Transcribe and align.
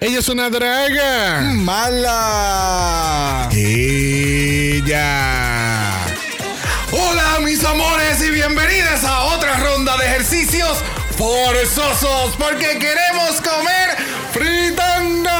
Ella 0.00 0.20
es 0.20 0.28
una 0.28 0.48
draga. 0.48 1.40
Mala. 1.56 3.48
Ella. 3.50 4.94
Hola 6.92 7.40
mis 7.40 7.64
amores 7.64 8.22
y 8.22 8.30
bienvenidas 8.30 9.02
a 9.02 9.24
otra 9.24 9.56
ronda 9.58 9.96
de 9.96 10.06
ejercicios 10.06 10.78
forzosos 11.16 12.36
porque 12.36 12.78
queremos 12.78 13.40
comer 13.40 13.96
fritanga. 14.32 15.34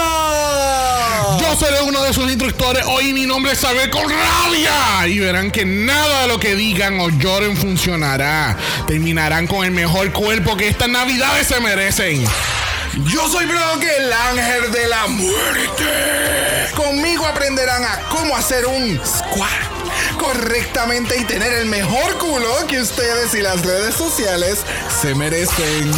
Yo 1.41 1.55
seré 1.55 1.81
uno 1.83 2.03
de 2.03 2.13
sus 2.13 2.29
instructores. 2.29 2.85
Hoy 2.85 3.13
mi 3.13 3.27
nombre 3.27 3.53
es 3.53 3.61
Saber 3.61 3.91
con 3.91 4.11
rabia. 4.11 5.07
Y 5.07 5.21
verán 5.21 5.53
que 5.53 5.65
nada 5.65 6.23
de 6.23 6.27
lo 6.27 6.41
que 6.41 6.57
digan 6.57 6.99
o 6.99 7.11
lloren 7.11 7.57
funcionará. 7.57 8.57
Terminarán 8.89 9.47
con 9.47 9.65
el 9.65 9.71
mejor 9.71 10.11
cuerpo 10.11 10.57
que 10.57 10.67
estas 10.67 10.89
navidades 10.89 11.47
se 11.47 11.61
merecen. 11.61 12.27
Yo 13.05 13.29
soy 13.29 13.47
Brock, 13.47 13.85
el 13.99 14.13
ángel 14.13 14.73
de 14.73 14.89
la 14.89 15.07
muerte. 15.07 15.85
Conmigo 16.75 17.27
aprenderán 17.27 17.85
a 17.85 18.01
cómo 18.09 18.37
hacer 18.37 18.67
un 18.67 19.01
squat 19.07 20.19
correctamente 20.19 21.17
y 21.17 21.25
tener 21.25 21.53
el 21.53 21.67
mejor 21.67 22.19
culo 22.19 22.67
que 22.67 22.81
ustedes 22.81 23.35
y 23.35 23.41
las 23.41 23.65
redes 23.65 23.95
sociales 23.95 24.65
se 25.01 25.15
merecen. 25.15 25.93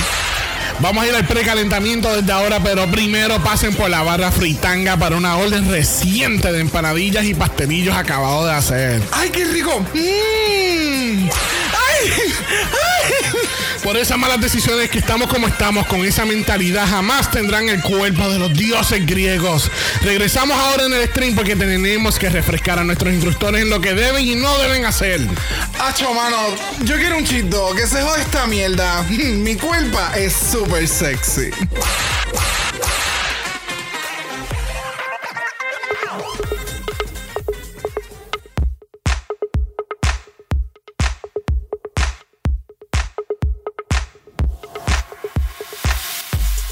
Vamos 0.81 1.05
a 1.05 1.07
ir 1.09 1.15
al 1.15 1.27
precalentamiento 1.27 2.15
desde 2.15 2.33
ahora, 2.33 2.61
pero 2.63 2.87
primero 2.91 3.43
pasen 3.43 3.75
por 3.75 3.89
la 3.89 4.03
barra 4.03 4.31
fritanga 4.31 4.99
para 4.99 5.17
una 5.17 5.37
orden 5.37 5.71
reciente 5.71 6.53
de 6.53 6.61
empanadillas 6.61 7.25
y 7.25 7.33
pastelillos 7.35 7.97
acabados 7.97 8.47
de 8.47 8.53
hacer. 8.53 9.03
¡Ay, 9.13 9.31
qué 9.31 9.45
rico! 9.47 9.81
¡Mmm! 9.95 11.29
¡Ay! 11.31 12.13
¡Ay! 12.13 13.50
Por 13.83 13.97
esas 13.97 14.19
malas 14.19 14.41
decisiones 14.41 14.91
que 14.91 14.99
estamos 14.99 15.29
como 15.29 15.47
estamos, 15.47 15.87
con 15.87 16.05
esa 16.05 16.27
mentalidad, 16.27 16.87
jamás 16.87 17.31
tendrán 17.31 17.69
el 17.69 17.81
cuerpo 17.81 18.29
de 18.29 18.39
los 18.39 18.53
dioses 18.53 19.07
griegos. 19.07 19.71
Regresamos 20.03 20.59
ahora 20.59 20.85
en 20.85 20.93
el 20.93 21.09
stream 21.09 21.35
porque 21.35 21.57
tenemos 21.57 22.19
que 22.19 22.29
refrescar 22.29 22.79
a 22.79 22.85
nuestros 22.85 23.13
instructores 23.15 23.63
en 23.63 23.71
lo 23.71 23.81
que 23.81 23.95
deben 23.95 24.27
y 24.27 24.35
no 24.35 24.59
deben 24.59 24.85
hacer. 24.85 25.21
Acho, 25.79 26.13
mano, 26.13 26.37
yo 26.85 26.97
quiero 26.97 27.17
un 27.17 27.25
chito, 27.25 27.75
que 27.75 27.87
se 27.87 28.03
jode 28.03 28.21
esta 28.21 28.47
mierda. 28.47 29.03
Mi 29.09 29.57
cuerpo 29.57 29.99
es 30.15 30.35
súper 30.35 30.87
sexy. 30.87 31.51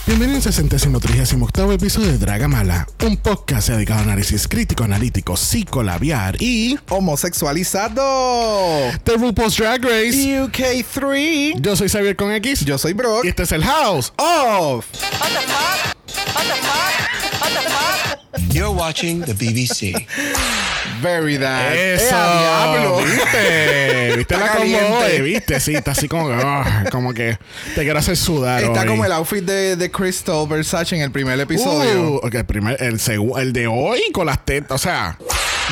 Bienvenidos 0.09 0.47
al 0.47 0.55
68 0.55 1.71
episodio 1.71 2.09
de 2.09 2.17
Draga 2.17 2.49
Mala, 2.49 2.89
un 3.05 3.19
podcast 3.19 3.69
dedicado 3.69 4.01
a 4.01 4.05
análisis 4.05 4.49
crítico, 4.49 4.85
analítico, 4.85 5.37
psicolabiar 5.37 6.41
y 6.41 6.79
Homosexualizado. 6.89 8.91
The 9.05 9.19
RuPaul's 9.19 9.59
Drag 9.59 9.85
Race. 9.85 10.15
UK3. 10.15 11.61
Yo 11.61 11.77
soy 11.77 11.91
Xavier 11.91 12.17
con 12.17 12.33
X 12.33 12.65
Yo 12.65 12.79
soy 12.79 12.95
Brock. 12.95 13.27
y 13.27 13.29
este 13.29 13.43
es 13.43 13.53
el 13.53 13.63
House. 13.63 14.15
Off. 14.17 14.87
You're 18.51 18.71
watching 18.75 19.23
the 19.23 19.35
BBC. 19.35 20.07
Very 21.01 21.37
that. 21.39 21.75
Eso, 21.75 22.15
¡Eh, 22.15 22.19
a 22.19 22.39
diablo! 22.75 22.99
¿Viste? 22.99 24.17
¿Viste 24.17 24.35
Está 24.35 24.37
la 24.39 24.53
combo 24.57 24.79
hoy? 24.99 25.21
¿Viste? 25.23 25.61
Sí, 25.61 25.75
está 25.75 25.93
así 25.93 26.09
como 26.09 26.29
que, 26.29 26.35
ah, 26.35 26.85
como 26.91 27.13
que 27.15 27.39
te 27.75 27.83
quiero 27.83 27.99
hacer 27.99 28.17
sudar 28.17 28.63
Está 28.63 28.83
hoy. 28.83 28.87
como 28.87 29.05
el 29.05 29.13
outfit 29.13 29.45
de, 29.45 29.77
de 29.77 29.91
Crystal 29.91 30.47
Versace 30.49 30.97
en 30.97 31.03
el 31.03 31.11
primer 31.11 31.39
episodio. 31.39 32.13
Uh, 32.15 32.17
ok, 32.17 32.35
el, 32.35 32.45
primer, 32.47 32.83
el, 32.83 33.01
el 33.39 33.53
de 33.53 33.67
hoy 33.67 34.01
con 34.13 34.27
las 34.27 34.45
tetas, 34.45 34.73
o 34.73 34.79
sea... 34.79 35.17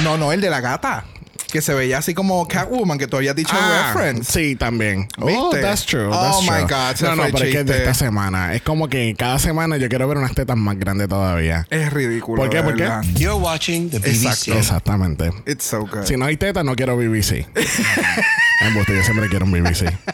No, 0.04 0.16
no, 0.16 0.32
el 0.32 0.40
de 0.40 0.50
la 0.50 0.60
gata. 0.60 1.04
Que 1.52 1.62
se 1.62 1.72
veía 1.74 1.98
así 1.98 2.12
como 2.12 2.46
Catwoman, 2.48 2.98
que 2.98 3.06
tú 3.06 3.16
habías 3.16 3.36
dicho 3.36 3.52
Ah, 3.54 3.92
reference. 3.94 4.32
Sí, 4.32 4.56
también. 4.56 5.08
Oh, 5.18 5.50
that's 5.50 5.86
true. 5.86 6.08
Oh 6.08 6.10
that's 6.12 6.42
my 6.42 6.66
true. 6.66 6.76
God, 6.76 7.00
No, 7.02 7.16
no, 7.16 7.22
pero 7.32 7.44
es 7.44 7.52
que 7.52 7.60
es 7.60 7.66
de 7.66 7.78
esta 7.78 7.94
semana. 7.94 8.54
Es 8.54 8.62
como 8.62 8.88
que 8.88 9.14
cada 9.16 9.38
semana 9.38 9.76
yo 9.76 9.88
quiero 9.88 10.08
ver 10.08 10.18
unas 10.18 10.34
tetas 10.34 10.56
más 10.56 10.76
grandes 10.78 11.08
todavía. 11.08 11.66
Es 11.70 11.92
ridículo. 11.92 12.42
¿Por 12.42 12.50
qué? 12.50 12.62
¿Por 12.62 12.74
qué? 12.76 12.90
You're 13.14 13.34
watching 13.40 13.88
the 13.90 13.98
BBC. 14.00 14.24
Exacto. 14.26 14.58
Exactamente. 14.58 15.30
It's 15.46 15.64
so 15.64 15.86
good. 15.86 16.04
Si 16.04 16.16
no 16.16 16.24
hay 16.26 16.36
tetas, 16.36 16.64
no 16.64 16.74
quiero 16.74 16.96
BBC. 16.96 17.46
Embuste, 18.62 18.96
yo 18.96 19.02
siempre 19.04 19.28
quiero 19.28 19.44
un 19.46 19.52
BBC. 19.52 19.92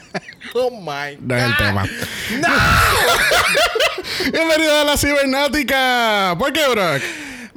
Oh 0.54 0.70
my 0.70 1.16
No 1.22 1.34
es 1.34 1.44
el 1.44 1.56
tema. 1.56 1.84
Bienvenido 4.32 4.80
a 4.80 4.84
la 4.84 4.96
cibernáutica. 4.98 6.34
¿Por 6.38 6.52
qué, 6.52 6.60
Brock? 6.70 7.02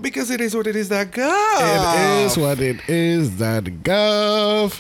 Because 0.06 0.30
it 0.30 0.40
is 0.40 0.56
what 0.56 0.68
it 0.68 0.76
is 0.76 0.90
that 0.90 1.08
It 1.08 1.14
God. 1.16 2.26
is 2.28 2.38
what 2.38 2.60
it 2.60 2.88
is 2.88 3.38
that 3.38 3.64
gov. 3.82 4.80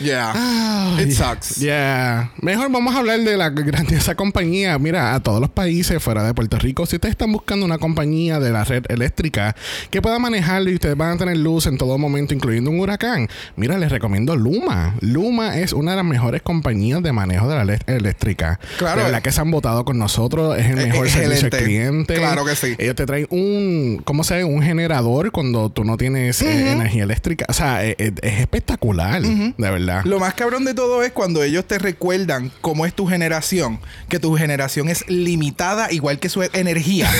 Yeah. 0.00 0.32
Ah, 0.34 0.96
It 1.00 1.08
yeah. 1.08 1.16
sucks. 1.16 1.56
Yeah. 1.60 2.30
Mejor 2.40 2.70
vamos 2.70 2.94
a 2.94 2.98
hablar 2.98 3.20
de 3.20 3.36
la 3.36 3.50
grandiosa 3.50 4.14
compañía. 4.14 4.78
Mira, 4.78 5.14
a 5.14 5.20
todos 5.20 5.40
los 5.40 5.50
países 5.50 6.02
fuera 6.02 6.24
de 6.24 6.34
Puerto 6.34 6.58
Rico, 6.58 6.84
si 6.86 6.96
ustedes 6.96 7.12
están 7.12 7.32
buscando 7.32 7.64
una 7.64 7.78
compañía 7.78 8.40
de 8.40 8.50
la 8.50 8.64
red 8.64 8.84
eléctrica 8.88 9.54
que 9.90 10.02
pueda 10.02 10.18
manejarlo 10.18 10.70
y 10.70 10.74
ustedes 10.74 10.96
van 10.96 11.12
a 11.12 11.16
tener 11.18 11.36
luz 11.36 11.66
en 11.66 11.78
todo 11.78 11.96
momento, 11.98 12.34
incluyendo 12.34 12.70
un 12.70 12.80
huracán, 12.80 13.28
mira, 13.56 13.78
les 13.78 13.90
recomiendo 13.92 14.34
Luma. 14.36 14.94
Luma 15.00 15.58
es 15.58 15.72
una 15.72 15.92
de 15.92 15.96
las 15.98 16.04
mejores 16.06 16.42
compañías 16.42 17.02
de 17.02 17.12
manejo 17.12 17.48
de 17.48 17.54
la 17.54 17.64
red 17.64 17.80
eléctrica. 17.86 18.58
Claro. 18.78 18.98
De 18.98 19.04
verdad 19.04 19.22
que 19.22 19.30
se 19.32 19.40
han 19.40 19.50
votado 19.50 19.84
con 19.84 19.98
nosotros. 19.98 20.58
Es 20.58 20.66
el 20.66 20.78
Eh, 20.78 20.86
mejor 20.86 21.08
servicio 21.08 21.24
al 21.26 21.32
excelente. 21.32 21.64
cliente. 21.64 22.14
Claro 22.14 22.44
que 22.44 22.56
sí. 22.56 22.74
Ellos 22.78 22.96
te 22.96 23.06
traen 23.06 23.26
un, 23.30 24.02
¿cómo 24.04 24.24
se 24.24 24.34
ve? 24.36 24.44
Un 24.44 24.60
generador 24.62 25.30
cuando 25.30 25.70
tú 25.70 25.84
no 25.84 25.96
tienes 25.96 26.42
eh, 26.42 26.72
energía 26.72 27.04
eléctrica. 27.04 27.46
O 27.48 27.52
sea, 27.52 27.84
eh, 27.84 27.94
eh, 27.98 28.12
es 28.22 28.40
espectacular, 28.40 29.22
de 29.22 29.52
verdad. 29.56 29.83
Lo 30.04 30.18
más 30.18 30.34
cabrón 30.34 30.64
de 30.64 30.74
todo 30.74 31.02
es 31.02 31.12
cuando 31.12 31.42
ellos 31.42 31.66
te 31.66 31.78
recuerdan 31.78 32.52
cómo 32.60 32.86
es 32.86 32.94
tu 32.94 33.06
generación, 33.06 33.80
que 34.08 34.18
tu 34.18 34.36
generación 34.36 34.88
es 34.88 35.08
limitada 35.08 35.92
igual 35.92 36.18
que 36.18 36.28
su 36.28 36.42
energía. 36.42 37.10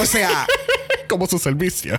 O 0.00 0.06
sea, 0.06 0.46
como 1.14 1.26
su 1.26 1.38
servicio. 1.38 1.98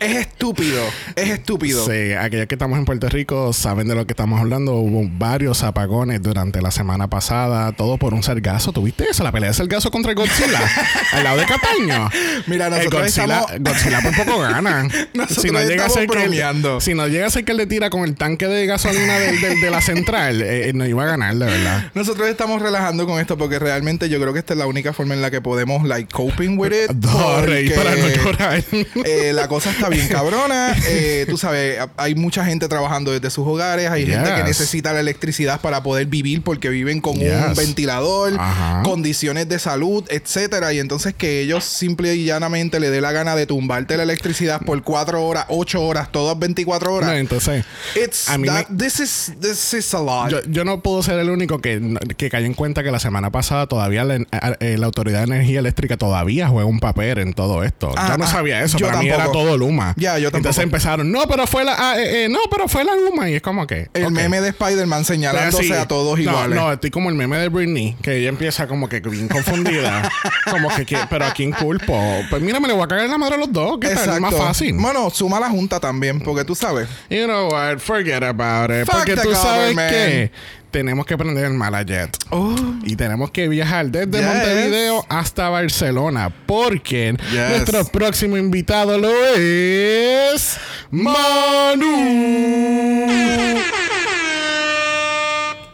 es 0.00 0.16
estúpido, 0.16 0.80
es 1.16 1.30
estúpido. 1.30 1.84
Sí, 1.86 2.12
aquellos 2.12 2.46
que 2.46 2.54
estamos 2.54 2.78
en 2.78 2.84
Puerto 2.84 3.08
Rico 3.08 3.52
saben 3.52 3.88
de 3.88 3.94
lo 3.94 4.06
que 4.06 4.12
estamos 4.12 4.40
hablando. 4.40 4.74
Hubo 4.76 5.08
varios 5.18 5.62
apagones 5.62 6.22
durante 6.22 6.60
la 6.62 6.70
semana 6.70 7.08
pasada, 7.08 7.72
todo 7.72 7.96
por 7.98 8.14
un 8.14 8.22
sargazo. 8.22 8.72
¿Tuviste 8.72 9.04
eso? 9.10 9.24
La 9.24 9.32
pelea 9.32 9.48
de 9.50 9.54
sargazo 9.54 9.90
contra 9.90 10.12
Godzilla, 10.14 10.60
al 11.12 11.24
lado 11.24 11.38
de 11.38 11.46
Cataño. 11.46 12.10
Mira, 12.46 12.70
nosotros 12.70 13.02
Godzilla, 13.02 13.40
estamos- 13.40 13.60
Godzilla 13.72 14.00
por 14.02 14.16
poco 14.24 14.38
gana. 14.40 14.82
Nosotros 15.14 15.42
si 15.42 15.50
no 15.50 15.60
llega 15.62 15.86
a 15.86 15.88
ser 15.88 16.06
que 16.08 16.78
si 16.80 16.94
no 16.94 17.08
llega 17.08 17.26
a 17.26 17.30
ser 17.30 17.44
que 17.44 17.52
él 17.52 17.58
le 17.58 17.66
tira 17.66 17.90
con 17.90 18.04
el 18.04 18.14
tanque 18.14 18.46
de 18.46 18.66
gasolina 18.66 19.18
del- 19.18 19.40
del- 19.40 19.60
de 19.60 19.70
la 19.70 19.80
central, 19.80 20.42
eh, 20.42 20.68
eh, 20.68 20.72
no 20.74 20.86
iba 20.86 21.02
a 21.02 21.06
ganar, 21.06 21.34
de 21.36 21.46
verdad. 21.46 21.90
Nosotros 21.94 22.28
estamos 22.28 22.62
relajando 22.62 23.06
con 23.06 23.18
esto 23.20 23.36
porque 23.38 23.58
realmente 23.58 24.08
yo 24.08 24.20
creo 24.20 24.32
que 24.32 24.38
esta 24.38 24.52
es 24.54 24.58
la 24.58 24.66
única 24.66 24.92
forma 24.92 25.14
en 25.14 25.22
la 25.22 25.30
que 25.30 25.40
podemos 25.40 25.86
like 25.86 26.12
coping 26.12 26.58
with 26.58 26.72
it. 26.72 26.90
Porque, 27.08 27.72
para 27.76 27.96
no 27.96 28.06
llorar. 28.24 28.64
eh, 29.04 29.32
la 29.34 29.48
cosa 29.48 29.70
está 29.70 29.88
bien 29.88 30.08
cabrona. 30.08 30.74
Eh, 30.88 31.26
tú 31.28 31.36
sabes, 31.38 31.78
hay 31.96 32.14
mucha 32.14 32.44
gente 32.44 32.68
trabajando 32.68 33.10
desde 33.12 33.30
sus 33.30 33.46
hogares. 33.46 33.90
Hay 33.90 34.06
gente 34.06 34.34
que 34.34 34.44
necesita 34.44 34.92
la 34.92 35.00
electricidad 35.00 35.60
para 35.60 35.82
poder 35.82 36.06
vivir 36.06 36.42
porque 36.42 36.68
viven 36.68 37.00
con 37.00 37.18
un 37.18 37.54
ventilador, 37.56 38.34
Ajá. 38.38 38.82
condiciones 38.82 39.48
de 39.48 39.58
salud, 39.58 40.04
etcétera. 40.08 40.72
Y 40.72 40.78
entonces 40.78 41.14
que 41.14 41.40
ellos 41.40 41.64
simple 41.64 42.14
y 42.14 42.24
llanamente 42.24 42.80
le 42.80 42.90
dé 42.90 43.00
la 43.00 43.12
gana 43.12 43.36
de 43.36 43.46
tumbarte 43.46 43.96
la 43.96 44.02
electricidad 44.02 44.60
por 44.62 44.82
4 44.82 45.24
horas, 45.26 45.46
8 45.48 45.82
horas, 45.82 46.10
todas 46.12 46.38
24 46.38 46.94
horas. 46.94 47.10
No, 47.10 47.16
entonces, 47.16 47.64
It's 47.94 48.28
a 48.28 48.38
mí 48.38 48.48
that- 48.48 48.68
me- 48.68 48.76
this 48.78 49.00
is 49.00 49.32
this 49.40 49.74
is 49.74 49.94
a 49.94 50.00
lot. 50.00 50.30
Yo, 50.30 50.38
yo 50.48 50.64
no 50.64 50.80
puedo 50.82 51.02
ser 51.02 51.18
el 51.18 51.30
único 51.30 51.60
que, 51.60 51.96
que 52.16 52.30
cayó 52.30 52.46
en 52.46 52.54
cuenta 52.54 52.82
que 52.82 52.90
la 52.90 53.00
semana 53.00 53.30
pasada 53.30 53.66
todavía 53.66 54.04
la, 54.04 54.16
eh, 54.60 54.76
la 54.78 54.86
Autoridad 54.86 55.18
de 55.20 55.24
Energía 55.34 55.58
Eléctrica 55.60 55.96
todavía 55.96 56.48
juega 56.48 56.66
un 56.68 56.80
papel 56.80 57.18
en 57.18 57.32
todo 57.34 57.62
esto. 57.64 57.92
Ah, 57.98 58.08
yo 58.12 58.18
no 58.18 58.24
ah, 58.24 58.28
sabía 58.28 58.62
eso. 58.62 58.78
yo 58.78 58.86
Para 58.86 59.00
mí 59.00 59.08
era 59.08 59.24
tampoco. 59.24 59.38
todo 59.44 59.58
Luma. 59.58 59.94
Ya, 59.96 60.18
yo 60.18 60.26
tampoco. 60.30 60.38
Entonces 60.38 60.64
empezaron, 60.64 61.10
no, 61.10 61.26
pero 61.28 61.46
fue 61.46 61.64
la, 61.64 61.74
ah, 61.78 61.98
eh, 61.98 62.24
eh, 62.24 62.28
no, 62.28 62.38
pero 62.50 62.68
fue 62.68 62.84
la 62.84 62.94
Luma. 62.94 63.28
Y 63.28 63.34
es 63.34 63.42
como 63.42 63.66
que. 63.66 63.88
el 63.94 64.10
meme 64.10 64.40
de 64.40 64.50
Spider-Man 64.50 65.04
señalándose 65.04 65.64
Sí. 65.64 65.72
a 65.72 65.86
todos 65.88 66.16
no, 66.16 66.22
iguales. 66.22 66.58
No, 66.58 66.72
estoy 66.72 66.90
como 66.90 67.10
el 67.10 67.16
meme 67.16 67.38
de 67.38 67.48
Britney, 67.48 67.96
que 68.02 68.16
ella 68.16 68.28
empieza 68.28 68.66
como 68.66 68.88
que 68.88 69.00
bien 69.00 69.28
confundida. 69.28 70.08
como 70.50 70.68
que, 70.74 70.86
que- 70.86 70.98
pero 71.10 71.24
¿a 71.26 71.32
quién 71.32 71.52
culpo? 71.52 71.98
Pues 72.30 72.42
mira, 72.42 72.60
me 72.60 72.68
le 72.68 72.74
voy 72.74 72.84
a 72.84 72.88
cagar 72.88 73.08
la 73.08 73.18
madre 73.18 73.34
a 73.34 73.38
los 73.38 73.52
dos, 73.52 73.78
que 73.78 73.92
es 73.92 74.20
más 74.20 74.34
fácil. 74.34 74.74
Bueno, 74.78 75.10
suma 75.10 75.40
la 75.40 75.48
junta 75.48 75.80
también, 75.80 76.20
porque 76.20 76.44
tú 76.44 76.54
sabes. 76.54 76.88
You 77.10 77.24
know 77.24 77.48
what? 77.50 77.78
Forget 77.78 78.22
about 78.22 78.70
it. 78.70 78.86
Porque 78.90 79.16
tú 79.16 79.34
sabes 79.34 79.76
que 79.76 80.30
tenemos 80.70 81.06
que 81.06 81.16
prender 81.16 81.46
el 81.46 81.54
Malajet. 81.54 82.16
Oh. 82.30 82.54
Y 82.84 82.96
tenemos 82.96 83.30
que 83.30 83.48
viajar 83.48 83.86
desde 83.86 84.18
Yes. 84.18 84.26
Montevideo 84.26 85.04
hasta 85.08 85.48
Barcelona. 85.48 86.32
Porque 86.46 87.16
Yes. 87.30 87.50
nuestro 87.50 87.84
próximo 87.86 88.36
invitado 88.36 88.98
lo 88.98 89.10
es. 89.36 90.56
Manu. 90.90 91.86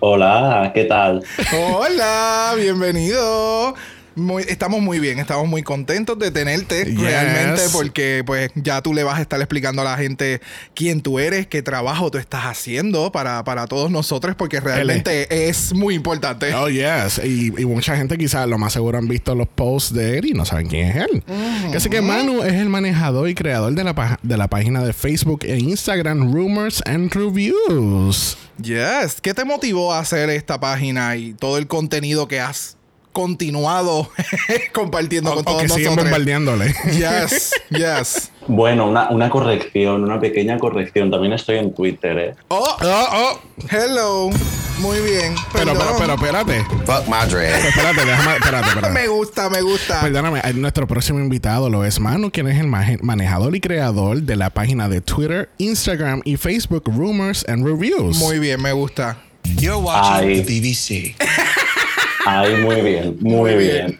Hola, 0.01 0.71
¿qué 0.75 0.85
tal? 0.85 1.25
Hola, 1.59 2.53
bienvenido. 2.57 3.75
Muy, 4.17 4.45
estamos 4.49 4.81
muy 4.81 5.01
bien, 5.01 5.19
estamos 5.19 5.49
muy 5.49 5.63
contentos 5.63 6.19
de 6.19 6.31
tenerte 6.31 6.85
Yes. 6.85 7.01
realmente 7.01 7.63
porque 7.73 8.23
pues 8.25 8.51
ya 8.55 8.81
tú 8.83 8.95
le 8.95 9.03
vas 9.03 9.19
a 9.19 9.23
estar 9.23 9.41
explicando 9.41 9.83
a 9.83 9.85
la 9.85 9.97
gente 9.97 10.41
quién 10.75 11.01
tú 11.01 11.19
eres, 11.19 11.47
qué 11.47 11.63
trabajo 11.63 12.11
tú 12.11 12.19
estás 12.19 12.45
haciendo 12.45 13.11
para, 13.13 13.43
para 13.45 13.67
todos 13.67 13.91
nosotros 13.91 14.35
porque 14.37 14.61
realmente 14.61 15.49
es 15.49 15.73
muy 15.75 15.95
importante. 15.95 16.55
Oh, 16.55 16.69
yes. 16.69 17.21
Y, 17.25 17.53
y 17.61 17.65
mucha 17.67 17.97
gente 17.97 18.17
quizás 18.19 18.49
lo 18.49 18.59
más 18.59 18.73
seguro 18.73 18.99
han 18.99 19.09
visto 19.09 19.35
los 19.35 19.49
posts 19.49 19.93
de 19.95 20.19
él 20.19 20.27
y 20.27 20.33
no 20.33 20.45
saben 20.45 20.69
quién 20.69 20.89
es 20.89 20.97
él. 20.97 21.23
Así 21.75 21.89
que 21.89 22.01
Manu 22.01 22.43
es 22.43 22.55
el 22.55 22.69
manejador 22.69 23.29
y 23.29 23.35
creador 23.35 23.73
de 23.73 23.85
la, 23.85 24.19
de 24.23 24.37
la 24.37 24.49
página 24.49 24.85
de 24.85 24.93
Facebook 24.93 25.41
e 25.45 25.59
Instagram 25.59 26.33
Rumors 26.33 26.83
and 26.87 27.13
Reviews. 27.13 28.37
Yes. 28.63 29.21
¿Qué 29.21 29.35
te 29.35 29.45
motivó 29.45 29.93
a 29.93 29.99
hacer 29.99 30.31
esta 30.31 30.61
página 30.61 31.17
y 31.17 31.35
todo 31.35 31.59
el 31.59 31.67
contenido 31.67 32.29
que 32.29 32.41
has 32.41 32.74
continuado 33.15 34.11
compartiendo 34.75 35.31
O, 35.31 35.35
con 35.37 35.41
o 35.41 35.45
todos 35.45 35.63
que 35.63 35.69
siguen 35.71 35.85
nosotros? 35.85 36.05
bombardeándole. 36.11 36.75
Yes, 36.93 37.53
yes. 37.71 38.31
Bueno, 38.47 38.87
una, 38.89 39.09
una 39.09 39.31
corrección, 39.31 40.05
una 40.05 40.21
pequeña 40.21 40.59
corrección. 40.59 41.11
También 41.11 41.33
estoy 41.33 41.57
en 41.57 41.75
Twitter, 41.75 42.19
¿eh? 42.19 42.35
Oh, 42.49 42.77
Oh, 42.83 43.07
oh. 43.13 43.41
hello. 43.71 44.31
Muy 44.81 44.99
bien. 45.01 45.35
Pero, 45.53 45.73
pero, 45.73 45.95
pero, 45.99 46.15
espérate. 46.15 46.65
Fuck 46.85 47.07
my 47.07 47.27
dread. 47.31 47.65
Espérate, 47.65 48.05
déjame, 48.05 48.37
espérate, 48.37 48.69
espérate. 48.69 48.93
me 49.01 49.07
gusta, 49.07 49.49
me 49.49 49.63
gusta. 49.63 50.01
Perdóname, 50.03 50.41
eh, 50.45 50.53
nuestro 50.53 50.87
próximo 50.87 51.21
invitado 51.21 51.71
lo 51.71 51.85
es 51.85 52.01
Manu, 52.01 52.31
quien 52.31 52.49
es 52.49 52.59
el 52.61 52.67
manejador 52.67 53.55
y 53.57 53.61
creador 53.61 54.21
de 54.23 54.37
la 54.37 54.51
página 54.51 54.89
de 54.91 55.01
Twitter, 55.01 55.49
Instagram 55.59 56.21
y 56.25 56.37
Facebook 56.37 56.83
Rumors 56.87 57.47
and 57.49 57.65
Reviews. 57.65 58.19
Muy 58.19 58.41
bien, 58.41 58.61
me 58.61 58.73
gusta. 58.73 59.17
You're 59.59 59.77
watching 59.79 60.29
Ay. 60.29 60.43
the 60.43 60.61
BBC. 60.61 61.15
Ahí, 62.27 62.55
muy 62.63 62.81
bien, 62.81 63.17
muy, 63.21 63.35
Muy 63.53 63.55
bien. 63.57 63.87
bien. 63.87 63.99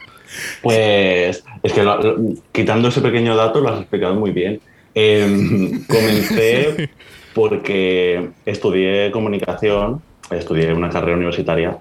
Pues 0.63 1.45
es 1.63 1.73
que 1.73 1.83
lo- 1.83 2.01
lo- 2.03 2.17
quitando 2.53 2.89
ese 2.89 3.01
pequeño 3.01 3.37
dato 3.37 3.61
lo 3.61 3.69
has 3.71 3.81
explicado 3.81 4.15
muy 4.15 4.31
bien. 4.31 4.61
Em, 4.95 5.85
comencé 5.89 6.89
porque 7.35 8.31
estudié 8.47 9.11
comunicación, 9.11 10.01
estudié 10.31 10.73
una 10.73 10.89
carrera 10.89 11.17
universitaria 11.17 11.79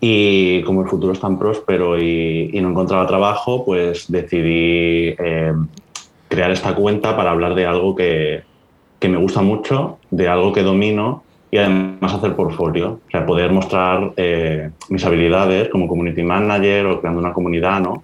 y 0.00 0.62
como 0.62 0.82
el 0.82 0.88
futuro 0.88 1.12
es 1.12 1.20
tan 1.20 1.38
próspero 1.38 1.98
y, 1.98 2.50
y 2.52 2.60
no 2.60 2.70
encontraba 2.70 3.06
trabajo, 3.06 3.64
pues 3.64 4.04
decidí 4.10 5.14
em, 5.18 5.66
crear 6.28 6.50
esta 6.50 6.74
cuenta 6.74 7.16
para 7.16 7.30
hablar 7.30 7.54
de 7.54 7.64
algo 7.66 7.94
que, 7.94 8.42
que 9.00 9.08
me 9.08 9.16
gusta 9.16 9.40
mucho, 9.40 9.98
de 10.10 10.28
algo 10.28 10.52
que 10.52 10.62
domino 10.62 11.24
y 11.54 11.56
además 11.56 12.12
hacer 12.12 12.34
portfolio, 12.34 12.98
o 13.06 13.10
sea, 13.12 13.24
poder 13.24 13.52
mostrar 13.52 14.10
eh, 14.16 14.70
mis 14.88 15.04
habilidades 15.04 15.68
como 15.68 15.86
community 15.86 16.24
manager 16.24 16.86
o 16.86 17.00
creando 17.00 17.20
una 17.20 17.32
comunidad, 17.32 17.78
¿no? 17.80 18.02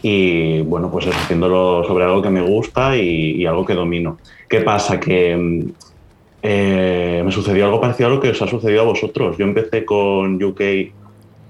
Y 0.00 0.62
bueno, 0.62 0.90
pues 0.90 1.04
eso, 1.06 1.14
haciéndolo 1.18 1.84
sobre 1.86 2.04
algo 2.04 2.22
que 2.22 2.30
me 2.30 2.40
gusta 2.40 2.96
y, 2.96 3.32
y 3.32 3.44
algo 3.44 3.66
que 3.66 3.74
domino. 3.74 4.16
¿Qué 4.48 4.62
pasa? 4.62 4.98
Que 4.98 5.66
eh, 6.42 7.22
me 7.22 7.30
sucedió 7.30 7.66
algo 7.66 7.78
parecido 7.78 8.08
a 8.08 8.12
lo 8.14 8.20
que 8.20 8.30
os 8.30 8.40
ha 8.40 8.46
sucedido 8.48 8.80
a 8.80 8.84
vosotros. 8.86 9.36
Yo 9.36 9.44
empecé 9.44 9.84
con 9.84 10.42
UK 10.42 10.60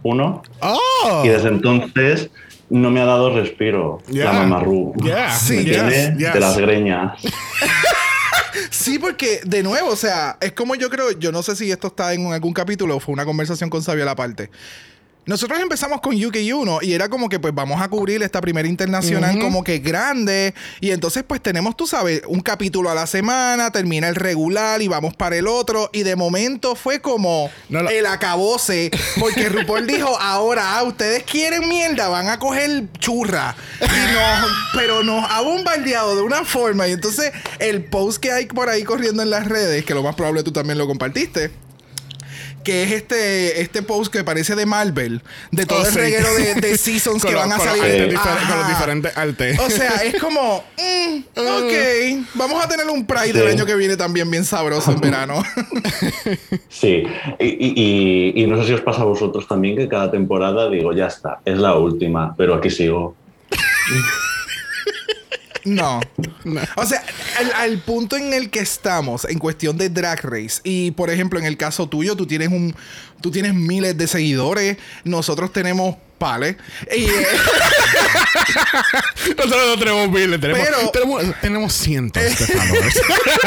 1 0.02 0.42
Oh, 0.60 1.22
y 1.24 1.28
desde 1.28 1.50
entonces 1.50 2.32
no 2.68 2.90
me 2.90 3.00
ha 3.00 3.04
dado 3.04 3.32
respiro 3.32 4.00
Yeah. 4.10 4.24
la 4.24 4.32
mamarrú. 4.40 4.92
Yeah, 5.00 5.30
Sí, 5.30 5.54
Me 5.58 5.62
yes, 5.66 5.72
tiene 5.72 6.16
yes. 6.18 6.34
de 6.34 6.40
las 6.40 6.58
greñas. 6.58 7.22
Sí, 8.70 8.98
porque 8.98 9.40
de 9.44 9.62
nuevo, 9.62 9.90
o 9.90 9.96
sea, 9.96 10.36
es 10.40 10.52
como 10.52 10.74
yo 10.74 10.90
creo, 10.90 11.12
yo 11.12 11.32
no 11.32 11.42
sé 11.42 11.56
si 11.56 11.70
esto 11.70 11.88
está 11.88 12.12
en 12.12 12.32
algún 12.32 12.52
capítulo 12.52 12.96
o 12.96 13.00
fue 13.00 13.12
una 13.12 13.24
conversación 13.24 13.70
con 13.70 13.82
Sabio 13.82 14.02
a 14.02 14.06
la 14.06 14.16
parte. 14.16 14.50
Nosotros 15.24 15.60
empezamos 15.60 16.00
con 16.00 16.16
UK1 16.16 16.80
y 16.82 16.94
era 16.94 17.08
como 17.08 17.28
que 17.28 17.38
pues 17.38 17.54
vamos 17.54 17.80
a 17.80 17.88
cubrir 17.88 18.24
esta 18.24 18.40
primera 18.40 18.66
internacional 18.66 19.38
como 19.38 19.62
que 19.62 19.78
grande. 19.78 20.52
Y 20.80 20.90
entonces 20.90 21.22
pues 21.22 21.40
tenemos, 21.40 21.76
tú 21.76 21.86
sabes, 21.86 22.22
un 22.26 22.40
capítulo 22.40 22.90
a 22.90 22.94
la 22.94 23.06
semana, 23.06 23.70
termina 23.70 24.08
el 24.08 24.16
regular 24.16 24.82
y 24.82 24.88
vamos 24.88 25.14
para 25.14 25.36
el 25.36 25.46
otro. 25.46 25.90
Y 25.92 26.02
de 26.02 26.16
momento 26.16 26.74
fue 26.74 27.00
como 27.00 27.50
No, 27.68 27.88
el 27.88 28.06
acabose 28.06 28.90
porque 29.20 29.48
RuPaul 29.48 29.86
dijo, 29.86 30.08
ahora 30.20 30.78
ah, 30.78 30.82
ustedes 30.82 31.22
quieren 31.22 31.68
mierda, 31.68 32.08
van 32.08 32.28
a 32.28 32.40
coger 32.40 32.88
churra 32.98 33.54
y 33.80 33.84
nos, 33.84 34.52
pero 34.74 35.04
nos 35.04 35.24
ha 35.30 35.40
bombardeado 35.40 36.16
de 36.16 36.22
una 36.22 36.44
forma. 36.44 36.88
Y 36.88 36.92
entonces 36.92 37.32
el 37.60 37.84
post 37.84 38.20
que 38.20 38.32
hay 38.32 38.46
por 38.46 38.68
ahí 38.68 38.82
corriendo 38.82 39.22
en 39.22 39.30
las 39.30 39.46
redes, 39.46 39.84
que 39.84 39.94
lo 39.94 40.02
más 40.02 40.16
probable 40.16 40.42
tú 40.42 40.50
también 40.50 40.78
lo 40.78 40.88
compartiste, 40.88 41.52
que 42.62 42.82
es 42.84 42.92
este, 42.92 43.60
este 43.60 43.82
post 43.82 44.12
que 44.12 44.24
parece 44.24 44.54
de 44.54 44.66
Marvel, 44.66 45.22
de 45.50 45.66
todo 45.66 45.80
Oh, 45.82 45.86
el 45.86 45.92
sí. 45.92 45.98
reguero 45.98 46.32
de, 46.34 46.54
de 46.54 46.76
seasons 46.78 47.22
Con 47.22 47.30
que 47.30 47.34
los- 47.36 47.42
van 47.48 47.52
a 47.52 47.56
con 47.56 47.66
salir. 47.66 48.08
difer- 48.12 48.48
con 48.48 48.58
los 48.58 48.68
diferentes 48.68 49.16
artes. 49.16 49.58
O 49.58 49.70
sea, 49.70 49.90
es 50.04 50.20
como, 50.20 50.64
mm, 50.78 51.18
ok, 51.38 52.26
vamos 52.34 52.64
a 52.64 52.68
tener 52.68 52.86
un 52.86 53.06
Pride 53.06 53.32
Sí. 53.32 53.38
el 53.38 53.48
año 53.48 53.66
que 53.66 53.74
viene 53.74 53.96
también 53.96 54.30
bien 54.30 54.44
sabroso 54.44 54.92
en 54.92 55.00
verano. 55.00 55.42
Sí, 56.68 57.02
y, 57.38 57.46
y- 57.46 58.32
y- 58.36 58.42
y 58.42 58.46
no 58.46 58.60
sé 58.60 58.66
si 58.68 58.72
os 58.74 58.80
pasa 58.80 59.02
a 59.02 59.04
vosotros 59.04 59.46
también 59.48 59.76
que 59.76 59.88
cada 59.88 60.10
temporada 60.10 60.68
digo, 60.70 60.92
ya 60.92 61.06
está, 61.06 61.40
es 61.44 61.58
la 61.58 61.74
última, 61.76 62.34
pero 62.36 62.54
aquí 62.54 62.70
sigo. 62.70 63.14
No. 65.64 66.00
O 66.76 66.86
sea, 66.86 67.04
al, 67.38 67.52
al 67.52 67.78
punto 67.78 68.16
en 68.16 68.32
el 68.32 68.50
que 68.50 68.60
estamos 68.60 69.24
en 69.24 69.38
cuestión 69.38 69.76
de 69.78 69.88
Drag 69.88 70.20
Race 70.24 70.60
y 70.64 70.90
por 70.92 71.10
ejemplo 71.10 71.38
en 71.38 71.46
el 71.46 71.56
caso 71.56 71.88
tuyo 71.88 72.16
tú 72.16 72.26
tienes 72.26 72.48
un 72.48 72.74
tú 73.20 73.30
tienes 73.30 73.54
miles 73.54 73.96
de 73.96 74.08
seguidores, 74.08 74.76
nosotros 75.04 75.52
tenemos 75.52 75.96
pales 76.18 76.56
y, 76.94 77.04
eh, 77.04 77.08
Nosotros 79.36 79.66
no 79.68 79.78
tenemos 79.78 80.08
miles, 80.10 80.40
tenemos, 80.40 80.66
Pero- 80.66 80.90
tenemos, 80.90 81.22
tenemos 81.40 81.72
cientos 81.72 82.22
de 82.22 82.30
followers. 82.30 83.00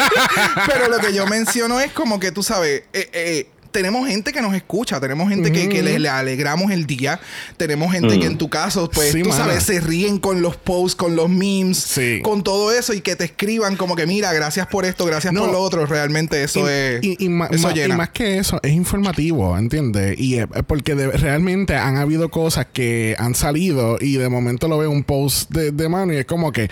pero 0.68 0.90
lo 0.90 1.00
que 1.00 1.14
yo 1.14 1.26
menciono 1.28 1.80
es 1.80 1.92
como 1.92 2.20
que 2.20 2.32
tú 2.32 2.44
sabes, 2.44 2.84
eh, 2.94 3.10
eh, 3.14 3.48
tenemos 3.75 4.07
gente 4.07 4.31
que 4.31 4.42
nos 4.42 4.56
escucha, 4.56 5.01
tenemos 5.01 5.27
gente 5.27 5.51
que, 5.51 5.68
que 5.68 5.83
le, 5.83 6.00
le 6.00 6.07
alegramos 6.07 6.72
el 6.72 6.86
día, 6.88 7.19
tenemos 7.57 7.92
gente 7.92 8.16
Mm. 8.16 8.19
que 8.22 8.25
en 8.27 8.38
tu 8.38 8.50
caso, 8.50 8.89
pues 8.89 9.12
Sí, 9.12 9.22
tú 9.22 9.30
mana. 9.31 9.44
sabes, 9.45 9.63
se 9.63 9.81
ríen 9.81 10.18
con 10.18 10.42
los 10.42 10.56
posts, 10.56 10.95
con 10.95 11.18
los 11.18 11.27
memes, 11.27 11.77
Sí. 11.80 12.22
con 12.24 12.42
todo 12.42 12.72
eso 12.72 12.94
y 12.94 13.01
que 13.01 13.18
te 13.18 13.25
escriban 13.25 13.75
como 13.75 13.98
que 13.98 14.06
mira, 14.07 14.31
gracias 14.31 14.68
por 14.68 14.86
esto, 14.86 15.04
gracias 15.06 15.33
No. 15.33 15.42
por 15.42 15.51
lo 15.51 15.60
otro, 15.60 15.86
realmente 15.86 16.42
eso 16.42 16.62
y, 16.62 16.72
es... 16.72 17.04
y- 17.04 17.25
y 17.25 17.27
ma- 17.27 17.48
eso 17.51 17.68
ma- 17.68 17.77
y 17.77 17.88
más 17.89 18.10
que 18.12 18.38
eso, 18.38 18.62
es 18.63 18.72
informativo, 18.72 19.57
¿entiendes? 19.57 20.18
Y 20.18 20.36
es 20.38 20.48
porque 20.68 20.95
de- 20.95 21.12
realmente 21.12 21.75
han 21.75 21.98
habido 21.98 22.30
cosas 22.30 22.68
que 22.71 23.16
han 23.19 23.36
salido 23.36 23.98
y 24.00 24.16
de 24.16 24.30
momento 24.30 24.69
lo 24.69 24.78
veo 24.78 24.89
un 24.89 25.04
post 25.04 25.51
de, 25.51 25.71
de 25.71 25.89
mano 25.89 26.13
y 26.13 26.18
es 26.18 26.25
como 26.25 26.54
que, 26.54 26.69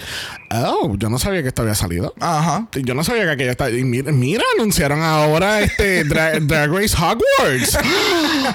oh, 0.51 0.95
yo 0.97 1.09
no 1.09 1.19
sabía 1.19 1.41
que 1.41 1.49
esto 1.49 1.63
había 1.63 1.75
salido. 1.75 2.13
Ajá. 2.21 2.69
Yo 2.81 2.93
no 2.93 3.03
sabía 3.03 3.23
que 3.25 3.31
aquello 3.31 3.51
está. 3.51 3.69
Y 3.69 3.83
mira, 3.83 4.11
mira, 4.13 4.43
anunciaron 4.57 5.01
ahora 5.01 5.59
este 5.61 6.05
Dra- 6.05 6.39
Drag 6.39 6.71
Race 6.71 6.92
Hogwarts. 6.95 7.77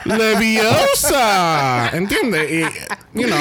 Leviosa. 0.04 1.90
¿Entiendes? 1.92 2.50
Y, 2.50 2.60
you 3.20 3.26
know. 3.26 3.38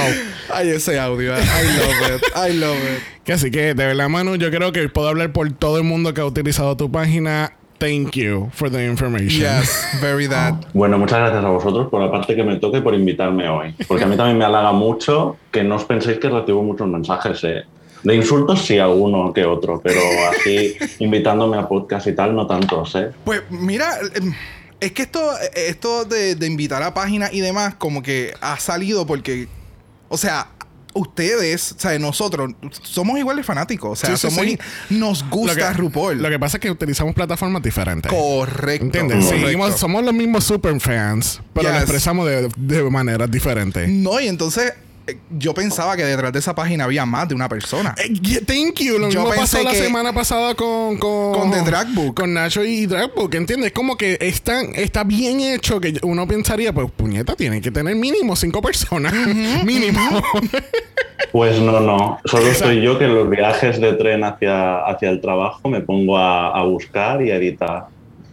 Ay, 0.54 0.70
ese 0.70 1.00
audio. 1.00 1.34
I 1.34 1.38
love 1.78 2.16
it. 2.16 2.24
I 2.36 2.54
love 2.54 2.78
it. 2.78 3.02
Que 3.24 3.34
así 3.34 3.52
que, 3.52 3.74
de 3.74 3.86
verdad, 3.86 4.10
Manu, 4.10 4.36
yo 4.36 4.50
creo 4.52 4.72
que 4.72 4.88
puedo 4.90 5.08
hablar 5.10 5.32
por 5.34 5.52
todo 5.52 5.78
el 5.78 5.84
mundo 5.84 6.14
que 6.14 6.22
ha 6.22 6.26
utilizado 6.26 6.78
tu 6.78 6.92
página. 6.92 7.54
Thank 7.80 8.16
you 8.16 8.50
for 8.54 8.72
the 8.72 8.84
information. 8.86 9.30
Yes, 9.42 9.86
very 10.02 10.28
that. 10.28 10.56
Bueno, 10.74 10.98
muchas 10.98 11.20
gracias 11.20 11.46
a 11.46 11.50
vosotros 11.50 11.90
por 11.90 12.02
la 12.02 12.12
parte 12.12 12.36
que 12.36 12.44
me 12.44 12.56
toque 12.56 12.80
y 12.80 12.82
por 12.82 12.96
invitarme 12.96 13.48
hoy. 13.48 13.76
Porque 13.88 14.04
a 14.04 14.08
mí 14.08 14.18
también 14.18 14.38
me 14.38 14.46
halaga 14.46 14.72
mucho 14.72 15.38
que 15.52 15.64
no 15.64 15.76
os 15.76 15.84
penséis 15.86 16.18
que 16.18 16.28
recibo 16.30 16.64
muchos 16.64 16.88
mensajes. 16.88 17.44
eh. 17.44 17.64
De 18.04 18.16
insultos 18.16 18.62
sí 18.66 18.80
alguno 18.80 19.32
que 19.34 19.44
otro, 19.46 19.80
pero 19.84 20.00
así 20.32 20.76
invitándome 21.00 21.58
a 21.58 21.68
podcast 21.68 22.08
y 22.08 22.14
tal, 22.16 22.36
no 22.36 22.48
tantos, 22.48 22.96
¿eh? 22.96 23.10
Pues 23.24 23.42
mira, 23.50 23.98
em, 24.16 24.34
es 24.80 24.92
que 24.92 25.02
esto, 25.04 25.32
esto 25.56 26.06
de, 26.06 26.36
de 26.36 26.48
invitar 26.48 26.84
a 26.84 26.94
páginas 26.94 27.34
y 27.34 27.42
demás, 27.42 27.76
como 27.76 28.02
que 28.04 28.34
ha 28.42 28.60
salido 28.60 29.06
porque, 29.08 29.48
o 30.10 30.18
sea, 30.18 30.50
ustedes, 30.94 31.74
o 31.74 31.80
sea, 31.80 31.98
nosotros 32.00 32.54
somos 32.84 33.18
igual 33.20 33.38
de 33.38 33.44
fanáticos. 33.44 33.92
O 33.92 33.96
sea, 33.96 34.16
Sí, 34.16 34.28
sí, 34.28 34.36
somos, 34.36 34.46
sí. 34.46 34.58
nos 34.90 35.22
Lo 35.24 35.30
gusta 35.30 35.72
que, 35.72 35.78
RuPaul. 35.78 36.22
Lo 36.22 36.30
que 36.30 36.40
pasa 36.40 36.58
es 36.58 36.62
que 36.62 36.72
utilizamos 36.72 37.14
plataformas 37.14 37.62
diferentes. 37.62 38.12
Correcto. 38.12 38.86
¿Entiendes? 38.86 39.26
correcto. 39.26 39.78
Somos 39.78 40.04
los 40.04 40.14
mismos 40.14 40.44
super 40.44 40.80
fans, 40.80 41.42
pero 41.54 41.70
lo 41.70 41.78
expresamos 41.78 42.28
de, 42.28 42.50
de 42.58 42.84
maneras 42.90 43.30
diferentes. 43.30 43.88
No, 43.90 44.20
y 44.20 44.28
entonces 44.28 44.74
yo 45.38 45.54
pensaba 45.54 45.96
que 45.96 46.04
detrás 46.04 46.34
de 46.34 46.40
esa 46.40 46.54
página 46.56 46.84
había 46.86 47.06
más 47.06 47.28
de 47.30 47.36
una 47.36 47.48
persona. 47.48 47.96
Eh, 47.98 48.42
thank 48.46 48.80
you. 48.80 48.98
Lo 48.98 49.10
Yo 49.10 49.22
mismo 49.22 49.30
pensé 49.30 49.58
pasó 49.58 49.64
la 49.64 49.72
que- 49.72 49.78
semana 49.78 50.14
pasada 50.14 50.56
con, 50.56 50.98
con, 50.98 51.34
Con 51.34 51.52
The 51.52 51.62
Drag 51.62 51.94
Book. 51.94 52.16
Con 52.16 52.34
Nacho 52.34 52.64
y 52.64 52.86
Drag 52.86 53.14
Book. 53.14 53.34
¿Entiendes? 53.36 53.72
Como 53.72 53.96
que 53.98 54.18
está, 54.20 54.62
está 54.62 55.04
bien 55.04 55.40
hecho 55.40 55.80
que 55.80 55.98
uno 56.04 56.28
pensaría, 56.28 56.74
pues 56.74 56.92
puñeta, 56.92 57.36
tiene 57.36 57.62
que 57.62 57.72
tener 57.72 57.96
mínimo 57.96 58.36
cinco 58.36 58.62
personas. 58.62 59.14
mínimo. 59.66 60.00
Pues 61.32 61.60
no, 61.60 61.80
no. 61.80 62.20
Solo 62.26 62.54
soy 62.54 62.82
yo 62.82 62.98
que 62.98 63.06
en 63.06 63.16
los 63.16 63.30
viajes 63.30 63.80
de 63.82 63.94
tren 63.94 64.24
hacia, 64.24 64.78
hacia 64.86 65.10
el 65.10 65.20
trabajo 65.22 65.68
me 65.70 65.82
pongo 65.82 66.18
a, 66.18 66.58
a 66.58 66.64
buscar 66.64 67.22
y 67.22 67.32
a 67.32 67.36
editar. 67.36 67.88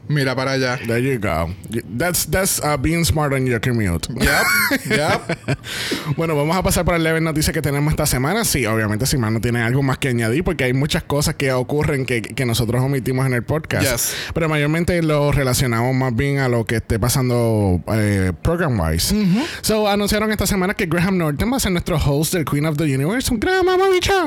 Mira 0.08 0.34
para 0.34 0.52
allá. 0.52 0.78
There 0.87 1.00
you 1.00 1.18
go. 1.18 1.54
That's, 1.96 2.26
that's 2.26 2.61
uh, 2.62 2.76
being 2.76 3.04
smart 3.04 3.32
on 3.32 3.46
your 3.46 3.61
commute. 3.61 4.06
Yep, 4.11 4.87
yep. 4.90 5.56
bueno, 6.16 6.37
vamos 6.37 6.56
a 6.56 6.62
pasar 6.62 6.84
por 6.84 6.94
el 6.94 7.02
leve 7.02 7.20
noticia 7.20 7.52
que 7.52 7.62
tenemos 7.62 7.92
esta 7.92 8.06
semana. 8.06 8.44
Sí, 8.44 8.66
obviamente, 8.66 9.06
si 9.06 9.16
más 9.16 9.32
no 9.32 9.40
tienen 9.40 9.62
algo 9.62 9.82
más 9.82 9.99
que 9.99 10.08
añadir, 10.08 10.44
porque 10.44 10.64
hay 10.64 10.75
muchas 10.75 11.04
cosas 11.04 11.37
que 11.37 11.52
ocurren 11.52 12.04
que, 12.04 12.20
que 12.20 12.44
nosotros 12.44 12.82
omitimos 12.82 13.26
en 13.26 13.32
el 13.32 13.42
podcast. 13.42 13.90
Yes. 13.90 14.14
Pero 14.34 14.49
mayormente 14.49 15.02
lo 15.02 15.32
relacionamos 15.32 15.94
más 15.94 16.14
bien 16.14 16.38
a 16.38 16.49
lo 16.49 16.66
que 16.66 16.76
esté 16.76 16.99
pasando 16.99 17.82
eh, 17.92 18.32
program-wise. 18.42 19.14
So, 19.62 19.88
anunciaron 19.88 20.30
esta 20.30 20.46
semana 20.46 20.75
que 20.75 20.87
Graham 20.87 21.16
Norton 21.16 21.50
va 21.50 21.56
a 21.56 21.61
ser 21.61 21.73
nuestro 21.73 21.96
host 21.96 22.34
del 22.34 22.44
Queen 22.44 22.66
of 22.66 22.76
the 22.76 22.84
Universe. 22.84 23.34
Graham, 23.37 23.66
mamabicha. 23.66 24.26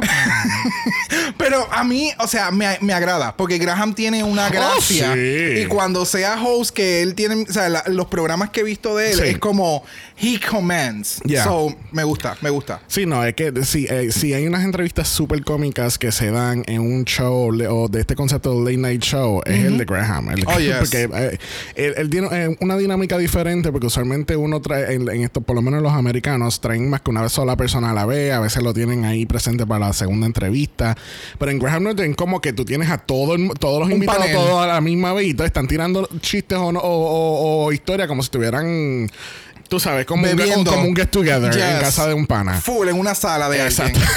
Pero 1.37 1.67
a 1.71 1.83
mí, 1.83 2.11
o 2.19 2.27
sea, 2.27 2.49
me, 2.49 2.77
me 2.81 2.93
agrada. 2.93 3.35
Porque 3.37 3.57
Graham 3.59 3.93
tiene 3.93 4.23
una 4.23 4.49
gracia. 4.49 5.11
Oh, 5.11 5.15
sí. 5.15 5.61
Y 5.61 5.66
cuando 5.67 6.05
sea 6.05 6.41
host, 6.43 6.71
que 6.75 7.01
él 7.01 7.15
tiene. 7.15 7.45
O 7.47 7.51
sea, 7.53 7.69
la- 7.69 7.83
los 7.87 8.07
programas 8.07 8.49
que 8.49 8.61
he 8.61 8.63
visto 8.63 8.95
de 8.95 9.11
él 9.11 9.17
Sí. 9.17 9.23
es 9.25 9.37
como. 9.39 9.83
He 10.19 10.39
commands. 10.39 11.19
Yeah. 11.25 11.43
So, 11.43 11.75
me 11.91 12.03
gusta, 12.03 12.35
me 12.41 12.49
gusta. 12.49 12.81
Sí, 12.87 13.05
no, 13.05 13.23
es 13.23 13.35
que 13.35 13.53
sí, 13.63 13.85
eh, 13.87 14.11
sí 14.11 14.33
hay 14.33 14.47
unas 14.47 14.63
entrevistas 14.65 15.07
súper 15.07 15.43
cómicas 15.43 15.99
que 15.99 16.11
se 16.11 16.31
dan 16.31 16.63
en 16.65 16.81
un 16.81 17.05
show 17.05 17.51
o 17.69 17.87
de 17.87 17.99
este 18.01 18.15
concepto 18.15 18.55
de 18.63 18.71
late 18.71 18.77
night 18.77 19.01
show, 19.03 19.41
es 19.45 19.63
el 19.65 19.77
de 19.77 19.85
Graham. 19.85 20.29
El, 20.29 20.43
Oh, 20.47 20.57
yes. 20.59 20.75
Porque 20.79 21.03
eh, 21.13 21.37
él, 21.75 21.93
él 21.97 22.09
tiene 22.09 22.27
eh, 22.31 22.57
una 22.61 22.77
dinámica 22.77 23.17
diferente 23.17 23.71
porque 23.71 23.87
usualmente 23.87 24.35
uno 24.35 24.59
trae, 24.59 24.95
en, 24.95 25.07
en 25.07 25.21
esto, 25.23 25.41
por 25.41 25.55
lo 25.55 25.61
menos 25.61 25.83
los 25.83 25.93
americanos, 25.93 26.61
traen 26.61 26.89
más 26.89 27.01
que 27.01 27.11
una 27.11 27.27
sola 27.29 27.55
persona 27.55 27.91
a 27.91 27.93
la 27.93 28.05
vez, 28.07 28.33
a 28.33 28.39
veces 28.39 28.63
lo 28.63 28.73
tienen 28.73 29.05
ahí 29.05 29.25
presente 29.27 29.67
para 29.67 29.87
la 29.87 29.93
segunda 29.93 30.25
entrevista. 30.25 30.97
Pero 31.37 31.51
en 31.51 31.59
Graham 31.59 31.83
Norton, 31.83 32.13
como 32.15 32.41
que 32.41 32.53
tú 32.53 32.65
tienes 32.65 32.89
a 32.89 32.97
todo 32.97 33.35
el- 33.35 33.51
todos 33.59 33.79
los 33.79 33.87
Un 33.87 33.93
invitados 33.93 34.31
todos 34.31 34.63
a 34.63 34.67
la 34.67 34.81
misma 34.81 35.13
vez 35.13 35.27
y 35.27 35.33
están 35.57 35.67
tirando 35.67 36.07
chistes 36.21 36.57
o, 36.57 36.71
no- 36.71 36.79
o, 36.79 36.85
o- 36.87 37.65
o 37.65 37.71
historias 37.71 38.07
como 38.07 38.21
si 38.21 38.27
estuvieran. 38.27 39.09
Tú 39.67 39.79
sabes, 39.81 40.05
como, 40.05 40.23
un, 40.23 40.35
Bebiendo. 40.35 40.71
como 40.71 40.85
un 40.87 40.95
get 40.95 41.09
together 41.09 41.51
en 41.53 41.79
casa 41.81 42.07
de 42.07 42.13
un 42.13 42.25
pana. 42.25 42.61
Full 42.61 42.87
en 42.87 42.97
una 42.97 43.13
sala 43.15 43.49
de 43.49 43.63
Exacto. 43.65 43.99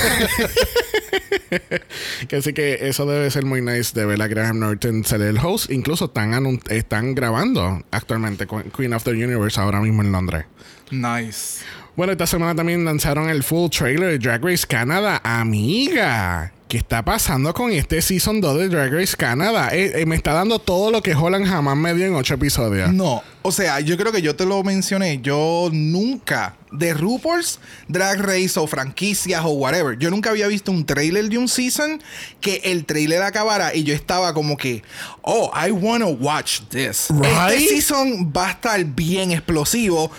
Que 2.28 2.36
así 2.36 2.52
que 2.52 2.78
eso 2.88 3.06
debe 3.06 3.28
ser 3.30 3.44
muy 3.44 3.60
nice 3.60 3.92
de 3.94 4.06
ver 4.06 4.20
a 4.22 4.28
Graham 4.28 4.60
Norton 4.60 5.04
ser 5.04 5.20
el 5.22 5.38
host. 5.38 5.70
Incluso 5.70 6.04
están, 6.06 6.60
están 6.68 7.14
grabando 7.16 7.82
actualmente 7.90 8.46
Queen 8.76 8.92
of 8.94 9.02
the 9.02 9.10
Universe 9.10 9.60
ahora 9.60 9.80
mismo 9.80 10.02
en 10.02 10.12
Londres. 10.12 10.44
Nice. 10.92 11.64
Bueno, 11.96 12.12
esta 12.12 12.26
semana 12.26 12.54
también 12.54 12.84
lanzaron 12.84 13.28
el 13.28 13.42
full 13.42 13.68
trailer 13.70 14.10
de 14.10 14.18
Drag 14.18 14.44
Race 14.44 14.64
Canada. 14.66 15.20
Amiga, 15.24 16.52
¿qué 16.70 16.76
está 16.78 17.04
pasando 17.04 17.52
con 17.52 17.72
este 17.72 18.00
Season 18.00 18.40
2 18.40 18.58
de 18.58 18.68
Drag 18.68 18.92
Race 18.92 19.16
Canada? 19.16 19.70
Eh, 19.72 20.02
eh, 20.02 20.06
me 20.06 20.14
está 20.14 20.32
dando 20.32 20.60
todo 20.60 20.92
lo 20.92 21.02
que 21.02 21.16
Holland 21.16 21.44
jamás 21.44 21.76
me 21.76 21.92
dio 21.94 22.06
en 22.06 22.14
ocho 22.14 22.34
episodios. 22.34 22.92
No, 22.92 23.24
o 23.42 23.50
sea, 23.50 23.80
yo 23.80 23.96
creo 23.96 24.12
que 24.12 24.22
yo 24.22 24.36
te 24.36 24.46
lo 24.46 24.62
mencioné. 24.62 25.18
Yo 25.20 25.68
nunca, 25.72 26.56
de 26.70 26.94
RuPaul's 26.94 27.58
Drag 27.88 28.20
Race 28.20 28.52
o 28.54 28.68
franquicias 28.68 29.42
o 29.44 29.48
whatever, 29.48 29.98
yo 29.98 30.10
nunca 30.10 30.30
había 30.30 30.46
visto 30.46 30.70
un 30.70 30.86
trailer 30.86 31.28
de 31.28 31.38
un 31.38 31.48
season 31.48 32.00
que 32.40 32.60
el 32.62 32.84
trailer 32.84 33.22
acabara 33.22 33.74
y 33.74 33.82
yo 33.82 33.92
estaba 33.92 34.32
como 34.32 34.56
que, 34.56 34.84
oh, 35.22 35.50
I 35.52 35.72
wanna 35.72 36.06
watch 36.06 36.60
this. 36.68 37.08
Right? 37.10 37.50
Este 37.50 37.80
season 37.80 38.32
va 38.32 38.46
a 38.46 38.50
estar 38.52 38.84
bien 38.84 39.32
explosivo 39.32 40.12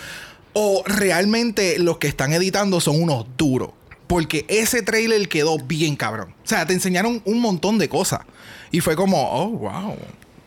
o 0.52 0.82
realmente 0.84 1.78
los 1.78 1.96
que 1.96 2.08
están 2.08 2.34
editando 2.34 2.78
son 2.78 3.00
unos 3.00 3.24
duros. 3.38 3.70
Porque 4.12 4.44
ese 4.48 4.82
trailer 4.82 5.26
quedó 5.26 5.56
bien 5.56 5.96
cabrón. 5.96 6.34
O 6.44 6.46
sea, 6.46 6.66
te 6.66 6.74
enseñaron 6.74 7.22
un 7.24 7.40
montón 7.40 7.78
de 7.78 7.88
cosas. 7.88 8.20
Y 8.70 8.80
fue 8.80 8.94
como, 8.94 9.16
oh, 9.32 9.48
wow. 9.48 9.96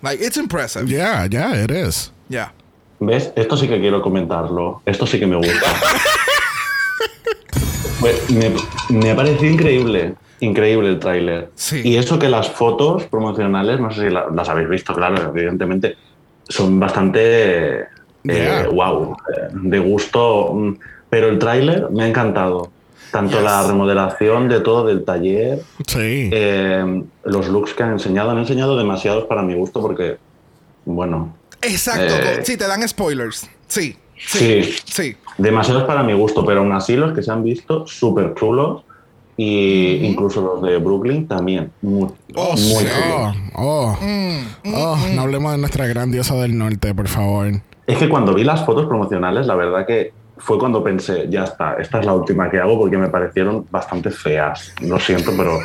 Like, 0.04 0.24
it's 0.24 0.38
impressive. 0.38 0.86
Yeah, 0.86 1.26
yeah, 1.26 1.64
it 1.64 1.72
is. 1.72 2.12
Yeah. 2.30 2.54
¿Ves? 3.00 3.32
Esto 3.36 3.58
sí 3.58 3.68
que 3.68 3.80
quiero 3.80 4.04
comentarlo. 4.04 4.84
Esto 4.86 5.08
sí 5.08 5.18
que 5.20 5.26
me 5.26 5.36
gusta. 5.38 5.54
Pues 8.00 8.30
me, 8.30 8.52
me 8.90 9.12
ha 9.12 9.16
parecido 9.16 9.52
increíble. 9.52 10.14
Increíble 10.42 10.90
el 10.90 11.00
tráiler. 11.00 11.50
Sí. 11.56 11.82
Y 11.84 11.96
eso 11.98 12.20
que 12.20 12.30
las 12.30 12.50
fotos 12.50 13.06
promocionales, 13.06 13.80
no 13.80 13.90
sé 13.92 14.02
si 14.04 14.10
la- 14.14 14.28
las 14.36 14.48
habéis 14.50 14.70
visto, 14.70 14.94
claro, 14.94 15.32
evidentemente, 15.36 15.96
son 16.48 16.80
bastante 16.80 17.86
Yeah. 18.24 18.68
wow, 18.72 19.16
de 19.54 19.80
gusto. 19.80 20.52
mm, 20.54 20.74
Pero 21.10 21.30
el 21.30 21.40
tráiler 21.40 21.88
me 21.92 22.04
ha 22.04 22.08
encantado. 22.08 22.72
Tanto 23.16 23.38
Yes. 23.38 23.44
la 23.46 23.66
remodelación 23.68 24.50
de 24.50 24.60
todo 24.60 24.86
del 24.86 25.06
taller, 25.06 25.62
Sí. 25.88 26.30
eh, 26.34 27.04
los 27.24 27.48
looks 27.48 27.74
que 27.74 27.84
han 27.84 27.94
enseñado, 27.94 28.32
han 28.32 28.40
enseñado 28.40 28.76
demasiados 28.78 29.24
para 29.26 29.42
mi 29.42 29.54
gusto 29.56 29.82
porque, 29.82 30.18
bueno, 30.84 31.34
Exacto. 31.62 32.14
Eh, 32.14 32.42
sí, 32.44 32.58
te 32.58 32.68
dan 32.68 32.86
spoilers. 32.88 33.50
Sí. 33.68 33.96
Sí. 34.18 34.64
Sí. 34.64 34.76
Sí. 34.86 35.16
Demasiados 35.38 35.84
para 35.86 36.04
mi 36.04 36.14
gusto, 36.14 36.46
pero 36.46 36.60
aún 36.60 36.74
así 36.74 36.96
los 36.98 37.14
que 37.14 37.24
se 37.24 37.32
han 37.32 37.44
visto 37.44 37.88
súper 37.88 38.34
chulos 38.36 38.84
y 39.38 40.06
incluso 40.06 40.42
los 40.42 40.62
de 40.62 40.78
Brooklyn 40.78 41.28
también 41.28 41.72
muy, 41.82 42.10
Oh, 42.36 42.52
muy 42.52 42.58
sí. 42.58 42.88
Oh, 43.14 43.34
oh, 43.56 43.98
Mm, 44.02 44.74
oh, 44.76 44.98
no 45.16 45.22
hablemos 45.22 45.52
de 45.54 45.58
nuestra 45.58 45.88
gran 45.88 46.12
diosa 46.12 46.36
del 46.36 46.58
norte, 46.58 46.94
por 46.94 47.08
favor. 47.08 47.48
Es 47.88 47.98
que 47.98 48.10
cuando 48.10 48.34
vi 48.34 48.44
las 48.44 48.66
fotos 48.66 48.86
promocionales, 48.88 49.48
la 49.48 49.56
verdad 49.56 49.86
que 49.88 50.12
fue 50.38 50.58
cuando 50.60 50.84
pensé, 50.84 51.28
ya 51.30 51.44
está, 51.46 51.76
esta 51.80 52.00
es 52.00 52.06
la 52.06 52.14
última 52.14 52.50
que 52.50 52.60
hago 52.60 52.78
porque 52.80 52.98
me 52.98 53.08
parecieron 53.10 53.66
bastante 53.72 54.12
feas. 54.12 54.74
Lo 54.82 55.00
siento, 55.00 55.32
pero 55.38 55.60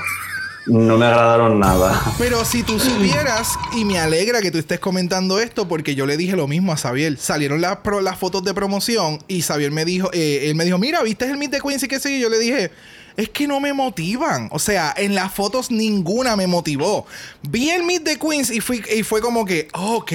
no 0.66 0.96
me 0.96 1.06
agradaron 1.06 1.58
nada. 1.58 2.00
Pero 2.18 2.44
si 2.44 2.62
tú 2.62 2.78
supieras, 2.78 3.54
y 3.76 3.84
me 3.84 3.98
alegra 3.98 4.40
que 4.40 4.50
tú 4.50 4.58
estés 4.58 4.78
comentando 4.78 5.40
esto, 5.40 5.66
porque 5.66 5.94
yo 5.94 6.06
le 6.06 6.16
dije 6.16 6.36
lo 6.36 6.46
mismo 6.46 6.72
a 6.72 6.76
Xavier. 6.76 7.16
Salieron 7.16 7.60
las, 7.60 7.78
pro- 7.78 8.00
las 8.00 8.18
fotos 8.18 8.44
de 8.44 8.54
promoción 8.54 9.18
y 9.26 9.42
Xavier 9.42 9.70
me 9.72 9.84
dijo, 9.84 10.10
eh, 10.12 10.48
él 10.50 10.54
me 10.54 10.64
dijo, 10.64 10.78
mira, 10.78 11.02
¿viste 11.02 11.24
el 11.24 11.36
Meet 11.36 11.50
de 11.52 11.60
Queens 11.60 11.82
y 11.82 11.88
qué 11.88 11.98
sé 11.98 12.12
yo? 12.18 12.24
Yo 12.24 12.30
le 12.30 12.38
dije, 12.38 12.70
es 13.16 13.28
que 13.28 13.46
no 13.46 13.60
me 13.60 13.72
motivan. 13.72 14.48
O 14.52 14.58
sea, 14.58 14.94
en 14.96 15.14
las 15.14 15.32
fotos 15.32 15.70
ninguna 15.70 16.36
me 16.36 16.46
motivó. 16.46 17.06
Vi 17.48 17.70
el 17.70 17.82
Meet 17.84 18.02
de 18.04 18.18
Queens 18.18 18.50
y, 18.50 18.60
fui, 18.60 18.82
y 18.96 19.02
fue 19.02 19.20
como 19.20 19.44
que, 19.44 19.68
ok, 19.74 20.12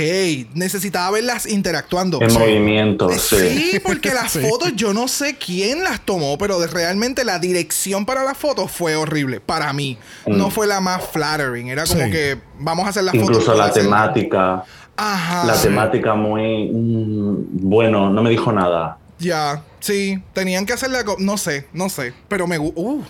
necesitaba 0.54 1.12
verlas 1.12 1.46
interactuando. 1.46 2.22
En 2.22 2.30
Sí. 2.32 2.38
movimiento, 2.38 3.10
sí. 3.10 3.36
Sí, 3.38 3.80
porque 3.84 4.10
las 4.14 4.32
Sí. 4.36 4.40
fotos 4.40 4.74
yo 4.76 4.94
no 4.94 5.08
sé 5.08 5.36
quién 5.38 5.84
las 5.84 6.02
tomó, 6.06 6.38
pero 6.38 6.60
de- 6.60 6.68
realmente 6.68 7.24
la 7.26 7.40
dirección 7.40 8.06
para 8.06 8.24
las 8.24 8.38
fotos 8.38 8.72
fue 8.72 8.96
horrible 8.96 9.40
para 9.40 9.72
mí. 9.74 9.98
No 10.28 10.50
fue 10.50 10.68
la 10.68 10.80
más 10.82 11.04
flattering, 11.12 11.68
era 11.70 11.86
como 11.86 12.04
Sí. 12.06 12.12
que 12.12 12.38
vamos 12.60 12.86
a 12.86 12.90
hacer 12.90 13.04
las 13.04 13.14
fotos. 13.16 13.30
Incluso 13.30 13.56
la 13.56 13.66
hacer- 13.66 13.84
temática, 13.84 14.64
Ajá. 14.98 15.46
la 15.46 15.62
temática 15.62 16.14
muy... 16.16 16.70
mm, 16.72 17.36
bueno, 17.68 18.10
no 18.10 18.24
me 18.24 18.30
dijo 18.30 18.52
nada. 18.52 18.98
Ya, 19.20 19.64
sí, 19.80 20.22
tenían 20.34 20.66
que 20.66 20.74
hacerla, 20.74 21.04
co- 21.06 21.16
no 21.20 21.38
sé, 21.38 21.68
no 21.74 21.90
sé, 21.90 22.14
pero 22.28 22.48
me 22.48 22.60
uh, 22.60 22.74
uh, 22.76 23.04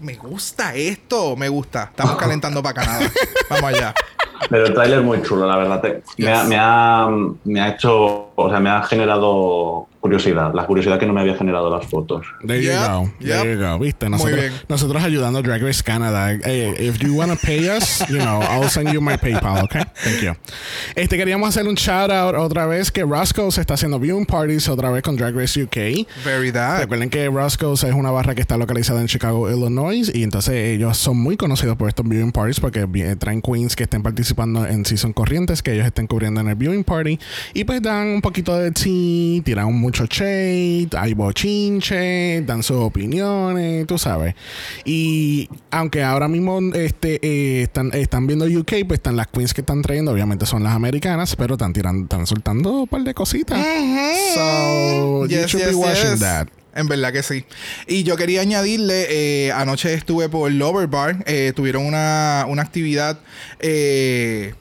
me 0.00 0.14
gusta 0.14 0.74
esto, 0.74 1.36
me 1.36 1.48
gusta. 1.48 1.84
Estamos 1.90 2.16
calentando 2.18 2.62
para 2.62 2.82
Canadá. 2.82 3.10
Vamos 3.50 3.64
allá. 3.74 3.94
Pero 4.48 4.66
el 4.66 4.74
tráiler 4.74 5.02
muy 5.02 5.22
chulo, 5.22 5.46
la 5.46 5.56
verdad. 5.56 5.80
Te- 5.80 6.02
me, 6.18 6.32
ha, 6.32 6.44
me, 6.44 6.56
ha, 6.58 7.08
me 7.44 7.60
ha 7.60 7.68
hecho, 7.70 8.30
o 8.34 8.48
sea, 8.50 8.60
me 8.60 8.70
ha 8.70 8.82
generado 8.82 9.88
curiosidad, 10.00 10.52
la 10.52 10.66
curiosidad 10.66 10.98
que 10.98 11.06
no 11.06 11.14
me 11.14 11.22
había 11.22 11.34
generado 11.34 11.70
las 11.70 11.86
fotos. 11.86 12.26
There 12.46 12.62
you 12.62 12.70
Yep, 12.72 12.90
go. 12.90 13.10
There 13.20 13.48
yep. 13.50 13.58
you 13.58 13.64
go. 13.64 13.78
Viste, 13.78 14.10
nosotros, 14.10 14.52
nosotros 14.68 15.02
ayudando 15.02 15.38
a 15.38 15.42
Drag 15.42 15.62
Race 15.62 15.82
Canada. 15.82 16.38
Hey, 16.44 16.74
if 16.78 16.98
you 16.98 17.14
want 17.14 17.32
to 17.32 17.38
pay 17.38 17.70
us, 17.74 18.06
you 18.10 18.18
know, 18.18 18.42
I'll 18.42 18.68
send 18.68 18.92
you 18.92 19.00
my 19.00 19.16
PayPal, 19.16 19.64
okay? 19.64 19.84
Thank 20.04 20.22
you. 20.22 20.34
Este 20.94 21.16
queríamos 21.16 21.48
hacer 21.48 21.66
un 21.66 21.76
shout 21.76 22.10
out 22.10 22.34
otra 22.34 22.66
vez 22.66 22.90
que 22.90 23.02
Roscoe's 23.02 23.56
está 23.56 23.74
haciendo 23.74 23.98
viewing 23.98 24.26
parties 24.26 24.68
otra 24.68 24.90
vez 24.90 25.02
con 25.02 25.16
Drag 25.16 25.34
Race 25.34 25.62
UK. 25.62 26.06
Very 26.22 26.52
that. 26.52 26.80
Recuerden 26.80 27.08
que 27.08 27.30
Roscoe's 27.30 27.82
es 27.84 27.94
una 27.94 28.10
barra 28.10 28.34
que 28.34 28.42
está 28.42 28.58
localizada 28.58 29.00
en 29.00 29.06
Chicago, 29.06 29.50
Illinois, 29.50 30.10
y 30.14 30.22
entonces 30.22 30.54
ellos 30.54 30.98
son 30.98 31.16
muy 31.16 31.38
conocidos 31.38 31.78
por 31.78 31.88
estos 31.88 32.06
viewing 32.06 32.30
parties 32.30 32.60
porque 32.60 32.86
traen 33.16 33.40
queens 33.40 33.74
que 33.74 33.84
estén 33.84 34.02
participando 34.02 34.23
en 34.68 34.84
season 34.84 35.12
corrientes, 35.12 35.62
que 35.62 35.72
ellos 35.72 35.86
estén 35.86 36.06
cubriendo 36.06 36.40
en 36.40 36.48
el 36.48 36.54
viewing 36.54 36.84
party, 36.84 37.18
y 37.52 37.64
pues 37.64 37.82
dan 37.82 38.08
un 38.08 38.20
poquito 38.20 38.56
de 38.56 38.70
tea, 38.70 39.42
tiran 39.44 39.72
mucho 39.74 40.06
shade, 40.06 40.88
hay 40.96 41.14
bochinche, 41.14 42.42
dan 42.42 42.62
sus 42.62 42.78
opiniones, 42.78 43.86
tú 43.86 43.98
sabes. 43.98 44.34
Y 44.84 45.48
aunque 45.70 46.02
ahora 46.02 46.28
mismo 46.28 46.60
este, 46.74 47.20
eh, 47.22 47.62
están, 47.62 47.90
están 47.92 48.26
viendo 48.26 48.46
UK, 48.46 48.86
pues 48.86 48.98
están 48.98 49.16
las 49.16 49.28
queens 49.28 49.54
que 49.54 49.60
están 49.60 49.82
trayendo, 49.82 50.12
obviamente 50.12 50.46
son 50.46 50.62
las 50.62 50.74
americanas, 50.74 51.36
pero 51.36 51.54
están 51.54 51.72
tirando, 51.72 52.04
están 52.04 52.26
soltando 52.26 52.82
un 52.82 52.88
par 52.88 53.02
de 53.02 53.14
cositas. 53.14 53.58
So, 54.34 55.26
you 55.26 55.34
Yes, 55.34 55.50
should 55.50 55.68
be 55.68 55.74
watching 55.74 56.10
yes. 56.12 56.20
that. 56.20 56.48
En 56.74 56.88
verdad 56.88 57.12
que 57.12 57.22
sí. 57.22 57.44
Y 57.86 58.02
yo 58.02 58.16
quería 58.16 58.40
añadirle, 58.40 59.06
eh, 59.46 59.52
anoche 59.52 59.94
estuve 59.94 60.28
por 60.28 60.50
Lover 60.50 60.88
Bar, 60.88 61.22
eh, 61.26 61.52
tuvieron 61.54 61.86
una, 61.86 62.46
una 62.48 62.62
actividad 62.62 63.18
eh, 63.60 64.54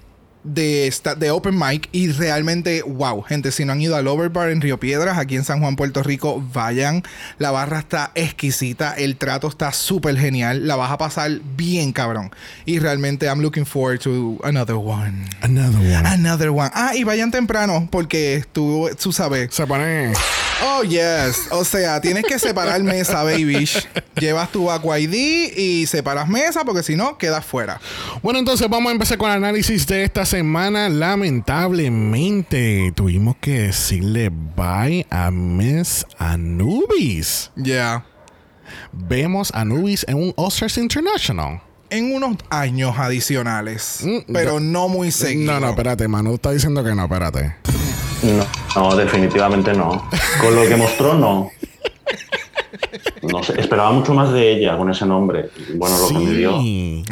de, 0.43 0.87
esta- 0.87 1.15
de 1.15 1.31
Open 1.31 1.57
Mic 1.57 1.89
y 1.91 2.11
realmente, 2.11 2.81
wow, 2.83 3.21
gente, 3.21 3.51
si 3.51 3.65
no 3.65 3.71
han 3.73 3.81
ido 3.81 3.95
al 3.95 4.07
Overbar 4.07 4.49
en 4.49 4.61
Río 4.61 4.79
Piedras, 4.79 5.17
aquí 5.17 5.35
en 5.35 5.43
San 5.45 5.59
Juan, 5.59 5.75
Puerto 5.75 6.03
Rico, 6.03 6.43
vayan. 6.53 7.03
La 7.37 7.51
barra 7.51 7.79
está 7.79 8.11
exquisita, 8.15 8.93
el 8.93 9.15
trato 9.17 9.47
está 9.47 9.71
súper 9.71 10.17
genial, 10.17 10.67
la 10.67 10.75
vas 10.75 10.91
a 10.91 10.97
pasar 10.97 11.31
bien 11.55 11.91
cabrón. 11.93 12.31
Y 12.65 12.79
realmente, 12.79 13.25
I'm 13.27 13.41
looking 13.41 13.65
forward 13.65 13.99
to 14.01 14.39
another 14.43 14.75
one. 14.75 15.25
Another 15.41 15.79
one. 15.79 16.07
Another 16.07 16.49
one. 16.49 16.71
Ah, 16.73 16.91
y 16.95 17.03
vayan 17.03 17.31
temprano, 17.31 17.87
porque 17.91 18.43
tú, 18.51 18.89
tú 19.01 19.11
sabes. 19.11 19.53
Se 19.53 19.65
pone. 19.67 20.13
Oh, 20.65 20.83
yes. 20.83 21.47
O 21.51 21.65
sea, 21.65 21.99
tienes 21.99 22.23
que 22.23 22.39
separar 22.39 22.81
mesa, 22.83 23.23
baby. 23.23 23.69
Llevas 24.19 24.49
tu 24.51 24.71
Aqua 24.71 24.97
ID 24.99 25.57
y 25.57 25.85
separas 25.87 26.29
mesa, 26.29 26.63
porque 26.63 26.83
si 26.83 26.95
no, 26.95 27.17
quedas 27.17 27.45
fuera. 27.45 27.81
Bueno, 28.21 28.39
entonces 28.39 28.69
vamos 28.69 28.89
a 28.89 28.93
empezar 28.93 29.17
con 29.17 29.29
el 29.29 29.37
análisis 29.37 29.85
de 29.87 30.03
esta 30.03 30.25
semana. 30.33 30.89
Lamentablemente 30.89 32.91
tuvimos 32.95 33.35
que 33.39 33.59
decirle 33.67 34.31
bye 34.31 35.05
a 35.11 35.29
Miss 35.29 36.07
Anubis. 36.17 37.51
Ya. 37.55 38.03
Vemos 38.91 39.51
a 39.53 39.61
Anubis 39.61 40.03
en 40.09 40.15
un 40.17 40.33
Oscars 40.35 40.79
International. 40.79 41.61
En 41.91 42.15
unos 42.15 42.37
años 42.49 42.97
adicionales. 42.97 43.99
Mm, 44.03 44.33
pero 44.33 44.53
yo- 44.53 44.59
no 44.59 44.87
muy 44.87 45.11
seguido. 45.11 45.53
No, 45.53 45.59
no, 45.59 45.69
espérate, 45.69 46.07
Manu 46.07 46.33
está 46.33 46.49
diciendo 46.49 46.83
que 46.83 46.95
no, 46.95 47.03
espérate. 47.03 47.55
No, 48.23 48.47
no, 48.89 48.95
definitivamente 48.95 49.71
no. 49.75 50.09
Con 50.41 50.55
lo 50.55 50.67
que 50.67 50.75
mostró, 50.75 51.13
no. 51.13 51.51
No 53.21 53.43
sé, 53.43 53.59
esperaba 53.59 53.91
mucho 53.91 54.13
más 54.13 54.31
de 54.33 54.53
ella 54.57 54.77
con 54.77 54.89
ese 54.89 55.05
nombre. 55.05 55.49
Bueno, 55.75 55.97
lo 55.99 56.07
que 56.09 56.13
me 56.25 56.31
dio. 56.33 56.59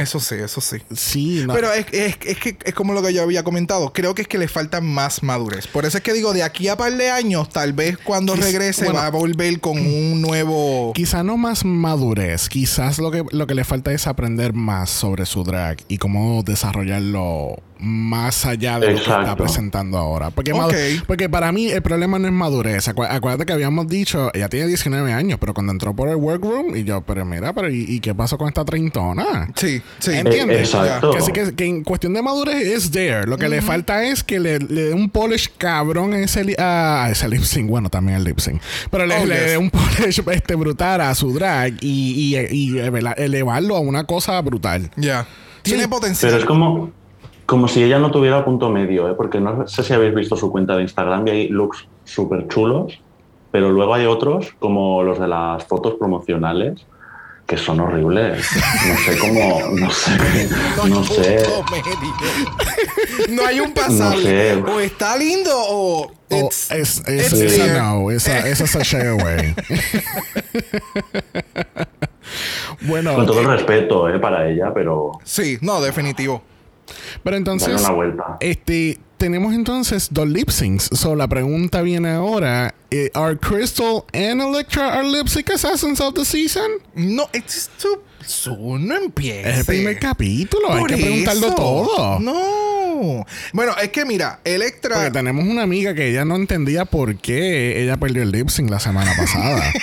Eso 0.01 0.19
sí, 0.19 0.35
eso 0.35 0.61
sí. 0.61 0.77
sí, 0.95 1.43
no. 1.45 1.53
Pero 1.53 1.71
es, 1.73 1.85
es- 1.91 2.17
es 2.25 2.37
que 2.39 2.57
es 2.63 2.73
como 2.73 2.93
lo 2.93 3.01
que 3.01 3.13
yo 3.13 3.21
había 3.23 3.43
comentado. 3.43 3.93
Creo 3.93 4.13
que 4.15 4.23
es 4.23 4.27
que 4.27 4.37
le 4.37 4.47
falta 4.47 4.81
más 4.81 5.23
madurez. 5.23 5.67
Por 5.67 5.85
eso 5.85 5.97
es 5.97 6.03
que 6.03 6.13
digo, 6.13 6.33
de 6.33 6.43
aquí 6.43 6.67
a 6.67 6.75
par 6.77 6.95
de 6.95 7.09
años, 7.11 7.49
tal 7.49 7.73
vez 7.73 7.97
cuando 7.97 8.35
regrese 8.35 8.85
bueno. 8.85 8.99
va 8.99 9.07
a 9.07 9.11
volver 9.11 9.59
con 9.59 9.77
un 9.77 10.21
nuevo. 10.21 10.91
Quizá 10.93 11.23
no 11.23 11.37
más 11.37 11.63
madurez, 11.65 12.49
quizás 12.49 12.99
lo 12.99 13.11
que, 13.11 13.23
lo 13.31 13.47
que 13.47 13.55
le 13.55 13.63
falta 13.63 13.91
es 13.91 14.07
aprender 14.07 14.53
más 14.53 14.89
sobre 14.89 15.25
su 15.25 15.43
drag 15.43 15.77
y 15.87 15.97
cómo 15.97 16.43
desarrollarlo 16.43 17.57
más 17.81 18.45
allá 18.45 18.79
de 18.79 18.87
lo 18.91 18.93
que 18.95 19.01
está 19.01 19.35
presentando 19.35 19.97
ahora. 19.97 20.29
Porque, 20.29 20.53
porque 21.07 21.27
para 21.29 21.51
mí 21.51 21.67
el 21.69 21.81
problema 21.81 22.19
no 22.19 22.27
es 22.27 22.33
madurez. 22.33 22.87
Acu- 22.87 23.07
acuérdate 23.09 23.45
que 23.45 23.53
habíamos 23.53 23.87
dicho, 23.87 24.29
ella 24.33 24.47
tiene 24.49 24.67
19 24.67 25.11
años, 25.11 25.37
pero 25.39 25.53
cuando 25.53 25.71
entró 25.71 25.93
por 25.95 26.07
el 26.09 26.15
workroom 26.15 26.75
y 26.75 26.83
yo, 26.83 27.01
pero 27.01 27.25
mira, 27.25 27.53
pero 27.53 27.69
¿y, 27.69 27.85
y 27.87 27.99
qué 27.99 28.13
pasó 28.15 28.37
con 28.37 28.47
esta 28.47 28.63
treintona? 28.63 29.49
Sí, 29.55 29.81
sí. 29.99 30.11
¿Entiendes? 30.13 30.57
Eh, 30.57 30.77
exacto. 30.77 31.11
Que 31.11 31.17
así 31.17 31.31
que, 31.31 31.55
que 31.55 31.65
en 31.65 31.83
cuestión 31.83 32.13
de 32.13 32.21
madurez 32.21 32.55
es 32.67 32.91
there. 32.91 33.25
Lo 33.25 33.37
que 33.37 33.49
le 33.49 33.61
falta 33.61 34.03
es 34.03 34.23
que 34.23 34.39
le, 34.39 34.59
le 34.59 34.83
dé 34.85 34.93
un 34.93 35.09
polish 35.09 35.49
cabrón 35.57 36.13
a 36.13 36.19
ese, 36.19 36.43
li- 36.43 36.55
a 36.57 37.07
ese 37.11 37.27
lip 37.27 37.41
sync. 37.43 37.69
Bueno, 37.69 37.89
también 37.89 38.17
el 38.19 38.23
lip 38.23 38.39
sync. 38.39 38.61
Pero 38.91 39.05
le, 39.05 39.15
Oh, 39.21 39.25
le 39.25 39.35
yes. 39.35 39.45
dé 39.47 39.57
un 39.57 39.69
polish 39.69 40.21
este, 40.31 40.55
brutal 40.55 41.01
a 41.01 41.13
su 41.15 41.33
drag 41.33 41.73
y, 41.81 42.35
y, 42.35 42.75
y, 42.75 42.77
elevarlo 43.17 43.75
a 43.75 43.79
una 43.79 44.03
cosa 44.05 44.39
brutal. 44.41 44.89
Ya. 44.95 45.25
Tiene 45.63 45.83
Sí, 45.83 45.87
potencial. 45.89 46.31
Pero 46.31 46.41
es 46.41 46.47
como, 46.47 46.91
como 47.51 47.67
si 47.67 47.83
ella 47.83 47.99
no 47.99 48.11
tuviera 48.11 48.45
punto 48.45 48.69
medio, 48.69 49.09
¿eh? 49.09 49.13
porque 49.13 49.41
no 49.41 49.67
sé 49.67 49.83
si 49.83 49.91
habéis 49.91 50.15
visto 50.15 50.37
su 50.37 50.49
cuenta 50.49 50.77
de 50.77 50.83
Instagram 50.83 51.27
y 51.27 51.31
hay 51.31 51.47
looks 51.49 51.85
súper 52.05 52.47
chulos, 52.47 52.97
pero 53.51 53.69
luego 53.73 53.93
hay 53.93 54.05
otros, 54.05 54.53
como 54.57 55.03
los 55.03 55.19
de 55.19 55.27
las 55.27 55.61
fotos 55.65 55.95
promocionales, 55.95 56.85
que 57.45 57.57
son 57.57 57.81
horribles. 57.81 58.47
No 58.87 58.97
sé 58.99 59.17
cómo, 59.19 59.59
no 59.75 59.91
sé, 59.91 60.11
no 60.87 61.03
sé. 61.03 61.43
punto 61.45 61.65
medio. 61.71 63.35
no 63.35 63.45
hay 63.45 63.59
un 63.59 63.73
pasable. 63.73 64.23
sé. 64.23 64.55
O 64.55 64.79
está 64.79 65.17
lindo 65.17 65.51
o. 65.53 66.09
It's- 66.29 66.71
es, 66.71 66.99
it's 66.99 67.09
es, 67.09 67.33
esa 67.33 67.65
there. 67.65 67.79
no, 67.81 68.11
esa, 68.11 68.47
esa 68.47 68.63
es 68.63 68.75
a 68.77 68.81
shy 68.83 69.07
away. 69.07 69.53
bueno, 72.83 73.13
Con 73.15 73.25
todo 73.25 73.41
el 73.41 73.47
eh, 73.47 73.49
respeto 73.57 74.07
¿eh? 74.07 74.19
para 74.19 74.47
ella, 74.47 74.71
pero 74.73 75.19
Sí, 75.25 75.57
no, 75.59 75.81
definitivo. 75.81 76.43
Pero 77.23 77.37
entonces... 77.37 77.79
una 77.81 77.91
vuelta. 77.91 78.37
Este, 78.39 78.99
tenemos 79.17 79.53
entonces 79.53 80.07
dos 80.11 80.27
lip 80.27 80.49
syncs. 80.49 80.89
So 80.93 81.15
la 81.15 81.27
pregunta 81.27 81.81
viene 81.83 82.09
ahora: 82.09 82.73
eh, 82.89 83.11
¿Are 83.13 83.37
Crystal 83.37 84.03
and 84.13 84.41
Electra 84.41 84.93
are 84.95 85.07
lip 85.07 85.27
sync 85.27 85.51
assassins 85.51 86.01
of 86.01 86.15
the 86.15 86.25
season? 86.25 86.69
No, 86.95 87.29
it's 87.33 87.69
too 87.79 88.01
soon. 88.25 88.87
No 88.87 88.95
empieza. 88.97 89.49
Es 89.49 89.59
el 89.59 89.65
primer 89.65 89.99
capítulo, 89.99 90.73
hay 90.73 90.79
Por 90.79 90.89
que 90.89 90.97
preguntarlo 90.97 91.47
eso. 91.47 91.55
todo. 91.55 92.19
No. 92.19 93.25
Bueno, 93.53 93.75
es 93.81 93.89
que 93.89 94.05
mira, 94.05 94.39
Electra. 94.43 94.95
Porque 94.95 95.11
tenemos 95.11 95.45
una 95.45 95.61
amiga 95.63 95.93
que 95.93 96.09
ella 96.09 96.25
no 96.25 96.35
entendía 96.35 96.85
por 96.85 97.15
qué 97.17 97.83
ella 97.83 97.97
perdió 97.97 98.23
el 98.23 98.31
lip 98.31 98.49
sync 98.49 98.71
la 98.71 98.79
semana 98.79 99.13
pasada. 99.15 99.71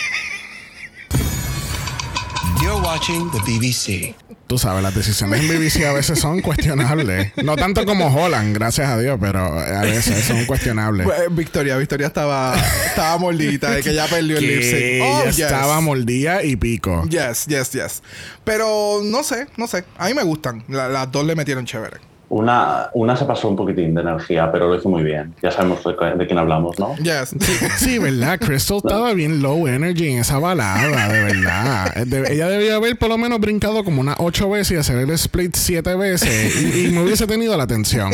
You're 2.61 2.81
watching 2.83 3.31
the 3.31 3.39
BBC. 3.47 4.17
Tú 4.49 4.57
sabes, 4.57 4.83
las 4.83 4.95
decisiones 4.95 5.43
en 5.43 5.47
BBC 5.49 5.85
a 5.85 5.93
veces 5.93 6.19
son 6.19 6.41
cuestionables. 6.41 7.33
No 7.45 7.55
tanto 7.55 7.85
como 7.85 8.07
Holland, 8.07 8.55
gracias 8.55 8.89
a 8.89 8.99
Dios, 8.99 9.19
pero 9.21 9.41
a 9.41 9.83
veces 9.83 10.25
son 10.25 10.47
cuestionables. 10.47 11.07
Pues, 11.07 11.21
Victoria, 11.37 11.77
Victoria 11.77 12.07
estaba, 12.07 12.57
estaba 12.87 13.19
mordida 13.19 13.71
de 13.73 13.83
que 13.83 13.95
ya 13.95 14.07
perdió 14.07 14.39
el 14.39 14.47
lip 14.47 14.63
sync. 14.63 15.03
Oh, 15.05 15.25
yes. 15.27 15.39
estaba 15.39 15.83
mordida 15.83 16.43
y 16.43 16.57
pico. 16.57 17.05
Yes, 17.11 17.45
yes, 17.47 17.71
yes. 17.73 18.03
Pero 18.43 19.01
no 19.05 19.23
sé, 19.23 19.49
no 19.59 19.67
sé. 19.67 19.85
A 19.99 20.07
mí 20.09 20.15
me 20.15 20.23
gustan. 20.23 20.65
La- 20.69 20.89
las 20.89 21.13
dos 21.13 21.27
le 21.27 21.37
metieron 21.37 21.67
chévere. 21.67 21.99
Una, 22.31 22.91
una 22.93 23.17
se 23.17 23.25
pasó 23.25 23.49
un 23.49 23.57
poquitín 23.57 23.95
de 23.95 24.03
energía, 24.03 24.53
pero 24.53 24.69
lo 24.69 24.77
hizo 24.77 24.89
muy 24.91 25.03
bien. 25.03 25.35
Ya 25.43 25.51
sabemos 25.51 25.83
de, 25.83 25.93
de 26.15 26.27
quién 26.27 26.39
hablamos, 26.39 26.79
¿no? 26.79 26.95
Yes. 26.97 27.35
Sí, 27.79 27.99
¿verdad? 27.99 28.39
Crystal 28.39 28.77
estaba 28.79 29.15
bien 29.15 29.41
low 29.41 29.67
energy 29.67 30.11
en 30.11 30.19
esa 30.19 30.39
balada, 30.39 31.09
de 31.09 31.23
verdad. 31.25 31.93
Eh, 31.97 32.05
de- 32.05 32.35
ella 32.35 32.49
debía 32.49 32.77
haber 32.77 32.99
por 32.99 33.09
lo 33.09 33.17
menos 33.17 33.41
brincado 33.41 33.83
como 33.83 34.03
unas 34.03 34.17
ocho 34.19 34.51
veces 34.51 34.73
y 34.73 34.77
hacer 34.77 34.99
el 34.99 35.11
split 35.11 35.55
siete 35.57 35.95
veces 35.95 36.55
y, 36.57 36.87
y 36.87 36.93
no 36.93 37.03
hubiese 37.05 37.27
tenido 37.27 37.57
la 37.57 37.63
atención. 37.65 38.11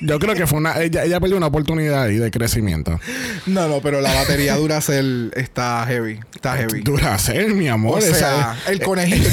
Yo 0.00 0.18
creo 0.18 0.34
que 0.34 0.46
fue 0.48 0.58
una... 0.58 0.80
Ella, 0.82 1.04
ella 1.04 1.20
perdió 1.20 1.36
una 1.36 1.46
oportunidad 1.46 2.02
ahí 2.02 2.16
de 2.16 2.30
crecimiento. 2.32 2.98
No, 3.46 3.68
no, 3.68 3.80
pero 3.80 4.00
la 4.00 4.12
batería 4.12 4.56
Duracell 4.56 5.30
está 5.36 5.84
heavy. 5.86 6.18
Está 6.34 6.56
heavy. 6.56 6.80
Duracell, 6.80 7.54
mi 7.54 7.68
amor. 7.68 7.94
O 7.94 7.98
esa- 7.98 8.14
sea, 8.14 8.56
el 8.72 8.80
conejito. 8.80 9.28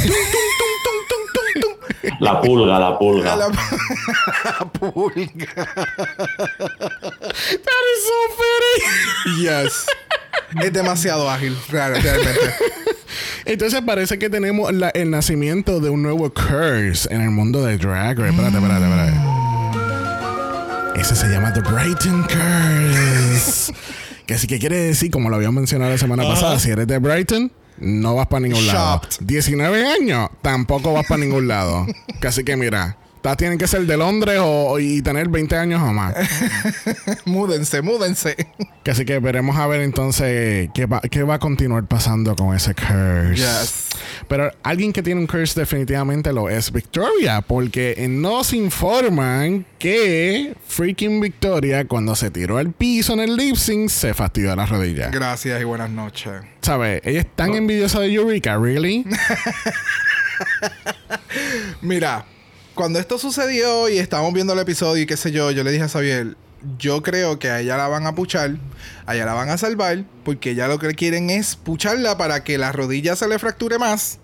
La 2.19 2.41
pulga, 2.41 2.79
la 2.79 2.97
pulga. 2.99 3.35
La, 3.35 3.47
la 4.59 4.65
pulga. 4.71 5.65
That 6.83 7.83
is 7.95 8.03
so 8.05 8.19
funny. 8.37 9.41
Yes. 9.41 9.85
Es 10.61 10.71
demasiado 10.73 11.29
ágil, 11.29 11.57
real- 11.69 12.01
realmente. 12.01 12.53
Entonces 13.45 13.81
parece 13.85 14.17
que 14.19 14.29
tenemos 14.29 14.71
la- 14.73 14.89
el 14.89 15.09
nacimiento 15.09 15.79
de 15.79 15.89
un 15.89 16.01
nuevo 16.03 16.31
curse 16.33 17.07
en 17.13 17.21
el 17.21 17.31
mundo 17.31 17.63
de 17.63 17.77
Drag 17.77 18.17
Race. 18.19 18.29
Espérate, 18.31 18.57
espérate, 18.57 18.85
espérate. 18.85 19.13
Ese 20.99 21.15
se 21.15 21.27
llama 21.27 21.51
The 21.53 21.61
Brighton 21.61 22.23
Curse. 22.23 23.73
que 24.27 24.33
así 24.35 24.47
que 24.47 24.59
quiere 24.59 24.77
decir, 24.77 25.09
como 25.11 25.29
lo 25.29 25.35
habíamos 25.37 25.55
mencionado 25.55 25.91
la 25.91 25.97
semana 25.97 26.23
pasada, 26.23 26.59
si 26.59 26.69
eres 26.69 26.87
de 26.87 26.97
Brighton, 26.99 27.51
no 27.77 28.15
vas 28.15 28.27
para 28.27 28.41
ningún 28.41 28.65
lado. 28.67 29.01
Shopped. 29.01 29.25
19 29.25 29.85
años, 29.85 30.29
tampoco 30.41 30.93
vas 30.93 31.05
para 31.07 31.19
ningún 31.19 31.47
lado. 31.47 31.85
Casi 32.19 32.43
que 32.43 32.55
mira, 32.55 32.97
tienen 33.37 33.57
que 33.57 33.67
ser 33.67 33.85
de 33.85 33.97
Londres 33.97 34.39
o, 34.41 34.77
y 34.79 35.01
tener 35.01 35.29
20 35.29 35.55
años 35.55 35.81
o 35.81 35.93
más. 35.93 36.13
múdense, 37.25 37.81
múdense. 37.81 38.35
Que 38.83 38.91
Así 38.91 39.05
que 39.05 39.19
veremos 39.19 39.55
a 39.55 39.65
ver 39.65 39.81
entonces 39.81 40.69
qué 40.73 40.85
va, 40.85 41.01
qué 41.01 41.23
va 41.23 41.35
a 41.35 41.39
continuar 41.39 41.85
pasando 41.85 42.35
con 42.35 42.55
ese 42.55 42.75
curse. 42.75 43.35
Yes. 43.35 43.87
Pero 44.27 44.51
alguien 44.61 44.93
que 44.93 45.01
tiene 45.01 45.21
un 45.21 45.27
curse 45.27 45.59
definitivamente 45.59 46.33
lo 46.33 46.49
es 46.49 46.71
Victoria, 46.71 47.41
porque 47.41 48.05
nos 48.09 48.53
informan 48.53 49.65
que 49.79 50.55
freaking 50.67 51.21
Victoria 51.21 51.87
cuando 51.87 52.15
se 52.15 52.29
tiró 52.29 52.57
al 52.57 52.71
piso 52.71 53.13
en 53.13 53.21
el 53.21 53.35
lip 53.35 53.55
sync 53.55 53.89
se 53.89 54.13
fastidió 54.13 54.55
la 54.55 54.65
rodilla. 54.65 55.09
Gracias 55.09 55.61
y 55.61 55.63
buenas 55.63 55.89
noches. 55.89 56.33
¿Sabes? 56.61 57.01
Ella 57.03 57.21
es 57.21 57.35
tan 57.35 57.55
envidiosa 57.55 57.99
de 57.99 58.13
Eureka, 58.13 58.57
¿really? 58.57 59.05
Mira, 61.81 62.25
cuando 62.75 62.99
esto 62.99 63.17
sucedió 63.17 63.89
y 63.89 63.97
estábamos 63.97 64.33
viendo 64.33 64.53
el 64.53 64.59
episodio 64.59 65.03
y 65.03 65.05
qué 65.05 65.17
sé 65.17 65.31
yo, 65.31 65.51
yo 65.51 65.63
le 65.63 65.71
dije 65.71 65.83
a 65.83 65.89
Xavier, 65.89 66.35
yo 66.77 67.03
creo 67.03 67.39
que 67.39 67.49
a 67.49 67.59
ella 67.59 67.77
la 67.77 67.87
van 67.87 68.07
a 68.07 68.15
puchar, 68.15 68.55
a 69.05 69.15
ella 69.15 69.25
la 69.25 69.33
van 69.33 69.49
a 69.49 69.57
salvar, 69.57 70.05
porque 70.23 70.55
ya 70.55 70.67
lo 70.67 70.79
que 70.79 70.93
quieren 70.95 71.29
es 71.29 71.55
pucharla 71.55 72.17
para 72.17 72.43
que 72.43 72.57
la 72.57 72.71
rodilla 72.71 73.15
se 73.15 73.27
le 73.27 73.37
fracture 73.37 73.77
más. 73.77 74.19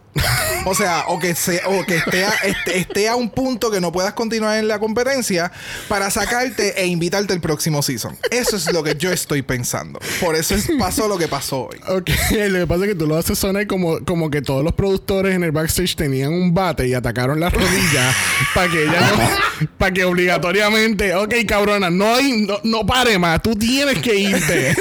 O 0.66 0.76
sea, 0.76 1.06
o 1.08 1.20
que, 1.20 1.36
se, 1.36 1.62
o 1.66 1.86
que 1.86 1.98
esté, 1.98 2.26
a, 2.26 2.34
esté, 2.74 3.08
a 3.08 3.16
un 3.16 3.30
punto 3.30 3.72
que 3.72 3.80
no 3.82 3.92
puedas 3.92 4.14
continuar 4.14 4.58
en 4.60 4.68
la 4.68 4.78
competencia 4.80 5.52
para 5.88 6.12
sacarte 6.12 6.82
e 6.82 6.86
invitarte 6.88 7.34
el 7.34 7.42
próximo 7.42 7.82
season. 7.82 8.18
Eso 8.30 8.58
es 8.58 8.72
lo 8.72 8.84
que 8.84 8.96
yo 8.96 9.12
estoy 9.12 9.42
pensando. 9.42 10.00
Por 10.20 10.36
eso 10.36 10.56
es- 10.56 10.70
pasó 10.78 11.08
lo 11.08 11.18
que 11.18 11.28
pasó 11.28 11.68
hoy. 11.70 11.78
Ok, 11.88 12.10
lo 12.50 12.60
que 12.60 12.68
pasa 12.68 12.84
es 12.84 12.90
que 12.90 12.96
tú 12.96 13.08
lo 13.08 13.18
haces 13.18 13.40
sonar 13.40 13.68
como, 13.68 14.00
como 14.06 14.30
que 14.30 14.42
todos 14.42 14.64
los 14.64 14.74
productores 14.74 15.34
en 15.36 15.44
el 15.44 15.52
backstage 15.52 15.96
tenían 15.96 16.34
un 16.34 16.54
bate 16.54 16.88
y 16.88 16.94
atacaron 16.94 17.40
la 17.40 17.50
rodilla 17.50 18.14
para 18.54 18.70
que 18.70 18.84
ella 18.84 19.00
no, 19.12 19.68
para 19.78 19.94
que 19.94 20.04
obligatoriamente, 20.06 21.16
ok, 21.16 21.34
cabrona, 21.48 21.90
no 21.90 22.16
hay, 22.16 22.42
no, 22.46 22.60
no 22.64 22.86
pare 22.86 23.18
más, 23.18 23.42
tú 23.42 23.56
tienes 23.56 24.00
que 24.00 24.16
irte. 24.16 24.76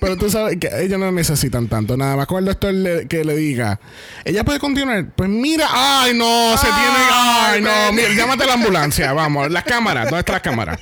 Pero 0.00 0.16
tú 0.16 0.28
sabes 0.30 0.56
que 0.58 0.68
ellos 0.82 0.98
no 0.98 1.10
necesitan 1.10 1.68
tanto, 1.68 1.96
nada 1.96 2.16
más 2.16 2.26
con 2.26 2.38
el 2.38 2.44
doctor 2.44 2.72
le- 2.74 3.06
que 3.08 3.24
le 3.24 3.34
diga, 3.34 3.80
ella 4.24 4.44
puede 4.44 4.58
continuar. 4.60 5.06
Pues 5.16 5.28
mira, 5.28 5.66
ay 5.72 6.12
no, 6.14 6.56
se 6.56 6.66
tiene, 6.66 6.98
ay 7.10 7.60
no, 7.62 7.92
mira, 7.92 8.08
llámate 8.14 8.44
a 8.44 8.46
la 8.48 8.54
ambulancia, 8.54 9.12
vamos, 9.12 9.50
las 9.50 9.64
cámaras, 9.64 10.04
¿dónde 10.04 10.20
están 10.20 10.34
las 10.34 10.42
cámaras? 10.42 10.80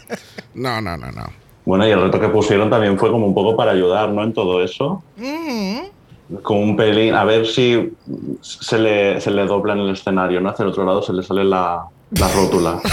No, 0.54 0.80
no, 0.80 0.96
no, 0.96 1.10
no. 1.12 1.24
Bueno, 1.64 1.86
y 1.88 1.90
el 1.92 2.00
reto 2.02 2.20
que 2.20 2.28
pusieron 2.28 2.68
también 2.68 2.98
fue 2.98 3.10
como 3.10 3.26
un 3.26 3.34
poco 3.34 3.56
para 3.56 3.72
ayudar, 3.72 4.10
¿no? 4.10 4.22
En 4.22 4.32
todo 4.34 4.62
eso. 4.62 5.02
Con 6.42 6.56
un 6.58 6.76
pelín, 6.76 7.14
a 7.14 7.24
ver 7.24 7.46
si 7.46 7.92
se 8.42 8.78
le, 8.78 9.20
se 9.20 9.30
le 9.30 9.44
dobla 9.46 9.72
en 9.74 9.80
el 9.80 9.90
escenario, 9.90 10.40
¿no? 10.40 10.50
Hacia 10.50 10.64
el 10.64 10.70
otro 10.70 10.84
lado 10.84 11.02
se 11.02 11.12
le 11.12 11.22
sale 11.22 11.44
la, 11.44 11.84
la 12.10 12.28
rótula. 12.28 12.80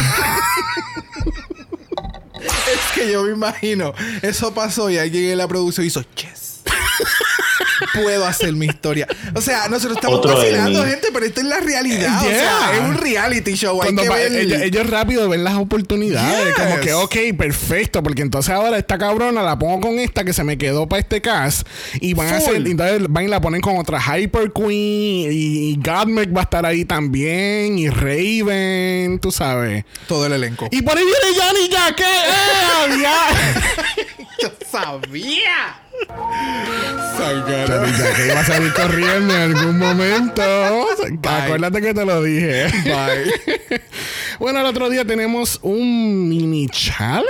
Que 2.95 3.11
yo 3.11 3.23
me 3.23 3.31
imagino, 3.31 3.93
eso 4.21 4.53
pasó 4.53 4.89
y 4.89 4.97
alguien 4.97 5.31
en 5.31 5.37
la 5.37 5.47
producción 5.47 5.85
hizo 5.85 6.01
yes. 6.15 6.50
Puedo 7.93 8.25
hacer 8.25 8.53
mi 8.53 8.67
historia. 8.67 9.07
O 9.35 9.41
sea, 9.41 9.67
nosotros 9.67 9.97
estamos 9.97 10.19
Otro 10.19 10.35
vacilando, 10.37 10.85
gente, 10.85 11.07
pero 11.11 11.25
esto 11.25 11.41
es 11.41 11.47
la 11.47 11.59
realidad. 11.59 12.21
O 12.21 12.29
sea, 12.29 12.73
es 12.73 12.79
un 12.79 12.97
reality 12.97 13.53
show. 13.55 13.81
Hay 13.81 13.95
que 13.95 14.07
ver- 14.07 14.31
ellos, 14.33 14.61
ellos 14.61 14.89
rápido 14.89 15.27
ven 15.27 15.43
las 15.43 15.55
oportunidades. 15.55 16.55
Yes. 16.55 16.55
Como 16.55 16.79
que, 16.79 16.93
ok, 16.93 17.15
perfecto. 17.37 18.03
Porque 18.03 18.21
entonces 18.21 18.53
ahora 18.53 18.77
esta 18.77 18.97
cabrona 18.97 19.41
la 19.43 19.57
pongo 19.57 19.81
con 19.81 19.99
esta 19.99 20.23
que 20.23 20.31
se 20.33 20.43
me 20.43 20.57
quedó 20.57 20.87
para 20.87 21.01
este 21.01 21.21
cast. 21.21 21.67
Y 21.99 22.13
van 22.13 22.27
a 22.29 22.37
hacer. 22.37 22.55
Entonces 22.55 23.01
van 23.09 23.25
y 23.25 23.27
la 23.27 23.41
ponen 23.41 23.61
con 23.61 23.77
otra 23.77 23.99
Hyper 23.99 24.51
Queen. 24.53 25.31
Y, 25.31 25.71
y 25.71 25.79
Godmec 25.83 26.35
va 26.35 26.41
a 26.41 26.43
estar 26.43 26.65
ahí 26.65 26.85
también. 26.85 27.77
Y 27.79 27.89
Raven, 27.89 29.19
tú 29.19 29.31
sabes. 29.31 29.85
Todo 30.07 30.27
el 30.27 30.33
elenco. 30.33 30.67
Y 30.71 30.81
por 30.81 30.97
ahí 30.97 31.03
viene 31.03 31.37
Yanni 31.37 31.69
ya. 31.69 31.95
¿Qué? 31.95 32.03
¡Eh, 32.03 33.01
ya! 33.01 33.17
yo 34.41 34.51
sabía. 34.71 35.79
Que 38.15 38.25
iba 38.27 38.39
a 38.39 38.45
salir 38.45 38.73
corriendo 38.73 39.33
en 39.35 39.41
algún 39.55 39.77
momento. 39.77 40.41
Acuérdate 41.23 41.81
que 41.81 41.93
te 41.93 42.05
lo 42.05 42.23
dije. 42.23 42.65
Bye. 42.83 43.81
Bueno, 44.39 44.59
el 44.61 44.65
otro 44.65 44.89
día 44.89 45.05
tenemos 45.05 45.59
un 45.61 46.27
mini 46.27 46.67
challenge, 46.67 47.27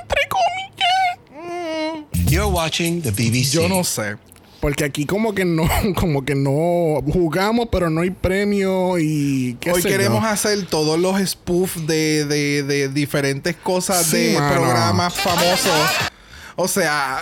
entre 0.00 0.22
comillas. 0.26 2.06
You're 2.30 2.46
watching 2.50 3.02
the 3.02 3.10
BBC. 3.10 3.52
Yo 3.52 3.68
no 3.68 3.84
sé. 3.84 4.16
Porque 4.60 4.84
aquí 4.84 5.04
como 5.04 5.34
que 5.34 5.44
no, 5.44 5.68
como 5.96 6.24
que 6.24 6.34
no 6.34 7.02
jugamos, 7.12 7.68
pero 7.70 7.90
no 7.90 8.00
hay 8.00 8.08
premio 8.10 8.98
y 8.98 9.58
qué 9.60 9.72
Hoy 9.72 9.82
sé 9.82 9.88
queremos 9.90 10.22
yo. 10.22 10.28
hacer 10.28 10.64
todos 10.66 10.98
los 10.98 11.20
spoof 11.28 11.76
de, 11.76 12.24
de, 12.24 12.62
de 12.62 12.88
diferentes 12.88 13.54
cosas 13.56 14.06
Sí, 14.06 14.28
de 14.32 14.40
mano. 14.40 14.54
programas 14.54 15.14
famosos. 15.14 15.90
O 16.56 16.66
sea, 16.68 17.20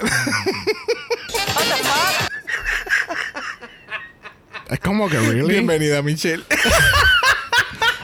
Es 4.70 4.81
como 4.81 5.09
que 5.09 5.18
really. 5.18 5.49
bienvenida 5.49 6.03
Michelle. 6.03 6.44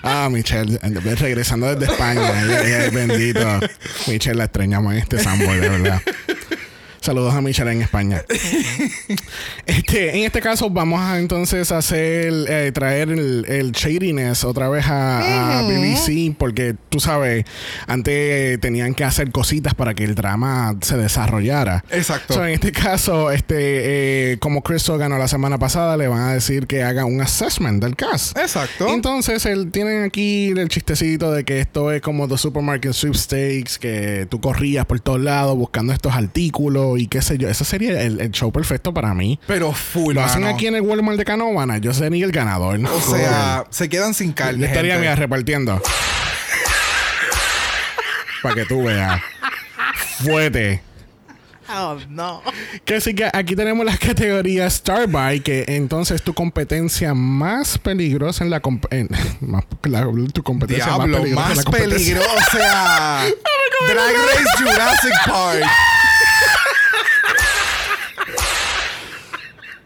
Ah, 0.03 0.29
Michelle, 0.31 0.79
regresando 1.17 1.75
desde 1.75 1.93
España. 1.93 2.33
Bendito. 2.93 3.61
Michelle, 4.07 4.37
la 4.37 4.45
extrañamos 4.45 4.93
en 4.93 4.99
este 4.99 5.19
Samboy, 5.19 5.59
de 5.61 5.69
verdad. 5.69 6.03
Saludos 7.11 7.35
a 7.35 7.41
Michelle 7.41 7.73
en 7.73 7.83
España. 7.83 8.23
Este, 9.67 10.17
en 10.17 10.25
este 10.25 10.41
caso 10.41 10.69
vamos 10.71 11.01
a 11.01 11.19
entonces 11.19 11.71
hacer 11.71 12.33
eh, 12.49 12.73
traer 12.73 13.11
el, 13.11 13.45
el 13.49 13.73
shadiness 13.73 14.45
otra 14.45 14.69
vez 14.69 14.87
a, 14.87 15.61
a 15.61 15.63
BBC 15.63 16.37
porque 16.37 16.75
tú 16.89 16.99
sabes 16.99 17.45
antes 17.87 18.59
tenían 18.61 18.95
que 18.95 19.05
hacer 19.05 19.31
cositas 19.31 19.75
para 19.75 19.95
que 19.95 20.05
el 20.05 20.15
drama 20.15 20.77
se 20.81 20.97
desarrollara. 20.97 21.85
Exacto. 21.91 22.35
So, 22.35 22.45
en 22.45 22.55
este 22.55 22.73
caso, 22.73 23.31
este, 23.31 24.33
eh, 24.33 24.39
como 24.39 24.63
Chris 24.63 24.89
ganó 24.89 25.19
la 25.19 25.29
semana 25.29 25.59
pasada, 25.59 25.97
le 25.97 26.09
van 26.09 26.21
a 26.21 26.35
decir 26.35 26.67
que 26.67 26.83
haga 26.83 27.05
un 27.05 27.21
assessment 27.21 27.83
del 27.83 27.97
cast. 27.97 28.37
Exacto. 28.37 28.89
Entonces, 28.89 29.47
el, 29.47 29.71
tienen 29.71 30.05
aquí 30.05 30.49
el 30.49 30.69
chistecito 30.69 31.33
de 31.33 31.45
que 31.45 31.61
esto 31.61 31.93
es 31.93 32.03
como 32.03 32.29
The 32.29 32.39
Supermarket 32.39 32.93
Sweepstakes, 32.93 33.79
que 33.79 34.27
tú 34.29 34.41
corrías 34.41 34.87
por 34.87 35.01
todos 35.01 35.21
lados 35.21 35.57
buscando 35.57 35.93
estos 35.93 36.15
artículos 36.15 37.00
y 37.01 37.07
qué 37.09 37.23
sé 37.23 37.39
yo. 37.39 37.49
Ese 37.49 37.65
sería 37.65 38.01
el, 38.03 38.21
el 38.21 38.31
show 38.31 38.53
perfecto 38.53 38.93
para 38.95 39.15
mí. 39.15 39.39
Pero 39.47 39.73
full. 39.73 40.15
Lo 40.15 40.23
hacen 40.25 40.43
mano. 40.43 40.55
aquí 40.55 40.67
en 40.67 40.75
el 40.77 40.83
Walmart 40.83 41.19
de 41.19 41.25
Canóvana. 41.25 41.79
Yo 41.79 41.93
sería 41.95 42.25
el 42.25 42.33
ganador. 42.33 42.79
O 42.85 43.01
sea, 43.01 43.65
se 43.71 43.89
quedan 43.89 44.15
sin 44.15 44.29
yo 44.31 44.35
carne. 44.35 44.67
estaría 44.67 44.99
mira, 44.99 45.17
repartiendo. 45.17 45.81
para 48.43 48.55
que 48.55 48.65
tú 48.67 48.85
veas. 48.85 49.21
Fuete. 50.23 50.83
Oh, 51.73 51.97
no. 52.09 52.43
Que 52.85 53.01
sí 53.01 53.15
que 53.15 53.31
aquí 53.33 53.55
tenemos 53.55 53.87
las 53.87 53.99
categorías 53.99 54.75
Starbuy, 54.75 55.41
que 55.41 55.65
entonces 55.69 56.17
es 56.17 56.23
tu 56.23 56.35
competencia 56.35 57.15
más 57.15 57.79
peligrosa 57.79 58.43
en 58.43 58.51
la, 58.51 58.61
comp- 58.61 58.89
en- 58.91 59.09
más- 59.41 59.65
la- 59.85 60.07
tu 60.33 60.43
competencia 60.43 60.87
Diablo, 60.87 61.07
más 61.07 61.21
peligrosa 61.21 61.29
en 61.29 61.35
más 61.49 61.57
la 61.59 61.63
competencia. 61.65 62.15
peligroso. 62.19 62.37
O 62.37 62.57
sea, 62.59 63.25
Drag 63.89 64.15
Race 64.15 64.65
Jurassic 64.65 65.13
Park. 65.27 65.65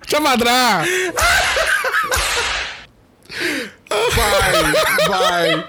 ¡Echa 0.05 0.21
para 0.21 0.33
atrás! 0.33 0.89
Bye, 3.89 5.09
bye. 5.09 5.65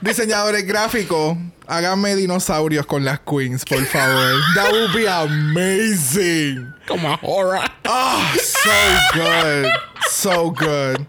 Diseñadores 0.00 0.64
gráficos, 0.64 1.36
háganme 1.66 2.14
dinosaurios 2.14 2.86
con 2.86 3.04
las 3.04 3.20
queens, 3.20 3.64
por 3.64 3.84
favor. 3.86 4.40
That 4.54 4.70
would 4.72 4.94
be 4.94 5.08
amazing. 5.08 6.72
Como 6.86 7.08
a 7.12 7.18
horror. 7.20 7.60
Oh, 7.86 8.34
so 8.38 8.70
good. 9.14 9.72
So 10.08 10.50
good. 10.52 11.06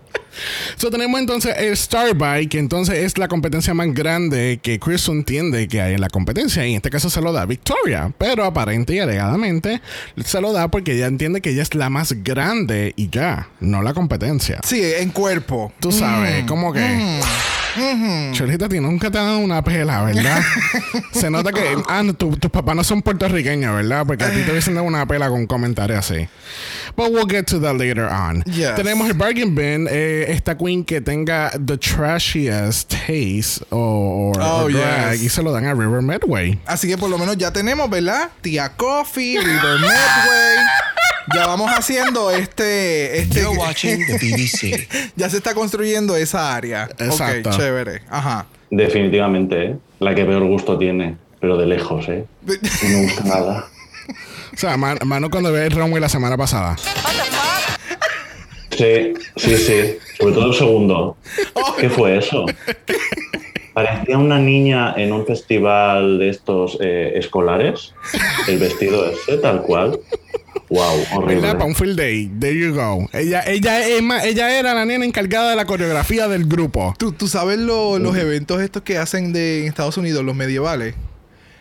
So, 0.75 0.89
tenemos 0.89 1.19
entonces 1.19 1.55
el 1.57 1.75
Starbuy, 1.75 2.47
que 2.47 2.59
entonces 2.59 2.97
es 2.99 3.17
la 3.17 3.27
competencia 3.27 3.73
más 3.73 3.93
grande 3.93 4.59
que 4.61 4.79
Chris 4.79 5.07
entiende 5.07 5.67
que 5.67 5.81
hay 5.81 5.93
en 5.95 6.01
la 6.01 6.09
competencia. 6.09 6.65
Y 6.65 6.71
en 6.71 6.77
este 6.77 6.89
caso 6.89 7.09
se 7.09 7.21
lo 7.21 7.31
da 7.31 7.45
Victoria. 7.45 8.11
Pero 8.17 8.45
aparente 8.45 8.95
y 8.95 8.99
alegadamente 8.99 9.81
se 10.23 10.41
lo 10.41 10.53
da 10.53 10.69
porque 10.69 10.93
ella 10.93 11.07
entiende 11.07 11.41
que 11.41 11.51
ella 11.51 11.63
es 11.63 11.75
la 11.75 11.89
más 11.89 12.13
grande 12.23 12.93
y 12.95 13.09
ya, 13.09 13.49
no 13.59 13.81
la 13.81 13.93
competencia. 13.93 14.59
Sí, 14.63 14.81
en 14.83 15.09
cuerpo. 15.11 15.73
Tú 15.79 15.91
sabes, 15.91 16.45
como 16.45 16.73
que. 16.73 17.19
Cholita, 18.33 18.65
a 18.65 18.69
ti 18.69 18.79
nunca 18.79 19.09
te 19.11 19.17
han 19.17 19.25
dado 19.25 19.39
una 19.39 19.63
pela, 19.63 20.03
¿verdad? 20.03 20.41
Se 21.13 21.29
nota 21.29 21.51
que. 21.51 21.75
Ah, 21.87 22.01
no, 22.03 22.13
tu- 22.13 22.35
tus 22.37 22.49
papás 22.51 22.75
no 22.75 22.83
son 22.83 23.01
puertorriqueños, 23.01 23.75
¿verdad? 23.75 24.05
Porque 24.05 24.23
a 24.23 24.31
ti 24.31 24.41
te 24.43 24.51
hubiesen 24.51 24.75
dado 24.75 24.85
una 24.87 25.05
pela 25.05 25.29
con 25.29 25.45
comentarios 25.47 25.99
así. 25.99 26.27
But 26.95 27.11
we'll 27.11 27.27
get 27.29 27.45
to 27.47 27.59
that 27.61 27.75
later 27.75 28.05
on. 28.05 28.43
Yes. 28.43 28.75
Tenemos 28.75 29.07
el 29.07 29.13
bargain 29.13 29.53
bin. 29.55 29.87
eh, 29.89 30.25
esta 30.29 30.57
queen 30.57 30.83
que 30.83 31.01
tenga 31.01 31.51
the 31.51 31.77
trashiest 31.77 32.89
taste 32.91 33.63
o, 33.69 34.33
Oh, 34.39 34.67
yes. 34.69 35.21
y 35.21 35.29
se 35.29 35.41
lo 35.43 35.51
dan 35.51 35.65
a 35.65 35.73
River 35.73 36.01
Medway. 36.01 36.59
Así 36.65 36.87
que 36.87 36.97
por 36.97 37.09
lo 37.09 37.17
menos 37.17 37.37
ya 37.37 37.51
tenemos, 37.53 37.89
¿verdad? 37.89 38.29
Tía 38.41 38.69
Coffee, 38.75 39.39
River 39.39 39.79
Medway. 39.79 40.57
Ya 41.35 41.47
vamos 41.47 41.71
haciendo 41.71 42.31
este. 42.31 43.19
este 43.19 43.41
You're 43.41 43.57
watching 43.57 44.05
the 44.05 44.13
BBC. 44.17 44.87
ya 45.15 45.29
se 45.29 45.37
está 45.37 45.53
construyendo 45.53 46.15
esa 46.15 46.55
área. 46.55 46.89
Exacto. 46.97 47.49
Ok, 47.49 47.57
chévere. 47.57 48.01
Ajá. 48.09 48.45
Definitivamente, 48.71 49.63
¿eh? 49.65 49.75
La 49.99 50.15
que 50.15 50.25
peor 50.25 50.43
gusto 50.45 50.77
tiene, 50.77 51.17
pero 51.39 51.57
de 51.57 51.65
lejos, 51.65 52.07
¿eh? 52.09 52.25
No 52.45 52.89
me 52.89 53.03
gusta 53.03 53.23
nada. 53.23 53.67
O 54.53 54.57
sea, 54.57 54.77
man- 54.77 54.97
mano 55.05 55.29
cuando 55.29 55.51
ve 55.51 55.65
el 55.65 55.71
runway 55.71 56.01
la 56.01 56.09
semana 56.09 56.37
pasada. 56.37 56.75
Sí, 58.71 59.13
sí, 59.35 59.57
sí. 59.57 59.97
Sobre 60.17 60.33
todo 60.33 60.47
el 60.47 60.53
segundo. 60.53 61.17
¿Qué 61.79 61.89
fue 61.89 62.17
eso? 62.17 62.45
Parecía 63.73 64.17
una 64.17 64.39
niña 64.39 64.93
en 64.97 65.11
un 65.13 65.25
festival 65.25 66.17
de 66.19 66.29
estos 66.29 66.77
eh, 66.81 67.13
escolares. 67.15 67.93
El 68.47 68.57
vestido 68.57 69.05
ese, 69.09 69.37
tal 69.37 69.61
cual. 69.61 69.99
Wow, 70.69 71.03
horrible. 71.13 71.35
¿Verdad? 71.41 71.53
Para 71.53 71.65
un 71.65 71.75
field 71.75 71.97
day. 71.97 72.31
There 72.39 72.55
you 72.55 72.73
go. 72.75 73.09
Ella, 73.13 73.43
ella, 73.47 73.87
es 73.87 74.01
más- 74.03 74.23
ella 74.23 74.57
era 74.59 74.73
la 74.75 74.85
nena 74.85 75.03
encargada 75.05 75.49
de 75.49 75.55
la 75.55 75.65
coreografía 75.65 76.27
del 76.27 76.45
grupo. 76.45 76.93
¿Tú, 76.97 77.11
tú 77.11 77.27
sabes 77.27 77.57
lo- 77.57 77.97
los 77.97 78.15
eventos 78.15 78.61
estos 78.61 78.83
que 78.83 78.97
hacen 78.99 79.33
de, 79.33 79.61
en 79.61 79.67
Estados 79.67 79.97
Unidos, 79.97 80.23
los 80.23 80.35
medievales. 80.35 80.93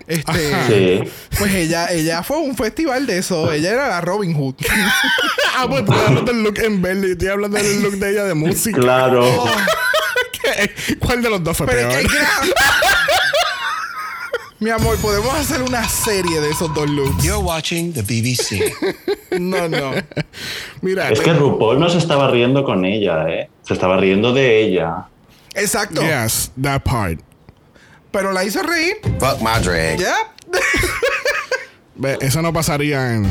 Este, 0.06 0.32
Sí. 0.68 1.10
pues 1.38 1.54
ella, 1.54 1.90
ella 1.92 2.22
fue 2.22 2.36
a 2.38 2.40
un 2.40 2.56
festival 2.56 3.06
de 3.06 3.18
eso. 3.18 3.52
Ella 3.52 3.72
era 3.72 3.88
la 3.88 4.00
Robin 4.00 4.34
Hood. 4.34 4.54
ah, 5.56 5.66
pues 5.68 5.80
estoy 5.82 5.98
hablando 5.98 6.32
del 6.32 6.42
look 6.42 6.58
en 6.60 6.80
verde 6.82 7.08
y 7.08 7.10
estoy 7.12 7.28
hablando 7.28 7.56
del 7.58 7.82
look 7.82 7.94
de 7.98 8.10
ella 8.10 8.24
de 8.24 8.34
música. 8.34 8.78
Claro. 8.80 9.22
¿Qué? 10.42 10.96
¿Cuál 10.98 11.20
de 11.22 11.30
los 11.30 11.42
dos 11.44 11.56
fue 11.56 11.66
Pero 11.66 11.88
peor? 11.88 12.00
es 12.00 12.06
que 12.06 12.14
Mi 14.60 14.70
amor, 14.70 14.96
podemos 14.98 15.32
hacer 15.34 15.62
una 15.62 15.88
serie 15.88 16.40
de 16.40 16.50
esos 16.50 16.72
dos 16.74 16.90
looks. 16.90 17.22
You're 17.22 17.38
watching 17.42 17.92
the 17.92 18.02
BBC. 18.02 18.74
No, 19.38 19.68
no. 19.68 19.92
Mira, 20.80 21.10
Es 21.10 21.20
que 21.20 21.32
RuPaul 21.34 21.78
no 21.78 21.88
se 21.90 21.98
estaba 21.98 22.30
riendo 22.30 22.64
con 22.64 22.84
ella, 22.86 23.28
¿eh? 23.28 23.50
Se 23.62 23.74
estaba 23.74 23.98
riendo 23.98 24.32
de 24.32 24.62
ella. 24.62 25.06
Exacto. 25.54 26.00
yes, 26.00 26.50
that 26.60 26.82
part. 26.82 27.20
Pero 28.10 28.32
la 28.32 28.42
hizo 28.42 28.62
reír. 28.62 28.96
Fuck 29.20 29.40
my 29.42 29.62
drag. 29.62 30.00
Ve, 31.94 32.16
Eso 32.22 32.40
no 32.40 32.52
pasaría 32.54 33.14
en. 33.14 33.30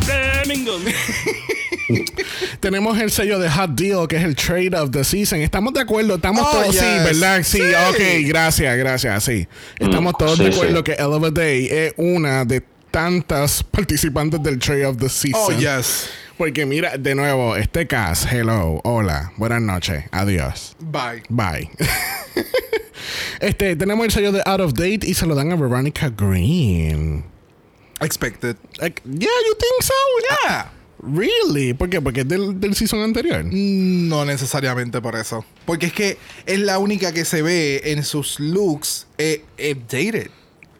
Tenemos 2.59 2.97
el 2.99 3.11
sello 3.11 3.39
de 3.39 3.49
Hot 3.49 3.71
Deal, 3.71 4.07
que 4.07 4.17
es 4.17 4.23
el 4.23 4.35
Trade 4.35 4.71
of 4.79 4.91
the 4.91 5.03
Season. 5.03 5.39
¿Estamos 5.41 5.73
de 5.73 5.81
acuerdo? 5.81 6.15
Estamos 6.15 6.45
Oh, 6.47 6.51
todos. 6.51 6.75
Sí, 6.75 6.81
yes. 6.85 7.03
¿verdad? 7.03 7.43
Sí, 7.43 7.57
Sí. 7.57 7.63
ok, 7.89 8.27
gracias, 8.27 8.77
gracias, 8.77 9.23
sí. 9.23 9.47
Estamos 9.79 10.13
Mm, 10.13 10.17
todos 10.17 10.37
sí, 10.37 10.43
de 10.43 10.49
acuerdo 10.49 10.77
sí. 10.77 10.83
que 10.83 10.93
Eleva 10.93 11.29
Day 11.31 11.67
es 11.71 11.93
una 11.97 12.45
de 12.45 12.63
tantas 12.91 13.63
participantes 13.71 14.41
del 14.43 14.59
Trade 14.59 14.85
of 14.85 14.97
the 14.97 15.09
Season. 15.09 15.41
Oh, 15.45 15.51
yes. 15.51 16.09
Porque 16.37 16.65
mira, 16.67 16.97
de 16.97 17.15
nuevo, 17.15 17.55
este 17.55 17.87
cast, 17.87 18.31
hello, 18.31 18.79
hola, 18.83 19.31
buenas 19.37 19.61
noches, 19.61 20.03
adiós. 20.11 20.75
Bye. 20.79 21.23
Bye. 21.29 21.69
este, 23.39 23.75
tenemos 23.75 24.05
el 24.05 24.11
sello 24.11 24.31
de 24.31 24.41
Out 24.45 24.59
of 24.61 24.73
Date 24.73 24.99
y 25.03 25.13
se 25.15 25.25
lo 25.25 25.33
dan 25.35 25.51
a 25.51 25.55
Veronica 25.55 26.09
Green. 26.09 27.23
Expected. 28.01 28.55
Like, 28.79 29.01
yeah, 29.05 29.27
you 29.47 29.55
think 29.59 29.81
so? 29.81 29.93
Yeah. 30.45 30.71
Really? 30.99 31.73
¿Por 31.73 31.89
qué? 31.89 32.01
Porque 32.01 32.21
es 32.21 32.27
del, 32.27 32.59
del 32.59 32.75
season 32.75 33.01
anterior. 33.01 33.45
No 33.45 34.25
necesariamente 34.25 35.01
por 35.01 35.15
eso. 35.15 35.45
Porque 35.65 35.87
es 35.87 35.93
que 35.93 36.17
es 36.45 36.59
la 36.59 36.79
única 36.79 37.11
que 37.11 37.25
se 37.25 37.41
ve 37.41 37.81
en 37.85 38.03
sus 38.03 38.39
looks 38.39 39.07
eh, 39.17 39.43
updated. 39.57 40.29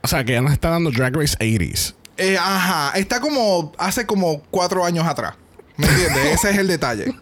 O 0.02 0.08
sea, 0.08 0.24
que 0.24 0.34
ya 0.34 0.42
nos 0.42 0.54
está 0.54 0.70
dando 0.70 0.90
Drag 0.92 1.16
Race 1.16 1.38
80s. 1.38 1.94
Eh, 2.18 2.38
ajá. 2.40 2.98
Está 2.98 3.20
como 3.20 3.74
hace 3.78 4.06
como 4.06 4.42
cuatro 4.50 4.84
años 4.86 5.06
atrás. 5.06 5.36
¿Me 5.76 5.88
entiendes? 5.88 6.26
Ese 6.34 6.50
es 6.52 6.58
el 6.58 6.68
detalle. 6.68 7.14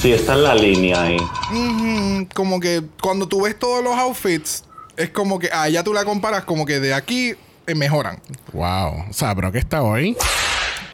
Sí, 0.00 0.12
está 0.12 0.34
en 0.34 0.42
la 0.42 0.54
línea 0.54 1.02
ahí. 1.02 1.16
Mm, 1.50 2.24
como 2.34 2.60
que 2.60 2.82
cuando 3.00 3.26
tú 3.26 3.42
ves 3.42 3.58
todos 3.58 3.82
los 3.82 3.96
outfits, 3.96 4.64
es 4.96 5.08
como 5.10 5.38
que, 5.38 5.48
ah, 5.52 5.68
ya 5.68 5.82
tú 5.82 5.94
la 5.94 6.04
comparas 6.04 6.44
como 6.44 6.66
que 6.66 6.80
de 6.80 6.92
aquí 6.92 7.34
eh, 7.66 7.74
mejoran. 7.74 8.20
Wow. 8.52 9.06
O 9.08 9.12
sea, 9.12 9.34
pero 9.34 9.50
que 9.50 9.58
está 9.58 9.82
hoy. 9.82 10.16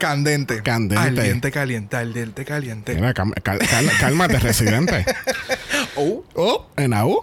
Candente. 0.00 0.62
Candente. 0.62 0.94
Caliente, 1.14 1.50
caliente, 1.52 1.96
caliente, 1.96 2.44
caliente. 2.46 2.94
Mira, 2.94 3.12
cam- 3.14 3.34
cal- 3.42 3.58
cal- 3.58 3.90
cálmate, 4.00 4.38
residente. 4.40 5.04
Oh, 5.94 6.24
Oh, 6.34 6.66
en 6.76 6.94
AU. 6.94 7.22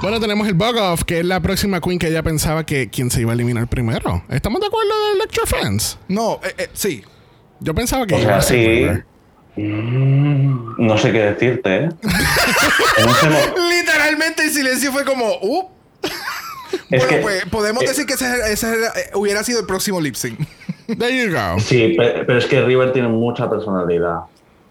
Bueno, 0.00 0.18
tenemos 0.20 0.46
el 0.48 0.54
Bug 0.54 0.76
Off, 0.76 1.04
que 1.04 1.20
es 1.20 1.24
la 1.26 1.40
próxima 1.40 1.80
queen 1.80 1.98
que 1.98 2.08
ella 2.08 2.22
pensaba 2.22 2.64
que 2.64 2.88
quien 2.90 3.10
se 3.10 3.20
iba 3.20 3.32
a 3.32 3.34
eliminar 3.34 3.66
primero. 3.68 4.24
¿Estamos 4.30 4.60
de 4.60 4.66
acuerdo 4.66 4.90
de 5.08 5.12
Electro 5.14 5.46
Fans? 5.46 5.98
No, 6.08 6.40
eh, 6.44 6.54
eh, 6.58 6.70
sí. 6.72 7.02
Yo 7.60 7.74
pensaba 7.74 8.06
que 8.06 8.14
O 8.14 8.18
iba 8.18 8.40
sea, 8.40 8.42
sí. 8.42 8.86
Mm, 9.60 10.74
no 10.86 10.98
sé 10.98 11.12
qué 11.12 11.18
decirte, 11.20 11.84
¿eh? 11.84 11.88
Literalmente 13.70 14.42
el 14.44 14.50
silencio 14.50 14.92
fue 14.92 15.04
como, 15.04 15.24
uh. 15.40 15.70
Es 16.90 17.02
bueno, 17.02 17.08
que- 17.08 17.16
pues 17.22 17.44
podemos 17.46 17.82
eh, 17.84 17.88
decir 17.88 18.06
que 18.06 18.14
ese, 18.14 18.26
ese 18.52 18.68
era- 18.68 18.88
eh, 18.98 19.10
hubiera 19.14 19.42
sido 19.44 19.60
el 19.60 19.66
próximo 19.66 20.00
lip 20.00 20.14
sync. 20.14 20.38
There 20.86 21.16
you 21.26 21.32
go. 21.34 21.58
Sí, 21.60 21.94
pe- 21.98 22.24
pero, 22.26 22.38
es 22.38 22.46
que 22.46 22.64
River 22.64 22.92
tiene 22.92 23.08
mucha 23.08 23.48
personalidad. 23.50 24.20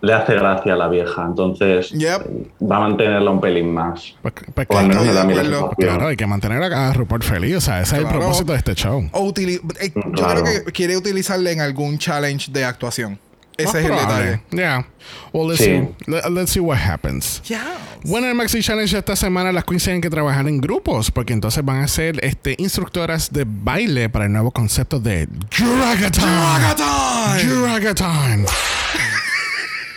Le 0.02 0.14
hace 0.14 0.34
gracia 0.36 0.74
a 0.74 0.76
la 0.76 0.88
vieja, 0.88 1.24
entonces 1.26 1.90
Yep. 1.90 2.28
va 2.62 2.78
a 2.78 2.80
mantenerla 2.82 3.32
un 3.32 3.42
pelín 3.42 3.74
más. 3.74 4.14
Pues- 4.22 4.34
pues. 4.54 4.68
Claro, 4.68 6.08
hay 6.08 6.16
que 6.16 6.28
mantener 6.28 6.62
a 6.74 6.94
Rupert 6.94 7.24
feliz. 7.24 7.56
O 7.58 7.62
sea, 7.62 7.82
ese 7.82 7.96
es 7.98 8.02
el 8.04 8.08
propósito 8.08 8.52
de 8.52 8.58
este 8.60 8.76
show. 8.76 9.04
O 9.14 9.34
eh, 9.36 9.60
yo 9.96 10.12
Claro. 10.12 10.44
creo 10.44 10.64
que 10.66 10.72
quiere 10.72 10.98
utilizarle 10.98 11.52
en 11.52 11.62
algún 11.62 11.98
challenge 11.98 12.52
de 12.52 12.66
actuación. 12.66 13.20
Ese 13.58 13.80
es 13.80 13.86
el 13.86 13.92
detalle. 13.92 14.42
Yeah. 14.52 14.86
Well, 15.32 15.48
let's 15.50 15.60
Sí. 15.64 15.66
see. 15.66 16.12
Let- 16.12 16.30
let's 16.32 16.52
see 16.52 16.60
what 16.60 16.78
happens. 16.78 17.42
Ya. 17.46 17.64
Bueno, 18.04 18.28
en 18.28 18.32
el 18.32 18.36
Maxi 18.36 18.62
Challenge 18.62 18.98
esta 18.98 19.16
semana 19.16 19.52
las 19.52 19.64
queens 19.64 19.84
tienen 19.84 20.02
que 20.02 20.10
trabajar 20.10 20.48
en 20.48 20.60
grupos 20.60 21.10
porque 21.12 21.34
entonces 21.34 21.64
van 21.64 21.82
a 21.82 21.88
ser 21.88 22.24
este, 22.24 22.56
instructoras 22.60 23.32
de 23.32 23.46
baile 23.48 24.10
para 24.10 24.26
el 24.26 24.34
nuevo 24.34 24.52
concepto 24.52 25.00
de 25.00 25.28
Dragathon. 25.28 26.24
Dragathon. 26.24 27.62
Dragathon. 27.62 28.46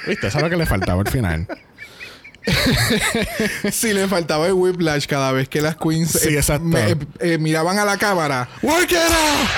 ¿Viste? 0.07 0.27
Eso 0.29 0.39
es 0.39 0.45
lo 0.45 0.51
que 0.51 0.57
le 0.57 0.67
faltaba 0.67 1.01
al 1.03 1.09
final. 1.11 1.47
Si 3.71 3.93
le 3.93 4.09
faltaba 4.09 4.47
el 4.47 4.55
whiplash 4.55 5.07
cada 5.07 5.33
vez 5.33 5.49
que 5.51 5.61
las 5.61 5.77
queens 5.77 6.13
Sí, 6.13 6.35
exacto. 6.35 6.65
me- 6.65 6.93
eh, 6.93 6.97
eh, 7.21 7.39
miraban 7.39 7.79
a 7.79 7.85
la 7.85 7.99
cámara. 7.99 8.49
¡Work 8.63 8.91
it 8.93 8.97
out! 8.97 9.49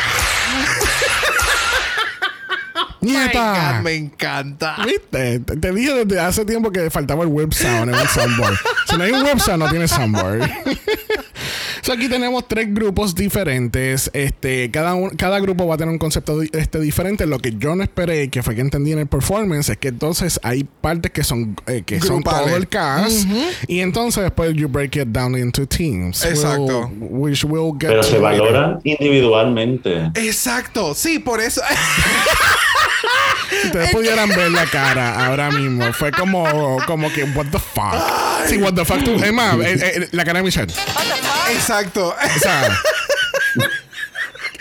¡Nieta! 3.01 3.77
God, 3.79 3.85
me 3.85 3.95
encanta. 3.95 4.77
¿Viste? 4.85 5.41
Te, 5.41 5.57
te 5.57 5.73
dije 5.73 6.05
desde 6.05 6.21
hace 6.21 6.45
tiempo 6.45 6.71
que 6.71 6.91
faltaba 6.91 7.23
el 7.23 7.29
web 7.29 7.53
sound 7.53 7.89
en 7.95 7.95
el 8.01 8.09
soundboard. 8.09 8.57
si 8.89 8.97
no 8.97 9.05
hay 9.05 9.13
un 9.13 9.23
web 9.25 9.39
sound, 9.41 9.63
no 9.63 9.71
tiene 9.71 9.89
soundboard. 9.89 10.43
so 11.83 11.93
aquí 11.93 12.09
tenemos 12.09 12.47
tres 12.47 12.73
grupos 12.75 13.15
diferentes. 13.15 14.11
Este, 14.13 14.71
cada, 14.71 14.95
un- 14.95 15.11
cada 15.11 15.41
grupo 15.41 15.67
va 15.67 15.75
a 15.77 15.79
tener 15.79 15.93
un 15.93 15.99
concepto 15.99 16.41
este, 16.43 16.79
diferente. 16.81 17.27
Lo 17.27 17.39
que 17.39 17.55
yo 17.57 17.75
no 17.75 17.83
esperé, 17.83 18.29
que 18.29 18.43
fue 18.43 18.55
que 18.55 18.61
entendí 18.61 18.93
en 18.93 18.99
el 18.99 19.07
performance, 19.07 19.71
es 19.71 19.77
que 19.79 19.89
entonces 19.89 20.39
hay 20.43 20.65
partes 20.65 21.11
que 21.11 21.25
son 21.25 21.57
eh, 21.67 21.83
que 21.87 22.01
son 22.01 22.23
todo 22.23 22.55
el 22.57 22.69
cast. 22.69 23.27
Y 23.67 23.81
entonces 23.81 24.23
después 24.23 24.53
you 24.55 24.69
break 24.69 24.97
it 24.97 25.09
down 25.09 25.37
into 25.37 25.67
teams. 25.67 26.25
Exacto. 26.25 26.91
We'll- 26.99 27.31
which 27.31 27.45
we'll 27.45 27.73
get 27.73 27.89
Pero 27.89 28.01
to 28.03 28.09
se 28.09 28.19
later. 28.21 28.41
valoran 28.41 28.81
individualmente. 28.85 30.11
Exacto. 30.15 30.95
Sí, 30.95 31.19
por 31.19 31.41
eso. 31.41 31.61
Si 33.61 33.66
ustedes 33.66 33.90
pudieran 33.90 34.29
ver 34.29 34.51
la 34.51 34.66
cara 34.66 35.27
ahora 35.27 35.51
mismo, 35.51 35.92
fue 35.92 36.11
como, 36.12 36.79
como 36.87 37.12
que, 37.12 37.25
what 37.25 37.46
the 37.51 37.59
fuck. 37.59 37.94
Sí, 38.46 38.57
what 38.57 38.75
the 38.75 38.85
fuck. 38.85 39.03
Tú, 39.05 39.23
Emma, 39.23 39.57
eh, 39.62 39.79
eh, 39.81 40.09
la 40.12 40.25
cara 40.25 40.38
de 40.38 40.44
Michelle. 40.44 40.73
Exacto. 41.53 42.14
O 42.14 42.38
sea, 42.38 42.68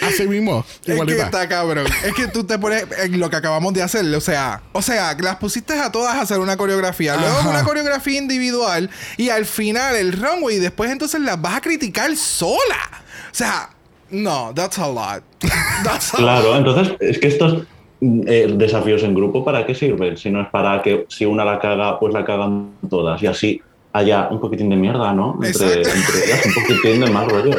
así 0.02 0.28
mismo, 0.28 0.66
Es 0.86 1.00
que 1.06 1.20
está 1.20 1.48
cabrón. 1.48 1.86
Es 2.04 2.14
que 2.14 2.28
tú 2.28 2.44
te 2.44 2.58
pones 2.60 2.86
en 2.98 3.20
lo 3.20 3.30
que 3.30 3.36
acabamos 3.36 3.74
de 3.74 3.82
hacer. 3.82 4.06
O 4.16 4.22
sea, 4.22 4.62
o 4.74 4.82
sea, 4.82 5.16
las 5.20 5.38
pusiste 5.38 5.80
a 5.80 5.92
todas 5.92 6.16
a 6.16 6.22
hacer 6.22 6.40
una 6.40 6.58
coreografía. 6.58 7.16
Luego 7.16 7.40
Ajá. 7.40 7.50
una 7.50 7.64
coreografía 7.64 8.18
individual. 8.18 8.90
Y 9.18 9.30
al 9.30 9.46
final 9.46 9.96
el 9.96 10.14
runway. 10.14 10.58
Y 10.58 10.60
después 10.60 10.92
entonces 10.92 11.22
las 11.22 11.42
vas 11.42 11.56
a 11.56 11.62
criticar 11.62 12.16
sola. 12.18 13.04
O 13.32 13.36
sea, 13.36 13.70
no, 14.10 14.52
that's 14.56 14.80
a 14.80 14.88
lot. 14.88 15.24
That's 15.84 16.14
a 16.14 16.18
Claro, 16.18 16.58
entonces 16.58 16.96
es 17.00 17.20
que 17.20 17.28
estos 17.28 17.64
eh, 18.02 18.54
desafíos 18.56 19.04
en 19.04 19.14
grupo, 19.14 19.44
¿para 19.44 19.66
qué 19.66 19.76
sirven? 19.76 20.18
Si 20.18 20.30
no 20.30 20.42
es 20.42 20.48
para 20.50 20.82
que 20.82 21.06
si 21.10 21.26
una 21.26 21.44
la 21.44 21.60
caga, 21.60 22.00
pues 22.00 22.14
la 22.14 22.24
cagan 22.24 22.72
todas. 22.90 23.22
Y 23.22 23.28
así 23.28 23.62
haya 23.94 24.28
un 24.30 24.40
poquitín 24.40 24.70
de 24.70 24.76
mierda, 24.76 25.14
¿no? 25.14 25.38
Entre, 25.44 25.78
entre 25.78 26.26
ellas, 26.26 26.46
un 26.46 26.54
poquitín 26.54 27.02
de 27.02 27.12
más 27.12 27.28
rollo. 27.28 27.58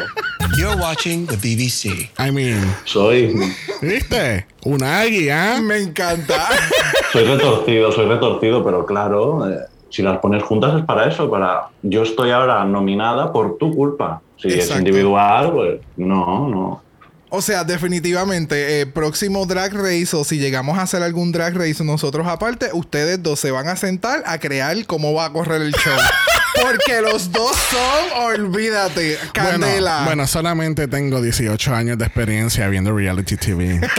You're 0.57 0.75
watching 0.81 1.27
the 1.27 1.35
BBC. 1.37 2.09
I 2.19 2.31
mean, 2.31 2.59
Soy, 2.85 3.33
¿viste? 3.81 4.45
Una 4.65 5.03
guía. 5.03 5.59
Me 5.61 5.77
encanta. 5.77 6.49
soy 7.13 7.23
retorcido, 7.25 7.91
soy 7.91 8.05
retorcido, 8.07 8.63
pero 8.63 8.85
claro, 8.85 9.49
eh, 9.49 9.59
si 9.89 10.01
las 10.01 10.19
pones 10.19 10.43
juntas 10.43 10.77
es 10.79 10.85
para 10.85 11.07
eso, 11.07 11.29
para 11.29 11.67
yo 11.81 12.03
estoy 12.03 12.31
ahora 12.31 12.65
nominada 12.65 13.31
por 13.31 13.57
tu 13.57 13.73
culpa. 13.73 14.21
Si 14.37 14.47
es 14.47 14.55
Exacto. 14.55 14.79
individual, 14.79 15.51
pues 15.51 15.79
no, 15.97 16.49
no. 16.49 16.81
O 17.33 17.41
sea, 17.41 17.63
definitivamente, 17.63 18.81
eh, 18.81 18.85
próximo 18.85 19.45
drag 19.45 19.73
race 19.73 20.13
o 20.17 20.25
si 20.25 20.37
llegamos 20.37 20.77
a 20.77 20.81
hacer 20.81 21.01
algún 21.01 21.31
drag 21.31 21.55
race 21.55 21.81
nosotros 21.81 22.27
aparte, 22.27 22.71
ustedes 22.73 23.23
dos 23.23 23.39
se 23.39 23.51
van 23.51 23.69
a 23.69 23.77
sentar 23.77 24.21
a 24.25 24.37
crear 24.37 24.85
cómo 24.85 25.13
va 25.13 25.27
a 25.27 25.31
correr 25.31 25.61
el 25.61 25.71
show. 25.71 25.95
Porque 26.55 27.01
los 27.01 27.31
dos 27.31 27.55
son, 27.55 28.23
olvídate, 28.23 29.17
candela. 29.33 29.91
Bueno, 29.91 30.05
bueno, 30.05 30.27
solamente 30.27 30.87
tengo 30.87 31.21
18 31.21 31.73
años 31.73 31.97
de 31.97 32.05
experiencia 32.05 32.67
viendo 32.67 32.95
reality 32.95 33.37
TV. 33.37 33.79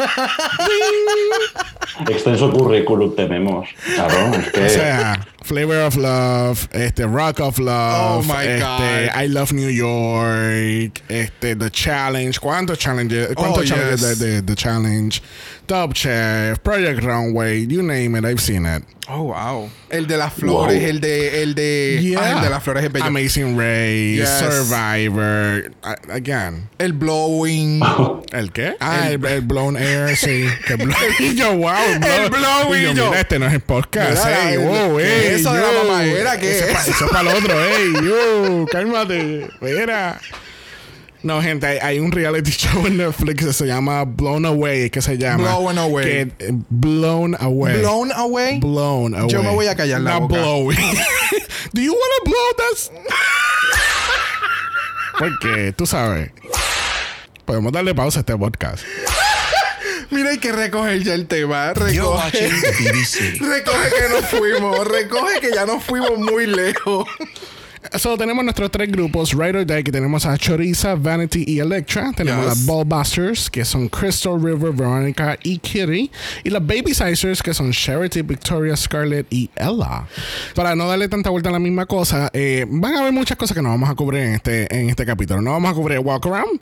Extenso 2.09 2.51
currículum 2.51 3.15
tenemos. 3.15 3.69
Claro, 3.95 4.35
es 4.35 4.51
que 4.51 4.67
O 4.67 4.69
sea, 4.69 5.27
Flavor 5.43 5.77
of 5.77 5.97
Love, 5.97 6.69
este 6.73 7.07
Rock 7.07 7.41
of 7.41 7.59
Love, 7.59 8.19
Oh 8.19 8.23
my 8.23 8.47
este, 8.47 8.61
God. 8.61 9.23
I 9.23 9.29
Love 9.29 9.53
New 9.53 9.71
York, 9.71 11.03
este 11.09 11.57
The 11.57 11.71
Challenge, 11.71 12.39
¿cuántos 12.41 12.79
challenges? 12.79 13.29
¿Cuántos 13.35 13.63
Oh, 13.63 13.65
challenges 13.65 14.01
yes. 14.01 14.19
de, 14.19 14.27
de 14.33 14.43
The 14.43 14.55
Challenge? 14.55 15.23
Top 15.67 15.95
Chef, 15.95 16.59
Project 16.63 17.03
Runway, 17.03 17.67
you 17.67 17.83
name 17.83 18.17
it, 18.17 18.25
I've 18.25 18.41
seen 18.41 18.67
it. 18.67 18.83
Oh, 19.09 19.23
wow. 19.23 19.69
El 19.91 20.07
de 20.07 20.17
las 20.17 20.33
flores, 20.33 20.81
Wow. 20.81 20.89
el 20.89 21.01
de. 21.01 21.43
El 21.43 21.55
de. 21.55 21.99
Yeah. 22.03 22.21
ah, 22.21 22.33
el 22.37 22.43
de 22.43 22.51
las 22.51 22.63
flores 22.63 22.85
es 22.85 22.93
bello. 22.93 23.07
Amazing 23.07 23.57
Race, 23.59 24.17
Yes. 24.17 24.29
Survivor, 24.39 25.73
uh, 25.85 26.13
again. 26.13 26.69
El 26.79 26.93
blowing. 26.93 27.81
¿El 28.33 28.53
qué? 28.53 28.77
Ah, 28.81 29.11
el, 29.11 29.25
el 29.25 29.41
blown 29.43 29.77
air, 29.77 30.17
sí. 30.17 30.47
Que 30.67 30.77
blow, 30.77 30.95
y 31.21 31.35
yo, 31.37 31.55
wow. 31.57 31.73
El 32.03 32.31
blow 32.31 32.75
y 32.75 32.83
yo, 32.83 32.91
y 32.91 32.95
yo. 32.95 33.07
Mira, 33.09 33.21
este 33.21 33.39
no 33.39 33.47
es 33.47 33.55
el 33.55 33.61
podcast. 33.61 34.25
Mira, 34.25 34.51
ey, 34.53 34.57
wow, 34.59 34.97
¿qué 34.99 35.05
ey, 35.05 35.27
es 35.35 35.41
eso 35.41 35.53
de 35.55 35.61
la 35.61 35.73
yo. 35.73 35.85
mamadera? 35.85 36.39
¿Qué 36.39 36.59
Eso 36.59 36.67
es? 36.67 36.73
pa- 36.73 36.83
Eso 36.83 37.05
es 37.07 37.11
para 37.11 37.31
el 37.31 37.37
otro, 37.37 37.65
ey, 37.65 37.93
yo, 38.05 38.67
cálmate. 38.71 39.49
Mira. 39.61 40.21
No, 41.23 41.41
gente, 41.41 41.67
hay, 41.67 41.79
hay 41.79 41.99
un 42.01 42.11
reality 42.11 42.51
show 42.57 42.87
en 42.87 42.97
Netflix 42.97 43.45
que 43.45 43.53
se 43.53 43.67
llama 43.67 44.05
Blown 44.05 44.45
Away, 44.45 44.91
que 44.91 45.01
se 45.01 45.17
llama. 45.19 45.45
Blown 45.57 45.79
Away. 45.79 46.05
Que, 46.05 46.21
eh, 46.47 46.53
blown 46.69 47.37
Away. 47.39 47.79
Blown 47.79 48.13
away. 48.13 48.59
Blown 48.59 49.15
away. 49.15 49.31
Yo 49.31 49.43
me 49.43 49.51
voy 49.51 49.67
a 49.69 49.77
callar 49.77 50.01
la 50.01 50.19
Not 50.19 50.23
boca. 50.29 50.41
blowing. 50.41 50.79
Do 51.73 51.81
you 51.81 51.93
want 51.93 52.13
to 52.25 52.31
blow 52.31 52.69
this? 52.71 52.91
Porque, 55.19 55.73
tú 55.73 55.87
sabes. 55.87 56.31
Podemos 57.45 57.73
darle 57.73 57.95
pausa 57.95 58.21
a 58.21 58.23
este 58.23 58.37
podcast. 58.37 58.83
Mira, 60.11 60.31
hay 60.31 60.39
que 60.39 60.53
recoger 60.53 61.03
ya 61.03 61.15
el 61.15 61.27
tema. 61.27 61.73
Recoge. 61.73 62.49
Recoge 63.41 63.91
que 63.91 64.09
nos 64.11 64.25
fuimos. 64.27 64.87
Recoge 64.87 65.41
que 65.41 65.51
ya 65.55 65.65
nos 65.67 65.83
fuimos 65.85 66.19
muy 66.19 66.47
lejos. 66.47 67.07
So, 67.99 68.17
tenemos 68.17 68.45
nuestros 68.45 68.71
tres 68.71 68.91
grupos, 68.91 69.33
Ride 69.33 69.59
or 69.59 69.67
Die, 69.67 69.83
que 69.83 69.91
tenemos 69.93 70.25
a 70.25 70.39
Choriza, 70.39 70.95
Vanity 70.95 71.45
y 71.47 71.59
Electra. 71.59 72.13
Tenemos 72.15 72.45
Yes. 72.47 72.59
las 72.59 72.67
Ballbusters, 72.67 73.51
que 73.51 73.65
son 73.65 73.89
Crystal 73.89 74.41
River, 74.41 74.73
Veronica 74.73 75.37
y 75.43 75.59
Kitty. 75.59 76.11
Y 76.45 76.51
las 76.51 76.65
Baby 76.65 76.95
Sizers, 76.95 77.43
que 77.43 77.53
son 77.53 77.73
Charity, 77.73 78.23
Victoria, 78.23 78.77
Scarlett 78.77 79.27
y 79.31 79.51
Ella. 79.57 80.07
Para 80.55 80.75
no 80.77 80.87
darle 80.89 81.09
tanta 81.09 81.31
vuelta 81.31 81.49
a 81.49 81.53
la 81.53 81.59
misma 81.59 81.87
cosa, 81.87 82.31
eh, 82.33 82.65
van 82.69 82.95
a 82.95 83.01
haber 83.01 83.13
muchas 83.13 83.37
cosas 83.37 83.57
que 83.57 83.63
no 83.63 83.71
vamos 83.71 83.91
a 83.91 83.95
cubrir 83.95 84.23
en 84.23 84.35
este, 84.35 84.75
en 84.75 84.89
este 84.89 85.05
capítulo. 85.05 85.43
No 85.43 85.51
vamos 85.51 85.73
a 85.73 85.75
cubrir 85.75 85.99
Walk 85.99 86.25
Around. 86.27 86.61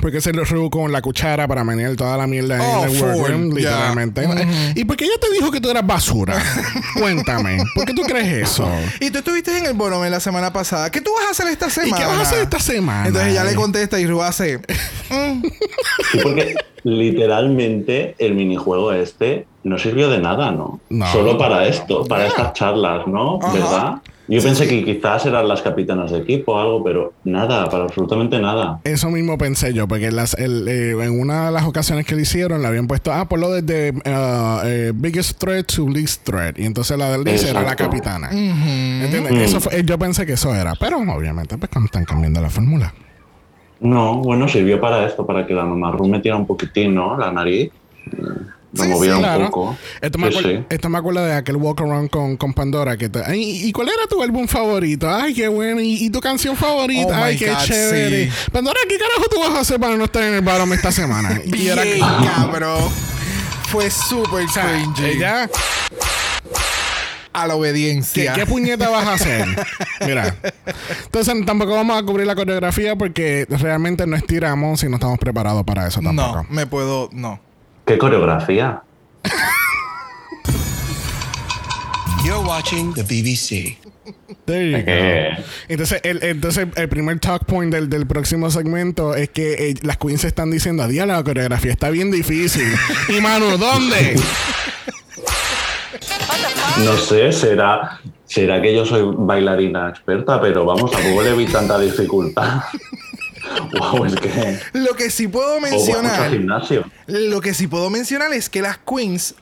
Porque 0.00 0.20
se 0.20 0.32
lo 0.32 0.44
reú 0.44 0.70
con 0.70 0.90
la 0.92 1.02
cuchara 1.02 1.46
para 1.46 1.62
menear 1.64 1.94
toda 1.96 2.16
la 2.16 2.26
mierda 2.26 2.58
Oh, 2.60 2.84
en 2.86 2.90
el 2.96 3.02
workroom, 3.02 3.50
literalmente. 3.54 4.26
¿Y 4.74 4.84
por 4.84 4.96
qué 4.96 5.04
ella 5.04 5.14
te 5.20 5.30
dijo 5.32 5.50
que 5.50 5.60
tú 5.60 5.70
eras 5.70 5.86
basura? 5.86 6.42
Cuéntame. 6.98 7.58
¿Por 7.74 7.84
qué 7.84 7.92
tú 7.94 8.02
crees 8.02 8.50
eso? 8.50 8.68
Y 9.00 9.10
tú 9.10 9.18
estuviste 9.18 9.56
en 9.58 9.66
el 9.66 9.74
Bonomen 9.74 10.10
la 10.10 10.20
semana 10.20 10.52
pasada. 10.52 10.90
¿Qué 10.90 11.00
tú 11.00 11.10
vas 11.14 11.26
a 11.26 11.30
hacer 11.30 11.48
esta 11.48 11.66
¿Y 11.66 11.70
semana? 11.70 11.96
qué 11.98 12.06
vas 12.06 12.18
a 12.18 12.22
hacer 12.22 12.38
esta 12.40 12.58
semana? 12.58 13.06
Entonces 13.08 13.32
ella 13.32 13.44
le 13.44 13.54
contesta 13.54 14.00
y 14.00 14.06
Ru 14.06 14.22
hace. 14.22 14.60
Sí, 16.12 16.18
porque 16.22 16.54
literalmente 16.82 18.14
el 18.18 18.34
minijuego 18.34 18.92
este 18.92 19.46
no 19.64 19.78
sirvió 19.78 20.08
de 20.08 20.18
nada, 20.18 20.50
¿no? 20.52 20.80
No. 20.88 21.06
Solo 21.12 21.36
para 21.36 21.66
esto, 21.66 22.04
para 22.06 22.26
estas 22.26 22.52
charlas, 22.54 23.06
¿no? 23.06 23.38
Ajá. 23.42 23.52
¿Verdad? 23.52 23.94
Yo 24.30 24.40
pensé 24.42 24.68
que 24.68 24.84
quizás 24.84 25.26
eran 25.26 25.48
las 25.48 25.60
capitanas 25.60 26.12
de 26.12 26.18
equipo 26.18 26.52
o 26.52 26.58
algo, 26.60 26.84
pero 26.84 27.12
nada, 27.24 27.68
para 27.68 27.84
absolutamente 27.84 28.38
nada. 28.38 28.80
Eso 28.84 29.10
mismo 29.10 29.36
pensé 29.36 29.74
yo, 29.74 29.88
porque 29.88 30.12
las, 30.12 30.34
el, 30.34 30.68
eh, 30.68 30.92
en 30.92 31.18
una 31.20 31.46
de 31.46 31.52
las 31.52 31.64
ocasiones 31.64 32.06
que 32.06 32.14
le 32.14 32.22
hicieron 32.22 32.62
le 32.62 32.68
habían 32.68 32.86
puesto, 32.86 33.12
ah, 33.12 33.28
por 33.28 33.40
lo 33.40 33.50
desde 33.50 33.90
uh, 33.90 34.60
eh, 34.64 34.92
Biggest 34.94 35.38
Threat 35.38 35.66
to 35.74 35.88
Least 35.88 36.22
Threat. 36.24 36.58
Y 36.60 36.64
entonces 36.64 36.96
la 36.96 37.10
del 37.10 37.24
Liz 37.24 37.42
era 37.44 37.62
la 37.62 37.74
capitana. 37.74 38.30
¿Entiendes? 38.30 39.32
Eso 39.32 39.60
fue- 39.60 39.82
yo 39.84 39.98
pensé 39.98 40.24
que 40.24 40.34
eso 40.34 40.54
era, 40.54 40.74
pero 40.78 40.98
obviamente 40.98 41.58
pues 41.58 41.68
cuando 41.68 41.86
están 41.86 42.04
cambiando 42.04 42.40
la 42.40 42.50
fórmula. 42.50 42.94
No, 43.80 44.18
bueno, 44.18 44.46
sirvió 44.46 44.80
para 44.80 45.06
esto, 45.06 45.26
para 45.26 45.46
que 45.46 45.54
la 45.54 45.64
mamá 45.64 45.90
Ru 45.90 46.06
metiera 46.06 46.36
un 46.36 46.46
poquitín, 46.46 46.94
¿no? 46.94 47.16
La 47.18 47.32
nariz. 47.32 47.70
eh, 48.12 48.16
Lo 48.72 48.84
Sí, 48.84 48.90
un 49.10 49.44
poco. 49.46 49.76
Esto 50.00 50.18
me, 50.18 50.30
Sí, 50.30 50.38
acuer- 50.38 50.58
sí. 50.60 50.64
esto 50.70 50.88
me 50.88 50.98
acuerda 50.98 51.26
de 51.26 51.34
aquel 51.34 51.56
walk 51.56 51.80
around 51.80 52.08
con, 52.08 52.36
con 52.36 52.52
Pandora. 52.54 52.96
Que 52.96 53.08
te- 53.08 53.36
¿Y 53.36 53.72
cuál 53.72 53.88
era 53.88 54.06
tu 54.08 54.22
álbum 54.22 54.46
favorito? 54.46 55.12
Ay, 55.12 55.34
qué 55.34 55.48
bueno. 55.48 55.80
¿Y, 55.80 56.04
y 56.04 56.10
tu 56.10 56.20
canción 56.20 56.56
favorita? 56.56 57.18
Oh 57.20 57.24
Ay, 57.24 57.36
qué 57.36 57.50
God, 57.50 57.58
chévere. 57.64 58.30
sí. 58.30 58.50
Pandora, 58.52 58.78
¿qué 58.88 58.96
carajo 58.96 59.24
tú 59.28 59.40
vas 59.40 59.50
a 59.56 59.60
hacer 59.60 59.80
para 59.80 59.96
no 59.96 60.04
estar 60.04 60.22
en 60.22 60.34
el 60.34 60.40
bottom 60.42 60.72
esta 60.72 60.92
semana? 60.92 61.40
Y 61.44 61.66
era 61.68 61.82
cabrón. 62.36 62.88
Fue 63.70 63.90
súper 63.90 64.46
cringy. 64.46 65.04
ella, 65.16 65.48
A 67.32 67.46
la 67.46 67.54
¿qué, 67.54 67.58
obediencia. 67.60 68.32
qué 68.34 68.44
puñeta 68.46 68.88
vas 68.88 69.06
a 69.06 69.12
hacer? 69.14 69.46
Mira. 70.06 70.34
Entonces 71.04 71.34
tampoco 71.46 71.72
vamos 71.74 71.96
a 72.00 72.02
cubrir 72.04 72.26
la 72.26 72.34
coreografía 72.34 72.96
porque 72.96 73.46
realmente 73.48 74.06
no 74.06 74.16
estiramos 74.16 74.82
y 74.82 74.88
no 74.88 74.96
estamos 74.96 75.18
preparados 75.18 75.62
para 75.64 75.86
eso 75.86 76.00
tampoco. 76.00 76.36
no, 76.38 76.46
me 76.50 76.66
puedo. 76.66 77.08
No. 77.12 77.40
¿Qué 77.86 77.98
coreografía? 77.98 78.82
You're 82.24 82.46
watching 82.46 82.92
the 82.94 83.02
BBC. 83.02 83.78
There 84.44 84.70
you 84.70 84.78
go. 84.78 84.82
Eh, 84.86 85.44
Entonces, 85.68 86.00
el, 86.04 86.22
entonces, 86.22 86.66
el 86.76 86.88
primer 86.88 87.18
talk 87.18 87.44
point 87.46 87.72
del, 87.72 87.88
del 87.88 88.06
próximo 88.06 88.50
segmento 88.50 89.14
es 89.14 89.30
que 89.30 89.70
eh, 89.70 89.74
las 89.82 89.96
queens 89.96 90.24
están 90.24 90.50
diciendo, 90.50 90.82
adiós, 90.82 91.06
la 91.06 91.22
coreografía 91.24 91.72
está 91.72 91.90
bien 91.90 92.10
difícil. 92.10 92.66
y 93.08 93.20
Manu, 93.20 93.56
¿dónde? 93.56 94.16
no 96.84 96.96
sé, 96.96 97.32
será, 97.32 98.00
será 98.26 98.60
que 98.60 98.74
yo 98.74 98.84
soy 98.84 99.02
bailarina 99.16 99.88
experta, 99.88 100.40
pero 100.40 100.64
vamos, 100.64 100.90
tampoco 100.90 101.22
le 101.22 101.32
vi 101.34 101.46
tanta 101.46 101.78
dificultad. 101.78 102.62
Wow, 103.78 104.04
es 104.04 104.14
que. 104.14 104.58
Lo 104.72 104.94
que 104.94 105.10
sí 105.10 105.28
puedo 105.28 105.60
mencionar. 105.60 106.30
gimnasio. 106.30 106.84
Lo 107.06 107.40
que 107.40 107.54
sí 107.54 107.66
puedo 107.66 107.90
mencionar 107.90 108.32
es 108.32 108.48
que 108.48 108.62
las 108.62 108.78
queens 108.78 109.34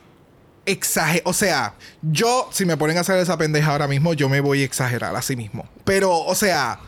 exageran. 0.67 1.23
O 1.25 1.33
sea, 1.33 1.75
yo, 2.03 2.49
si 2.53 2.65
me 2.65 2.77
ponen 2.77 2.99
a 2.99 3.01
hacer 3.01 3.19
esa 3.19 3.37
pendeja 3.39 3.73
ahora 3.73 3.89
mismo, 3.89 4.15
yo 4.15 4.29
me 4.29 4.41
voy 4.41 4.63
a 4.63 4.65
exagerar 4.65 5.15
a 5.17 5.23
sí 5.23 5.37
mismo. 5.37 5.69
Pero, 5.85 6.17
o 6.17 6.35
sea, 6.35 6.79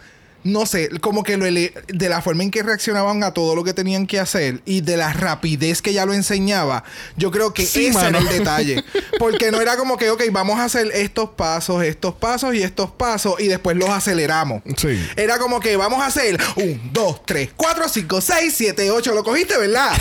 no 0.44 0.66
sé, 0.66 0.88
como 1.00 1.22
que 1.22 1.36
lo 1.36 1.44
de 1.46 2.08
la 2.08 2.22
forma 2.22 2.42
en 2.42 2.50
que 2.50 2.62
reaccionaban 2.62 3.22
a 3.24 3.32
todo 3.34 3.54
lo 3.54 3.62
que 3.64 3.74
tenían 3.74 4.06
que 4.06 4.18
hacer 4.18 4.60
y 4.64 4.80
de 4.80 4.96
la 4.96 5.12
rapidez 5.12 5.82
que 5.82 5.92
ya 5.92 6.06
lo 6.06 6.14
enseñaba, 6.14 6.84
yo 7.16 7.30
creo 7.30 7.52
que 7.52 7.66
Sí, 7.66 7.86
ese 7.86 7.94
mano. 7.98 8.18
era 8.18 8.30
el 8.30 8.38
detalle. 8.38 8.84
Porque 9.18 9.50
no 9.50 9.60
era 9.60 9.76
como 9.76 9.96
que, 9.96 10.10
ok, 10.10 10.22
vamos 10.32 10.58
a 10.58 10.64
hacer 10.64 10.90
estos 10.94 11.30
pasos, 11.30 11.82
estos 11.84 12.14
pasos 12.14 12.54
y 12.54 12.62
estos 12.62 12.90
pasos 12.90 13.34
y 13.38 13.48
después 13.48 13.76
los 13.76 13.90
aceleramos. 13.90 14.62
Sí. 14.76 14.98
Era 15.16 15.38
como 15.38 15.60
que 15.60 15.76
vamos 15.76 16.00
a 16.02 16.06
hacer 16.06 16.38
un, 16.56 16.90
dos, 16.92 17.24
tres, 17.26 17.50
cuatro, 17.56 17.88
cinco, 17.88 18.20
seis, 18.20 18.54
siete, 18.56 18.90
ocho. 18.90 19.12
Lo 19.14 19.22
cogiste, 19.22 19.58
¿verdad? 19.58 19.92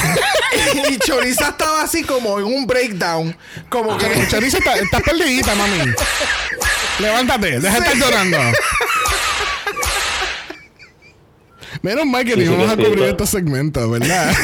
y 0.89 0.97
Choriza 0.99 1.49
estaba 1.49 1.81
así 1.83 2.03
como 2.03 2.39
en 2.39 2.45
un 2.45 2.65
breakdown. 2.65 3.35
Como 3.69 3.97
que. 3.97 4.27
Chorizo, 4.29 4.57
está- 4.59 4.75
estás 4.77 5.01
perdidita, 5.01 5.53
mami. 5.55 5.79
Levántate, 6.99 7.59
deja 7.59 7.79
de 7.79 7.85
estar 7.87 7.95
llorando. 7.97 8.37
Menos 11.81 12.05
mal 12.05 12.25
que 12.25 12.33
sí, 12.35 12.45
vamos 12.47 12.65
que 12.67 12.71
a 12.71 12.75
cubrir 12.75 12.89
cierto. 12.95 13.05
estos 13.05 13.29
segmentos, 13.29 13.89
¿verdad? 13.89 14.31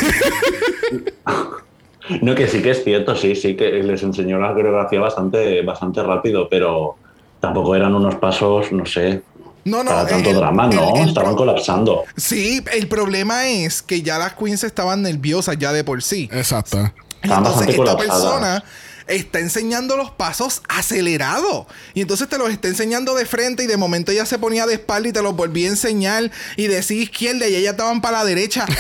No, 2.22 2.36
que 2.36 2.48
sí 2.48 2.62
que 2.62 2.70
es 2.72 2.84
cierto, 2.84 3.16
sí, 3.16 3.36
sí, 3.36 3.56
que 3.56 3.66
les 3.82 4.04
enseñó 4.04 4.38
la 4.38 4.54
coreografía 4.54 5.00
bastante, 5.00 5.64
bastante 5.64 6.04
rápido, 6.04 6.48
pero 6.48 6.96
tampoco 7.40 7.76
eran 7.76 7.96
unos 7.96 8.14
pasos, 8.16 8.72
no 8.72 8.86
sé, 8.86 9.24
No, 9.64 9.84
no. 9.84 9.90
para 9.90 10.06
tanto 10.08 10.30
el- 10.30 10.36
drama, 10.36 10.70
el- 10.70 10.76
¿no? 10.76 10.96
el 10.98 11.08
Estaban 11.10 11.36
colapsando. 11.36 12.04
Sí, 12.16 12.64
el 12.74 12.88
problema 12.88 13.48
es 13.48 13.82
que 13.82 14.04
ya 14.04 14.20
las 14.20 14.34
queens 14.36 14.64
estaban 14.64 15.02
nerviosas 15.02 15.58
ya 15.58 15.74
de 15.74 15.84
por 15.84 16.04
sí. 16.04 16.30
Exacto. 16.32 16.92
Entonces 17.24 17.70
esta 17.70 17.98
persona 17.98 18.64
está 19.08 19.40
enseñando 19.40 19.98
los 19.98 20.12
pasos 20.12 20.62
acelerados. 20.68 21.68
Y 21.94 22.02
entonces 22.02 22.28
te 22.28 22.38
los 22.38 22.50
está 22.50 22.68
enseñando 22.68 23.16
de 23.16 23.26
frente 23.26 23.64
y 23.64 23.68
de 23.68 23.78
momento 23.78 24.12
ella 24.12 24.26
se 24.26 24.40
ponía 24.40 24.66
de 24.66 24.76
espalda 24.76 25.10
y 25.10 25.12
te 25.12 25.22
los 25.22 25.36
volvía 25.36 25.68
a 25.68 25.72
enseñar 25.72 26.32
y 26.56 26.68
decía 26.68 27.02
izquierda 27.02 27.48
y 27.48 27.56
ella 27.56 27.72
estaban 27.72 28.02
para 28.02 28.20
la 28.20 28.26
derecha. 28.26 28.66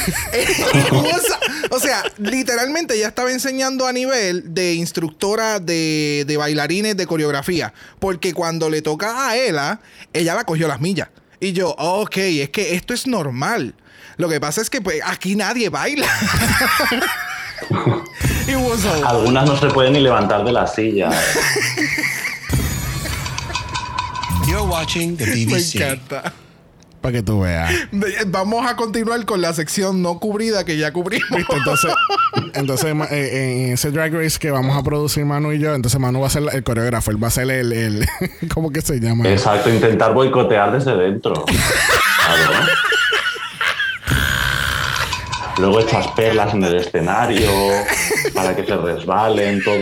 O 1.71 1.79
sea, 1.79 2.03
literalmente 2.17 2.95
ella 2.95 3.07
estaba 3.07 3.31
enseñando 3.31 3.87
a 3.87 3.91
nivel 3.91 4.53
de 4.53 4.75
instructora 4.75 5.59
de, 5.59 6.23
de 6.25 6.37
bailarines 6.37 6.95
de 6.95 7.07
coreografía. 7.07 7.73
Porque 7.99 8.33
cuando 8.33 8.69
le 8.69 8.81
toca 8.81 9.29
a 9.29 9.35
ella, 9.35 9.79
ella 10.13 10.35
la 10.35 10.43
cogió 10.43 10.67
las 10.67 10.79
millas. 10.79 11.09
Y 11.39 11.53
yo, 11.53 11.69
ok, 11.77 12.17
es 12.17 12.49
que 12.49 12.75
esto 12.75 12.93
es 12.93 13.07
normal. 13.07 13.75
Lo 14.17 14.29
que 14.29 14.39
pasa 14.39 14.61
es 14.61 14.69
que 14.69 14.81
pues, 14.81 15.01
aquí 15.03 15.35
nadie 15.35 15.69
baila. 15.69 16.07
It 18.47 18.55
was 18.57 18.85
a- 18.85 19.09
Algunas 19.09 19.45
no 19.47 19.57
se 19.57 19.67
pueden 19.67 19.93
ni 19.93 19.99
levantar 20.01 20.43
de 20.43 20.51
la 20.51 20.67
silla. 20.67 21.09
You're 24.47 24.61
watching 24.69 25.17
the 25.17 25.25
Me 25.25 25.45
BBC. 25.45 25.75
encanta. 25.81 26.33
Para 27.01 27.13
que 27.13 27.23
tú 27.23 27.41
veas. 27.41 27.71
Vamos 28.27 28.65
a 28.69 28.75
continuar 28.75 29.25
con 29.25 29.41
la 29.41 29.53
sección 29.53 30.01
no 30.01 30.19
cubrida 30.19 30.63
que 30.65 30.77
ya 30.77 30.91
cubrimos. 30.93 31.29
¿Viste? 31.31 31.55
Entonces, 31.55 31.91
entonces 32.53 32.95
eh, 33.11 33.65
en 33.67 33.73
ese 33.73 33.91
drag 33.91 34.13
race 34.13 34.37
que 34.39 34.49
vamos 34.51 34.75
a 34.77 34.83
producir 34.83 35.25
Manu 35.25 35.51
y 35.51 35.59
yo, 35.59 35.73
entonces 35.75 35.99
Manu 35.99 36.21
va 36.21 36.27
a 36.27 36.29
ser 36.31 36.43
el 36.51 36.63
coreógrafo, 36.63 37.11
él 37.11 37.23
va 37.23 37.27
a 37.27 37.31
ser 37.31 37.49
el, 37.51 37.71
el 37.73 38.07
¿cómo 38.53 38.71
que 38.71 38.81
se 38.81 38.99
llama? 38.99 39.27
Exacto, 39.29 39.69
intentar 39.71 40.13
boicotear 40.13 40.71
desde 40.71 40.95
dentro. 40.95 41.45
Luego 45.57 45.79
echas 45.79 46.07
perlas 46.09 46.53
en 46.53 46.63
el 46.63 46.75
escenario 46.75 47.49
para 48.33 48.55
que 48.55 48.65
se 48.65 48.75
resbalen, 48.75 49.63
todo. 49.63 49.77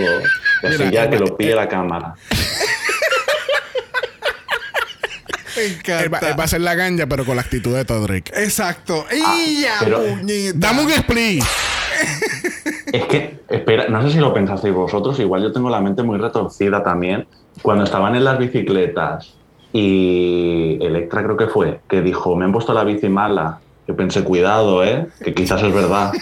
Y 0.63 0.65
así 0.67 0.77
Mira, 0.79 0.91
ya 0.91 1.09
que 1.09 1.17
lo 1.19 1.36
pille 1.36 1.55
la 1.55 1.67
cámara. 1.67 2.13
Me 5.55 5.63
Él 5.65 5.73
va, 5.86 5.97
encanta. 6.17 6.29
él 6.29 6.39
va 6.39 6.43
a 6.43 6.47
ser 6.47 6.62
la 6.62 6.73
ganja, 6.75 7.05
pero 7.07 7.25
con 7.25 7.36
la 7.36 7.41
actitud 7.43 7.75
de 7.75 7.86
Todrick. 7.86 8.31
Exacto. 8.36 9.05
¡Y 9.12 9.62
ya, 9.62 9.75
pero- 9.79 9.99
puñeta! 10.03 10.53
Dame 10.57 10.83
un 10.83 10.91
split. 10.91 11.43
Es 12.91 13.05
que, 13.05 13.39
espera, 13.49 13.88
no 13.88 14.01
sé 14.01 14.11
si 14.11 14.19
lo 14.19 14.34
pensasteis 14.34 14.74
vosotros, 14.74 15.19
igual 15.19 15.43
yo 15.43 15.51
tengo 15.51 15.69
la 15.69 15.80
mente 15.80 16.01
muy 16.03 16.17
retorcida 16.17 16.84
también. 16.84 17.28
Cuando 17.61 17.84
estaban 17.84 18.15
en 18.15 18.24
las 18.24 18.39
bicicletas 18.39 19.34
y 19.71 20.78
Electra 20.82 21.24
creo 21.24 21.38
que 21.38 21.47
fue, 21.47 21.80
que 21.88 22.01
dijo, 22.01 22.36
me 22.36 22.45
han 22.45 22.51
puesto 22.51 22.74
la 22.74 22.84
bici 22.84 23.09
mala. 23.09 23.59
Yo 23.88 23.95
pensé, 23.95 24.23
cuidado, 24.23 24.84
¿eh? 24.84 25.07
Que 25.23 25.34
quizás 25.34 25.61
es 25.63 25.73
verdad. 25.73 26.11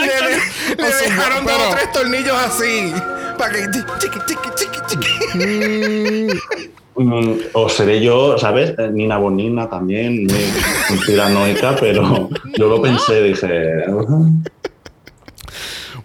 Le, 0.00 0.82
le 0.82 0.88
dejaron 0.88 1.44
dos 1.44 1.54
o 1.68 1.70
tres 1.74 1.92
tornillos 1.92 2.36
así. 2.36 2.92
Para 3.36 3.52
que. 3.52 3.60
Chiqui, 3.98 4.18
chiqui, 4.26 4.48
chiqui, 4.56 4.80
chiqui. 4.88 6.40
Mm, 7.00 7.34
O 7.52 7.68
seré 7.68 8.00
yo, 8.02 8.36
¿sabes? 8.38 8.74
Eh, 8.76 8.90
Nina 8.92 9.18
Bonina 9.18 9.70
también, 9.70 10.24
muy 10.26 10.44
conspiranoica, 10.88 11.76
pero 11.78 12.28
yo 12.58 12.66
lo 12.66 12.82
pensé, 12.82 13.22
dije... 13.22 13.84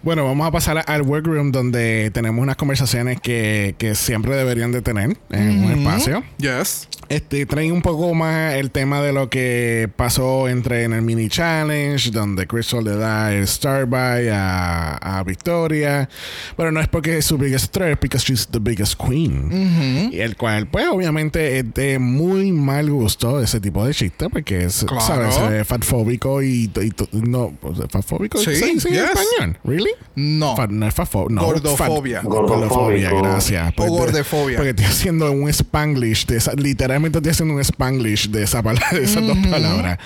Bueno, 0.04 0.26
vamos 0.26 0.45
a 0.45 0.51
pasar 0.51 0.84
al 0.86 1.01
workroom 1.04 1.51
donde 1.54 2.12
tenemos 2.14 2.43
unas 2.43 2.58
conversaciones 2.58 3.22
que, 3.22 3.76
que 3.78 3.95
siempre 3.95 4.36
deberían 4.36 4.74
de 4.74 4.82
tener 4.82 5.18
en 5.32 5.64
un 5.64 5.72
espacio. 5.72 6.24
Yes. 6.38 6.89
Este, 7.08 7.45
traen 7.45 7.72
un 7.72 7.82
poco 7.82 8.14
más 8.14 8.56
el 8.56 8.72
tema 8.72 9.01
de 9.01 9.14
lo 9.14 9.30
que 9.30 9.89
pasó 9.95 10.49
entre 10.49 10.84
en 10.84 10.93
el 10.93 11.04
mini 11.04 11.30
challenge, 11.30 12.12
donde 12.12 12.47
Crystal 12.47 12.84
le 12.84 12.95
da 12.95 13.34
el 13.34 13.43
star 13.43 13.86
by 13.86 14.28
a, 14.30 14.95
a 14.95 15.24
Victoria. 15.24 16.10
Pero 16.58 16.72
no 16.72 16.82
es 16.82 16.88
porque 16.89 17.18
es 17.20 17.26
su 17.26 17.38
biggest 17.38 17.72
threat, 17.74 17.91
es 17.91 17.97
porque 17.97 18.18
she's 18.18 18.47
the 18.47 18.60
biggest 18.60 18.99
queen. 18.99 20.10
Y 20.12 20.20
el 20.20 20.36
cual, 20.36 20.68
pues, 20.68 20.88
obviamente 20.89 21.60
es 21.60 21.74
de 21.74 21.99
muy 21.99 22.51
mal 22.51 22.89
gusto 22.89 23.41
ese 23.41 23.62
tipo 23.62 23.86
de 23.86 23.93
chiste, 23.93 24.30
porque 24.30 24.66
es, 24.66 24.84
Claro. 24.86 25.01
¿sabes? 25.01 25.49
Ve 25.49 25.64
fatfóbico 25.64 26.41
y, 26.41 26.70
y 26.82 26.91
no, 27.22 27.54
fatfóbico. 27.89 28.38
Sí, 28.39 28.56
sí, 28.56 28.80
sí, 28.80 28.88
en 28.89 28.93
yes. 28.95 29.04
español. 29.04 29.58
¿Really? 29.64 29.93
No. 30.16 30.56
Fa- 30.56 30.68
no 30.68 30.88
es 30.88 30.96
fatfo- 30.96 31.28
no, 31.30 31.44
Gordofobia. 31.44 32.22
gordofobia, 32.22 33.12
gracias. 33.12 33.74
O 33.78 33.86
gordefobia. 33.88 34.58
Porque 34.58 34.70
estoy 34.72 34.86
haciendo 34.86 35.32
un 35.32 35.50
spanglish 35.50 36.26
de 36.28 36.38
esa, 36.38 36.54
literalmente 36.54 37.18
estoy 37.18 37.32
haciendo 37.32 37.56
un 37.56 37.62
spanglish 37.62 38.30
de 38.30 38.44
esa 38.44 38.62
palabra, 38.62 38.89
de 38.91 39.04
esas 39.04 39.26
dos 39.26 39.38
palabras. 39.50 39.98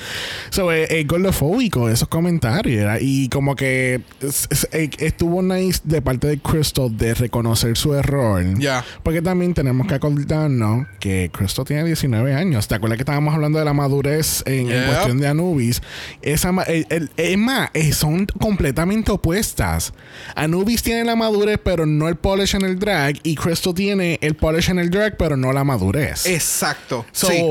So, 0.49 0.71
eh, 0.71 0.87
eh, 0.89 1.03
gordofóbico, 1.03 1.89
esos 1.89 2.07
comentarios. 2.07 3.01
y 3.01 3.27
como 3.29 3.55
que 3.55 4.01
es- 4.21 4.47
es- 4.49 4.67
eh, 4.71 4.89
estuvo 4.99 5.41
nice 5.41 5.81
de 5.83 6.01
parte 6.01 6.27
de 6.27 6.39
Crystal 6.39 6.95
de 6.97 7.13
reconocer 7.13 7.75
su 7.77 7.93
error. 7.93 8.43
Ya. 8.59 8.83
Porque 9.03 9.21
también 9.21 9.53
tenemos 9.53 9.87
que 9.87 9.95
acordarnos 9.95 10.87
que 10.99 11.29
Crystal 11.33 11.65
tiene 11.65 11.83
19 11.83 12.33
años. 12.33 12.67
¿Te 12.67 12.75
acuerdas 12.75 12.97
que 12.97 13.01
estábamos 13.03 13.33
hablando 13.33 13.59
de 13.59 13.65
la 13.65 13.73
madurez 13.73 14.43
en, 14.45 14.67
cuestión 14.67 15.19
de 15.19 15.27
Anubis? 15.27 15.81
Esa, 16.21 16.51
ma- 16.51 16.63
el- 16.63 16.85
el- 16.89 17.09
es 17.17 17.37
más, 17.37 17.69
eh, 17.73 17.91
son 17.93 18.25
completamente 18.39 19.11
opuestas. 19.11 19.76
Anubis 20.35 20.83
tiene 20.83 21.03
la 21.03 21.15
madurez, 21.15 21.59
pero 21.63 21.85
no 21.85 22.07
el 22.07 22.15
polish 22.15 22.55
en 22.55 22.63
el 22.63 22.77
drag. 22.79 23.15
Y 23.23 23.35
Crystal 23.35 23.73
tiene 23.73 24.17
el 24.21 24.35
polish 24.35 24.69
en 24.69 24.79
el 24.79 24.89
drag, 24.89 25.17
pero 25.17 25.37
no 25.37 25.51
la 25.53 25.63
madurez. 25.63 26.25
Exacto. 26.25 27.05
So, 27.11 27.27
sí. 27.27 27.43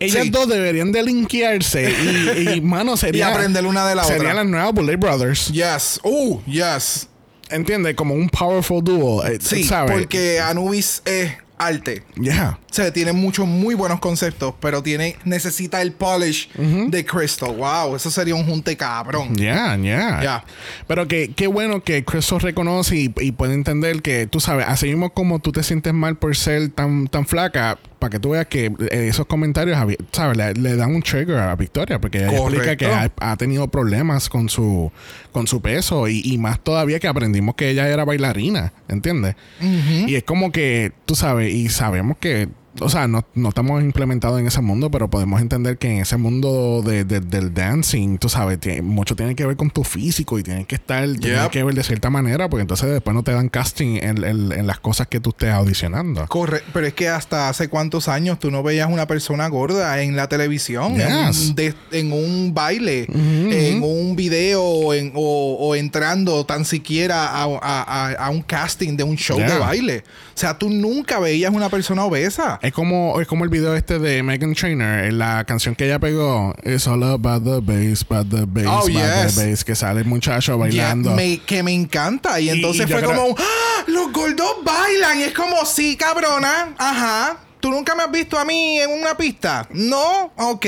ellas 0.00 0.24
Sí. 0.24 0.30
dos 0.30 0.48
deberían 0.48 0.92
de 0.92 1.02
linkearse 1.02 1.90
y, 1.90 2.48
y, 2.56 2.60
mano, 2.60 2.96
sería... 2.96 3.28
Y 3.28 3.32
aprender 3.32 3.66
una 3.66 3.86
de 3.88 3.94
la 3.94 4.04
Serían 4.04 4.20
otra. 4.26 4.34
las 4.34 4.46
nuevas 4.46 4.72
Bullet 4.74 4.96
Brothers. 4.96 5.48
Yes. 5.52 6.00
Uh, 6.04 6.40
yes. 6.46 7.08
¿Entiendes? 7.50 7.94
Como 7.94 8.14
un 8.14 8.28
powerful 8.28 8.82
duo. 8.82 9.24
eh, 9.24 9.38
Sí, 9.40 9.64
¿sabes? 9.64 9.92
porque 9.92 10.40
Anubis 10.40 11.02
es 11.04 11.32
arte. 11.58 12.02
Yeah. 12.20 12.58
Sea, 12.74 12.92
tiene 12.92 13.12
muchos 13.12 13.46
muy 13.46 13.76
buenos 13.76 14.00
conceptos, 14.00 14.52
pero 14.58 14.82
tiene 14.82 15.14
necesita 15.24 15.80
el 15.80 15.92
polish 15.92 16.50
de 16.54 17.04
Crystal. 17.04 17.54
Wow, 17.54 17.94
eso 17.94 18.10
sería 18.10 18.34
un 18.34 18.44
junte 18.44 18.76
cabrón. 18.76 19.36
Ya, 19.36 19.76
ya. 19.76 20.20
Ya. 20.20 20.44
Pero 20.88 21.06
que 21.06 21.32
qué 21.34 21.46
bueno 21.46 21.84
que 21.84 22.04
Crystal 22.04 22.40
reconoce 22.40 22.96
y, 22.96 23.14
y 23.20 23.30
puede 23.30 23.54
entender 23.54 24.02
que, 24.02 24.26
tú 24.26 24.40
sabes, 24.40 24.66
así 24.66 24.86
mismo 24.86 25.10
como 25.10 25.38
tú 25.38 25.52
te 25.52 25.62
sientes 25.62 25.94
mal 25.94 26.16
por 26.16 26.34
ser 26.34 26.70
tan, 26.70 27.06
tan 27.06 27.26
flaca, 27.26 27.78
para 28.00 28.10
que 28.10 28.18
tú 28.18 28.30
veas 28.30 28.46
que 28.48 28.66
eh, 28.66 29.06
esos 29.08 29.26
comentarios, 29.26 29.78
¿sabes? 30.10 30.36
Le, 30.36 30.54
le 30.54 30.74
dan 30.74 30.96
un 30.96 31.02
trigger 31.02 31.38
a 31.38 31.54
Victoria, 31.54 32.00
porque 32.00 32.18
ella 32.18 32.36
explica 32.36 32.76
que 32.76 32.86
ha, 32.86 33.36
tenido 33.36 33.68
problemas 33.68 34.28
con 34.28 34.48
su, 34.48 34.90
con 35.30 35.46
su 35.46 35.62
peso 35.62 36.08
y, 36.08 36.22
y 36.24 36.38
más 36.38 36.58
todavía 36.58 36.98
que 36.98 37.06
aprendimos 37.06 37.54
que 37.54 37.70
ella 37.70 37.88
era 37.88 38.04
bailarina, 38.04 38.72
¿entiendes? 38.88 39.36
Y 39.60 40.16
es 40.16 40.24
como 40.24 40.50
que, 40.50 40.90
tú 41.06 41.14
sabes, 41.14 41.54
y 41.54 41.68
sabemos 41.68 42.16
que 42.18 42.48
o 42.80 42.88
sea, 42.88 43.06
no, 43.08 43.24
no 43.34 43.48
estamos 43.50 43.82
implementados 43.82 44.40
en 44.40 44.46
ese 44.46 44.60
mundo, 44.60 44.90
pero 44.90 45.08
podemos 45.08 45.40
entender 45.40 45.78
que 45.78 45.88
en 45.90 45.98
ese 46.02 46.16
mundo 46.16 46.82
de, 46.84 47.04
de- 47.04 47.20
del 47.20 47.54
dancing, 47.54 48.18
tú 48.18 48.28
sabes, 48.28 48.58
tiene- 48.60 48.82
mucho 48.82 49.14
tiene 49.16 49.34
que 49.34 49.46
ver 49.46 49.56
con 49.56 49.70
tu 49.70 49.84
físico 49.84 50.38
y 50.38 50.42
tiene 50.42 50.64
que 50.64 50.74
estar, 50.74 51.08
tiene 51.20 51.48
que 51.50 51.62
ver 51.62 51.74
de 51.74 51.82
cierta 51.84 52.10
manera, 52.10 52.48
porque 52.48 52.62
entonces 52.62 52.90
después 52.90 53.14
no 53.14 53.22
te 53.22 53.32
dan 53.32 53.48
casting 53.48 53.98
en, 54.02 54.24
en- 54.24 54.52
en 54.52 54.66
las 54.66 54.80
cosas 54.80 55.06
que 55.06 55.20
tú 55.20 55.30
estés 55.30 55.50
audicionando. 55.52 56.26
Corre, 56.26 56.62
pero 56.72 56.86
es 56.86 56.94
que 56.94 57.08
hasta 57.08 57.48
hace 57.48 57.68
cuántos 57.68 58.08
años 58.08 58.38
tú 58.38 58.50
no 58.50 58.62
veías 58.62 58.88
una 58.90 59.06
persona 59.06 59.46
gorda 59.48 60.02
en 60.02 60.16
la 60.16 60.28
televisión, 60.28 61.00
en, 61.00 61.26
Yes. 61.28 61.48
un, 61.50 61.54
de- 61.54 61.74
en 61.92 62.12
un 62.12 62.54
baile, 62.54 63.06
en 63.08 63.82
un 63.82 64.16
video 64.16 64.62
o, 64.62 64.94
en- 64.94 65.12
o- 65.14 65.56
o 65.60 65.74
entrando 65.76 66.44
tan 66.44 66.64
siquiera 66.64 67.28
a, 67.28 67.44
a- 67.44 67.58
a- 67.62 68.12
a 68.26 68.30
un 68.30 68.42
casting 68.42 68.96
de 68.96 69.04
un 69.04 69.16
show 69.16 69.36
Yeah. 69.36 69.52
de 69.52 69.58
baile. 69.58 70.04
O 70.34 70.36
sea, 70.38 70.58
tú 70.58 70.68
nunca 70.68 71.20
veías 71.20 71.52
una 71.54 71.68
persona 71.68 72.04
obesa. 72.04 72.58
Es 72.64 72.72
como, 72.72 73.20
es 73.20 73.26
como 73.28 73.44
el 73.44 73.50
video 73.50 73.74
este 73.76 73.98
de 73.98 74.22
Megan 74.22 74.54
Trainor, 74.54 75.12
la 75.12 75.44
canción 75.44 75.74
que 75.74 75.84
ella 75.84 75.98
pegó, 75.98 76.54
It's 76.64 76.86
all 76.86 77.02
about 77.04 77.44
the 77.44 77.60
bass, 77.60 78.06
about 78.08 78.30
the 78.30 78.46
bass, 78.46 78.64
Oh, 78.66 78.88
about 78.88 78.88
yes. 78.90 79.34
the 79.36 79.50
bass, 79.50 79.64
que 79.64 79.74
sale 79.74 80.00
el 80.00 80.06
muchacho 80.06 80.56
bailando. 80.56 81.10
me- 81.14 81.40
que 81.44 81.62
me 81.62 81.72
encanta. 81.74 82.40
Y 82.40 82.48
entonces 82.48 82.86
y 82.88 82.90
fue 82.92 83.02
creo- 83.02 83.10
como, 83.10 83.26
un, 83.26 83.34
¡Ah! 83.38 83.84
los 83.86 84.10
gordos 84.12 84.64
bailan. 84.64 85.20
Y 85.20 85.24
es 85.24 85.34
como, 85.34 85.62
sí, 85.66 85.94
cabrona. 85.98 86.74
Ajá. 86.78 87.36
¿Tú 87.60 87.70
nunca 87.70 87.94
me 87.94 88.02
has 88.04 88.10
visto 88.10 88.38
a 88.38 88.46
mí 88.46 88.78
en 88.80 88.90
una 88.98 89.14
pista? 89.14 89.68
No, 89.70 90.32
ok. 90.36 90.66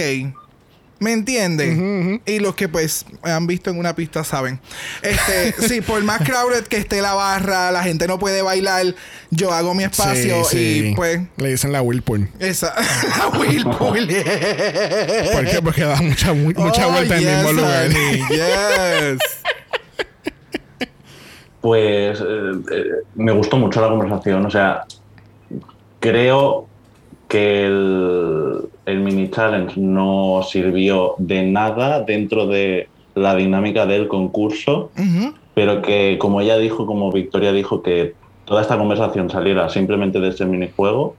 ¿Me 0.98 1.12
entiendes? 1.12 2.20
Y 2.24 2.38
los 2.38 2.54
que 2.54 2.68
pues 2.70 3.04
han 3.22 3.46
visto 3.46 3.68
en 3.68 3.78
una 3.78 3.94
pista 3.94 4.24
saben. 4.24 4.60
Este, 5.02 5.52
sí, 5.68 5.80
por 5.82 6.02
más 6.02 6.22
crowded 6.22 6.64
que 6.64 6.78
esté 6.78 7.02
la 7.02 7.12
barra, 7.12 7.70
la 7.70 7.82
gente 7.82 8.06
no 8.06 8.18
puede 8.18 8.40
bailar, 8.40 8.94
yo 9.30 9.52
hago 9.52 9.74
mi 9.74 9.84
espacio 9.84 10.42
Sí, 10.46 10.56
sí. 10.56 10.88
y 10.88 10.94
pues 10.94 11.20
Le 11.36 11.50
dicen 11.50 11.72
la 11.72 11.82
Whirlpool. 11.82 12.30
esa 12.38 12.74
Whirlpool. 13.38 14.06
¿Por 15.32 15.44
qué? 15.50 15.60
Porque 15.62 15.82
da 15.84 15.96
mucha, 16.00 16.32
mu- 16.32 16.52
mucha 16.56 16.86
Oh, 16.86 16.92
vuelta 16.92 17.18
en 17.18 17.28
el 17.28 17.34
mismo 17.36 17.52
lugar. 17.52 17.86
honey, 17.88 18.22
Yes. 18.30 19.18
Pues 21.60 22.20
eh, 22.20 22.52
eh, 22.72 22.84
me 23.16 23.32
gustó 23.32 23.56
mucho 23.56 23.80
la 23.80 23.88
conversación. 23.88 24.46
O 24.46 24.50
sea, 24.50 24.84
creo 26.00 26.65
que 27.28 27.66
el, 27.66 28.60
el 28.86 29.00
mini 29.00 29.30
challenge 29.30 29.80
no 29.80 30.42
sirvió 30.48 31.14
de 31.18 31.42
nada 31.42 32.02
dentro 32.02 32.46
de 32.46 32.88
la 33.14 33.34
dinámica 33.34 33.86
del 33.86 34.08
concurso, 34.08 34.90
pero 35.54 35.82
que 35.82 36.18
como 36.18 36.40
ella 36.40 36.58
dijo, 36.58 36.86
como 36.86 37.10
Victoria 37.10 37.52
dijo, 37.52 37.82
que 37.82 38.14
toda 38.44 38.62
esta 38.62 38.78
conversación 38.78 39.30
saliera 39.30 39.68
simplemente 39.68 40.20
de 40.20 40.28
ese 40.28 40.44
minijuego, 40.44 41.16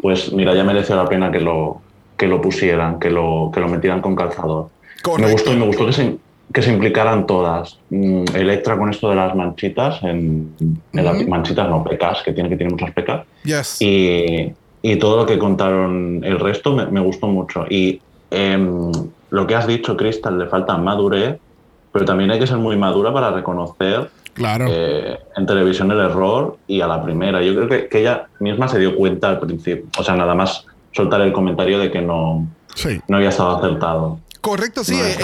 pues 0.00 0.32
mira, 0.32 0.54
ya 0.54 0.64
mereció 0.64 0.96
la 0.96 1.04
pena 1.06 1.30
que 1.30 1.40
lo, 1.40 1.82
que 2.16 2.26
lo 2.28 2.40
pusieran, 2.40 2.98
que 2.98 3.10
lo, 3.10 3.50
que 3.52 3.60
lo 3.60 3.68
metieran 3.68 4.00
con 4.00 4.14
calzador. 4.16 4.68
Correcto. 5.02 5.26
Me 5.26 5.32
gustó 5.32 5.52
y 5.52 5.56
me 5.56 5.66
gustó 5.66 5.86
que 5.86 5.92
se, 5.92 6.16
que 6.54 6.62
se 6.62 6.72
implicaran 6.72 7.26
todas. 7.26 7.78
Mm, 7.90 8.24
Electra 8.36 8.78
con 8.78 8.88
esto 8.90 9.10
de 9.10 9.16
las 9.16 9.34
manchitas, 9.34 10.02
en, 10.04 10.54
en 10.92 11.04
las 11.04 11.20
Ujú. 11.20 11.28
manchitas 11.28 11.68
no, 11.68 11.82
pecas, 11.82 12.22
que 12.22 12.32
tiene 12.32 12.48
que 12.48 12.56
tiene 12.56 12.70
muchas 12.72 12.92
pecas. 12.92 13.26
Yes. 13.44 13.82
Y, 13.82 14.52
y 14.82 14.96
todo 14.96 15.16
lo 15.18 15.26
que 15.26 15.38
contaron 15.38 16.20
el 16.24 16.38
resto 16.40 16.74
me, 16.74 16.86
me 16.86 17.00
gustó 17.00 17.28
mucho. 17.28 17.64
Y 17.70 18.00
em, 18.30 18.90
lo 19.30 19.46
que 19.46 19.54
has 19.54 19.66
dicho, 19.66 19.96
Crystal, 19.96 20.38
le 20.38 20.46
falta 20.46 20.76
madurez, 20.76 21.38
pero 21.92 22.04
también 22.04 22.30
hay 22.30 22.38
que 22.38 22.46
ser 22.46 22.56
muy 22.58 22.76
madura 22.76 23.12
para 23.12 23.30
reconocer 23.30 24.10
Claro. 24.34 24.66
eh, 24.68 25.18
en 25.36 25.46
televisión 25.46 25.90
el 25.90 26.00
error 26.00 26.56
y 26.66 26.80
a 26.80 26.86
la 26.86 27.02
primera. 27.02 27.42
Yo 27.42 27.54
creo 27.54 27.68
que, 27.68 27.88
que 27.88 28.00
ella 28.00 28.26
misma 28.40 28.66
se 28.68 28.78
dio 28.78 28.96
cuenta 28.96 29.28
al 29.28 29.38
principio. 29.40 29.84
O 29.98 30.02
sea, 30.02 30.16
nada 30.16 30.34
más 30.34 30.66
soltar 30.92 31.20
el 31.20 31.32
comentario 31.32 31.78
de 31.78 31.90
que 31.90 32.00
no, 32.00 32.46
Sí. 32.74 32.98
no 33.08 33.18
había 33.18 33.28
estado 33.28 33.56
acertado. 33.58 34.18
Correcto, 34.42 34.82
sí. 34.82 34.94
No, 34.94 35.04
eh, 35.04 35.16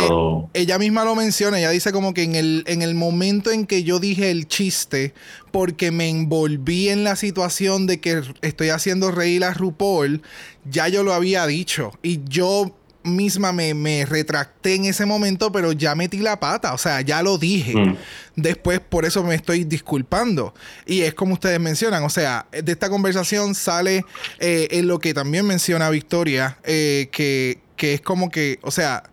eh, 0.55 0.61
ella 0.63 0.79
misma 0.79 1.05
lo 1.05 1.17
menciona. 1.17 1.59
Ella 1.59 1.71
dice 1.71 1.93
como 1.93 2.15
que 2.15 2.23
en 2.23 2.37
el, 2.37 2.63
en 2.69 2.83
el 2.83 2.95
momento 2.95 3.51
en 3.51 3.67
que 3.67 3.83
yo 3.83 3.99
dije 3.99 4.31
el 4.31 4.47
chiste, 4.47 5.13
porque 5.51 5.91
me 5.91 6.09
envolví 6.09 6.89
en 6.89 7.03
la 7.03 7.17
situación 7.17 7.89
de 7.89 8.01
que 8.01 8.23
estoy 8.43 8.69
haciendo 8.69 9.11
reír 9.11 9.43
a 9.43 9.53
RuPaul, 9.53 10.23
ya 10.71 10.87
yo 10.87 11.03
lo 11.03 11.13
había 11.15 11.47
dicho. 11.49 11.91
Y 12.01 12.21
yo 12.29 12.77
misma 13.03 13.53
me, 13.53 13.75
me 13.75 14.07
retracté 14.07 14.77
en 14.77 14.85
ese 14.85 15.05
momento, 15.05 15.51
pero 15.51 15.73
ya 15.73 15.97
metí 15.97 16.19
la 16.19 16.39
pata. 16.39 16.73
O 16.73 16.79
sea, 16.79 17.01
ya 17.01 17.21
lo 17.21 17.39
dije. 17.39 17.75
Mm. 17.75 17.97
Después, 18.37 18.79
por 18.79 19.05
eso 19.05 19.25
me 19.25 19.35
estoy 19.35 19.65
disculpando. 19.65 20.55
Y 20.87 21.01
es 21.01 21.15
como 21.15 21.35
ustedes 21.35 21.59
mencionan, 21.59 22.05
o 22.05 22.11
sea, 22.11 22.47
de 22.53 22.71
esta 22.71 22.89
conversación 22.89 23.57
sale 23.57 24.05
eh, 24.39 24.69
en 24.71 24.87
lo 24.87 25.01
que 25.01 25.13
también 25.13 25.45
menciona 25.45 25.91
Victoria, 25.91 26.59
eh, 26.63 27.09
que, 27.11 27.67
que 27.79 27.95
es 27.95 28.03
como 28.03 28.31
que, 28.31 28.59
o 28.63 28.71
sea, 28.71 29.05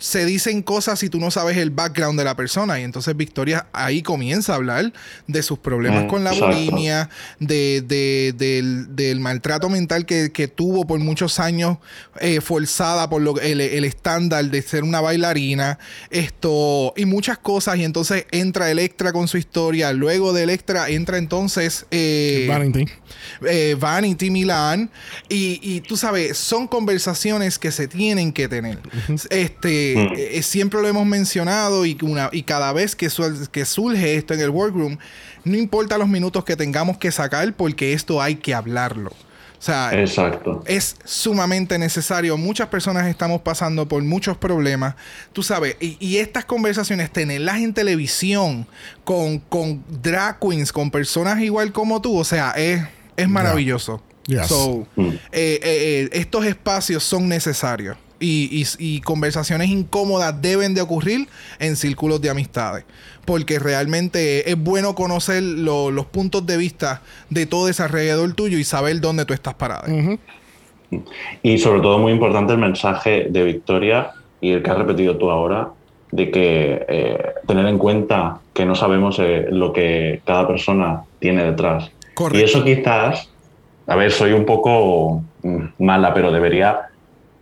se 0.00 0.24
dicen 0.24 0.62
cosas 0.62 0.98
si 0.98 1.08
tú 1.08 1.20
no 1.20 1.30
sabes 1.30 1.56
el 1.58 1.70
background 1.70 2.18
de 2.18 2.24
la 2.24 2.34
persona. 2.34 2.80
Y 2.80 2.82
entonces 2.82 3.16
Victoria 3.16 3.66
ahí 3.72 4.02
comienza 4.02 4.52
a 4.54 4.56
hablar 4.56 4.92
de 5.28 5.42
sus 5.44 5.58
problemas 5.60 6.04
Mm, 6.04 6.08
con 6.08 6.24
la 6.24 6.32
bulimia, 6.32 7.08
de, 7.38 7.82
de- 7.86 8.34
del, 8.36 8.96
del 8.96 9.20
maltrato 9.20 9.68
mental 9.68 10.06
que, 10.06 10.32
que 10.32 10.48
tuvo 10.48 10.86
por 10.86 10.98
muchos 10.98 11.38
años, 11.38 11.78
eh, 12.20 12.40
forzada 12.40 13.08
por 13.08 13.22
lo, 13.22 13.38
el, 13.40 13.60
el 13.60 13.84
estándar 13.84 14.44
de 14.46 14.62
ser 14.62 14.82
una 14.82 15.00
bailarina, 15.00 15.78
esto 16.10 16.92
y 16.96 17.04
muchas 17.06 17.38
cosas. 17.38 17.76
Y 17.76 17.84
entonces 17.84 18.26
entra 18.30 18.70
Electra 18.70 19.12
con 19.12 19.28
su 19.28 19.36
historia. 19.38 19.92
Luego 19.92 20.32
de 20.32 20.44
Electra 20.44 20.88
entra 20.88 21.18
entonces 21.18 21.86
eh, 21.90 22.46
Vanity. 22.48 22.86
eh, 23.48 23.76
Vanity 23.78 24.30
Milan 24.30 24.90
y, 25.28 25.60
y 25.62 25.80
tú 25.82 25.96
sabes, 25.96 26.36
son 26.38 26.66
conversaciones 26.66 27.58
que 27.58 27.70
se 27.70 27.86
tienen 27.88 28.32
que 28.32 28.48
tener. 28.48 28.78
Este, 29.30 29.89
Mm. 29.96 30.12
eh, 30.16 30.28
eh, 30.38 30.42
siempre 30.42 30.80
lo 30.80 30.88
hemos 30.88 31.06
mencionado 31.06 31.84
y, 31.86 31.96
una, 32.02 32.28
y 32.32 32.42
cada 32.42 32.72
vez 32.72 32.94
que, 32.96 33.10
surge 33.10 34.14
esto 34.16 34.34
en 34.34 34.40
el 34.40 34.50
workroom, 34.50 34.98
no 35.44 35.56
importa 35.56 35.98
los 35.98 36.08
minutos 36.08 36.44
que 36.44 36.56
tengamos 36.56 36.98
que 36.98 37.10
sacar 37.12 37.52
porque 37.54 37.92
esto 37.92 38.20
hay 38.22 38.36
que 38.36 38.54
hablarlo. 38.54 39.10
O 39.10 39.62
sea, 39.62 39.90
Exacto. 39.92 40.62
es 40.66 40.96
sumamente 41.04 41.78
necesario. 41.78 42.38
Muchas 42.38 42.68
personas 42.68 43.06
estamos 43.08 43.42
pasando 43.42 43.86
por 43.86 44.02
muchos 44.02 44.38
problemas. 44.38 44.94
Tú 45.34 45.42
sabes, 45.42 45.76
y, 45.80 45.98
y 46.00 46.16
estas 46.16 46.46
conversaciones, 46.46 47.10
tenerlas 47.12 47.58
en 47.58 47.74
televisión 47.74 48.66
con, 49.04 49.38
con 49.38 49.84
drag 50.00 50.38
queens, 50.40 50.72
con 50.72 50.90
personas 50.90 51.40
igual 51.42 51.72
como 51.72 52.00
tú, 52.00 52.16
o 52.18 52.24
sea, 52.24 52.52
es, 52.52 52.80
es 53.18 53.28
maravilloso. 53.28 54.02
Yes. 54.26 54.46
So, 54.46 54.86
Mm. 54.96 55.08
eh, 55.08 55.18
eh, 55.32 56.08
estos 56.12 56.46
espacios 56.46 57.04
son 57.04 57.28
necesarios. 57.28 57.98
Y, 58.22 58.50
y- 58.78 58.96
y 58.96 59.00
conversaciones 59.00 59.68
incómodas 59.70 60.42
deben 60.42 60.74
de 60.74 60.82
ocurrir 60.82 61.26
en 61.58 61.74
círculos 61.76 62.20
de 62.20 62.28
amistades. 62.30 62.84
Porque 63.24 63.58
realmente 63.58 64.50
es 64.50 64.56
bueno 64.62 64.94
conocer 64.94 65.42
lo- 65.42 65.90
los 65.90 66.04
puntos 66.06 66.44
de 66.44 66.56
vista 66.58 67.00
de 67.30 67.46
todo 67.46 67.68
ese 67.68 67.82
alrededor 67.82 68.32
tuyo 68.34 68.58
y 68.58 68.64
saber 68.64 69.00
dónde 69.00 69.24
tú 69.24 69.32
estás 69.32 69.54
parado. 69.54 69.84
Y 71.42 71.58
sobre 71.58 71.80
todo 71.80 71.98
muy 71.98 72.12
importante 72.12 72.52
el 72.52 72.58
mensaje 72.58 73.26
de 73.30 73.44
Victoria 73.44 74.10
y 74.40 74.50
el 74.52 74.62
que 74.62 74.70
has 74.70 74.78
repetido 74.78 75.16
tú 75.16 75.30
ahora, 75.30 75.68
de 76.10 76.30
que 76.30 76.84
eh, 76.88 77.18
tener 77.46 77.66
en 77.66 77.78
cuenta 77.78 78.40
que 78.52 78.64
no 78.66 78.74
sabemos 78.74 79.18
eh, 79.20 79.46
lo 79.50 79.72
que 79.72 80.20
cada 80.26 80.46
persona 80.48 81.02
tiene 81.20 81.44
detrás. 81.44 81.90
Correcto. 82.14 82.38
Y 82.38 82.42
eso 82.42 82.64
quizás, 82.64 83.30
a 83.86 83.94
ver, 83.94 84.10
soy 84.10 84.32
un 84.32 84.44
poco 84.44 85.22
mm, 85.42 85.64
mala, 85.84 86.12
pero 86.12 86.32
debería, 86.32 86.80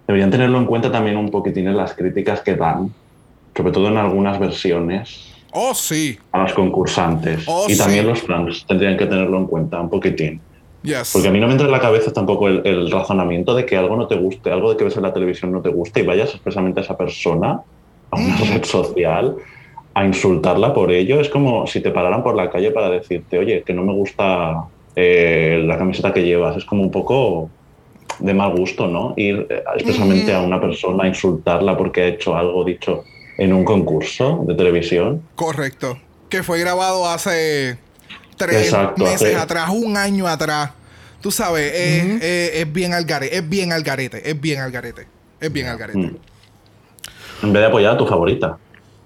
deberían 0.09 0.30
tenerlo 0.30 0.59
en 0.59 0.64
cuenta 0.64 0.90
también 0.90 1.16
un 1.16 1.30
poquitín 1.30 1.68
en 1.68 1.76
las 1.76 1.94
críticas 1.94 2.40
que 2.40 2.56
dan, 2.56 2.90
sobre 3.56 3.72
todo 3.72 3.88
en 3.88 3.98
algunas 3.98 4.40
versiones 4.40 5.34
Oh, 5.52 5.74
sí. 5.74 6.18
a 6.32 6.42
los 6.42 6.52
concursantes. 6.54 7.44
Oh, 7.46 7.66
y 7.68 7.76
también 7.76 8.04
sí. 8.04 8.09
los 8.11 8.22
fans 8.22 8.64
tendrían 8.66 8.96
que 8.96 9.06
tenerlo 9.06 9.38
en 9.38 9.46
cuenta 9.46 9.80
un 9.80 9.90
poquitín. 9.90 10.40
Yes. 10.82 11.11
Porque 11.12 11.28
a 11.28 11.30
mí 11.30 11.40
no 11.40 11.46
me 11.46 11.52
entra 11.52 11.66
en 11.66 11.72
la 11.72 11.80
cabeza 11.80 12.12
tampoco 12.12 12.48
el, 12.48 12.62
el 12.66 12.90
razonamiento 12.90 13.54
de 13.54 13.66
que 13.66 13.76
algo 13.76 13.96
no 13.96 14.06
te 14.06 14.16
guste, 14.16 14.50
algo 14.50 14.70
de 14.70 14.76
que 14.76 14.84
ves 14.84 14.96
en 14.96 15.02
la 15.02 15.12
televisión 15.12 15.52
no 15.52 15.61
te 15.61 15.68
guste 15.70 16.00
y 16.00 16.06
vayas 16.06 16.30
expresamente 16.30 16.80
a 16.80 16.82
esa 16.84 16.96
persona, 16.96 17.61
a 18.11 18.16
una 18.16 18.36
red 18.52 18.64
social, 18.64 19.36
a 19.92 20.04
insultarla 20.06 20.72
por 20.72 20.90
ello. 20.92 21.20
Es 21.20 21.28
como 21.28 21.66
si 21.66 21.80
te 21.80 21.90
pararan 21.90 22.22
por 22.22 22.34
la 22.36 22.48
calle 22.48 22.70
para 22.70 22.88
decirte, 22.88 23.38
oye, 23.38 23.62
que 23.62 23.74
no 23.74 23.82
me 23.82 23.92
gusta 23.92 24.64
eh, 24.96 25.62
la 25.66 25.76
camiseta 25.76 26.12
que 26.14 26.22
llevas. 26.22 26.56
Es 26.56 26.64
como 26.64 26.82
un 26.82 26.90
poco 26.90 27.50
de 28.18 28.34
mal 28.34 28.56
gusto, 28.56 28.86
¿no? 28.86 29.14
Ir 29.16 29.46
eh, 29.50 29.62
expresamente 29.76 30.34
a 30.34 30.40
una 30.40 30.60
persona 30.60 31.04
a 31.04 31.08
insultarla 31.08 31.76
porque 31.76 32.02
ha 32.02 32.06
hecho 32.06 32.36
algo 32.36 32.64
dicho 32.64 33.04
en 33.36 33.52
un 33.52 33.64
concurso 33.64 34.44
de 34.46 34.54
televisión. 34.54 35.22
Correcto. 35.34 35.98
Que 36.28 36.42
fue 36.42 36.58
grabado 36.58 37.08
hace 37.08 37.78
tres 38.36 38.66
Exacto, 38.66 39.04
meses 39.04 39.22
hace- 39.34 39.36
atrás, 39.36 39.70
un 39.70 39.96
año 39.96 40.26
atrás. 40.26 40.70
Tú 41.20 41.30
sabes, 41.30 41.72
es, 41.74 42.22
es- 42.22 42.54
es 42.54 42.72
bien 42.72 42.92
al 42.94 43.04
garete, 43.04 43.36
es 43.36 43.48
bien 43.48 43.72
al 43.72 43.82
garete, 43.82 44.28
es 44.28 44.40
bien 44.40 44.60
al 44.60 44.70
garete, 44.70 45.06
es 45.40 45.52
bien 45.52 45.66
al 45.68 45.78
garete. 45.78 45.98
Mm. 45.98 46.16
En 47.42 47.52
vez 47.52 47.60
de 47.62 47.66
apoyar 47.66 47.94
a 47.94 47.98
tu 47.98 48.06
favorita. 48.06 48.58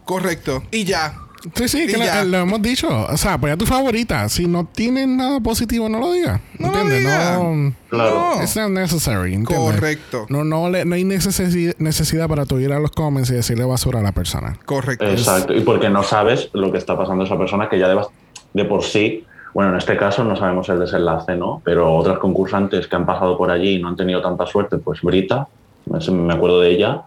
Correcto. 0.05 0.63
Y 0.71 0.85
ya. 0.85 1.15
Sí, 1.55 1.69
sí, 1.69 1.87
que 1.87 1.97
lo, 1.99 2.25
lo 2.25 2.39
hemos 2.39 2.63
dicho. 2.63 2.89
O 3.09 3.17
sea, 3.17 3.35
apoya 3.35 3.55
a 3.55 3.57
tu 3.57 3.67
favorita. 3.67 4.29
Si 4.29 4.47
no 4.47 4.67
tienes 4.73 5.09
nada 5.09 5.41
positivo, 5.41 5.89
no 5.89 5.99
lo 5.99 6.13
digas. 6.13 6.41
No 6.59 6.71
lo 6.71 6.79
¿Entiendes? 6.81 7.05
No. 7.39 7.75
Claro. 7.89 8.35
No. 8.37 8.43
It's 8.43 8.57
not 8.57 8.71
necessary. 8.71 9.35
¿entiendes? 9.35 9.75
Correcto. 9.75 10.27
No, 10.29 10.45
no, 10.45 10.71
le- 10.71 10.85
no 10.85 10.95
hay 10.95 11.05
necesi- 11.05 11.75
necesidad 11.79 12.29
para 12.29 12.47
tú 12.47 12.59
ir 12.59 12.73
a 12.73 12.79
los 12.79 12.93
comments 12.93 13.31
y 13.31 13.35
decirle 13.35 13.65
basura 13.65 13.99
a 13.99 14.03
la 14.03 14.13
persona. 14.13 14.57
Correcto. 14.65 15.05
Exacto, 15.07 15.53
y 15.55 15.61
porque 15.63 15.89
no 15.91 16.03
sabes 16.03 16.49
lo 16.53 16.71
que 16.71 16.79
está 16.79 16.97
pasando 16.97 17.25
a 17.25 17.27
esa 17.27 17.37
persona 17.37 17.69
que 17.69 17.79
ya 17.79 17.89
de, 17.89 18.01
de 18.53 18.65
por 18.65 18.85
sí, 18.85 19.25
bueno, 19.55 19.73
en 19.73 19.77
este 19.79 19.97
caso 19.97 20.25
no 20.25 20.37
sabemos 20.37 20.69
el 20.69 20.79
desenlace, 20.79 21.35
¿no? 21.37 21.61
Pero 21.65 21.95
otras 21.95 22.19
concursantes 22.19 22.87
que 22.87 22.97
han 22.97 23.05
pasado 23.05 23.37
por 23.37 23.51
allí 23.51 23.77
y 23.77 23.83
no 23.83 23.89
han 23.89 23.97
tenido 23.97 24.23
tanta 24.23 24.47
suerte, 24.47 24.79
pues 24.79 25.03
Brita, 25.03 25.47
me 25.87 25.99
me 26.13 26.33
acuerdo 26.35 26.61
de 26.61 26.71
ella, 26.71 27.03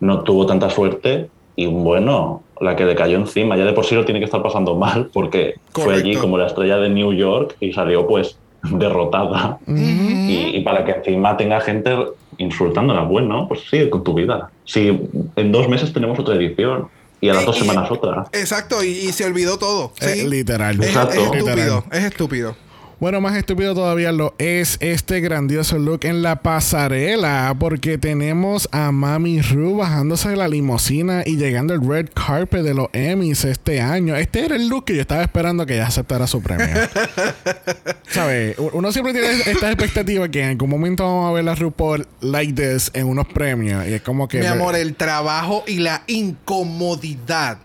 no 0.00 0.20
tuvo 0.22 0.46
tanta 0.46 0.70
suerte 0.70 1.28
y 1.60 1.66
bueno, 1.66 2.44
la 2.60 2.76
que 2.76 2.84
le 2.84 2.94
cayó 2.94 3.16
encima, 3.18 3.56
ya 3.56 3.64
de 3.64 3.72
por 3.72 3.84
sí 3.84 3.96
lo 3.96 4.04
tiene 4.04 4.20
que 4.20 4.26
estar 4.26 4.40
pasando 4.42 4.76
mal 4.76 5.10
porque 5.12 5.56
fue 5.72 5.92
allí 5.96 6.14
como 6.14 6.38
la 6.38 6.46
estrella 6.46 6.76
de 6.78 6.88
New 6.88 7.12
York 7.12 7.56
y 7.58 7.72
salió 7.72 8.06
pues 8.06 8.38
derrotada. 8.62 9.58
y, 9.66 10.56
y 10.56 10.60
para 10.62 10.84
que 10.84 10.92
encima 10.92 11.36
tenga 11.36 11.60
gente 11.60 11.96
insultándola, 12.38 13.02
bueno, 13.02 13.46
pues 13.48 13.62
sigue 13.68 13.90
con 13.90 14.04
tu 14.04 14.14
vida. 14.14 14.50
Si 14.64 14.86
en 15.34 15.50
dos 15.52 15.68
meses 15.68 15.92
tenemos 15.92 16.16
otra 16.18 16.36
edición 16.36 16.86
y 17.20 17.28
a 17.28 17.34
las 17.34 17.42
Eh, 17.42 17.46
dos 17.46 17.56
y- 17.56 17.60
semanas 17.60 17.90
otra. 17.90 18.26
Exacto, 18.32 18.84
y, 18.84 18.88
y 18.90 19.12
se 19.12 19.24
olvidó 19.24 19.58
todo. 19.58 19.90
¿sí? 20.00 20.20
Eh, 20.20 20.28
literal. 20.28 20.78
Es, 20.80 20.86
Exacto. 20.90 21.10
es 21.14 21.18
estúpido, 21.22 21.48
Literal. 21.56 21.82
es 21.90 22.04
estúpido. 22.04 22.56
Bueno, 23.00 23.20
más 23.20 23.36
estúpido 23.36 23.76
todavía 23.76 24.10
lo 24.10 24.34
es 24.38 24.76
este 24.80 25.20
grandioso 25.20 25.78
look 25.78 26.00
en 26.02 26.20
la 26.20 26.42
pasarela, 26.42 27.54
porque 27.56 27.96
tenemos 27.96 28.68
a 28.72 28.90
Mami 28.90 29.40
Ru 29.40 29.76
bajándose 29.76 30.30
de 30.30 30.36
la 30.36 30.48
limusina 30.48 31.22
y 31.24 31.36
llegando 31.36 31.74
al 31.74 31.86
red 31.86 32.08
carpet 32.12 32.64
de 32.64 32.74
los 32.74 32.88
Emmys 32.92 33.44
este 33.44 33.80
año. 33.80 34.16
Este 34.16 34.44
era 34.44 34.56
el 34.56 34.66
look 34.66 34.86
que 34.86 34.96
yo 34.96 35.00
estaba 35.00 35.22
esperando 35.22 35.64
que 35.64 35.74
ella 35.74 35.86
aceptara 35.86 36.26
su 36.26 36.42
premio. 36.42 36.66
¿Sabes? 38.08 38.56
Uno 38.72 38.90
siempre 38.90 39.12
tiene 39.12 39.42
esta 39.46 39.70
expectativa 39.70 40.28
que 40.28 40.42
en 40.42 40.48
algún 40.48 40.68
momento 40.68 41.04
vamos 41.04 41.30
a 41.30 41.32
ver 41.34 41.48
a 41.48 41.54
RuPaul 41.54 42.04
like 42.20 42.52
this 42.52 42.90
en 42.94 43.06
unos 43.06 43.28
premios. 43.28 43.86
Y 43.86 43.92
es 43.92 44.02
como 44.02 44.26
que. 44.26 44.40
Mi 44.40 44.46
amor, 44.46 44.74
el 44.74 44.96
trabajo 44.96 45.62
y 45.68 45.78
la 45.78 46.02
incomodidad 46.08 47.58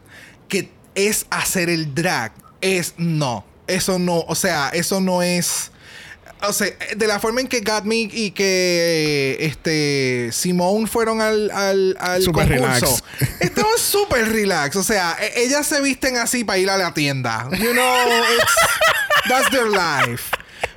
que 0.47 0.69
es 0.93 1.25
hacer 1.31 1.71
el 1.71 1.95
drag 1.95 2.33
es 2.61 2.93
no. 2.97 3.51
Eso 3.67 3.99
no, 3.99 4.19
o 4.27 4.35
sea, 4.35 4.69
eso 4.73 4.99
no 5.01 5.21
es. 5.21 5.71
O 6.45 6.51
sea, 6.51 6.67
de 6.97 7.07
la 7.07 7.21
forma 7.21 7.39
en 7.39 7.47
que 7.47 7.61
Gatme 7.61 8.09
y 8.11 8.31
que 8.31 9.37
este 9.39 10.29
Simone 10.33 10.87
fueron 10.87 11.21
al, 11.21 11.49
al, 11.51 11.95
al 12.01 12.21
Super 12.21 12.49
concurso, 12.59 12.97
relax. 13.19 13.39
estaban 13.39 13.77
súper 13.77 14.29
relax. 14.29 14.75
O 14.75 14.83
sea, 14.83 15.15
e- 15.21 15.43
ellas 15.45 15.65
se 15.65 15.79
visten 15.79 16.17
así 16.17 16.43
para 16.43 16.57
ir 16.59 16.69
a 16.69 16.77
la 16.77 16.93
tienda. 16.93 17.47
You 17.51 17.71
know, 17.71 18.07
it's, 18.37 18.53
that's 19.29 19.49
their 19.51 19.67
life. 19.69 20.31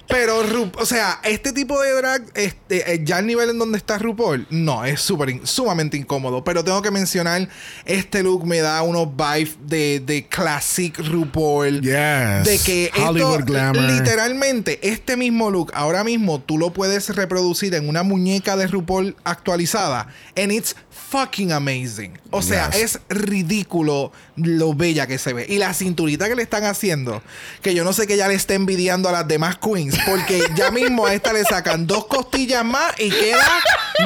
Pero, 0.09 0.43
Ru- 0.45 0.73
o 0.79 0.87
sea, 0.87 1.21
este 1.25 1.53
tipo 1.53 1.81
de 1.81 1.93
drag, 1.93 2.23
este, 2.35 2.93
eh, 2.95 3.01
ya 3.05 3.19
el 3.19 3.27
nivel 3.27 3.51
en 3.51 3.59
donde 3.59 3.77
está 3.79 3.99
RuPaul, 3.99 4.47
no, 4.51 4.85
es 4.85 5.01
súper 5.01 5.31
in- 5.31 5.47
sumamente 5.47 5.97
incómodo. 5.97 6.45
Pero 6.45 6.63
tengo 6.63 6.81
que 6.83 6.91
mencionar, 6.93 7.49
este 7.85 8.23
look 8.23 8.47
me 8.47 8.61
da 8.61 8.83
unos 8.83 9.09
vibes 9.17 9.57
de, 9.67 10.01
de 10.01 10.27
classic 10.29 10.99
RuPaul. 10.99 11.81
Yes. 11.81 12.45
De 12.45 12.61
que 12.65 12.91
Hollywood 12.97 13.41
esto, 13.41 13.45
glamour. 13.53 13.83
literalmente, 13.83 14.79
este 14.89 15.17
mismo 15.17 15.51
look, 15.51 15.73
ahora 15.75 16.05
mismo 16.05 16.41
tú 16.41 16.57
lo 16.59 16.73
puedes 16.73 17.09
reproducir 17.15 17.75
en 17.75 17.89
una 17.89 18.03
muñeca 18.03 18.57
de 18.57 18.67
RuPaul 18.69 19.17
actualizada. 19.25 20.07
And 20.37 20.53
it's 20.53 20.77
fucking 21.11 21.53
amazing. 21.53 22.19
O 22.31 22.43
sea, 22.43 22.71
Yes. 22.71 22.81
es 22.83 23.01
ridículo 23.09 24.13
lo 24.37 24.75
bella 24.75 25.07
que 25.07 25.19
se 25.19 25.33
ve. 25.33 25.47
Y 25.49 25.59
la 25.59 25.73
cinturita 25.75 26.29
que 26.29 26.35
le 26.35 26.43
están 26.43 26.65
haciendo, 26.65 27.23
que 27.63 27.75
yo 27.75 27.85
no 27.85 27.93
sé 27.93 28.07
que 28.07 28.15
ella 28.15 28.29
le 28.29 28.35
está 28.35 28.55
envidiando 28.55 29.09
a 29.09 29.13
las 29.13 29.29
demás 29.29 29.57
queens, 29.59 29.96
porque 30.05 30.43
ya 30.55 30.71
mismo 30.71 31.07
a 31.07 31.15
esta 31.15 31.33
le 31.33 31.45
sacan 31.45 31.87
dos 31.87 32.07
costillas 32.07 32.65
más 32.65 32.95
y 32.99 33.11
queda 33.11 33.49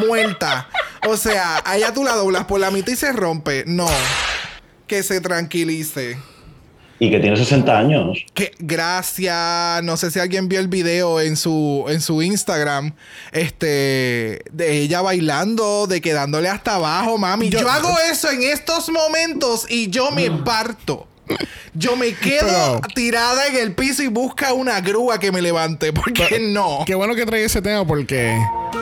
muerta. 0.07 0.69
O 1.09 1.17
sea, 1.17 1.59
allá 1.65 1.93
tú 1.93 2.05
la 2.05 2.15
doblas 2.15 2.45
por 2.45 2.61
la 2.61 2.71
mitad 2.71 2.93
y 2.93 2.97
se 2.97 3.13
rompe. 3.13 3.65
No. 3.67 3.89
Que 4.87 5.03
se 5.03 5.21
tranquilice. 5.21 6.19
Y 7.03 7.11
que 7.11 7.19
tiene 7.19 7.35
60 7.35 7.79
años. 7.79 8.19
Que 8.35 8.53
gracias. 8.59 9.83
No 9.83 9.97
sé 9.97 10.11
si 10.11 10.19
alguien 10.19 10.49
vio 10.49 10.61
el 10.61 10.69
video 10.69 11.19
en 11.19 11.37
su, 11.37 11.87
en 11.89 12.03
su 12.03 12.21
Instagram. 12.21 12.93
Este. 13.33 14.43
De 14.53 14.79
ella 14.83 15.01
bailando, 15.01 15.87
de 15.87 16.03
quedándole 16.03 16.51
hasta 16.51 16.75
abajo, 16.75 17.17
mami. 17.17 17.49
Yo, 17.49 17.71
hago 17.71 17.97
eso 18.13 18.31
en 18.31 18.43
estos 18.43 18.91
momentos 18.91 19.65
y 19.71 19.89
yo 19.89 20.11
me 20.11 20.31
parto. 20.31 21.09
Yo 21.75 21.97
me 21.97 22.13
quedo 22.15 22.47
Pero- 22.47 22.81
tirada 22.95 23.47
en 23.47 23.57
el 23.57 23.73
piso 23.75 24.03
y 24.03 24.09
busca 24.09 24.53
una 24.53 24.81
grúa 24.81 25.19
que 25.21 25.31
me 25.33 25.41
levante. 25.43 25.93
Porque 25.93 26.39
no. 26.41 26.81
Qué 26.87 26.95
bueno 26.95 27.15
que 27.15 27.25
trae 27.27 27.45
ese 27.45 27.63
tema 27.63 27.87
porque 27.87 28.37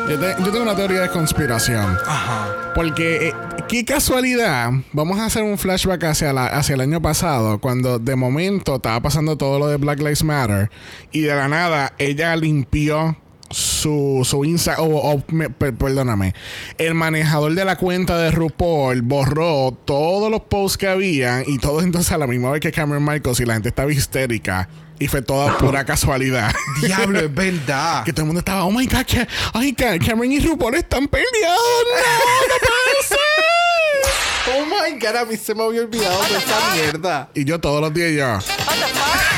yo, 0.09 0.19
te- 0.19 0.37
yo 0.39 0.45
tengo 0.51 0.63
una 0.63 0.77
teoría 0.77 1.01
de 1.03 1.09
conspiración. 1.11 1.97
Ajá. 2.07 2.73
Porque, 2.75 3.29
eh, 3.29 3.35
qué 3.69 3.85
casualidad, 3.85 4.71
vamos 4.93 5.19
a 5.19 5.27
hacer 5.27 5.43
un 5.43 5.59
flashback 5.59 6.05
hacia, 6.05 6.33
la- 6.33 6.47
hacia 6.47 6.75
el 6.75 6.81
año 6.81 7.03
pasado, 7.03 7.59
cuando 7.61 7.99
de 7.99 8.17
momento 8.17 8.77
estaba 8.77 9.01
pasando 9.01 9.37
todo 9.37 9.59
lo 9.59 9.67
de 9.67 9.77
Black 9.77 9.99
Lives 9.99 10.23
Matter 10.25 10.71
y 11.13 11.21
de 11.23 11.35
la 11.35 11.49
nada 11.49 11.93
ella 11.99 12.35
limpió 12.37 13.17
su, 13.51 14.23
su 14.25 14.45
Insta, 14.45 14.77
o, 14.81 15.13
o, 15.15 15.23
me- 15.29 15.51
per- 15.51 15.75
perdóname, 15.75 16.35
el 16.79 16.95
manejador 16.95 17.55
de 17.55 17.65
la 17.65 17.77
cuenta 17.77 18.19
de 18.19 18.31
RuPaul 18.31 19.03
borró 19.03 19.73
todos 19.85 20.31
los 20.31 20.43
posts 20.43 20.77
que 20.79 20.89
había 20.89 21.43
y 21.47 21.59
todos 21.59 21.83
entonces 21.85 22.13
a 22.13 22.19
la 22.19 22.27
misma 22.27 22.51
vez 22.51 22.61
que 22.61 22.73
Cameron 22.73 23.05
Michaels 23.05 23.41
y 23.41 23.45
la 23.47 23.55
gente 23.55 23.69
estaba 23.71 23.91
histérica 23.93 24.69
y 24.99 25.07
fue 25.09 25.23
toda 25.23 25.57
pura 25.59 25.85
casualidad. 25.85 26.53
Diablo, 26.83 27.21
es 27.21 27.33
verdad. 27.35 28.03
Que 28.05 28.13
todo 28.13 28.23
el 28.23 28.27
mundo 28.27 28.41
estaba, 28.41 28.65
oh 28.65 28.71
my 28.71 28.87
god, 28.87 29.05
que, 29.07 29.27
ay, 29.55 29.73
Ca- 29.73 29.99
Cameron 29.99 30.33
y 30.33 30.41
RuPaul 30.41 30.75
están 30.75 31.09
peleando. 31.09 31.39
No, 31.41 32.49
no 32.49 32.55
puede 32.61 33.03
ser. 33.09 33.19
Oh 34.51 34.65
my 34.65 34.99
god, 34.99 35.17
a 35.17 35.25
mí 35.25 35.37
se 35.37 35.55
me 35.55 35.63
había 35.65 35.83
olvidado 35.83 36.21
de 36.23 36.39
esa 36.39 36.75
mierda. 36.75 37.29
Y 37.35 37.45
yo 37.45 37.59
todos 37.61 37.81
los 37.81 37.93
días 37.93 38.13
yo, 38.13 38.39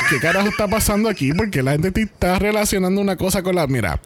¿qué 0.09 0.19
carajo 0.21 0.49
está 0.49 0.69
pasando 0.69 1.09
aquí? 1.09 1.33
Porque 1.33 1.63
la 1.63 1.73
gente 1.73 1.91
te 1.91 2.03
está 2.03 2.39
relacionando 2.39 3.01
una 3.01 3.17
cosa 3.17 3.43
con 3.43 3.55
la. 3.57 3.67
Mira, 3.67 4.01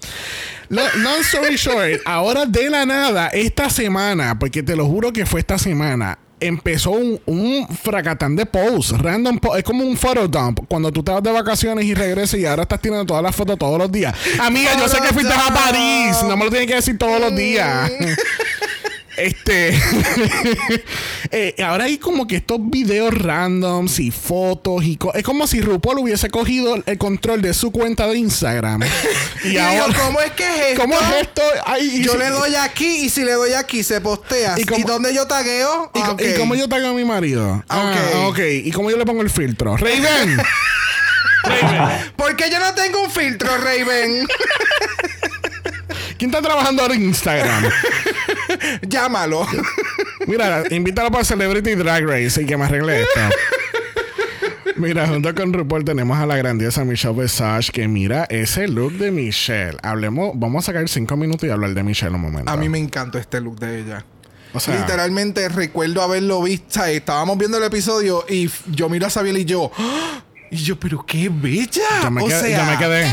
lo- 0.69 0.83
long 0.97 1.21
story 1.21 1.57
short, 1.57 2.01
ahora 2.05 2.47
de 2.47 2.71
la 2.71 2.87
nada, 2.87 3.29
esta 3.29 3.69
semana, 3.71 4.39
porque 4.39 4.63
te 4.63 4.77
lo 4.77 4.87
juro 4.87 5.13
que 5.13 5.27
fue 5.27 5.41
esta 5.41 5.59
semana. 5.59 6.19
Empezó 6.41 6.91
un, 6.91 7.19
un 7.27 7.67
fracatán 7.69 8.37
de 8.37 8.45
posts, 8.45 8.99
random 8.99 9.39
posts. 9.39 9.59
Es 9.61 9.65
como 9.65 9.83
un 9.85 9.97
photodump. 9.97 10.61
Cuando 10.69 10.93
tú 10.93 11.03
te 11.03 11.11
vas 11.11 11.23
de 11.23 11.31
vacaciones 11.31 11.87
y 11.87 11.95
regresas 11.95 12.39
y 12.39 12.45
ahora 12.45 12.63
estás 12.65 12.83
tirando 12.83 13.07
todas 13.07 13.23
las 13.23 13.35
fotos 13.35 13.57
todos 13.59 13.79
los 13.79 13.91
días. 13.91 14.15
Amiga, 14.41 14.77
yo 14.77 14.87
sé 14.89 14.99
que 15.01 15.09
fuiste 15.15 15.33
a. 15.33 15.55
París. 15.55 16.17
No 16.25 16.37
me 16.37 16.45
lo 16.45 16.51
tienes 16.51 16.69
que 16.69 16.75
decir 16.75 16.99
todos 16.99 17.19
los 17.19 17.35
días. 17.35 17.91
Este. 19.17 19.79
eh, 21.31 21.55
ahora 21.65 21.85
hay 21.85 21.99
como 21.99 22.27
que 22.27 22.37
estos 22.37 22.59
videos 22.61 23.15
randoms 23.15 23.99
y 24.01 24.11
fotos 24.11 24.85
y 24.85 24.97
co- 24.97 25.15
es 25.15 25.23
como 25.23 25.47
si 25.47 25.61
RuPaul 25.61 25.99
hubiese 26.01 26.31
cogido 26.31 26.83
el 26.85 26.99
control 26.99 27.41
de 27.43 27.55
su 27.55 27.71
cuenta 27.71 28.07
de 28.09 28.19
Instagram. 28.19 28.83
y, 29.45 29.49
Y 29.49 29.51
digo. 29.51 29.87
¿cómo 30.05 30.21
es 30.21 30.33
que 30.33 30.45
es 30.45 30.61
esto? 30.71 30.81
¿Cómo 30.83 30.95
es 31.01 31.23
esto? 31.23 31.43
Ay, 31.67 31.99
y 32.01 32.03
Yo 32.05 32.13
si- 32.13 32.19
le 32.19 32.29
doy 32.31 32.55
aquí 32.57 33.05
y 33.05 33.09
si 33.11 33.25
le 33.25 33.33
doy 33.33 33.53
aquí 33.53 33.83
se 33.85 34.01
postea. 34.01 34.57
¿Y 34.59 34.63
¿Y, 34.63 34.83
dónde 34.83 35.15
yo 35.15 35.27
tagueo? 35.27 35.91
¿Y, 35.95 36.25
y 36.25 36.35
cómo 36.35 36.55
yo 36.55 36.69
tengo 36.69 36.89
a 36.89 36.93
mi 36.93 37.05
marido? 37.05 37.63
Ah, 37.69 37.95
Ok. 38.29 38.39
¿Y 38.65 38.71
cómo 38.73 38.91
yo 38.91 38.97
le 38.97 39.05
pongo 39.05 39.23
el 39.23 39.31
filtro? 39.31 39.77
Raven. 39.77 40.39
¿Por 42.17 42.37
qué 42.37 42.51
yo 42.51 42.59
no 42.59 42.73
tengo 42.75 43.03
un 43.03 43.11
filtro, 43.11 43.51
Raven? 43.59 44.27
¿Quién 46.25 46.35
está 46.35 46.41
trabajando 46.41 46.81
ahora 46.81 46.95
en 46.95 47.03
Instagram? 47.05 47.65
Llámalo. 48.89 49.47
Mira, 50.27 50.63
invítalo 50.71 51.11
para 51.11 51.23
Celebrity 51.23 51.75
Drag 51.75 52.03
Race 52.07 52.41
y 52.43 52.47
que 52.47 52.57
me 52.57 52.65
arregle 52.65 53.03
esto. 53.03 53.21
Mira, 54.77 55.07
junto 55.07 55.35
con 55.35 55.53
RuPaul 55.53 55.85
tenemos 55.85 56.17
a 56.19 56.25
la 56.25 56.39
grandiosa 56.39 56.83
Michelle 56.87 57.13
Visage 57.21 57.71
que 57.73 57.89
mira 57.89 58.25
ese 58.31 58.69
look 58.69 58.93
de 58.95 59.11
Michelle. 59.11 59.77
Hablemos, 59.83 60.33
vamos 60.35 60.65
a 60.65 60.73
sacar 60.73 60.89
cinco 60.89 61.15
minutos 61.19 61.47
y 61.47 61.51
hablar 61.53 61.75
de 61.75 61.83
Michelle 61.83 62.15
un 62.15 62.23
momento. 62.23 62.51
A 62.51 62.57
mí 62.57 62.71
me 62.71 62.79
encantó 62.79 63.19
este 63.19 63.39
look 63.43 63.59
de 63.61 63.81
ella. 63.81 64.03
O 64.55 64.61
sea- 64.61 64.79
Literalmente 64.81 65.47
recuerdo 65.51 66.01
haberlo 66.01 66.43
visto. 66.43 66.83
Estábamos 66.87 67.37
viendo 67.37 67.59
el 67.59 67.65
episodio 67.65 68.25
y 68.31 68.51
yo 68.73 68.89
miro 68.89 69.07
a 69.09 69.11
Sabiel 69.11 69.37
y 69.37 69.45
yo. 69.45 69.71
¡Ah! 69.79 70.23
Y 70.51 70.57
yo, 70.57 70.79
pero 70.79 71.05
qué 71.05 71.29
bella. 71.31 71.83
Yo 72.03 72.11
me, 72.11 72.23
o 72.23 72.27
quedé, 72.27 72.41
sea, 72.41 72.65
yo 72.65 72.71
me 72.71 72.79
quedé. 72.79 73.13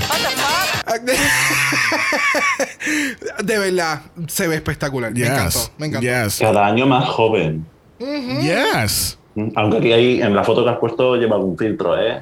de 3.44 3.58
verdad, 3.60 4.02
se 4.28 4.48
ve 4.48 4.56
espectacular. 4.56 5.14
Yes. 5.14 5.24
Me 5.28 5.28
encantó. 5.36 5.60
Me 5.78 5.88
encantó. 5.88 6.08
Yes. 6.08 6.40
Cada 6.40 6.66
año 6.66 6.86
más 6.86 7.08
joven. 7.08 7.66
Yes. 8.00 9.18
Aunque 9.56 9.78
aquí 9.78 9.94
hay, 9.94 10.22
en 10.22 10.36
la 10.36 10.44
foto 10.44 10.64
que 10.64 10.70
has 10.72 10.78
puesto 10.78 11.16
lleva 11.16 11.36
algún 11.38 11.58
filtro, 11.58 12.00
¿eh? 12.00 12.22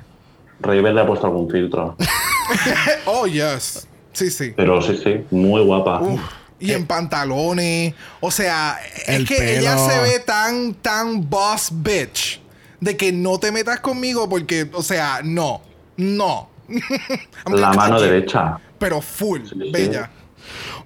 Raven 0.62 0.94
le 0.96 1.02
ha 1.02 1.08
puesto 1.08 1.28
algún 1.28 1.50
filtro. 1.50 1.96
Oh, 3.06 3.28
yes. 3.28 3.88
Sí, 4.12 4.32
sí. 4.32 4.54
Pero 4.56 4.82
sí, 4.82 5.00
sí, 5.04 5.24
muy 5.30 5.62
guapa. 5.62 6.02
Uf, 6.02 6.20
y 6.60 6.72
en 6.72 6.88
pantalones. 6.88 7.94
O 8.20 8.32
sea, 8.32 8.80
El 9.06 9.22
es 9.22 9.30
que 9.30 9.36
pelo. 9.36 9.60
ella 9.60 9.78
se 9.78 10.00
ve 10.00 10.20
tan, 10.20 10.74
tan 10.74 11.30
boss 11.30 11.70
bitch. 11.72 12.42
De 12.82 12.96
que 12.98 13.12
no 13.12 13.40
te 13.40 13.52
metas 13.52 13.80
conmigo 13.80 14.28
porque, 14.30 14.70
o 14.74 14.82
sea, 14.84 15.22
no. 15.24 15.62
No. 15.98 16.50
La 17.52 17.74
mano 17.74 18.00
derecha. 18.00 18.58
Pero 18.78 19.02
full. 19.02 19.42
sí. 19.50 19.72
Bella. 19.72 20.10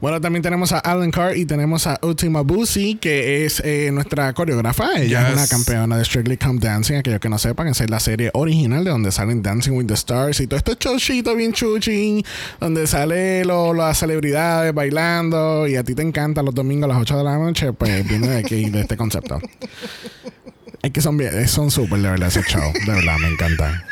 Bueno, 0.02 0.20
también 0.20 0.44
tenemos 0.44 0.74
a 0.74 0.80
Alan 0.80 1.10
Carr 1.12 1.38
y 1.38 1.46
tenemos 1.46 1.88
a 1.88 1.98
Ultima 2.02 2.41
Busi, 2.41 2.96
que 2.96 3.46
es 3.46 3.62
eh, 3.64 3.89
nuestra 3.94 4.34
coreógrafa. 4.34 4.89
Ella 4.98 5.30
es 5.30 5.34
una 5.36 5.48
campeona 5.48 5.98
de 5.98 6.04
Strictly 6.04 6.36
Come 6.38 6.60
Dancing. 6.60 6.96
Aquellos 6.96 7.22
que 7.22 7.30
no 7.30 7.38
sepan, 7.38 7.68
esa 7.68 7.86
es 7.86 7.89
la 7.89 8.02
serie 8.02 8.30
original 8.34 8.84
de 8.84 8.89
donde 8.89 9.12
salen 9.14 9.41
Dancing 9.41 9.72
with 9.72 9.86
the 9.86 9.94
Stars 9.94 10.41
y 10.41 10.48
todo 10.48 10.58
esto 10.58 10.74
showcito 10.78 11.34
bien 11.36 11.54
chuchín, 11.54 12.24
donde 12.60 12.86
sale 12.88 13.46
lo- 13.46 13.74
las 13.74 14.00
celebridades 14.00 14.74
bailando 14.74 15.66
y 15.68 15.78
a 15.78 15.84
ti 15.84 15.96
te 15.96 16.02
encanta 16.02 16.44
los 16.44 16.54
domingos 16.54 16.89
a 16.89 16.94
las 16.94 17.02
8 17.02 17.18
de 17.20 17.24
la 17.24 17.38
noche, 17.38 17.72
pues 17.72 18.06
viene 18.06 18.28
de 18.28 18.38
aquí, 18.39 18.70
de 18.70 18.82
este 18.82 18.98
concepto. 18.98 19.39
Es 20.84 20.92
que 20.92 21.02
son 21.02 21.18
bien, 21.18 21.48
son 21.48 21.72
súper 21.72 22.00
de 22.00 22.10
verdad 22.10 22.28
ese 22.28 22.44
show. 22.44 22.72
De 22.86 22.92
verdad, 22.92 23.18
me 23.18 23.30
encanta. 23.30 23.84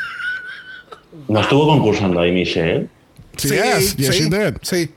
¿No 1.26 1.40
estuvo 1.40 1.66
concursando 1.66 2.20
ahí 2.20 2.30
Michelle? 2.32 2.88
Sí, 3.36 3.48
yes, 3.48 3.96
yes, 3.96 4.14
sí, 4.14 4.24
she 4.24 4.28
did. 4.28 4.54
Sí. 4.60 4.90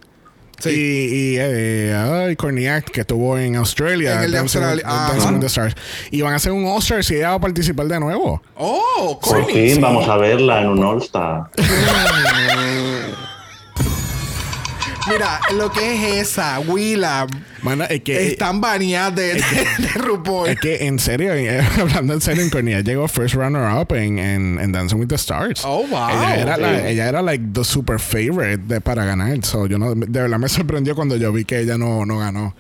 Sí. 0.60 0.70
Y, 0.70 0.74
y 0.74 1.38
eh, 1.40 2.36
Corniak, 2.38 2.92
que 2.92 3.02
estuvo 3.02 3.38
en 3.38 3.56
Australia, 3.58 4.16
En 4.16 4.24
el 4.24 4.32
de 4.32 4.38
Australia, 4.40 4.84
Dancing 4.86 5.40
the 5.40 5.48
Stars. 5.48 5.76
Y 6.12 6.22
van 6.22 6.34
a 6.34 6.36
hacer 6.38 6.52
un 6.52 6.66
All-Star 6.66 7.04
si 7.04 7.16
ella 7.16 7.30
va 7.30 7.36
a 7.36 7.40
participar 7.40 7.88
de 7.88 8.00
nuevo. 8.00 8.42
Oh, 8.56 9.20
Por 9.22 9.32
Courtney. 9.40 9.68
fin 9.68 9.76
sí. 9.76 9.82
vamos 9.82 10.08
a 10.08 10.18
verla 10.18 10.62
en 10.62 10.68
un 10.70 10.84
All-Star. 10.84 11.50
Mira, 15.08 15.40
lo 15.56 15.72
que 15.72 15.94
es 16.20 16.28
esa, 16.30 16.60
Willa, 16.60 17.28
Bueno, 17.62 17.84
es 17.88 18.02
que, 18.02 18.28
están 18.30 18.60
baneadas 18.60 19.16
de, 19.16 19.34
de, 19.36 19.40
de 19.80 19.88
RuPaul. 19.96 20.50
es 20.50 20.60
que 20.60 20.88
en 20.88 20.98
serio, 20.98 21.34
eh, 21.34 21.62
hablando 21.80 22.14
en 22.14 22.22
serio, 22.22 22.44
en 22.44 22.50
llegó 22.84 23.08
first 23.08 23.36
runner-up 23.36 23.94
en, 23.94 24.18
en, 24.18 24.60
en 24.60 24.72
Dancing 24.72 24.98
with 24.98 25.08
the 25.08 25.16
Stars. 25.16 25.62
Oh, 25.64 25.86
wow. 25.88 26.10
Ella 26.10 26.36
era, 26.38 26.58
la- 26.58 26.80
Sí. 26.80 26.88
ella 26.88 27.08
era 27.10 27.22
like 27.22 27.44
the 27.54 27.64
super 27.64 28.00
favorite 28.00 28.64
de, 28.68 28.82
para 28.82 29.06
ganar. 29.06 29.44
So, 29.46 29.68
yo 29.68 29.78
no, 29.78 29.94
de 29.94 30.22
verdad 30.22 30.40
me 30.40 30.50
sorprendió 30.50 30.96
cuando 30.96 31.18
yo 31.18 31.32
vi 31.32 31.46
que 31.46 31.60
ella 31.60 31.78
no, 31.78 32.06
no 32.06 32.18
ganó. 32.18 32.56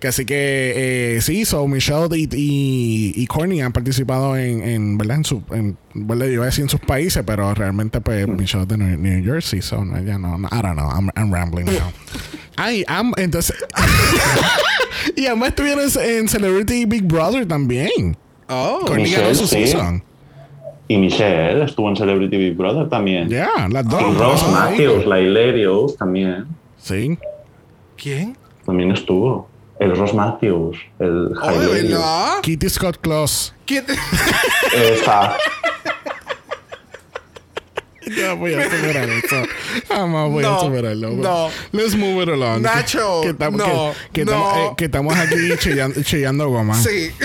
Que 0.00 0.08
así 0.08 0.24
que 0.24 1.16
eh, 1.16 1.20
sí, 1.20 1.44
so 1.44 1.66
Michelle 1.66 2.06
y, 2.16 2.28
y, 2.32 3.12
y 3.16 3.26
Courtney 3.26 3.60
han 3.60 3.72
participado 3.72 4.36
en, 4.36 4.62
en 4.62 4.96
¿verdad? 4.96 5.16
En 5.16 5.24
su, 5.24 5.42
en, 5.50 5.76
bueno, 5.92 6.24
yo 6.24 6.32
iba 6.32 6.42
a 6.44 6.46
decir 6.46 6.62
en 6.62 6.68
sus 6.68 6.78
países, 6.80 7.24
pero 7.26 7.52
realmente 7.52 8.00
pues 8.00 8.28
Michelle 8.28 8.62
es 8.62 8.68
de 8.68 8.78
New, 8.78 8.96
New 8.96 9.24
Jersey, 9.24 9.60
so 9.60 9.84
no, 9.84 9.96
ella 9.98 10.16
no, 10.16 10.38
no, 10.38 10.46
I 10.52 10.62
don't 10.62 10.76
know, 10.76 10.88
I'm, 10.88 11.10
I'm 11.16 11.32
rambling 11.32 11.64
now. 11.66 11.90
Ay, 12.56 12.84
am- 12.86 13.12
entonces... 13.16 13.56
y 15.16 15.26
además 15.26 15.48
estuvieron 15.48 15.84
en, 15.84 16.10
en 16.18 16.28
Celebrity 16.28 16.84
Big 16.86 17.02
Brother 17.02 17.46
también. 17.46 18.16
Oh. 18.48 18.84
Ganó 18.86 19.02
Michelle, 19.02 19.34
su 19.34 19.48
sí. 19.48 19.66
season. 19.66 20.02
Y 20.86 20.96
Michelle 20.96 21.64
estuvo 21.64 21.88
en 21.88 21.96
Celebrity 21.96 22.36
Big 22.36 22.56
Brother 22.56 22.88
también. 22.88 23.28
Yeah, 23.28 23.68
las 23.68 23.86
dos. 23.86 24.00
Y 24.00 24.18
Ross. 24.18 24.44
Matthews, 24.50 25.06
la 25.06 25.20
Hilarious 25.20 25.96
también. 25.96 26.46
Sí. 26.78 27.18
¿Quién? 27.96 28.36
También 28.64 28.92
estuvo. 28.92 29.47
El 29.80 29.96
Ross 29.96 30.12
Matthews, 30.12 30.76
el 30.98 31.32
Oh, 31.40 31.52
Hilarious. 31.52 31.82
verdad. 31.92 32.40
Kitty 32.42 32.68
Scott 32.68 32.98
Claus. 33.00 33.54
¿Quién 33.64 33.86
te- 33.86 33.94
Esa. 34.94 35.36
Ya 38.16 38.32
voy 38.32 38.54
a 38.54 38.64
superar 38.64 39.08
eso. 39.10 39.36
Jamás 39.88 40.30
voy 40.30 40.42
a 40.44 40.48
No, 40.48 40.60
superarlo. 40.60 41.12
bro. 41.14 41.22
no. 41.22 41.50
Let's 41.72 41.94
move 41.94 42.22
it 42.22 42.28
along. 42.30 42.62
Nacho, 42.62 43.20
que, 43.22 43.34
tam- 43.34 43.52
no, 43.56 43.92
que, 44.12 44.20
que 44.20 44.24
no. 44.24 44.32
estamos, 44.32 44.56
eh, 44.56 44.74
que 44.78 44.84
estamos 44.86 45.16
aquí 45.16 45.36
chillando, 45.58 46.02
chillando 46.02 46.48
goma. 46.48 46.74
Sí. 46.74 47.10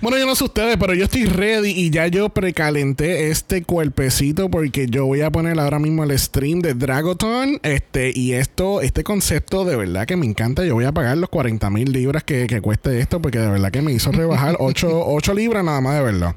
Bueno, 0.00 0.16
yo 0.16 0.26
no 0.26 0.36
sé 0.36 0.44
ustedes, 0.44 0.76
pero 0.76 0.94
yo 0.94 1.04
estoy 1.04 1.24
ready 1.24 1.70
y 1.70 1.90
ya 1.90 2.06
yo 2.06 2.28
precalenté 2.28 3.30
este 3.30 3.64
cuerpecito 3.64 4.48
porque 4.48 4.86
yo 4.86 5.06
voy 5.06 5.22
a 5.22 5.30
poner 5.30 5.58
ahora 5.58 5.80
mismo 5.80 6.04
el 6.04 6.16
stream 6.16 6.60
de 6.60 6.74
Dragoton. 6.74 7.58
Este, 7.64 8.12
y 8.14 8.34
esto, 8.34 8.80
este 8.80 9.02
concepto 9.02 9.64
de 9.64 9.74
verdad 9.74 10.06
que 10.06 10.16
me 10.16 10.24
encanta. 10.24 10.64
Yo 10.64 10.74
voy 10.74 10.84
a 10.84 10.92
pagar 10.92 11.18
los 11.18 11.28
40 11.28 11.68
mil 11.70 11.92
libras 11.92 12.22
que, 12.22 12.46
que 12.46 12.60
cueste 12.60 13.00
esto 13.00 13.20
porque 13.20 13.40
de 13.40 13.48
verdad 13.48 13.72
que 13.72 13.82
me 13.82 13.92
hizo 13.92 14.12
rebajar 14.12 14.56
8, 14.60 15.34
libras 15.34 15.64
nada 15.64 15.80
más 15.80 15.96
de 15.96 16.02
verlo. 16.04 16.36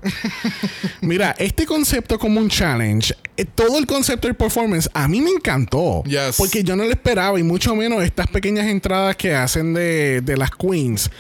Mira, 1.02 1.36
este 1.38 1.68
concepto 1.68 2.18
como 2.18 2.40
un 2.40 2.50
challenge, 2.50 3.14
eh, 3.38 3.46
todo 3.46 3.78
el 3.78 3.86
concepto 3.86 4.28
del 4.28 4.36
performance 4.36 4.90
a 4.94 5.08
mí 5.08 5.22
me 5.22 5.30
encantó. 5.30 6.04
Yes. 6.06 6.38
Porque 6.38 6.64
yo 6.64 6.76
no 6.76 6.84
lo 6.84 6.90
esperaba 6.90 7.40
y 7.40 7.44
mucho 7.44 7.76
menos 7.76 8.04
estas 8.04 8.26
pequeñas 8.28 8.66
entradas 8.66 9.16
que 9.16 9.36
hacen 9.36 9.76
de, 9.76 10.22
de 10.22 10.36
las 10.36 10.50
queens. 10.50 11.12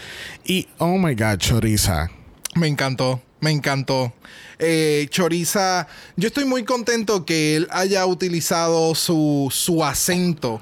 Y, 0.44 0.68
oh 0.80 0.98
my 0.98 1.14
God, 1.14 1.38
Choriza. 1.38 2.10
Me 2.56 2.68
encantó, 2.68 3.22
me 3.40 3.52
encantó. 3.52 4.14
Eh, 4.60 5.08
Choriza, 5.10 5.88
yo 6.18 6.28
estoy 6.28 6.46
muy 6.46 6.64
contento 6.64 7.26
que 7.26 7.56
él 7.56 7.68
haya 7.72 8.06
utilizado 8.06 8.94
su, 8.96 9.48
su 9.52 9.84
acento 9.84 10.62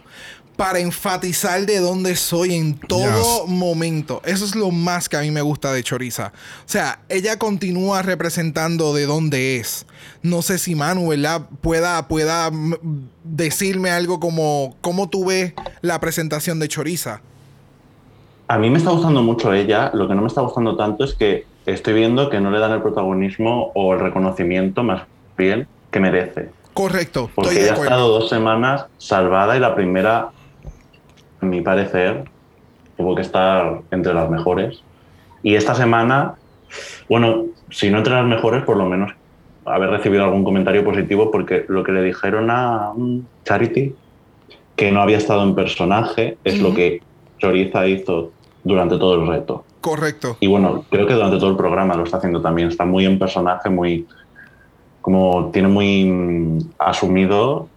para 0.55 0.79
enfatizar 0.79 1.65
de 1.65 1.79
dónde 1.79 2.15
soy 2.17 2.53
en 2.53 2.77
todo 2.77 3.45
Yes. 3.45 3.49
momento. 3.49 4.21
Eso 4.25 4.43
es 4.43 4.55
lo 4.55 4.71
más 4.71 5.07
que 5.07 5.15
a 5.17 5.21
mí 5.21 5.31
me 5.31 5.41
gusta 5.41 5.71
de 5.71 5.81
Choriza. 5.83 6.33
O 6.59 6.67
sea, 6.69 6.99
ella 7.07 7.39
continúa 7.39 8.01
representando 8.01 8.93
de 8.93 9.05
dónde 9.05 9.55
es. 9.57 9.85
No 10.21 10.41
sé 10.41 10.57
si 10.57 10.75
Manu, 10.75 11.07
¿verdad? 11.07 11.47
Pueda, 11.61 12.07
pueda 12.09 12.51
decirme 13.23 13.89
algo 13.89 14.19
como 14.19 14.75
cómo 14.81 15.09
tú 15.09 15.25
ves 15.25 15.53
la 15.81 15.99
presentación 16.01 16.59
de 16.59 16.67
Choriza. 16.67 17.21
A 18.49 18.57
mí 18.57 18.69
me 18.69 18.79
está 18.79 18.91
gustando 18.91 19.23
mucho 19.23 19.53
ella. 19.53 19.91
Lo 19.93 20.07
que 20.09 20.15
no 20.15 20.21
me 20.21 20.27
está 20.27 20.41
gustando 20.41 20.75
tanto 20.75 21.03
es 21.05 21.13
que 21.13 21.45
estoy 21.66 21.93
viendo 21.93 22.30
que 22.30 22.39
no 22.39 22.51
le 22.51 22.60
dan 22.60 22.72
el 22.72 22.82
protagonismo 22.82 23.72
o 23.76 23.93
el 23.93 23.99
reconocimiento 23.99 24.84
más 24.84 25.03
bien 25.38 25.68
que 25.91 25.99
merece. 25.99 26.49
Correcto, 26.74 27.30
Porque 27.34 27.49
estoy 27.49 27.64
de 27.64 27.70
ella 27.70 27.80
ha 27.80 27.84
estado 27.84 28.07
dos 28.07 28.30
semanas 28.30 28.86
salvada 28.97 29.57
y 29.57 29.60
la 29.60 29.76
primera, 29.76 30.30
a 31.41 31.45
mi 31.45 31.62
parecer, 31.62 32.24
tuvo 32.97 33.16
que 33.16 33.22
estar 33.22 33.82
entre 33.91 34.14
las 34.14 34.30
mejores. 34.30 34.82
Y 35.41 35.55
esta 35.55 35.76
semana, 35.76 36.36
bueno, 37.10 37.45
si 37.70 37.89
no 37.89 37.97
entre 37.97 38.14
las 38.14 38.26
mejores, 38.26 38.64
por 38.64 38.78
lo 38.78 38.86
menos 38.86 39.12
haber 39.66 39.89
recibido 39.89 40.24
algún 40.24 40.43
comentario 40.43 40.84
positivo, 40.84 41.32
porque 41.32 41.66
lo 41.68 41.84
que 41.84 41.91
le 41.91 42.01
dijeron 42.01 42.49
a 42.49 42.91
Charity, 43.45 43.93
que 44.76 44.91
no 44.91 45.01
había 45.01 45.18
estado 45.18 45.43
en 45.43 45.55
personaje, 45.55 46.38
es 46.43 46.62
lo 46.62 46.74
que 46.74 47.01
Choriza 47.39 47.88
hizo 47.88 48.32
durante 48.64 48.97
todo 48.97 49.16
el 49.16 49.28
reto. 49.28 49.66
Correcto. 49.82 50.38
Y 50.39 50.47
bueno, 50.47 50.84
creo 50.89 51.07
que 51.07 51.13
durante 51.13 51.38
todo 51.38 51.51
el 51.51 51.55
programa 51.57 51.95
lo 51.95 52.03
está 52.03 52.17
haciendo 52.17 52.41
también. 52.41 52.67
Está 52.67 52.86
muy 52.86 53.05
en 53.05 53.17
personaje, 53.17 53.69
muy. 53.69 54.05
Como 55.01 55.49
tiene 55.51 55.69
muy 55.69 56.05
mm, 56.05 56.59
asumido 56.77 57.67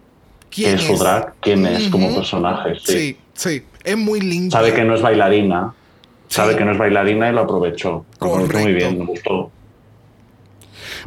¿Quién 0.49 0.71
en 0.73 0.79
su 0.79 0.93
es? 0.93 0.99
drag 0.99 1.33
quién 1.39 1.65
es 1.65 1.87
como 1.89 2.13
personaje. 2.13 2.75
Sí. 2.83 2.93
Sí, 2.93 3.17
sí. 3.33 3.63
Es 3.83 3.97
muy 3.97 4.19
lindo. 4.19 4.51
Sabe 4.51 4.73
que 4.73 4.83
no 4.83 4.95
es 4.95 5.01
bailarina. 5.01 5.73
Sabe 6.27 6.55
que 6.55 6.65
no 6.65 6.71
es 6.71 6.77
bailarina 6.77 7.29
y 7.29 7.33
lo 7.33 7.41
aprovechó. 7.41 8.05
Lo 8.19 8.27
aprovechó 8.27 8.53
muy 8.59 8.63
Correcto. 8.73 8.75
bien, 8.89 8.99
me 8.99 9.05
gustó. 9.05 9.51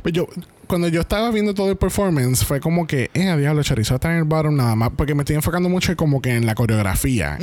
Pues 0.02 0.14
yo, 0.14 0.26
cuando 0.66 0.88
yo 0.88 1.00
estaba 1.00 1.30
viendo 1.30 1.54
todo 1.54 1.70
el 1.70 1.76
performance, 1.76 2.44
fue 2.44 2.60
como 2.60 2.86
que, 2.86 3.10
eh, 3.14 3.28
a 3.28 3.36
diablo, 3.36 3.62
Chorizo 3.62 3.94
está 3.96 4.10
en 4.12 4.18
el 4.18 4.24
bottom 4.24 4.56
nada 4.56 4.74
más, 4.74 4.90
porque 4.96 5.14
me 5.14 5.22
estoy 5.22 5.36
enfocando 5.36 5.68
mucho 5.68 5.94
como 5.96 6.20
que 6.20 6.34
en 6.34 6.46
la 6.46 6.54
coreografía. 6.54 7.38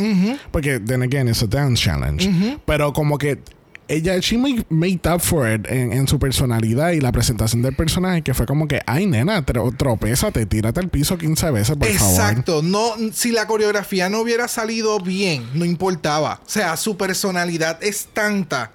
Porque, 0.51 0.80
then 0.80 1.01
again, 1.01 1.28
it's 1.28 1.41
a 1.43 1.47
dance 1.47 1.82
challenge. 1.84 2.30
Pero 2.65 2.93
como 2.93 3.17
que 3.17 3.39
ella, 3.88 4.18
she 4.20 4.38
made, 4.38 4.66
made 4.70 5.02
up 5.14 5.20
for 5.22 5.48
it 5.52 5.66
en, 5.70 5.92
en 5.94 6.08
su 6.08 6.18
personalidad 6.20 6.92
y 6.92 7.02
la 7.02 7.12
presentación 7.12 7.62
del 7.62 7.76
personaje, 7.76 8.22
que 8.22 8.34
fue 8.34 8.46
como 8.46 8.68
que, 8.68 8.82
ay, 8.86 9.06
nena, 9.08 9.46
tro, 9.46 9.72
tropézate, 9.72 10.46
tírate 10.46 10.80
al 10.80 10.90
piso 10.90 11.18
15 11.18 11.52
veces, 11.52 11.76
por 11.76 11.88
favor. 11.88 12.14
Exacto. 12.20 12.62
No, 12.64 12.94
si 13.14 13.32
la 13.32 13.46
coreografía 13.48 14.10
no 14.10 14.20
hubiera 14.22 14.48
salido 14.48 15.00
bien, 15.00 15.48
no 15.54 15.66
importaba. 15.66 16.40
O 16.46 16.50
sea, 16.50 16.76
su 16.78 16.98
personalidad 16.98 17.84
es 17.84 18.08
tanta 18.14 18.72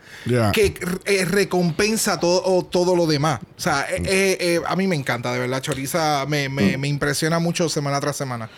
que 0.52 0.74
eh, 1.06 1.24
recompensa 1.24 2.20
todo, 2.20 2.42
o 2.44 2.64
todo 2.64 2.94
lo 2.94 3.06
demás. 3.06 3.40
O 3.56 3.60
sea, 3.60 3.86
eh, 3.90 4.02
eh, 4.04 4.36
eh, 4.40 4.60
a 4.66 4.76
mí 4.76 4.86
me 4.86 4.96
encanta, 4.96 5.32
de 5.32 5.38
verdad. 5.40 5.60
Choriza 5.62 6.24
me, 6.26 6.48
me, 6.48 6.76
Mm. 6.76 6.80
me 6.80 6.88
impresiona 6.88 7.38
mucho 7.38 7.68
semana 7.68 7.98
tras 8.00 8.16
semana. 8.16 8.48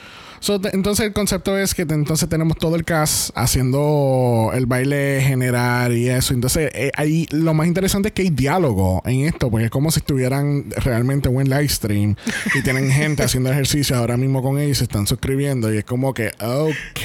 So, 0.41 0.59
entonces 0.73 1.07
el 1.07 1.13
concepto 1.13 1.57
es 1.59 1.75
que 1.75 1.83
entonces 1.83 2.29
tenemos 2.29 2.57
todo 2.57 2.75
el 2.75 2.85
cast 2.85 3.31
haciendo 3.35 4.51
el 4.55 4.65
baile 4.65 5.21
general 5.23 5.97
y 5.97 6.09
eso. 6.09 6.33
Entonces 6.33 6.71
eh, 6.75 6.91
ahí 6.97 7.27
lo 7.31 7.53
más 7.53 7.67
interesante 7.67 8.09
es 8.09 8.15
que 8.15 8.23
hay 8.23 8.31
diálogo 8.31 9.03
en 9.05 9.27
esto, 9.27 9.51
porque 9.51 9.67
es 9.67 9.71
como 9.71 9.91
si 9.91 10.01
estuvieran 10.01 10.65
realmente 10.77 11.29
en 11.29 11.37
un 11.37 11.45
live 11.45 11.69
stream 11.69 12.17
y 12.55 12.63
tienen 12.63 12.91
gente 12.91 13.23
haciendo 13.23 13.53
ejercicio 13.53 13.97
ahora 13.97 14.17
mismo 14.17 14.43
con 14.43 14.59
ellos 14.59 14.71
y 14.71 14.75
se 14.77 14.85
están 14.85 15.07
suscribiendo 15.07 15.73
y 15.73 15.79
es 15.79 15.85
como 15.85 16.15
que, 16.15 16.29
ok. 16.41 17.05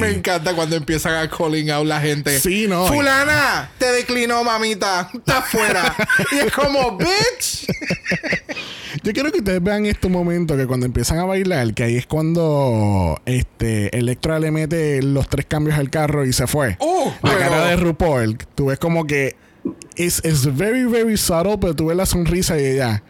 Me 0.00 0.10
encanta 0.10 0.54
cuando 0.54 0.74
empiezan 0.74 1.14
a 1.14 1.30
calling 1.30 1.70
out 1.70 1.86
la 1.86 2.00
gente. 2.00 2.40
Sí, 2.40 2.66
no. 2.68 2.86
Fulana, 2.86 3.70
te 3.78 3.92
declinó, 3.92 4.42
mamita. 4.42 5.08
Está 5.14 5.42
fuera. 5.42 5.94
y 6.32 6.46
es 6.46 6.52
como, 6.52 6.96
bitch. 6.96 7.66
Yo 9.04 9.12
quiero 9.12 9.32
que 9.32 9.38
ustedes 9.38 9.62
vean 9.62 9.86
este 9.86 10.08
momento 10.08 10.56
que 10.56 10.66
cuando 10.66 10.86
empiezan 10.86 11.18
a 11.18 11.24
bailar, 11.24 11.74
que 11.74 11.84
ahí 11.84 11.96
es 11.96 12.06
cuando 12.06 12.71
este 13.26 13.96
Electra 13.98 14.38
le 14.38 14.50
mete 14.50 15.02
los 15.02 15.28
tres 15.28 15.46
cambios 15.46 15.78
al 15.78 15.90
carro 15.90 16.24
y 16.24 16.32
se 16.32 16.46
fue. 16.46 16.76
Uh, 16.80 17.06
la 17.22 17.30
pero- 17.30 17.38
cara 17.38 17.64
de 17.66 17.76
RuPaul, 17.76 18.38
tú 18.54 18.66
ves 18.66 18.78
como 18.78 19.06
que 19.06 19.36
es 19.96 20.24
es 20.24 20.54
very 20.56 20.84
very 20.84 21.16
subtle, 21.16 21.58
pero 21.58 21.74
tú 21.74 21.86
ves 21.86 21.96
la 21.96 22.06
sonrisa 22.06 22.58
y 22.58 22.64
ella 22.64 23.02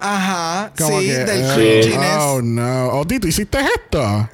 Ajá. 0.00 0.72
como 0.76 1.00
sí, 1.00 1.06
que 1.06 1.12
del 1.18 1.44
"Oh, 1.50 1.54
cringiness. 1.54 2.16
Oh 2.18 2.40
no, 2.42 2.88
Oti, 2.98 3.20
¿tú 3.20 3.28
hiciste 3.28 3.58
esto? 3.60 4.28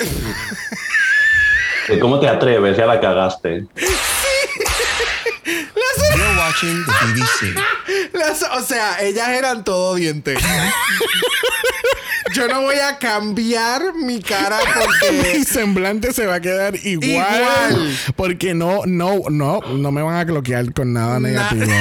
Eh, 1.88 1.98
¿Cómo 2.00 2.18
te 2.20 2.28
atreves? 2.28 2.76
Ya 2.76 2.86
la 2.86 3.00
cagaste. 3.00 3.66
You're 6.16 6.36
watching 6.36 6.84
the 6.84 6.92
BBC. 7.06 7.54
Las- 8.14 8.42
o 8.42 8.62
sea, 8.62 9.00
ellas 9.02 9.28
eran 9.30 9.64
todo 9.64 9.94
dientes. 9.96 10.38
Yo 12.34 12.46
no 12.46 12.62
voy 12.62 12.76
a 12.76 12.98
cambiar 12.98 13.94
mi 13.94 14.20
cara 14.20 14.58
Mi 15.10 15.10
porque. 15.10 15.44
semblante 15.44 16.12
se 16.12 16.26
va 16.26 16.36
a 16.36 16.40
quedar 16.40 16.74
igual, 16.84 17.08
Igual. 17.10 17.98
porque 18.16 18.54
no 18.54 18.82
no 18.86 19.20
no 19.30 19.60
no 19.62 19.92
me 19.92 20.02
van 20.02 20.16
a 20.16 20.24
bloquear 20.24 20.72
con 20.72 20.92
nada 20.92 21.18
negativo. 21.20 21.64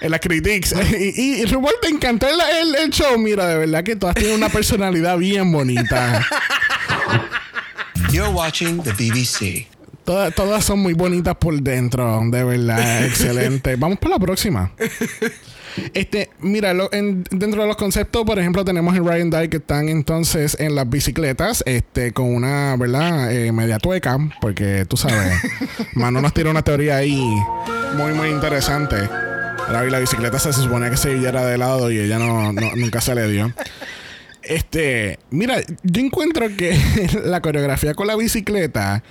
En 0.00 0.10
las 0.10 0.18
critiques. 0.18 0.74
Y, 0.98 1.42
y, 1.42 1.46
te 1.80 1.86
encantó 1.88 2.26
el, 2.28 2.34
el- 2.40 2.74
el 2.74 2.90
show. 2.90 3.16
Mira, 3.18 3.46
de 3.46 3.56
verdad 3.56 3.84
que 3.84 3.94
todas 3.94 4.16
tienen 4.16 4.34
una 4.34 4.48
personalidad 4.48 5.16
bien 5.16 5.52
bonita. 5.52 6.26
You're 8.10 8.30
watching 8.30 8.82
the 8.82 8.90
BBC. 8.94 9.68
Todas, 10.12 10.34
todas 10.34 10.62
son 10.62 10.78
muy 10.80 10.92
bonitas 10.92 11.34
por 11.36 11.58
dentro, 11.62 12.20
de 12.26 12.44
verdad, 12.44 13.04
excelente. 13.06 13.76
Vamos 13.76 13.98
por 13.98 14.10
la 14.10 14.18
próxima. 14.18 14.70
Este, 15.94 16.28
mira, 16.40 16.74
lo- 16.74 16.92
en- 16.92 17.24
dentro 17.30 17.62
de 17.62 17.66
los 17.66 17.78
conceptos, 17.78 18.24
por 18.26 18.38
ejemplo, 18.38 18.62
tenemos 18.62 18.94
en 18.94 19.06
Ryan 19.08 19.30
Dyke 19.30 19.48
que 19.48 19.56
están 19.56 19.88
entonces 19.88 20.54
en 20.60 20.74
las 20.74 20.86
bicicletas, 20.90 21.62
este, 21.64 22.12
con 22.12 22.26
una, 22.34 22.76
¿verdad? 22.76 23.32
Eh, 23.32 23.52
media 23.52 23.78
tueca, 23.78 24.18
porque 24.42 24.84
tú 24.86 24.98
sabes, 24.98 25.32
Mano 25.94 26.20
nos 26.20 26.34
tiró 26.34 26.50
una 26.50 26.60
teoría 26.60 26.98
ahí 26.98 27.18
muy, 27.96 28.12
muy 28.12 28.28
interesante. 28.28 28.96
La, 29.70 29.82
la 29.84 29.98
bicicleta 29.98 30.38
se 30.38 30.52
supone 30.52 30.90
que 30.90 30.98
se 30.98 31.14
viera 31.14 31.46
de 31.46 31.56
lado 31.56 31.90
y 31.90 31.98
ella 32.00 32.18
no, 32.18 32.52
no- 32.52 32.76
nunca 32.76 33.00
se 33.00 33.14
le 33.14 33.26
dio. 33.28 33.50
Este, 34.42 35.18
mira, 35.30 35.56
yo 35.84 36.02
encuentro 36.02 36.48
que 36.54 36.78
la 37.24 37.40
coreografía 37.40 37.94
con 37.94 38.08
la 38.08 38.16
bicicleta 38.16 39.02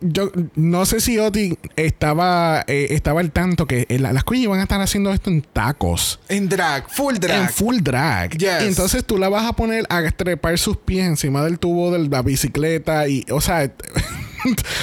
yo 0.00 0.30
no 0.54 0.84
sé 0.86 1.00
si 1.00 1.18
Oti 1.18 1.58
estaba 1.76 2.64
eh, 2.66 2.88
estaba 2.90 3.20
al 3.20 3.30
tanto 3.32 3.66
que 3.66 3.86
eh, 3.88 3.98
la- 3.98 4.12
las 4.12 4.24
cosas 4.24 4.42
iban 4.44 4.60
a 4.60 4.62
estar 4.64 4.80
haciendo 4.80 5.12
esto 5.12 5.30
en 5.30 5.42
tacos. 5.42 6.20
En 6.28 6.48
drag, 6.48 6.88
full 6.90 7.14
drag. 7.16 7.42
En 7.42 7.48
full 7.48 7.78
drag. 7.80 8.36
Yes. 8.36 8.62
Entonces 8.62 9.04
tú 9.04 9.18
la 9.18 9.28
vas 9.28 9.46
a 9.46 9.52
poner 9.54 9.86
a 9.88 10.02
trepar 10.10 10.58
sus 10.58 10.76
pies 10.76 11.06
encima 11.06 11.42
del 11.44 11.58
tubo 11.58 11.90
de 11.90 12.08
la 12.08 12.22
bicicleta 12.22 13.08
y, 13.08 13.24
o 13.30 13.40
sea... 13.40 13.70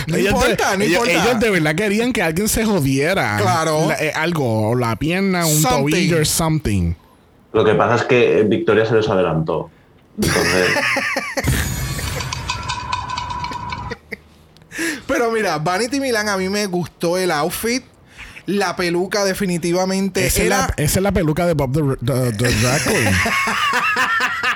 No 0.08 0.18
ellos 0.18 0.34
importa, 0.34 0.72
de, 0.72 0.78
no 0.80 0.84
ellos, 0.84 1.08
importa. 1.08 1.30
ellos 1.30 1.40
de 1.40 1.50
verdad 1.50 1.76
querían 1.76 2.12
que 2.12 2.22
alguien 2.22 2.50
se 2.50 2.66
jodiera. 2.66 3.38
Claro. 3.40 3.88
La- 3.88 3.96
eh, 3.96 4.12
algo, 4.14 4.72
o 4.72 4.76
la 4.76 4.98
pierna, 4.98 5.46
un 5.46 5.62
Something. 5.62 5.80
tobillo 5.92 6.18
or 6.18 6.26
something. 6.26 6.94
Lo 7.54 7.64
que 7.64 7.74
pasa 7.74 7.96
es 7.96 8.04
que 8.04 8.40
eh, 8.40 8.44
Victoria 8.44 8.86
se 8.86 8.96
les 8.96 9.08
adelantó. 9.08 9.70
Entonces, 10.18 10.68
Pero 15.08 15.32
mira, 15.32 15.58
Vanity 15.60 16.00
Milan 16.00 16.30
a 16.30 16.38
mí 16.38 16.50
me 16.50 16.66
gustó 16.68 17.18
el 17.18 17.32
outfit. 17.32 17.84
La 18.46 18.76
peluca 18.76 19.24
definitivamente 19.24 20.26
Esa 20.28 20.40
es, 20.42 20.46
era 20.48 20.58
la, 20.58 20.74
esa 20.76 21.00
es 21.00 21.04
la 21.04 21.12
peluca 21.14 21.46
de 21.46 21.54
Bob 21.54 21.72
the, 21.72 22.06
the- 22.06 22.32
the 22.34 22.52
Drag 22.62 22.84
Queen. 22.84 23.16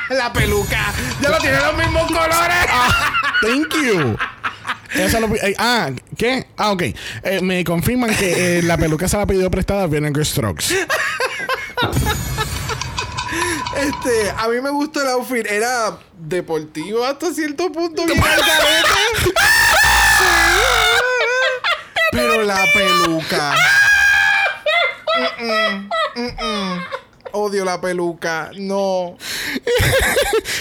la 0.17 0.33
peluca. 0.33 0.93
Ya 1.21 1.29
lo 1.29 1.37
tiene 1.37 1.57
los 1.61 1.77
mismos 1.77 2.05
colores. 2.07 2.65
Thank 3.41 3.73
you. 3.85 4.17
Esa 4.93 5.21
lo- 5.21 5.33
eh, 5.35 5.55
ah, 5.57 5.89
¿qué? 6.17 6.47
Ah, 6.57 6.71
ok. 6.71 6.81
Eh, 6.81 7.39
me 7.41 7.63
confirman 7.63 8.13
que 8.13 8.57
eh, 8.59 8.61
la 8.63 8.77
peluca 8.77 9.07
se 9.07 9.15
la 9.17 9.25
pidió 9.25 9.49
prestada 9.49 9.83
a 9.83 9.87
Vinegar 9.87 10.25
Strokes. 10.25 10.65
Este, 13.77 14.31
a 14.37 14.47
mí 14.47 14.59
me 14.61 14.69
gustó 14.71 15.01
el 15.01 15.07
outfit. 15.09 15.45
Era 15.45 15.97
deportivo 16.17 17.05
hasta 17.05 17.33
cierto 17.33 17.71
punto. 17.71 18.05
bien. 18.05 18.19
Pero 22.11 22.43
la 22.43 22.63
peluca. 22.73 23.55
Mm-mm, 25.17 25.89
mm-mm. 26.15 26.81
Odio 27.33 27.65
la 27.65 27.79
peluca. 27.79 28.51
No. 28.57 29.17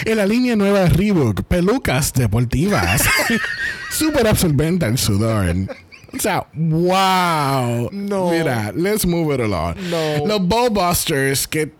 En 0.05 0.17
la 0.17 0.25
línea 0.25 0.55
nueva 0.55 0.81
de 0.81 0.89
Reebok, 0.89 1.43
pelucas 1.43 2.13
deportivas. 2.13 3.01
Súper 3.91 4.27
absorbente 4.27 4.85
al 4.85 4.97
sudor. 4.97 5.53
O 6.13 6.19
sea, 6.19 6.47
wow. 6.53 7.89
No. 7.91 8.29
Mira, 8.31 8.71
let's 8.73 9.05
move 9.05 9.33
it 9.33 9.41
along. 9.41 9.75
No. 9.89 10.25
Los 10.25 10.47
Ballbusters 10.47 11.47
que... 11.47 11.73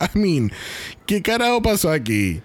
I 0.00 0.18
mean, 0.18 0.52
¿qué 1.06 1.22
carajo 1.22 1.62
pasó 1.62 1.90
aquí? 1.90 2.42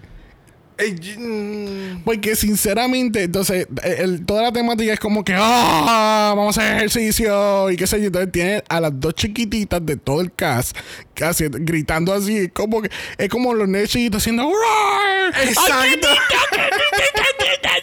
Mm, 1.18 2.02
Porque 2.04 2.36
sinceramente, 2.36 3.24
entonces, 3.24 3.66
el- 3.82 4.24
toda 4.24 4.42
la 4.42 4.52
temática 4.52 4.92
es 4.92 5.00
como 5.00 5.24
que, 5.24 5.34
ah, 5.36 6.32
vamos 6.36 6.56
a 6.56 6.62
hacer 6.62 6.76
ejercicio 6.76 7.70
y 7.70 7.76
qué 7.76 7.86
sé 7.86 7.98
yo. 8.00 8.06
Entonces 8.06 8.30
tiene 8.32 8.62
a 8.68 8.80
las 8.80 8.92
dos 8.98 9.14
chiquititas 9.14 9.84
de 9.84 9.96
todo 9.96 10.20
el 10.20 10.32
cast 10.32 10.76
casi 11.14 11.46
gritando 11.50 12.12
así, 12.14 12.36
es 12.38 12.52
como 12.52 12.80
que, 12.82 12.90
es 13.18 13.28
como 13.28 13.52
los 13.54 13.68
nenes 13.68 13.90
chiquitos 13.90 14.22
haciendo, 14.22 14.44
"Roar". 14.44 15.34
Exacto. 15.42 16.08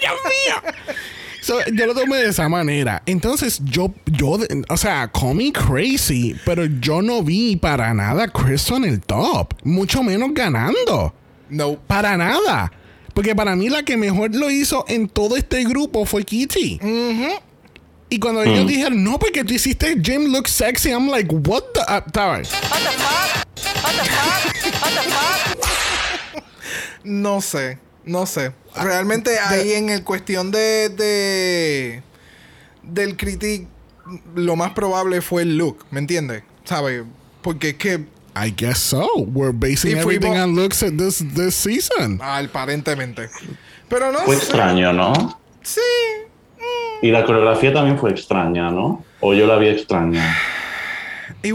¡Dios 0.01 0.13
mío! 0.25 0.73
So, 1.41 1.59
yo 1.73 1.85
lo 1.85 1.93
tomé 1.93 2.17
de 2.17 2.29
esa 2.29 2.49
manera. 2.49 3.03
Entonces, 3.05 3.59
yo, 3.65 3.93
yo, 4.05 4.39
o 4.69 4.77
sea, 4.77 5.11
call 5.11 5.35
me 5.35 5.51
crazy, 5.51 6.35
pero 6.45 6.65
yo 6.65 7.01
no 7.03 7.21
vi 7.21 7.55
para 7.55 7.93
nada 7.93 8.23
a 8.23 8.27
Chris 8.29 8.69
en 8.71 8.83
el 8.85 8.99
top, 9.01 9.53
mucho 9.63 10.01
menos 10.01 10.29
ganando. 10.33 11.13
No. 11.49 11.75
Para 11.85 12.17
nada. 12.17 12.71
Porque 13.15 13.33
para 13.33 13.55
mí 13.55 13.69
la 13.69 13.83
que 13.83 13.95
mejor 13.95 14.35
lo 14.35 14.51
hizo 14.51 14.83
en 14.89 15.07
todo 15.07 15.37
este 15.37 15.63
grupo 15.63 16.05
fue 16.05 16.25
Kitty. 16.25 16.79
Y 18.09 18.19
cuando 18.19 18.43
ellos 18.43 18.67
dijeron, 18.67 19.03
no, 19.03 19.17
porque 19.17 19.45
tú 19.45 19.53
hiciste 19.53 19.95
Jim 20.03 20.31
look 20.33 20.49
sexy, 20.49 20.89
I'm 20.89 21.09
like, 21.09 21.33
what 21.33 21.63
the... 21.73 21.79
Uh, 21.79 22.01
¿sabes? 22.13 22.49
No 27.05 27.39
sé, 27.39 27.79
no 28.03 28.25
sé. 28.25 28.51
Realmente 28.75 29.39
ahí 29.39 29.73
en 29.73 29.89
el 29.89 30.03
cuestión 30.03 30.51
de, 30.51 30.89
de 30.89 32.03
del 32.83 33.15
critic 33.15 33.67
lo 34.35 34.55
más 34.57 34.73
probable 34.73 35.21
fue 35.21 35.43
el 35.43 35.57
look, 35.57 35.85
¿me 35.89 35.99
entiendes? 35.99 36.43
¿Sabes? 36.65 37.03
Porque 37.41 37.69
es 37.69 37.75
que 37.75 38.05
I 38.35 38.49
guess 38.51 38.79
so. 38.79 39.07
We're 39.33 39.53
basing 39.53 39.95
Y 39.95 39.99
everything 39.99 40.37
on 40.37 40.55
looks 40.55 40.83
at 40.83 40.93
this, 40.97 41.23
this 41.35 41.55
season. 41.55 42.19
aparentemente. 42.21 43.29
Pero 43.87 44.11
no 44.11 44.19
Fue 44.19 44.35
sé. 44.35 44.43
extraño, 44.43 44.91
¿no? 44.93 45.39
Sí. 45.61 45.79
Y 47.01 47.11
la 47.11 47.23
coreografía 47.25 47.71
también 47.73 47.97
fue 47.97 48.11
extraña, 48.11 48.69
¿no? 48.71 49.03
O 49.21 49.33
yo 49.33 49.47
la 49.47 49.57
vi 49.57 49.67
extraña. 49.67 50.35
Y 51.43 51.49
eh, 51.49 51.53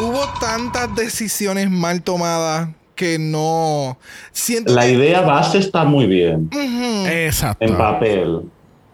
hubo 0.00 0.20
tantas 0.40 0.94
decisiones 0.94 1.70
mal 1.70 2.02
tomadas 2.02 2.68
que 2.94 3.18
no 3.18 3.98
siento 4.32 4.72
La 4.74 4.82
que- 4.82 4.92
idea 4.92 5.20
base 5.22 5.58
está 5.58 5.84
muy 5.84 6.06
bien 6.06 6.48
Exacto. 7.06 7.64
en 7.64 7.76
papel, 7.76 8.42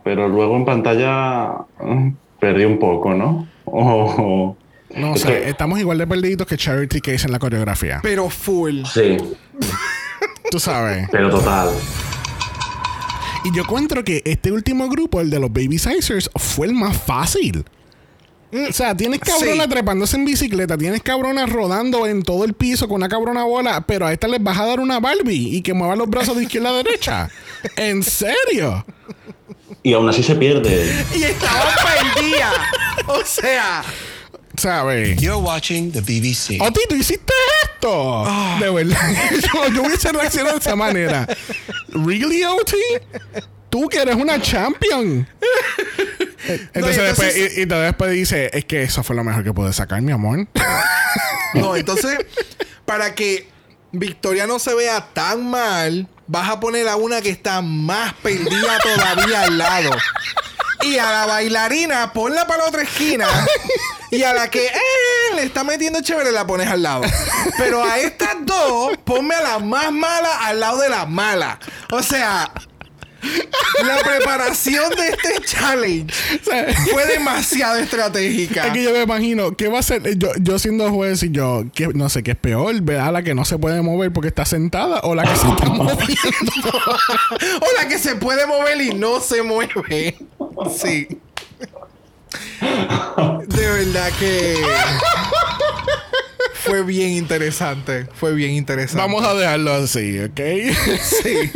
pero 0.05 0.29
luego 0.29 0.57
en 0.57 0.65
pantalla 0.65 1.53
mm, 1.83 2.11
perdí 2.39 2.65
un 2.65 2.79
poco, 2.79 3.15
¿no? 3.15 3.47
O- 3.73 4.57
No 4.95 5.17
sé, 5.17 5.29
que- 5.29 5.49
estamos 5.51 5.79
igual 5.79 5.99
de 5.99 6.07
perdidos 6.07 6.47
que 6.47 6.57
Charity 6.57 7.01
Case 7.01 7.27
en 7.27 7.33
la 7.33 7.39
coreografía. 7.39 8.01
pero 8.03 8.29
full. 8.31 8.83
sí, 8.93 9.17
Tú 10.51 10.59
sabes. 10.59 11.09
pero 11.13 11.31
total. 11.31 11.71
Y 13.45 13.55
yo 13.55 13.63
encuentro 13.63 14.05
que 14.05 14.23
este 14.27 14.53
último 14.53 14.89
grupo, 14.89 15.21
el 15.21 15.31
de 15.31 15.39
los 15.41 15.51
Baby 15.53 15.79
Sizers, 15.79 16.29
fue 16.37 16.67
el 16.67 16.75
más 16.75 16.97
fácil. 16.97 17.65
O 18.69 18.73
sea, 18.73 18.97
tienes 18.97 19.21
cabronas 19.21 19.65
Sí. 19.67 19.71
trepándose 19.71 20.17
en 20.17 20.25
bicicleta, 20.25 20.77
tienes 20.77 21.03
cabronas 21.03 21.49
rodando 21.49 22.05
en 22.07 22.23
todo 22.23 22.45
el 22.45 22.53
piso 22.53 22.89
con 22.89 22.97
una 22.97 23.09
cabrona 23.09 23.45
bola, 23.45 23.81
pero 23.87 24.07
a 24.07 24.13
esta 24.13 24.27
les 24.27 24.43
vas 24.43 24.59
a 24.59 24.67
dar 24.67 24.81
una 24.81 24.99
Barbie 24.99 25.57
y 25.57 25.63
que 25.63 25.73
mueva 25.73 25.95
los 25.95 26.11
brazos 26.11 26.37
de 26.37 26.43
izquierda 26.43 26.71
a 26.71 26.73
derecha. 26.73 27.31
¿En 27.77 28.03
serio? 28.03 28.85
Y 29.85 29.93
aún 29.95 30.09
así 30.09 30.23
se 30.25 30.35
pierde. 30.35 30.93
Y 31.15 31.23
estaba 31.23 31.71
perdida. 32.13 32.51
O 33.07 33.25
sea, 33.25 33.83
¿Sabes? 34.61 35.17
You're 35.19 35.41
watching 35.41 35.91
the 35.91 36.03
BBC. 36.03 36.61
Oti, 36.61 36.81
tú 36.87 36.95
hiciste 36.95 37.33
esto. 37.65 38.27
De 38.61 38.69
verdad. 38.71 39.11
yo, 39.55 39.69
yo 39.73 39.83
hubiese 39.85 40.13
reaccionado 40.13 40.59
de 40.59 40.61
esa 40.61 40.77
manera. 40.77 41.27
¿Really, 41.89 42.45
Oti? 42.45 42.77
Tú 43.71 43.89
que 43.89 44.03
eres 44.03 44.17
una 44.17 44.39
champion. 44.43 45.27
Entonces, 46.75 46.99
y 46.99 47.01
después, 47.01 47.37
entonces- 47.37 47.59
y, 47.59 47.61
y 47.63 47.65
después 47.65 48.11
dice, 48.13 48.51
es 48.53 48.65
que 48.67 48.83
eso 48.83 49.03
fue 49.03 49.17
lo 49.17 49.25
mejor 49.25 49.45
que 49.45 49.53
pude 49.55 49.73
sacar, 49.73 50.03
mi 50.03 50.13
amor. 50.13 50.47
no, 51.55 51.77
entonces, 51.77 52.19
para 52.85 53.15
que 53.15 53.49
Victoria 53.93 54.47
no 54.47 54.59
se 54.59 54.75
vea 54.75 55.07
tan 55.13 55.49
mal, 55.49 56.09
vas 56.27 56.51
a 56.51 56.61
poner 56.61 56.89
a 56.89 56.97
una 56.97 57.21
que 57.21 57.31
está 57.31 57.63
más 57.63 58.15
perdida 58.15 58.79
todavía 58.83 59.43
al 59.43 59.59
lado. 59.59 59.91
Y 60.83 60.99
a 60.99 61.11
la 61.11 61.27
bailarina, 61.27 62.13
ponla 62.13 62.47
para 62.47 62.63
la 62.63 62.69
otra 62.69 62.83
esquina. 62.83 63.27
Y 64.11 64.23
a 64.23 64.33
la 64.33 64.49
que 64.51 64.67
eh, 64.67 65.35
le 65.37 65.43
está 65.43 65.63
metiendo 65.63 66.01
chévere, 66.01 66.33
la 66.33 66.47
pones 66.47 66.69
al 66.69 66.83
lado. 66.83 67.03
Pero 67.59 67.85
a 67.85 67.99
estas 67.99 68.37
dos, 68.45 68.97
ponme 69.05 69.35
a 69.35 69.43
la 69.43 69.59
más 69.59 69.93
mala 69.93 70.47
al 70.47 70.61
lado 70.61 70.79
de 70.79 70.89
la 70.89 71.07
mala. 71.07 71.59
O 71.93 72.03
sea, 72.03 72.51
la 73.85 73.99
preparación 73.99 74.91
de 74.91 75.09
este 75.09 75.41
challenge 75.45 76.13
fue 76.91 77.07
demasiado 77.07 77.77
estratégica. 77.77 78.67
Es 78.67 78.73
que 78.73 78.83
yo 78.83 78.93
me 78.93 79.03
imagino, 79.03 79.57
¿qué 79.57 79.69
va 79.69 79.81
a 79.81 79.83
ser? 79.83 80.17
Yo, 80.19 80.31
yo 80.41 80.59
siendo 80.59 80.91
juez 80.91 81.23
y 81.23 81.31
yo, 81.31 81.65
no 81.95 82.09
sé 82.09 82.23
qué 82.23 82.33
es 82.33 82.37
peor, 82.37 82.81
ver 82.81 83.01
a 83.01 83.13
la 83.13 83.23
que 83.23 83.35
no 83.35 83.45
se 83.45 83.59
puede 83.59 83.81
mover 83.83 84.13
porque 84.13 84.29
está 84.29 84.45
sentada 84.45 85.01
o 85.03 85.15
la 85.15 85.23
que 85.25 85.37
se 85.37 85.49
está 85.49 85.65
moviendo. 85.69 86.01
O 87.61 87.81
la 87.81 87.89
que 87.89 87.99
se 87.99 88.17
puede 88.17 88.47
mover 88.47 88.81
y 88.81 88.95
no 88.95 89.21
se 89.21 89.43
mueve. 89.43 90.17
Sí. 90.79 91.09
De 93.47 93.67
verdad 93.67 94.11
que 94.19 94.57
fue 96.55 96.83
bien 96.83 97.11
interesante. 97.11 98.07
Fue 98.15 98.33
bien 98.35 98.53
interesante. 98.53 99.01
Vamos 99.01 99.25
a 99.25 99.35
dejarlo 99.35 99.73
así, 99.75 100.19
¿ok? 100.21 100.41
Sí. 101.03 101.51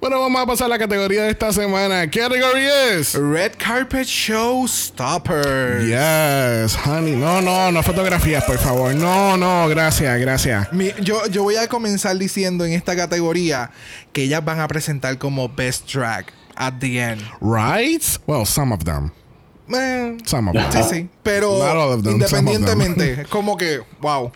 bueno, 0.00 0.20
vamos 0.20 0.42
a 0.42 0.46
pasar 0.46 0.66
a 0.66 0.68
la 0.70 0.78
categoría 0.78 1.22
de 1.22 1.30
esta 1.30 1.52
semana. 1.52 2.08
¿Qué 2.10 2.20
categoría 2.20 2.92
es? 2.94 3.14
Red 3.14 3.52
Carpet 3.56 4.06
Showstopper. 4.06 5.80
Yes, 5.86 6.76
honey. 6.84 7.12
No, 7.16 7.40
no, 7.40 7.72
no 7.72 7.82
fotografías, 7.82 8.44
por 8.44 8.58
favor. 8.58 8.94
No, 8.94 9.36
no, 9.36 9.68
gracias, 9.68 10.18
gracias. 10.20 10.72
Mi- 10.72 10.92
yo, 11.00 11.26
yo 11.28 11.42
voy 11.44 11.56
a 11.56 11.68
comenzar 11.68 12.16
diciendo 12.18 12.64
en 12.64 12.72
esta 12.72 12.94
categoría 12.96 13.70
que 14.12 14.24
ellas 14.24 14.44
van 14.44 14.60
a 14.60 14.68
presentar 14.68 15.16
como 15.18 15.48
Best 15.48 15.90
Drag 15.92 16.26
at 16.56 16.74
the 16.80 16.98
end. 17.00 17.22
Right? 17.40 18.02
Well, 18.26 18.44
some 18.46 18.72
of 18.72 18.84
them. 18.84 19.12
Eh, 19.68 20.16
Some 20.24 20.48
of 20.50 20.54
them. 20.54 20.70
sí, 20.70 20.82
sí. 20.88 21.08
Pero 21.22 21.58
Not 21.58 21.76
all 21.76 21.92
of 21.94 22.04
them, 22.04 22.20
some 22.22 22.22
of 22.22 22.30
them. 22.30 22.48
independientemente, 22.48 23.22
es 23.22 23.28
como 23.30 23.56
que, 23.56 23.80
wow. 24.00 24.30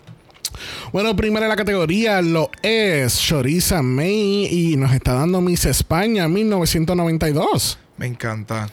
Bueno, 0.91 1.15
primero 1.15 1.45
en 1.45 1.49
la 1.49 1.55
categoría 1.55 2.21
lo 2.21 2.51
es 2.61 3.17
Choriza 3.19 3.81
May 3.81 4.45
y 4.51 4.75
nos 4.75 4.91
está 4.93 5.13
dando 5.13 5.39
Miss 5.39 5.65
España 5.65 6.27
1992. 6.27 7.79
Me 7.97 8.07
encanta. 8.07 8.67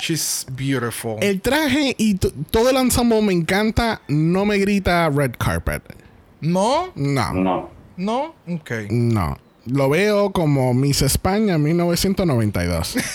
She's 0.00 0.44
beautiful. 0.50 1.18
El 1.20 1.40
traje 1.40 1.94
y 1.98 2.14
todo 2.16 2.70
el 2.70 2.76
ensemble 2.76 3.22
me 3.22 3.32
encanta, 3.32 4.00
no 4.08 4.44
me 4.44 4.58
grita 4.58 5.08
red 5.10 5.32
carpet. 5.38 5.82
¿No? 6.40 6.90
No, 6.96 7.32
No. 7.32 7.70
¿No? 7.96 8.34
Ok. 8.48 8.70
no. 8.90 9.36
Lo 9.66 9.88
veo 9.88 10.32
como 10.32 10.74
Miss 10.74 11.02
España 11.02 11.56
1992. 11.58 12.96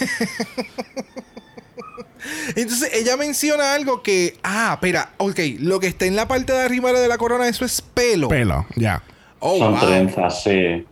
Entonces 2.55 2.89
ella 2.93 3.15
menciona 3.17 3.73
algo 3.73 4.01
que. 4.01 4.37
Ah, 4.43 4.71
espera. 4.75 5.11
Ok. 5.17 5.39
Lo 5.59 5.79
que 5.79 5.87
está 5.87 6.05
en 6.05 6.15
la 6.15 6.27
parte 6.27 6.53
de 6.53 6.61
arriba 6.61 6.91
de 6.91 7.07
la 7.07 7.17
corona, 7.17 7.47
eso 7.47 7.63
es 7.65 7.81
pelo. 7.81 8.27
Pelo, 8.27 8.65
ya. 8.75 9.03
Oh, 9.39 9.57
Son 9.59 9.71
wow. 9.73 9.87
trenzas, 9.87 10.43
sí. 10.43 10.85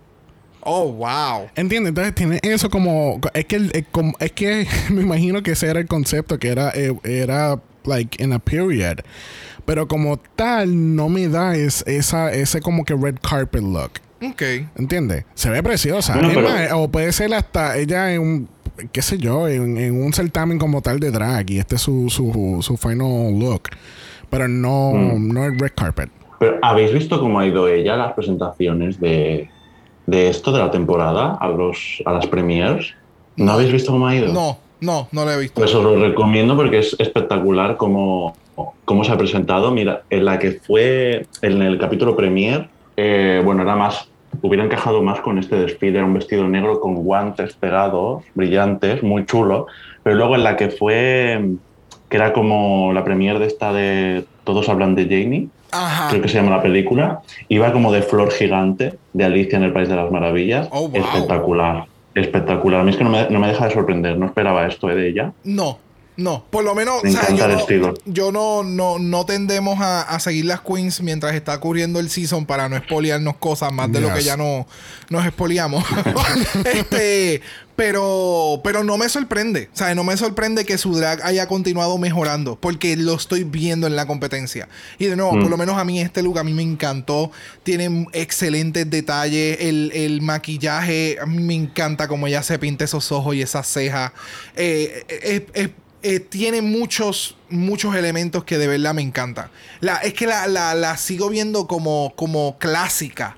Oh, 0.61 0.91
wow. 0.93 1.47
¿Entiendes? 1.55 1.89
Entonces 1.89 2.15
tiene 2.15 2.39
eso 2.41 2.69
como... 2.69 3.19
Es 3.33 3.45
que, 3.45 3.55
el- 3.55 3.85
como- 3.91 4.15
es 4.19 4.31
que 4.31 4.67
me 4.89 5.01
imagino 5.01 5.41
que 5.43 5.51
ese 5.51 5.67
era 5.67 5.79
el 5.79 5.87
concepto, 5.87 6.39
que 6.39 6.49
era, 6.49 6.71
eh, 6.75 6.95
era 7.03 7.59
like 7.85 8.21
in 8.23 8.33
a 8.33 8.39
period. 8.39 8.99
Pero 9.65 9.87
como 9.87 10.17
tal, 10.17 10.95
no 10.95 11.09
me 11.09 11.27
da 11.27 11.55
es, 11.55 11.83
esa, 11.87 12.31
ese 12.33 12.61
como 12.61 12.83
que 12.85 12.95
red 12.95 13.15
carpet 13.21 13.61
look. 13.63 13.91
Ok. 14.21 14.41
¿Entiendes? 14.77 15.25
Se 15.33 15.49
ve 15.49 15.61
preciosa. 15.63 16.13
Bueno, 16.15 16.29
pero- 16.33 16.49
más, 16.49 16.71
o 16.73 16.87
puede 16.89 17.11
ser 17.11 17.33
hasta 17.33 17.77
ella 17.77 18.13
en 18.13 18.21
un, 18.21 18.49
qué 18.91 19.01
sé 19.01 19.17
yo, 19.17 19.47
en, 19.47 19.77
en 19.77 20.01
un 20.01 20.13
certamen 20.13 20.57
como 20.57 20.81
tal 20.81 20.99
de 20.99 21.11
drag 21.11 21.49
y 21.51 21.59
este 21.59 21.75
es 21.75 21.81
su, 21.81 22.09
su, 22.09 22.57
su 22.61 22.77
final 22.77 23.37
look. 23.39 23.63
Pero 24.29 24.47
no, 24.47 24.91
Mm. 24.93 25.33
no 25.33 25.45
el 25.45 25.59
red 25.59 25.71
carpet. 25.75 26.09
Pero, 26.39 26.57
¿habéis 26.61 26.91
visto 26.93 27.19
cómo 27.19 27.39
ha 27.39 27.45
ido 27.47 27.67
ella 27.67 27.93
a 27.93 27.97
las 27.97 28.13
presentaciones 28.13 28.99
de, 28.99 29.49
de 30.05 30.29
esto, 30.29 30.51
de 30.51 30.59
la 30.59 30.71
temporada, 30.71 31.37
a, 31.39 31.47
los, 31.47 32.01
a 32.05 32.11
las 32.13 32.25
premiers? 32.27 32.93
¿No 33.37 33.51
habéis 33.53 33.71
visto 33.71 33.91
cómo 33.91 34.07
ha 34.07 34.15
ido? 34.15 34.33
No, 34.33 34.57
no, 34.81 35.07
no 35.11 35.25
lo 35.25 35.31
he 35.31 35.39
visto. 35.39 35.59
Pues 35.61 35.73
os 35.75 35.83
lo 35.83 35.97
recomiendo 35.99 36.55
porque 36.55 36.79
es 36.79 36.95
espectacular 36.99 37.77
cómo, 37.77 38.35
cómo 38.85 39.03
se 39.03 39.11
ha 39.11 39.17
presentado. 39.17 39.71
Mira, 39.71 40.03
en 40.09 40.25
la 40.25 40.39
que 40.39 40.53
fue 40.53 41.27
en 41.41 41.61
el 41.61 41.77
capítulo 41.77 42.15
premier, 42.15 42.67
eh, 42.97 43.41
bueno, 43.43 43.63
era 43.63 43.75
más, 43.75 44.07
hubiera 44.41 44.63
encajado 44.63 45.01
más 45.01 45.19
con 45.21 45.37
este 45.37 45.55
desfile, 45.55 45.97
era 45.97 46.05
un 46.05 46.13
vestido 46.13 46.47
negro 46.47 46.79
con 46.79 46.95
guantes 46.95 47.53
pegados, 47.55 48.23
brillantes, 48.33 49.03
muy 49.03 49.25
chulo. 49.25 49.67
Pero 50.03 50.15
luego 50.15 50.35
en 50.35 50.43
la 50.43 50.55
que 50.55 50.69
fue, 50.69 51.43
que 52.09 52.17
era 52.17 52.33
como 52.33 52.93
la 52.93 53.03
premier 53.03 53.39
de 53.39 53.47
esta 53.47 53.73
de 53.73 54.25
Todos 54.43 54.69
hablan 54.69 54.95
de 54.95 55.03
Janie, 55.03 55.47
Ajá. 55.71 56.09
creo 56.09 56.21
que 56.21 56.27
se 56.29 56.35
llama 56.35 56.55
la 56.55 56.61
película, 56.61 57.21
iba 57.49 57.71
como 57.73 57.91
de 57.91 58.01
flor 58.01 58.31
gigante 58.31 58.93
de 59.13 59.25
Alicia 59.25 59.57
en 59.57 59.63
el 59.63 59.73
País 59.73 59.89
de 59.89 59.95
las 59.95 60.11
Maravillas. 60.11 60.67
Oh, 60.71 60.87
wow. 60.87 61.01
Espectacular, 61.01 61.85
espectacular. 62.13 62.81
A 62.81 62.83
mí 62.83 62.91
es 62.91 62.97
que 62.97 63.03
no 63.03 63.09
me, 63.09 63.27
no 63.29 63.39
me 63.39 63.47
deja 63.47 63.67
de 63.67 63.73
sorprender, 63.73 64.17
no 64.17 64.27
esperaba 64.27 64.67
esto 64.67 64.89
eh, 64.89 64.95
de 64.95 65.09
ella. 65.09 65.33
No, 65.43 65.79
no. 66.17 66.45
Por 66.49 66.63
lo 66.63 66.73
menos, 66.75 67.03
Me 67.03 67.09
o 67.09 67.13
sea, 67.13 67.21
encanta 67.29 67.37
yo, 67.37 67.45
el 67.45 67.51
no, 67.53 67.59
estilo. 67.59 67.93
yo 68.05 68.31
no, 68.31 68.63
no, 68.63 68.99
no 68.99 69.25
tendemos 69.25 69.79
a, 69.81 70.01
a 70.01 70.19
seguir 70.19 70.45
las 70.45 70.61
queens 70.61 71.01
mientras 71.01 71.33
está 71.35 71.53
ocurriendo 71.55 71.99
el 71.99 72.09
season 72.09 72.45
para 72.45 72.69
no 72.69 72.75
espoliarnos 72.75 73.37
cosas 73.37 73.71
más 73.73 73.91
de 73.91 74.01
lo 74.01 74.13
que 74.13 74.23
ya 74.23 74.37
no 74.37 74.67
nos 75.09 75.25
espoliamos. 75.25 75.83
este, 76.65 77.41
pero, 77.75 78.61
pero 78.63 78.83
no 78.85 78.97
me 78.97 79.09
sorprende. 79.09 79.69
O 79.73 79.77
sea, 79.77 79.93
no 79.95 80.03
me 80.05 80.15
sorprende 80.15 80.63
que 80.65 80.77
su 80.77 80.95
drag 80.95 81.21
haya 81.25 81.47
continuado 81.47 81.97
mejorando 81.97 82.55
porque 82.55 82.95
lo 82.95 83.15
estoy 83.15 83.43
viendo 83.43 83.85
en 83.85 83.95
la 83.97 84.05
competencia. 84.07 84.69
Y 84.97 85.05
de 85.07 85.15
nuevo, 85.17 85.33
Mm. 85.35 85.41
por 85.41 85.49
lo 85.49 85.57
menos 85.57 85.77
a 85.77 85.83
mí 85.83 85.99
este 85.99 86.23
look 86.23 86.39
a 86.39 86.43
mí 86.43 86.53
me 86.53 86.63
encantó. 86.63 87.31
Tiene 87.63 88.07
excelentes 88.13 88.89
detalles. 88.89 89.57
El, 89.59 89.91
el 89.93 90.21
maquillaje, 90.21 91.17
a 91.21 91.25
mí 91.25 91.41
me 91.43 91.53
encanta 91.55 92.07
como 92.07 92.27
ella 92.27 92.41
se 92.43 92.57
pinta 92.59 92.85
esos 92.85 93.11
ojos 93.11 93.35
y 93.35 93.41
esas 93.41 93.67
cejas. 93.67 94.13
Eh, 94.55 95.03
eh, 95.09 95.47
eh, 95.53 95.69
eh, 96.05 96.19
tiene 96.19 96.61
muchos, 96.61 97.35
muchos 97.49 97.95
elementos 97.95 98.43
que 98.43 98.57
de 98.57 98.67
verdad 98.67 98.93
me 98.93 99.01
encantan. 99.01 99.49
La, 99.79 99.97
es 99.97 100.13
que 100.13 100.27
la, 100.27 100.47
la- 100.47 100.75
la 100.75 100.97
sigo 100.97 101.29
viendo 101.29 101.67
como, 101.67 102.13
como 102.15 102.57
clásica. 102.59 103.35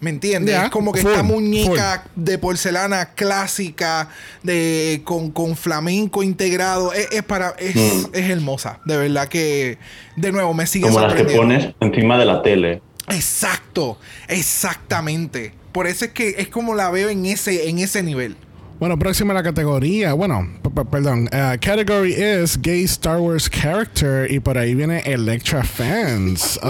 ¿Me 0.00 0.10
entiendes? 0.10 0.54
Es 0.62 0.70
como 0.70 0.92
que 0.92 1.00
full, 1.02 1.10
esta 1.10 1.24
muñeca 1.24 2.04
de 2.14 2.38
porcelana 2.38 3.14
clásica, 3.14 4.08
de, 4.44 5.00
con, 5.04 5.32
con 5.32 5.56
flamenco 5.56 6.22
integrado, 6.22 6.92
es, 6.92 7.08
es 7.10 7.22
para, 7.24 7.56
es, 7.58 7.74
Mm. 7.74 8.06
es 8.12 8.30
hermosa. 8.30 8.78
De 8.84 8.96
verdad 8.96 9.26
que, 9.26 9.76
de 10.14 10.30
nuevo, 10.30 10.54
me 10.54 10.68
sigue 10.68 10.86
Como 10.86 11.00
las 11.00 11.14
que 11.14 11.18
sorprendiendo. 11.24 11.74
pones 11.80 11.92
encima 11.94 12.16
de 12.16 12.24
la 12.26 12.42
tele. 12.42 12.80
Exacto, 13.08 13.98
exactamente. 14.28 15.52
Por 15.72 15.86
eso 15.86 16.04
es 16.04 16.12
que 16.12 16.36
es 16.38 16.48
como 16.48 16.74
la 16.74 16.90
veo 16.90 17.08
en 17.08 17.26
ese, 17.26 17.68
en 17.68 17.78
ese 17.78 18.02
nivel. 18.02 18.36
Bueno, 18.78 18.96
próxima 18.96 19.32
a 19.32 19.34
la 19.34 19.42
categoría. 19.42 20.12
Bueno, 20.12 20.48
perdón. 20.88 21.28
Uh, 21.32 21.58
category 21.60 22.14
is 22.14 22.56
Gay 22.56 22.84
Star 22.84 23.18
Wars 23.18 23.50
Character. 23.50 24.30
Y 24.30 24.38
por 24.38 24.56
ahí 24.56 24.74
viene 24.74 25.02
Electra 25.04 25.64
Fans. 25.64 26.60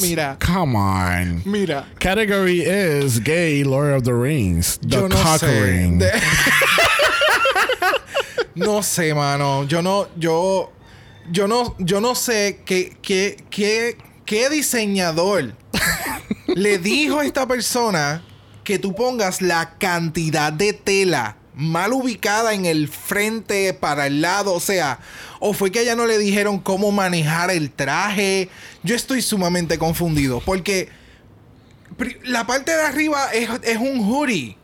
Mira, 0.00 0.38
come 0.40 0.74
on. 0.74 1.42
mira. 1.44 1.86
Category 1.98 2.62
is 2.62 3.20
Gay 3.22 3.64
Lord 3.64 3.92
of 3.92 4.04
the 4.04 4.14
Rings. 4.14 4.78
The 4.78 4.88
Yo 4.88 5.08
no 5.08 5.16
sé. 5.16 6.00
No 8.54 8.82
sé, 8.82 9.14
mano. 9.14 9.64
Yo 9.64 9.82
no, 9.82 10.08
yo, 10.16 10.72
yo 11.30 11.46
no, 11.46 11.74
yo 11.78 12.00
no 12.00 12.14
sé 12.14 12.60
qué, 12.64 12.96
qué, 13.02 13.36
qué, 13.50 13.96
qué 14.24 14.50
diseñador 14.50 15.54
le 16.46 16.78
dijo 16.78 17.18
a 17.18 17.24
esta 17.24 17.46
persona 17.46 18.22
que 18.64 18.78
tú 18.78 18.94
pongas 18.94 19.42
la 19.42 19.74
cantidad 19.78 20.52
de 20.52 20.72
tela 20.72 21.36
mal 21.54 21.92
ubicada 21.92 22.54
en 22.54 22.64
el 22.64 22.88
frente 22.88 23.74
para 23.74 24.06
el 24.06 24.22
lado, 24.22 24.54
o 24.54 24.60
sea, 24.60 24.98
o 25.38 25.52
fue 25.52 25.70
que 25.70 25.80
a 25.80 25.82
ella 25.82 25.96
no 25.96 26.06
le 26.06 26.18
dijeron 26.18 26.58
cómo 26.58 26.92
manejar 26.92 27.50
el 27.50 27.70
traje. 27.70 28.48
Yo 28.82 28.94
estoy 28.94 29.22
sumamente 29.22 29.78
confundido 29.78 30.40
porque 30.40 30.88
la 32.24 32.46
parte 32.46 32.74
de 32.74 32.82
arriba 32.82 33.32
es, 33.32 33.48
es 33.62 33.76
un 33.76 34.00
hoodie. 34.00 34.56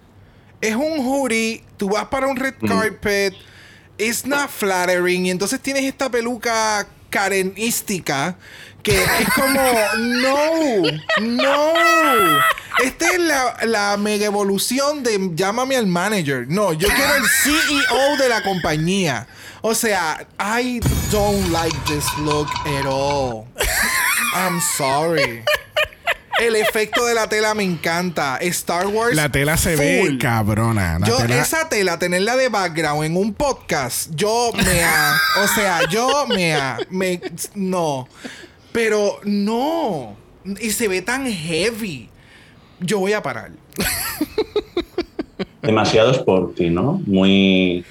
Es 0.60 0.74
un 0.74 1.06
hoodie, 1.06 1.62
tú 1.76 1.90
vas 1.90 2.06
para 2.06 2.26
un 2.26 2.36
red 2.36 2.54
carpet, 2.66 3.32
it's 3.96 4.26
not 4.26 4.50
flattering, 4.50 5.26
y 5.26 5.30
entonces 5.30 5.60
tienes 5.60 5.84
esta 5.84 6.10
peluca 6.10 6.84
karenística 7.10 8.36
que 8.82 9.02
es 9.02 9.28
como, 9.34 9.60
no, 9.98 10.82
no. 11.20 11.72
Esta 12.82 13.10
es 13.12 13.18
la, 13.18 13.56
la 13.64 13.96
mega 13.96 14.26
evolución 14.26 15.02
de 15.02 15.30
llámame 15.34 15.76
al 15.76 15.86
manager. 15.86 16.46
No, 16.48 16.72
yo 16.72 16.88
quiero 16.88 17.14
el 17.16 17.24
CEO 17.26 18.16
de 18.18 18.28
la 18.28 18.42
compañía. 18.42 19.26
O 19.62 19.74
sea, 19.74 20.24
I 20.38 20.80
don't 21.10 21.50
like 21.50 21.76
this 21.86 22.04
look 22.18 22.48
at 22.66 22.86
all. 22.86 23.44
I'm 24.34 24.60
sorry. 24.76 25.42
El 26.40 26.54
efecto 26.54 27.04
de 27.04 27.14
la 27.14 27.28
tela 27.28 27.52
me 27.54 27.64
encanta. 27.64 28.36
Star 28.40 28.86
Wars. 28.86 29.16
La 29.16 29.28
tela 29.28 29.56
se 29.56 29.74
ve 29.74 30.04
full. 30.06 30.18
cabrona. 30.18 31.00
La 31.00 31.06
Yo, 31.08 31.16
tela- 31.18 31.42
esa 31.42 31.68
tela, 31.68 31.98
tenerla 31.98 32.36
de 32.36 32.48
background 32.48 33.02
en 33.02 33.16
un 33.16 33.34
podcast, 33.34 34.10
yo 34.14 34.52
me 34.54 34.84
o 35.42 35.48
sea, 35.48 35.80
yo 35.90 36.26
me. 36.28 36.56
Me, 36.90 37.20
no. 37.56 38.08
Pero 38.78 39.18
no. 39.24 40.14
Y 40.60 40.70
se 40.70 40.86
ve 40.86 41.02
tan 41.02 41.26
heavy. 41.26 42.08
Yo 42.78 43.00
voy 43.00 43.12
a 43.12 43.20
parar. 43.20 43.50
Demasiado 45.62 46.12
sporty, 46.12 46.70
¿no? 46.70 47.02
Muy. 47.04 47.84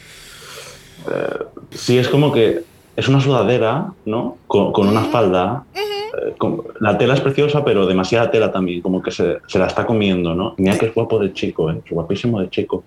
eh, 1.12 1.44
sí, 1.72 1.98
es 1.98 2.08
como 2.08 2.32
que 2.32 2.64
es 2.96 3.08
una 3.10 3.20
sudadera, 3.20 3.92
¿no? 4.06 4.38
Con, 4.48 4.72
con 4.72 4.88
una 4.88 5.04
falda. 5.04 5.66
eh, 5.76 6.34
con- 6.38 6.64
la 6.80 6.98
tela 6.98 7.16
es 7.16 7.20
preciosa, 7.22 7.66
pero 7.66 7.86
demasiada 7.86 8.32
tela 8.32 8.50
también, 8.50 8.82
como 8.82 9.02
que 9.02 9.12
se, 9.12 9.40
se 9.48 9.60
la 9.60 9.68
está 9.68 9.86
comiendo, 9.86 10.34
¿no? 10.34 10.56
Mira 10.58 10.78
que 10.78 10.86
es 10.86 10.94
guapo 10.96 11.20
de 11.20 11.34
chico, 11.34 11.70
¿eh? 11.70 11.82
Es 11.86 11.92
guapísimo 11.92 12.40
de 12.40 12.50
chico. 12.50 12.86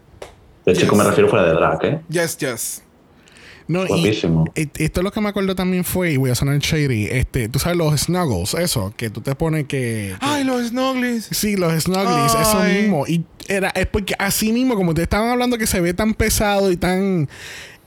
De 0.64 0.72
chico 0.72 0.96
me 0.96 1.04
refiero 1.04 1.28
fuera 1.28 1.44
de 1.44 1.52
drag, 1.52 1.84
¿eh? 1.84 2.00
Yes, 2.08 2.38
yes. 2.38 2.82
No, 3.70 3.84
y- 3.84 3.88
Guapísimo. 3.88 4.44
y- 4.56 4.68
esto 4.82 5.00
es 5.00 5.04
lo 5.04 5.12
que 5.12 5.20
me 5.20 5.28
acuerdo 5.28 5.54
también 5.54 5.84
fue, 5.84 6.12
y 6.12 6.16
voy 6.16 6.30
a 6.30 6.34
sonar 6.34 6.58
shady, 6.58 7.06
este, 7.06 7.48
tú 7.48 7.58
sabes 7.60 7.78
los 7.78 8.00
snuggles, 8.00 8.54
eso, 8.54 8.92
que 8.96 9.10
tú 9.10 9.20
te 9.20 9.34
pones 9.36 9.66
que... 9.66 9.68
que- 9.68 10.16
Ay, 10.20 10.42
los 10.44 10.68
snugglies. 10.68 11.28
Sí, 11.30 11.56
los 11.56 11.72
snuggles, 11.84 12.34
eso 12.34 12.60
mismo. 12.64 13.06
Y 13.06 13.24
era, 13.46 13.68
es 13.70 13.86
porque 13.86 14.14
así 14.18 14.52
mismo, 14.52 14.74
como 14.74 14.92
te 14.94 15.02
estaban 15.02 15.28
hablando 15.30 15.56
que 15.56 15.66
se 15.68 15.80
ve 15.80 15.94
tan 15.94 16.14
pesado 16.14 16.72
y 16.72 16.76
tan. 16.76 17.28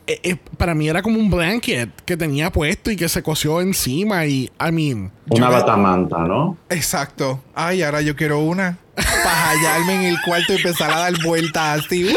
eh, 0.06 0.20
eh, 0.22 0.36
para 0.58 0.74
mí 0.74 0.88
era 0.88 1.02
como 1.02 1.18
un 1.18 1.30
blanket 1.30 1.90
que 2.04 2.16
tenía 2.16 2.50
puesto 2.52 2.90
y 2.90 2.96
que 2.96 3.08
se 3.08 3.22
cosió 3.22 3.60
encima. 3.60 4.24
Y, 4.26 4.50
I 4.60 4.72
mean. 4.72 5.10
Una 5.28 5.48
batamanta, 5.50 6.18
¿no? 6.18 6.56
Exacto. 6.70 7.42
Ay, 7.54 7.82
ahora 7.82 8.00
yo 8.02 8.14
quiero 8.16 8.40
una. 8.40 8.78
Para 8.94 9.50
hallarme 9.50 9.94
en 9.94 10.02
el 10.14 10.16
cuarto 10.24 10.52
y 10.52 10.56
empezar 10.56 10.90
a 10.92 10.98
dar 11.00 11.14
vueltas 11.24 11.84
así. 11.84 12.14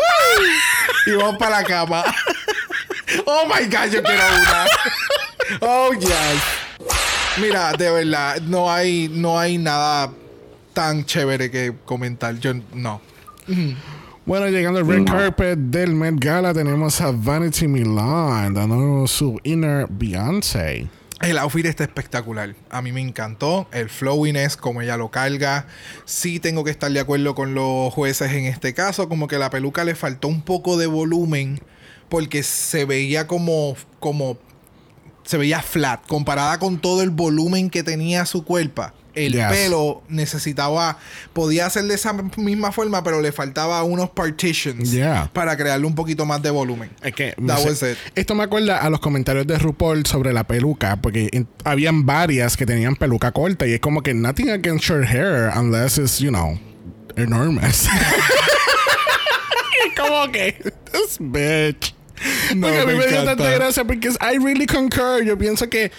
Y 1.07 1.11
vamos 1.11 1.37
para 1.37 1.61
la 1.61 1.63
cama. 1.63 2.03
Oh 3.25 3.45
my 3.45 3.65
god, 3.67 3.91
yo 3.91 4.03
quiero 4.03 4.23
una. 4.39 4.65
Oh 5.61 5.91
yes. 5.93 6.41
Mira, 7.39 7.71
de 7.73 7.89
verdad, 7.91 8.41
no 8.41 8.71
hay, 8.71 9.07
no 9.09 9.39
hay 9.39 9.57
nada 9.57 10.11
tan 10.73 11.05
chévere 11.05 11.49
que 11.51 11.73
comentar. 11.85 12.37
Yo 12.39 12.53
no. 12.73 13.01
Bueno, 14.25 14.47
llegando 14.47 14.79
al 14.79 14.87
red 14.87 14.99
No. 14.99 15.05
carpet 15.05 15.57
del 15.57 15.95
Met 15.95 16.15
Gala, 16.17 16.53
tenemos 16.53 16.99
a 16.99 17.11
Vanity 17.11 17.67
Milan 17.67 18.53
dando 18.53 19.07
su 19.07 19.39
inner 19.43 19.87
Beyoncé. 19.89 20.87
El 21.21 21.37
outfit 21.39 21.65
está 21.65 21.83
espectacular. 21.83 22.53
A 22.69 22.81
mí 22.81 22.91
me 22.91 23.01
encantó. 23.01 23.67
El 23.71 23.89
flowiness, 23.89 24.55
como 24.57 24.81
ella 24.81 24.97
lo 24.97 25.09
carga. 25.09 25.65
Sí 26.05 26.39
tengo 26.39 26.63
que 26.63 26.69
estar 26.71 26.91
de 26.91 26.99
acuerdo 26.99 27.33
con 27.33 27.55
los 27.55 27.91
jueces 27.93 28.31
en 28.33 28.45
este 28.45 28.73
caso. 28.75 29.09
Como 29.09 29.27
que 29.27 29.39
la 29.39 29.49
peluca 29.49 29.83
le 29.83 29.95
faltó 29.95 30.27
un 30.27 30.41
poco 30.43 30.77
de 30.77 30.85
volumen. 30.85 31.59
Porque 32.09 32.43
se 32.43 32.85
veía 32.85 33.27
como. 33.27 33.75
como. 33.99 34.37
Se 35.23 35.37
veía 35.37 35.61
flat. 35.61 36.05
Comparada 36.07 36.57
con 36.59 36.79
todo 36.79 37.01
el 37.01 37.09
volumen 37.09 37.69
que 37.69 37.83
tenía 37.83 38.25
su 38.25 38.43
cuerpo. 38.45 38.85
El 39.13 39.33
Yes. 39.33 39.47
pelo 39.47 40.03
necesitaba. 40.09 40.99
Podía 41.33 41.67
ser 41.71 41.85
de 41.85 41.95
esa 41.95 42.13
misma 42.13 42.71
forma, 42.71 43.03
pero 43.03 43.19
le 43.19 43.31
faltaba 43.31 43.81
unos 43.83 44.11
partitions. 44.11 44.91
Yeah. 44.91 45.31
Para 45.33 45.57
crearle 45.57 45.87
un 45.87 45.95
poquito 45.95 46.23
más 46.27 46.39
de 46.43 46.51
volumen. 46.51 46.91
Es 47.01 47.15
que 47.15 47.33
That 47.47 47.65
was 47.65 47.81
it. 47.81 47.97
esto 48.13 48.35
me 48.35 48.43
acuerda 48.43 48.77
a 48.77 48.89
los 48.91 48.99
comentarios 48.99 49.47
de 49.47 49.57
RuPaul 49.57 50.05
sobre 50.05 50.33
la 50.33 50.43
peluca, 50.45 50.97
porque 51.01 51.29
en- 51.33 51.47
habían 51.63 52.05
varias 52.05 52.55
que 52.55 52.67
tenían 52.67 52.95
peluca 52.95 53.31
corta 53.31 53.65
y 53.65 53.73
es 53.73 53.79
como 53.79 54.03
que 54.03 54.13
nothing 54.13 54.51
against 54.51 54.85
your 54.85 55.03
hair 55.03 55.51
unless 55.57 55.97
it's, 55.97 56.19
you 56.19 56.29
know, 56.29 56.55
enormous. 57.15 57.87
como 59.97 60.31
que, 60.31 60.53
this 60.91 61.17
bitch. 61.19 61.93
No, 62.55 62.67
porque 62.67 62.79
a 62.79 62.85
mí 62.85 62.93
me 62.93 62.99
me 62.99 63.07
dio 63.07 63.23
tanta 63.23 63.49
gracia 63.51 63.83
porque 63.83 64.09
I 64.09 64.37
really 64.37 64.65
concur. 64.65 65.23
Yo 65.23 65.37
pienso 65.37 65.69
que 65.69 65.91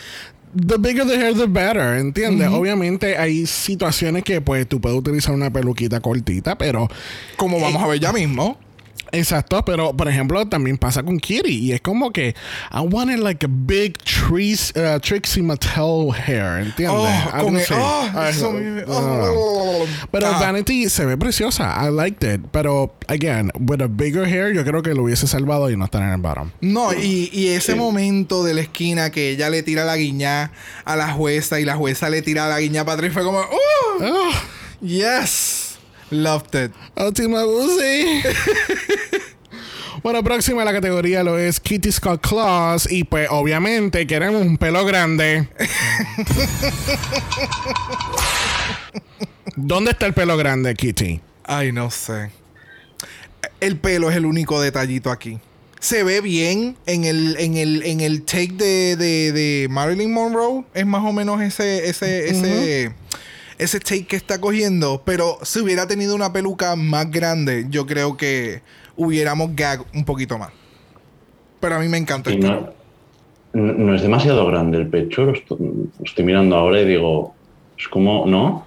the 0.55 0.79
bigger 0.79 1.07
the 1.07 1.17
hair, 1.17 1.35
the 1.35 1.47
better, 1.47 1.99
¿entiendes? 1.99 2.49
Obviamente 2.49 3.17
hay 3.17 3.47
situaciones 3.47 4.25
que 4.25 4.41
pues 4.41 4.67
tú 4.69 4.81
puedes 4.81 4.99
utilizar 4.99 5.35
una 5.35 5.53
peluquita 5.53 6.01
cortita, 6.01 6.57
pero 6.57 6.89
Como 7.37 7.61
vamos 7.61 7.83
a 7.83 7.87
ver 7.87 8.01
ya 8.01 8.13
mismo. 8.13 8.59
Exacto, 9.13 9.65
pero 9.65 9.95
por 9.97 10.09
ejemplo 10.09 10.47
también 10.47 10.77
pasa 10.79 11.03
con 11.03 11.19
Kitty 11.19 11.49
y 11.67 11.73
es 11.73 11.81
como 11.81 12.13
que 12.13 12.35
I 12.73 12.81
wanted 12.81 13.19
like 13.21 13.45
a 13.45 13.49
big 13.51 13.97
trees, 13.99 14.73
uh, 14.77 14.99
Trixie 15.01 15.43
Mattel 15.43 16.11
hair, 16.27 16.63
¿entiendes? 16.67 16.89
Oh, 16.91 17.43
con 17.45 17.57
el- 17.57 17.67
oh, 17.75 18.09
Ah, 18.15 18.29
eso 18.31 18.53
ah. 18.89 19.31
oh. 19.35 19.85
Pero 20.11 20.27
Ah. 20.27 20.39
Vanity 20.41 20.89
se 20.91 21.05
ve 21.07 21.17
preciosa, 21.17 21.75
I 21.85 21.91
liked 21.91 22.23
it, 22.35 22.41
pero 22.51 22.95
again, 23.09 23.51
with 23.59 23.81
a 23.81 23.87
bigger 23.89 24.27
hair 24.27 24.53
yo 24.53 24.65
creo 24.65 24.83
que 24.83 24.95
lo 24.95 25.05
hubiese 25.05 25.27
salvado 25.27 25.71
y 25.71 25.77
no 25.77 25.85
estar 25.87 26.03
en 26.03 26.11
el 26.11 26.19
bottom. 26.21 26.51
No, 26.61 26.93
y, 26.93 27.31
y 27.33 27.49
ese 27.49 27.75
momento 27.75 28.45
de 28.45 28.55
la 28.55 28.61
esquina 28.61 29.11
que 29.11 29.31
ella 29.31 29.49
le 29.51 29.63
tira 29.63 29.85
la 29.85 29.97
guiñá 29.97 30.53
a 30.85 30.97
la 30.97 31.13
jueza 31.13 31.61
y 31.61 31.65
la 31.65 31.77
jueza 31.77 32.11
le 32.11 32.23
tira 32.23 32.49
la 32.49 32.61
guiñá 32.61 32.85
para 32.85 32.95
atrás 32.99 33.13
fue 33.13 33.23
como, 33.25 33.39
¡Uh! 33.41 34.03
Oh, 34.05 34.31
Yes. 34.81 35.68
Loved 36.11 36.55
it. 36.55 36.73
Ultima. 36.97 37.45
Bueno, 40.03 40.23
próxima 40.23 40.63
a 40.63 40.65
la 40.65 40.73
categoría 40.73 41.25
lo 41.25 41.39
es 41.39 41.59
Kitty 41.59 41.91
Scott 41.91 42.21
Claus. 42.27 42.91
Y 42.91 43.03
pues, 43.03 43.29
obviamente, 43.31 44.07
queremos 44.07 44.43
un 44.43 44.57
pelo 44.57 44.85
grande. 44.85 45.49
¿Dónde 49.57 49.91
está 49.91 50.07
el 50.07 50.15
pelo 50.15 50.37
grande, 50.37 50.75
Kitty? 50.75 51.21
Ay, 51.45 51.73
no 51.73 51.91
sé. 51.91 52.31
El 53.61 53.77
pelo 53.77 54.09
es 54.09 54.17
el 54.17 54.25
único 54.25 54.61
detallito 54.61 55.11
aquí. 55.11 55.41
Se 55.81 56.05
ve 56.05 56.21
bien 56.21 56.77
en 56.87 57.05
el, 57.05 57.37
en 57.39 57.57
el, 57.57 57.83
en 57.83 58.01
el 58.01 58.23
take 58.23 58.53
de, 58.53 58.97
de, 58.97 59.33
de 59.33 59.67
Marilyn 59.69 60.13
Monroe. 60.13 60.65
Es 60.75 60.87
más 60.87 61.05
o 61.05 61.13
menos 61.13 61.41
ese, 61.41 61.89
ese, 61.89 62.29
ese, 62.29 62.93
ese 63.59 63.81
take 63.81 64.07
que 64.07 64.17
está 64.17 64.41
cogiendo. 64.41 65.03
Pero 65.05 65.39
si 65.43 65.61
hubiera 65.61 65.87
tenido 65.87 66.15
una 66.15 66.33
peluca 66.33 66.77
más 66.77 67.11
grande, 67.11 67.67
yo 67.69 67.87
creo 67.87 68.17
que 68.17 68.63
hubiéramos 68.97 69.55
gag 69.55 69.85
un 69.95 70.05
poquito 70.05 70.39
más. 70.39 70.51
Pero 71.61 71.77
a 71.77 71.79
mí 71.81 71.89
me 71.89 71.99
encanta 71.99 72.31
pelo. 72.31 72.73
no, 73.53 73.73
no- 73.73 73.95
es 73.95 74.03
demasiado 74.03 74.47
grande 74.47 74.79
el 74.79 74.89
pecho. 74.89 75.23
Lo 75.25 75.33
estoy, 75.33 75.59
lo 75.59 76.05
estoy 76.05 76.25
mirando 76.25 76.57
ahora 76.57 76.81
y 76.81 76.87
digo, 76.87 77.35
es 77.79 77.89
como, 77.89 78.27
¿no? 78.27 78.67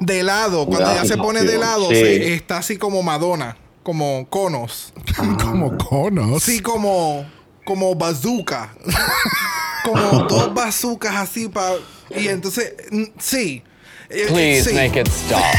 De 0.00 0.22
lado, 0.22 0.64
cuando 0.64 0.86
Ya, 0.86 0.92
ella 1.00 1.04
se 1.04 1.16
pone 1.18 1.42
de 1.42 1.58
lado, 1.58 1.88
sí. 1.90 1.96
se- 1.96 2.34
está 2.34 2.58
así 2.58 2.78
como 2.78 3.02
Madonna, 3.02 3.56
como 3.82 4.26
conos. 4.30 4.94
Como 5.42 5.76
conos. 5.76 6.42
Sí, 6.42 6.60
como, 6.60 7.26
como 7.64 7.94
bazooka. 7.94 8.74
como 9.84 10.00
dos 10.28 10.54
bazookas 10.54 11.14
así 11.16 11.48
para. 11.48 11.74
Y 12.16 12.28
entonces, 12.28 12.74
sí. 13.18 13.62
Please 14.08 14.72
make 14.72 14.96
it 14.98 15.08
stop. 15.08 15.42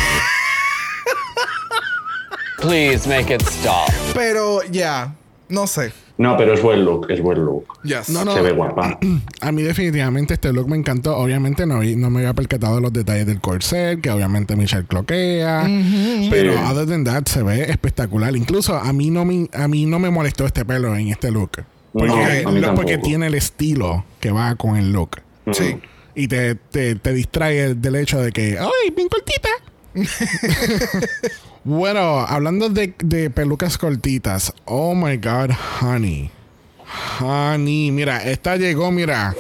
Please 2.60 3.08
make 3.08 3.30
it 3.34 3.42
stop. 3.44 3.90
Pero 4.16 4.62
ya, 4.72 5.14
no 5.50 5.68
sé. 5.68 5.92
No, 6.18 6.36
pero 6.36 6.56
es 6.56 6.64
buen 6.64 6.84
look, 6.84 7.06
es 7.12 7.22
buen 7.22 7.46
look. 7.46 7.66
Yes. 7.84 8.10
No, 8.10 8.26
no. 8.26 8.34
Se 8.34 8.42
ve 8.42 8.52
guapa. 8.52 8.98
A 9.42 9.52
mí 9.52 9.62
definitivamente 9.62 10.34
este 10.34 10.52
look 10.52 10.68
me 10.68 10.76
encantó. 10.76 11.16
Obviamente 11.16 11.68
no, 11.68 11.84
no 11.84 12.10
me 12.10 12.20
había 12.22 12.34
percatado 12.34 12.78
de 12.78 12.82
los 12.82 12.92
detalles 12.92 13.28
del 13.28 13.40
corset, 13.40 14.02
que 14.02 14.10
obviamente 14.10 14.56
Michelle 14.56 14.86
cloquea. 14.88 15.62
Pero 16.32 16.54
Sí. 16.54 16.60
other 16.72 16.88
than 16.88 17.04
that 17.04 17.28
se 17.28 17.44
ve 17.44 17.70
espectacular. 17.70 18.36
Incluso 18.36 18.76
a 18.76 18.92
mí 18.94 19.12
no 19.12 19.26
me, 19.26 19.48
a 19.54 19.68
mí 19.68 19.86
no 19.86 20.00
me 20.00 20.10
molestó 20.10 20.48
este 20.48 20.66
pelo 20.66 20.96
en 20.96 21.10
este 21.10 21.30
look. 21.32 21.52
Porque, 21.94 22.42
No, 22.44 22.50
a 22.50 22.52
mí 22.52 22.60
lo- 22.62 22.74
porque 22.74 22.98
tiene 22.98 23.28
el 23.28 23.36
estilo 23.36 24.04
que 24.20 24.32
va 24.32 24.56
con 24.56 24.76
el 24.78 24.92
look. 24.92 25.22
Sí. 25.52 25.78
Y 26.18 26.28
te, 26.28 26.56
te, 26.56 26.96
te 26.96 27.14
distrae 27.14 27.76
del 27.76 27.96
hecho 27.96 28.20
de 28.20 28.32
que, 28.32 28.58
¡ay, 28.60 28.90
bien 28.96 29.08
cortita! 29.08 29.50
bueno, 31.64 32.22
hablando 32.22 32.70
de, 32.70 32.96
de 32.98 33.30
pelucas 33.30 33.78
cortitas. 33.78 34.52
Oh 34.66 34.96
my 34.96 35.18
God, 35.18 35.52
honey. 35.80 36.32
Honey, 37.20 37.92
mira, 37.92 38.24
esta 38.24 38.56
llegó, 38.58 38.92
mira. 38.92 39.36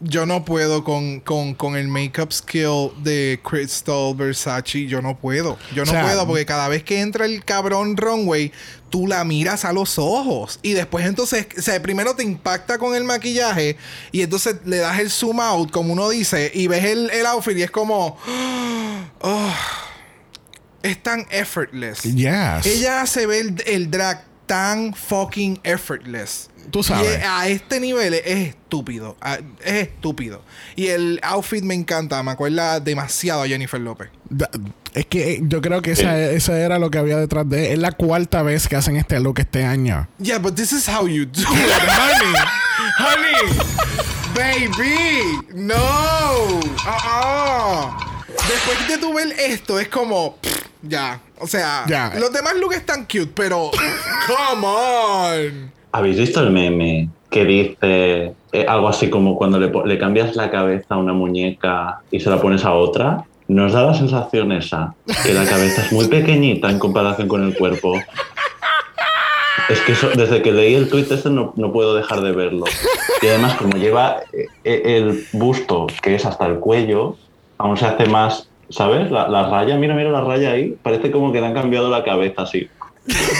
Yo 0.00 0.26
no 0.26 0.44
puedo 0.44 0.84
con, 0.84 1.20
con, 1.20 1.54
con 1.54 1.76
el 1.76 1.88
makeup 1.88 2.32
skill 2.32 2.90
de 3.02 3.40
Crystal 3.42 4.14
Versace. 4.14 4.86
Yo 4.86 5.02
no 5.02 5.18
puedo. 5.18 5.58
Yo 5.74 5.84
no 5.84 5.90
O 5.90 5.94
sea, 5.94 6.04
puedo 6.04 6.26
porque 6.26 6.46
cada 6.46 6.68
vez 6.68 6.84
que 6.84 7.00
entra 7.00 7.26
el 7.26 7.44
cabrón 7.44 7.96
runway, 7.96 8.52
tú 8.90 9.06
la 9.06 9.24
miras 9.24 9.64
a 9.64 9.72
los 9.72 9.98
ojos. 9.98 10.60
Y 10.62 10.72
después 10.72 11.04
entonces, 11.06 11.46
o 11.56 11.62
sea, 11.62 11.82
primero 11.82 12.14
te 12.14 12.22
impacta 12.22 12.78
con 12.78 12.94
el 12.94 13.04
maquillaje 13.04 13.76
y 14.12 14.22
entonces 14.22 14.56
le 14.64 14.78
das 14.78 15.00
el 15.00 15.10
zoom 15.10 15.40
out, 15.40 15.70
como 15.70 15.92
uno 15.92 16.08
dice, 16.08 16.50
y 16.54 16.68
ves 16.68 16.84
el, 16.84 17.10
el 17.10 17.26
outfit 17.26 17.56
y 17.56 17.62
es 17.62 17.70
como... 17.70 18.16
oh, 19.20 19.54
es 20.82 21.02
tan 21.02 21.26
effortless. 21.30 22.02
Yes. 22.02 22.66
Ella 22.66 23.02
hace 23.02 23.26
ver 23.26 23.46
el, 23.46 23.62
el 23.66 23.90
drag 23.90 24.27
tan 24.48 24.92
fucking 24.94 25.60
effortless. 25.62 26.50
Tú 26.72 26.82
sabes. 26.82 27.20
Y 27.20 27.22
a 27.24 27.46
este 27.48 27.78
nivel 27.78 28.12
es, 28.14 28.22
es 28.26 28.48
estúpido. 28.48 29.16
Es 29.64 29.74
estúpido. 29.88 30.42
Y 30.74 30.88
el 30.88 31.20
outfit 31.22 31.62
me 31.62 31.74
encanta. 31.74 32.20
Me 32.24 32.32
acuerda 32.32 32.80
demasiado 32.80 33.42
a 33.42 33.46
Jennifer 33.46 33.80
López. 33.80 34.08
Da- 34.28 34.50
Es 34.94 35.06
que 35.06 35.34
eh, 35.34 35.40
yo 35.42 35.60
creo 35.60 35.80
que 35.80 35.92
esa, 35.92 36.18
esa 36.18 36.58
era 36.58 36.78
lo 36.80 36.90
que 36.90 36.98
había 36.98 37.16
detrás 37.18 37.48
de. 37.48 37.72
Es 37.72 37.78
la 37.78 37.92
cuarta 37.92 38.42
vez 38.42 38.66
que 38.68 38.74
hacen 38.76 38.96
este 38.96 39.20
look 39.20 39.38
este 39.38 39.64
año. 39.64 40.08
Yeah, 40.18 40.38
but 40.38 40.56
this 40.56 40.72
is 40.72 40.88
how 40.88 41.06
you 41.06 41.24
do 41.24 41.40
it, 41.42 41.46
honey. 41.88 42.34
honey. 42.98 43.58
Baby. 44.34 44.96
No. 45.54 45.74
Uh-uh. 46.86 47.90
Después 48.48 48.88
de 48.88 48.98
tu 48.98 49.12
ver 49.14 49.28
esto, 49.38 49.78
es 49.78 49.88
como... 49.88 50.36
pff, 50.36 50.62
ya. 50.82 51.20
O 51.40 51.46
sea, 51.46 51.84
los 52.18 52.32
demás 52.32 52.54
looks 52.56 52.76
están 52.76 53.04
cute, 53.04 53.30
pero... 53.34 53.70
Come 54.26 54.66
on. 54.66 55.72
¿Habéis 55.92 56.18
visto 56.18 56.40
el 56.40 56.50
meme 56.50 57.08
que 57.30 57.44
dice 57.44 58.34
eh, 58.52 58.66
algo 58.68 58.88
así 58.88 59.08
como 59.10 59.36
cuando 59.36 59.58
le, 59.58 59.98
cambias 59.98 60.36
la 60.36 60.50
cabeza 60.50 60.94
a 60.94 60.96
una 60.98 61.12
muñeca 61.12 62.00
y 62.10 62.20
se 62.20 62.28
la 62.30 62.40
pones 62.40 62.64
a 62.64 62.72
otra? 62.74 63.24
¿Nos 63.46 63.72
da 63.72 63.82
la 63.82 63.94
sensación 63.94 64.52
esa? 64.52 64.94
Que 65.24 65.32
la 65.32 65.46
cabeza 65.46 65.82
es 65.82 65.92
muy 65.92 66.06
pequeñita 66.08 66.70
en 66.70 66.78
comparación 66.78 67.28
con 67.28 67.44
el 67.44 67.56
cuerpo. 67.56 67.94
Es 69.68 69.80
que 69.80 69.92
eso- 69.92 70.10
desde 70.10 70.42
que 70.42 70.52
leí 70.52 70.74
el 70.74 70.88
tuit 70.88 71.10
este 71.10 71.30
no, 71.30 71.52
no 71.56 71.72
puedo 71.72 71.94
dejar 71.94 72.20
de 72.20 72.32
verlo. 72.32 72.64
Y 73.22 73.26
además, 73.26 73.54
como 73.54 73.76
lleva 73.76 74.18
eh, 74.32 74.46
eh, 74.64 74.82
el 74.98 75.26
busto, 75.32 75.86
que 76.02 76.14
es 76.14 76.24
hasta 76.24 76.46
el 76.46 76.58
cuello, 76.58 77.16
aún 77.58 77.76
se 77.76 77.86
hace 77.86 78.06
más, 78.06 78.47
¿sabes? 78.70 79.10
La, 79.10 79.28
la 79.28 79.48
raya, 79.48 79.76
mira, 79.76 79.94
mira 79.94 80.10
la 80.10 80.20
raya 80.22 80.52
ahí, 80.52 80.76
parece 80.82 81.10
como 81.10 81.32
que 81.32 81.40
le 81.40 81.46
han 81.46 81.54
cambiado 81.54 81.88
la 81.90 82.04
cabeza 82.04 82.42
así. 82.42 82.68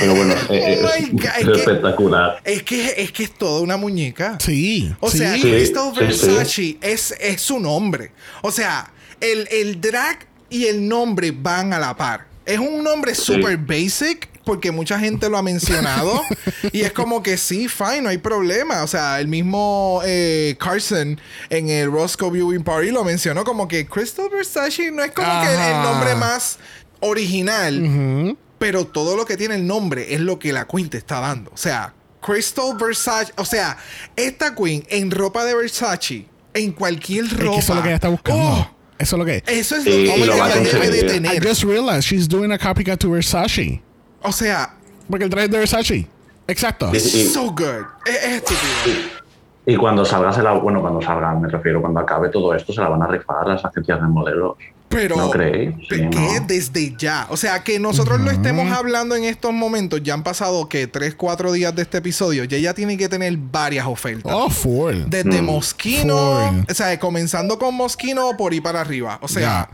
Pero 0.00 0.14
bueno, 0.14 0.34
eh, 0.50 0.80
Oh 0.82 0.88
es, 0.88 1.04
es 1.04 1.44
que- 1.44 1.52
espectacular. 1.52 2.40
Es 2.44 2.62
que, 2.62 2.94
es 2.96 3.12
que 3.12 3.24
es 3.24 3.34
toda 3.34 3.60
una 3.60 3.76
muñeca. 3.76 4.38
Sí. 4.40 4.90
O 5.00 5.10
sí. 5.10 5.18
sea, 5.18 5.34
Sí, 5.34 5.42
Crystal 5.42 5.92
sí, 5.94 6.00
Versace 6.00 6.78
Es, 6.80 7.14
es 7.20 7.40
su 7.42 7.60
nombre. 7.60 8.12
O 8.42 8.50
sea, 8.50 8.90
el, 9.20 9.46
el 9.50 9.80
drag 9.80 10.26
y 10.48 10.64
el 10.66 10.88
nombre 10.88 11.32
van 11.32 11.72
a 11.74 11.78
la 11.78 11.94
par. 11.96 12.26
Es 12.46 12.58
un 12.58 12.82
nombre 12.82 13.14
super 13.14 13.58
basic 13.58 14.28
porque 14.49 14.72
mucha 14.72 14.99
gente 14.99 15.28
lo 15.28 15.36
ha 15.36 15.42
mencionado. 15.42 16.22
y 16.72 16.80
es 16.80 16.92
como 16.92 17.22
que 17.22 17.36
sí, 17.36 17.68
fine, 17.68 18.01
no 18.01 18.09
hay 18.09 18.16
problema. 18.16 18.82
O 18.82 18.86
sea, 18.86 19.20
el 19.20 19.28
mismo 19.28 20.01
eh, 20.07 20.57
Carson 20.59 21.20
en 21.51 21.68
el 21.68 21.92
Roscoe 21.92 22.30
Viewing 22.30 22.64
Party 22.64 22.90
lo 22.90 23.05
mencionó 23.05 23.44
como 23.44 23.68
que 23.68 23.86
Crystal 23.86 24.30
Versace 24.32 24.90
no 24.90 25.05
es 25.05 25.12
como 25.12 25.28
que 25.42 25.53
el, 25.53 25.82
nombre 25.82 26.14
más 26.14 26.59
original. 27.01 28.36
Pero 28.59 28.86
todo 28.86 29.16
lo 29.16 29.26
que 29.26 29.36
tiene 29.36 29.57
el 29.57 29.66
nombre 29.66 30.14
es 30.14 30.20
lo 30.20 30.38
que 30.38 30.51
la 30.55 30.66
Queen 30.66 30.88
te 30.88 30.96
está 30.96 31.20
dando. 31.20 31.51
O 31.53 31.59
sea, 31.59 31.92
Crystal 32.22 32.74
Versace. 32.80 33.30
O 33.36 33.44
sea, 33.44 33.76
esta 34.16 34.55
Queen 34.55 34.82
en 34.88 35.11
ropa 35.11 35.44
de 35.44 35.55
Versace, 35.55 36.24
en 36.55 36.72
cualquier 36.72 37.26
Es 37.26 37.36
ropa. 37.36 37.53
que 37.53 37.59
eso 37.59 37.72
es 37.72 37.76
lo 37.76 37.82
que 37.82 37.88
ella 37.88 37.96
está 37.96 38.09
buscando. 38.09 38.42
Oh, 38.42 38.70
eso 38.99 39.16
es 39.16 39.18
lo 39.18 39.24
que. 39.26 39.44
eso 39.46 39.76
es 39.76 39.84
lo 39.84 39.90
y 39.94 40.07
que 40.07 40.24
lo 40.24 40.49
debe 40.49 40.90
de. 40.90 40.99
I 41.01 41.07
tener. 41.07 41.46
just 41.46 41.64
realized 41.64 42.05
she's 42.05 42.26
doing 42.26 42.51
a 42.51 42.57
copycat 42.57 42.99
to 42.99 43.11
Versace. 43.11 43.82
O 44.22 44.32
sea, 44.32 44.74
Porque 45.08 45.24
el 45.24 45.30
traje 45.30 45.46
es 45.46 45.50
de 45.52 45.58
Versace. 45.58 46.06
Exacto. 46.46 46.90
Sí. 46.94 47.26
so 47.26 47.50
good. 47.50 47.84
Es, 48.06 48.14
es 48.24 48.32
estúpido. 48.36 49.18
Y 49.66 49.76
cuando 49.76 50.04
salga, 50.04 50.32
se 50.32 50.42
la, 50.42 50.52
bueno, 50.52 50.80
cuando 50.80 51.02
salga, 51.02 51.34
me 51.34 51.48
refiero, 51.48 51.80
cuando 51.82 52.00
acabe 52.00 52.30
todo 52.30 52.54
esto, 52.54 52.72
se 52.72 52.80
la 52.80 52.88
van 52.88 53.02
a 53.02 53.06
rifar 53.06 53.46
las 53.46 53.62
agencias 53.64 54.00
de 54.00 54.06
modelos. 54.08 54.56
Pero 54.88 55.16
¿No 55.16 55.28
creéis? 55.28 55.74
Sí, 55.90 56.08
que 56.08 56.40
¿no? 56.40 56.46
desde 56.46 56.94
ya. 56.96 57.26
O 57.28 57.36
sea, 57.36 57.62
que 57.62 57.78
nosotros 57.78 58.20
lo 58.22 58.30
estemos 58.30 58.72
hablando 58.72 59.14
en 59.14 59.24
estos 59.24 59.52
momentos. 59.52 60.02
Ya 60.02 60.14
han 60.14 60.22
pasado 60.22 60.66
que 60.70 60.86
3, 60.86 61.14
4 61.14 61.52
días 61.52 61.76
de 61.76 61.82
este 61.82 61.98
episodio. 61.98 62.44
Y 62.44 62.54
ella 62.54 62.72
tiene 62.72 62.96
que 62.96 63.10
tener 63.10 63.36
varias 63.36 63.86
ofertas. 63.86 64.32
Oh, 64.34 64.48
full. 64.48 64.94
Desde 65.08 65.42
Mm. 65.42 65.44
Moschino, 65.44 66.48
Full. 66.50 66.60
o 66.70 66.74
sea, 66.74 66.98
comenzando 66.98 67.58
con 67.58 67.74
Moschino 67.74 68.34
por 68.38 68.54
ir 68.54 68.62
para 68.62 68.80
arriba. 68.80 69.18
O 69.20 69.28
sea, 69.28 69.68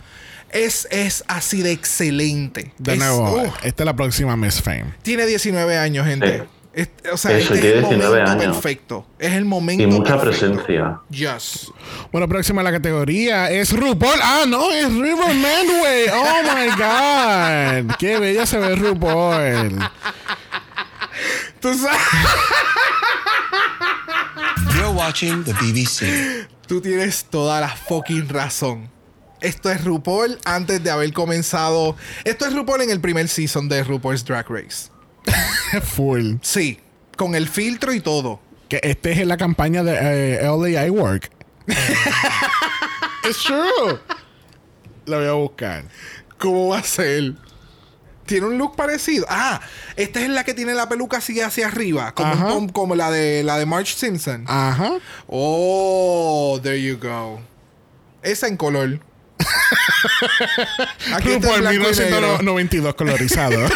Es, 0.55 0.87
es 0.91 1.25
así 1.29 1.63
de 1.63 1.73
excelente. 1.73 2.73
De 2.79 2.93
Es- 2.95 2.99
nuevo, 2.99 3.53
esta 3.63 3.83
es 3.83 3.85
la 3.87 3.95
próxima 3.97 4.37
Miss 4.37 4.63
Fame. 4.63 4.95
tiene 5.03 5.27
19 5.27 5.77
años, 5.77 6.07
gente. 6.07 6.39
Sí. 6.39 6.45
Es- 6.75 6.89
o 7.13 7.17
sea, 7.17 7.37
Eso, 7.39 7.55
este 7.55 7.55
es 7.55 7.61
tiene 7.61 7.75
el 7.77 7.81
19 7.89 8.09
momento 8.21 8.31
años. 8.31 8.55
perfecto. 8.57 9.07
Es 9.19 9.33
el 9.33 9.45
momento 9.45 9.83
Y 9.83 9.87
mucha 9.87 10.17
perfecto. 10.19 10.55
presencia. 10.55 11.01
Yes. 11.11 11.71
Bueno, 12.11 12.29
próxima 12.29 12.63
a 12.63 12.65
la 12.65 12.73
categoría 12.73 13.51
es 13.51 13.73
RuPaul. 13.73 14.19
Ah, 14.23 14.45
no, 14.49 14.71
es 14.73 14.93
River 14.93 15.35
Manway. 15.35 16.07
Oh 16.13 16.43
my 16.55 16.69
God. 17.89 17.97
Qué 17.99 18.19
bella 18.19 18.45
se 18.47 18.59
ve 18.59 18.75
RuPaul. 18.77 19.79
Tú 21.61 21.75
sabes. 21.79 22.01
You're 24.75 24.89
watching 24.89 25.45
the 25.45 25.53
BBC. 25.55 26.49
Tú 26.67 26.81
tienes 26.81 27.25
toda 27.27 27.61
la 27.61 27.69
fucking 27.69 28.29
razón. 28.29 28.91
Esto 29.45 29.71
es 29.71 29.85
RuPaul 29.85 30.39
antes 30.45 30.83
de 30.83 30.91
haber 30.91 31.13
comenzado. 31.13 31.97
Esto 32.25 32.47
es 32.47 32.55
RuPaul 32.55 32.81
en 32.83 32.91
el 32.91 33.01
primer 33.01 33.29
season 33.29 33.69
de 33.69 33.83
RuPaul's 33.85 34.25
Drag 34.25 34.49
Race. 34.49 34.89
Full. 35.83 36.37
Sí, 36.43 36.81
con 37.17 37.35
el 37.35 37.49
filtro 37.49 37.93
y 37.93 38.01
todo. 38.01 38.41
Que 38.69 38.81
este 38.83 39.13
es 39.13 39.19
en 39.19 39.29
la 39.29 39.37
campaña 39.37 39.83
de 39.83 40.37
eh, 40.37 40.43
LA 40.43 40.87
I 40.87 40.91
Work. 40.91 41.31
It's 43.29 43.43
true. 43.45 43.99
Lo 45.07 45.19
voy 45.19 45.27
a 45.29 45.33
buscar. 45.33 45.85
¿Cómo 46.39 46.69
va 46.69 46.79
a 46.79 46.83
ser? 46.83 47.35
Tiene 48.27 48.47
un 48.47 48.57
look 48.59 48.75
parecido. 48.77 49.27
Ah, 49.29 49.61
esta 49.97 50.21
es 50.21 50.29
la 50.31 50.45
que 50.45 50.55
tiene 50.55 50.73
la 50.75 50.89
peluca 50.89 51.19
así 51.19 51.39
hacia 51.41 51.67
arriba, 51.69 52.15
como, 52.15 52.33
un 52.33 52.39
Ajá. 52.39 52.49
pom- 52.55 52.73
como 52.73 52.95
la 52.95 53.11
de 53.11 53.43
la 53.43 53.59
de 53.59 53.67
Marge 53.67 53.95
Simpson. 53.95 54.45
Ajá. 54.49 54.93
Oh, 55.27 56.59
there 56.63 56.81
you 56.83 56.99
go. 56.99 57.41
Esa 58.23 58.49
en 58.49 58.57
color. 58.57 59.01
Aquí 61.15 61.35
RuPaul 61.35 61.61
blanco 61.61 61.83
y 61.91 61.99
negro. 61.99 62.39
1992 62.39 62.95
colorizado. 62.95 63.67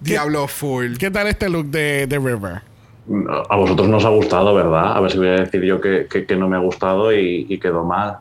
Diablo 0.00 0.46
full. 0.48 0.96
¿Qué 0.98 1.10
tal 1.10 1.26
este 1.26 1.48
look 1.48 1.66
de, 1.66 2.06
de 2.06 2.18
River? 2.18 2.62
A 3.48 3.56
vosotros 3.56 3.88
no 3.88 3.96
os 3.98 4.04
ha 4.04 4.08
gustado, 4.10 4.54
¿verdad? 4.54 4.96
A 4.96 5.00
ver 5.00 5.10
si 5.12 5.18
voy 5.18 5.28
a 5.28 5.32
decir 5.32 5.62
yo 5.62 5.80
que, 5.80 6.06
que- 6.10 6.26
que 6.26 6.36
no 6.36 6.48
me 6.48 6.56
ha 6.56 6.60
gustado 6.60 7.12
y, 7.16 7.46
y 7.48 7.58
quedó 7.58 7.84
mal. 7.84 8.18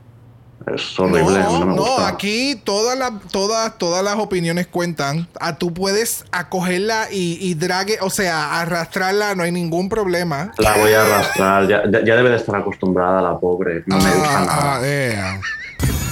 Es 0.74 1.00
horrible, 1.00 1.40
No, 1.40 1.60
no 1.60 1.66
me 1.68 1.76
no, 1.76 1.98
aquí 2.00 2.60
todas 2.64 2.98
las 2.98 3.12
todas, 3.32 3.78
todas 3.78 4.04
las 4.04 4.16
opiniones 4.16 4.66
cuentan. 4.66 5.28
Ah, 5.40 5.58
tú 5.58 5.72
puedes 5.74 6.26
acogerla 6.32 7.08
y, 7.12 7.38
y 7.40 7.54
drague, 7.54 7.98
o 8.02 8.10
sea, 8.10 8.60
arrastrarla, 8.62 9.36
no 9.36 9.44
hay 9.44 9.52
ningún 9.52 9.90
problema. 9.90 10.52
La 10.58 10.76
voy 10.78 10.92
a 10.94 11.06
arrastrar. 11.06 11.68
Ya, 11.68 11.84
ya- 11.90 12.04
ya 12.04 12.16
debe 12.16 12.30
de 12.32 12.38
estar 12.38 12.56
acostumbrada 12.56 13.22
la 13.22 13.38
pobre. 13.38 13.84
No 13.86 13.98
me 14.00 14.10
gusta 14.12 14.40
Ah, 14.40 14.46
nada. 14.46 14.76
ah, 14.78 14.82
eh. 14.84 15.40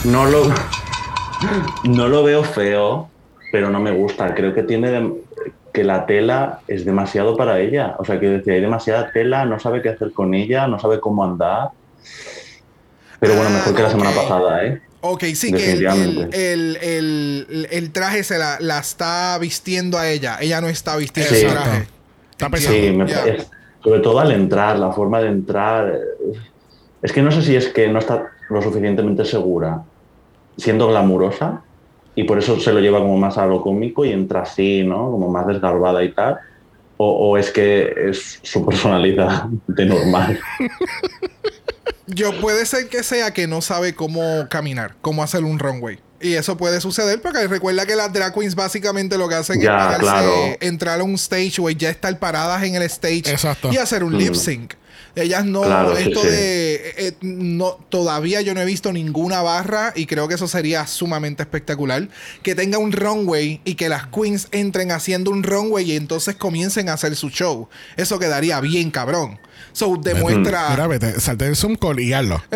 No 0.03 0.25
lo, 0.25 0.43
no 1.85 2.07
lo 2.07 2.23
veo 2.23 2.43
feo, 2.43 3.09
pero 3.51 3.69
no 3.69 3.79
me 3.79 3.91
gusta. 3.91 4.33
Creo 4.35 4.53
que 4.53 4.63
tiene 4.63 4.91
dem- 4.91 5.17
que 5.73 5.83
la 5.83 6.05
tela 6.05 6.59
es 6.67 6.85
demasiado 6.85 7.35
para 7.35 7.59
ella. 7.59 7.95
O 7.97 8.05
sea, 8.05 8.19
quiero 8.19 8.35
decir, 8.37 8.53
hay 8.53 8.61
demasiada 8.61 9.11
tela, 9.11 9.45
no 9.45 9.59
sabe 9.59 9.81
qué 9.81 9.89
hacer 9.89 10.11
con 10.13 10.35
ella, 10.35 10.67
no 10.67 10.79
sabe 10.79 10.99
cómo 10.99 11.23
andar. 11.23 11.69
Pero 13.23 13.35
bueno, 13.35 13.49
Ah, 13.51 13.57
mejor 13.57 13.75
que 13.75 13.81
la 13.83 13.89
semana 13.89 14.09
ok. 14.09 14.15
pasada, 14.17 14.65
¿eh? 14.65 14.81
Ok, 14.99 15.23
sí, 15.33 15.51
que 15.53 15.71
el, 15.73 15.77
el, 15.77 15.83
Definitivamente. 15.83 16.53
el- 16.53 16.77
el- 16.81 17.67
el 17.71 17.91
traje 17.91 18.23
se 18.23 18.37
la, 18.37 18.57
la 18.59 18.79
está 18.79 19.37
vistiendo 19.39 19.97
a 19.97 20.09
ella. 20.09 20.37
Ella 20.41 20.59
no 20.59 20.67
está 20.67 20.97
vistiendo 20.97 21.33
Sí. 21.33 21.45
el 21.45 21.51
traje. 21.51 21.87
Está. 22.31 22.57
Sí, 22.57 22.91
me 22.91 23.05
parece- 23.05 23.47
sobre 23.83 23.99
todo 24.01 24.19
al 24.19 24.31
entrar, 24.31 24.77
la 24.77 24.91
forma 24.91 25.21
de 25.21 25.27
entrar. 25.29 25.87
eh, 25.89 26.37
Es 27.01 27.11
que 27.13 27.21
no 27.21 27.31
sé 27.31 27.41
si 27.41 27.55
es 27.55 27.67
que 27.69 27.87
no 27.89 27.99
está 27.99 28.27
lo 28.49 28.61
suficientemente 28.61 29.23
segura, 29.25 29.83
siendo 30.57 30.87
glamurosa, 30.87 31.61
y 32.15 32.23
por 32.23 32.37
eso 32.39 32.57
se 32.59 32.71
lo 32.71 32.79
lleva 32.79 32.99
como 32.99 33.17
más 33.17 33.37
a 33.37 33.45
lo 33.45 33.61
cómico 33.61 34.05
y 34.05 34.11
entra 34.11 34.41
así, 34.43 34.83
¿no? 34.83 35.11
Como 35.11 35.29
más 35.29 35.47
desgarbada 35.47 36.01
y 36.03 36.11
tal. 36.13 36.39
O, 37.05 37.31
o 37.31 37.37
es 37.37 37.51
que 37.51 37.93
es 38.09 38.39
su 38.43 38.65
personalidad 38.65 39.45
de 39.67 39.85
normal. 39.85 40.39
Yo 42.07 42.39
puede 42.39 42.65
ser 42.65 42.87
que 42.89 43.03
sea 43.03 43.31
que 43.33 43.47
no 43.47 43.61
sabe 43.61 43.95
cómo 43.95 44.47
caminar, 44.49 44.95
cómo 45.01 45.23
hacer 45.23 45.43
un 45.43 45.57
runway. 45.59 45.99
Y 46.21 46.33
eso 46.35 46.55
puede 46.55 46.79
suceder 46.79 47.21
porque 47.21 47.45
recuerda 47.47 47.85
que 47.85 47.95
las 47.95 48.11
drag 48.13 48.33
queens 48.33 48.55
básicamente 48.55 49.17
lo 49.17 49.27
que 49.27 49.35
hacen 49.35 49.59
Ya, 49.59 49.71
es 49.71 49.83
pararse, 49.83 49.99
claro. 50.05 50.33
entrar 50.61 50.99
a 51.01 51.03
un 51.03 51.15
stage 51.15 51.55
o 51.59 51.69
ya 51.69 51.89
estar 51.89 52.17
paradas 52.19 52.63
en 52.63 52.75
el 52.75 52.83
stage 52.83 53.23
Exacto. 53.31 53.69
y 53.73 53.77
hacer 53.77 54.03
un 54.03 54.13
Mm. 54.13 54.17
lip 54.17 54.33
sync. 54.35 54.73
Ellas 55.15 55.45
no, 55.45 55.61
Claro, 55.61 55.95
esto 55.95 56.21
sí. 56.21 56.27
de, 56.27 56.75
eh, 56.75 56.93
eh, 56.97 57.13
no, 57.21 57.77
todavía 57.89 58.41
yo 58.41 58.55
no 58.55 58.61
he 58.61 58.65
visto 58.65 58.91
ninguna 58.91 59.41
barra 59.43 59.93
y 59.95 60.07
creo 60.07 60.27
que 60.27 60.35
eso 60.35 60.47
sería 60.47 60.87
sumamente 60.87 61.43
espectacular. 61.43 62.09
Que 62.41 62.55
tenga 62.55 62.79
un 62.79 62.91
runway 62.91 63.61
y 63.63 63.75
que 63.75 63.89
las 63.89 64.07
queens 64.07 64.47
entren 64.51 64.91
haciendo 64.91 65.29
un 65.29 65.43
runway 65.43 65.91
y 65.91 65.95
entonces 65.95 66.35
comiencen 66.35 66.89
a 66.89 66.93
hacer 66.93 67.15
su 67.15 67.29
show. 67.29 67.69
Eso 67.95 68.17
quedaría 68.17 68.59
bien 68.59 68.89
cabrón. 68.89 69.39
So 69.73 69.97
demuestra... 69.97 70.69
Mira, 70.69 70.87
vete, 70.87 71.19
salte 71.19 71.47
el 71.47 71.55
Zoom 71.55 71.75
call 71.75 71.99
y 71.99 72.13
hazlo. 72.13 72.41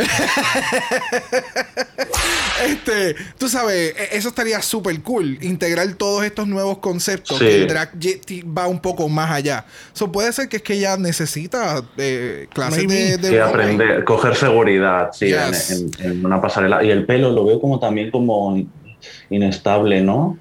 Este, 2.65 3.15
tú 3.37 3.47
sabes, 3.49 3.93
e- 3.95 4.17
eso 4.17 4.29
estaría 4.29 4.61
súper 4.61 4.99
cool. 5.01 5.37
Integrar 5.41 5.87
todos 5.93 6.23
estos 6.23 6.47
nuevos 6.47 6.79
conceptos. 6.79 7.37
Sí. 7.37 7.45
Que 7.45 7.55
el 7.55 7.67
drag 7.67 7.91
va 8.57 8.67
un 8.67 8.79
poco 8.79 9.07
más 9.09 9.31
allá. 9.31 9.65
So, 9.93 10.11
puede 10.11 10.33
ser 10.33 10.49
que 10.49 10.57
es 10.57 10.63
que 10.63 10.73
ella 10.73 10.97
necesita 10.97 11.83
eh, 11.97 12.47
clases 12.53 12.85
Maybe. 12.85 12.95
de, 12.95 13.17
de 13.17 13.29
Sí, 13.29 13.37
aprender, 13.37 14.03
coger 14.03 14.35
seguridad, 14.35 15.09
sí, 15.13 15.31
en, 15.31 15.91
en 15.99 16.25
una 16.25 16.41
pasarela. 16.41 16.83
Y 16.83 16.89
el 16.89 17.05
pelo 17.05 17.31
lo 17.31 17.45
veo 17.45 17.61
como 17.61 17.79
también 17.79 18.09
como 18.11 18.59
inestable, 19.29 20.01
¿no? 20.01 20.37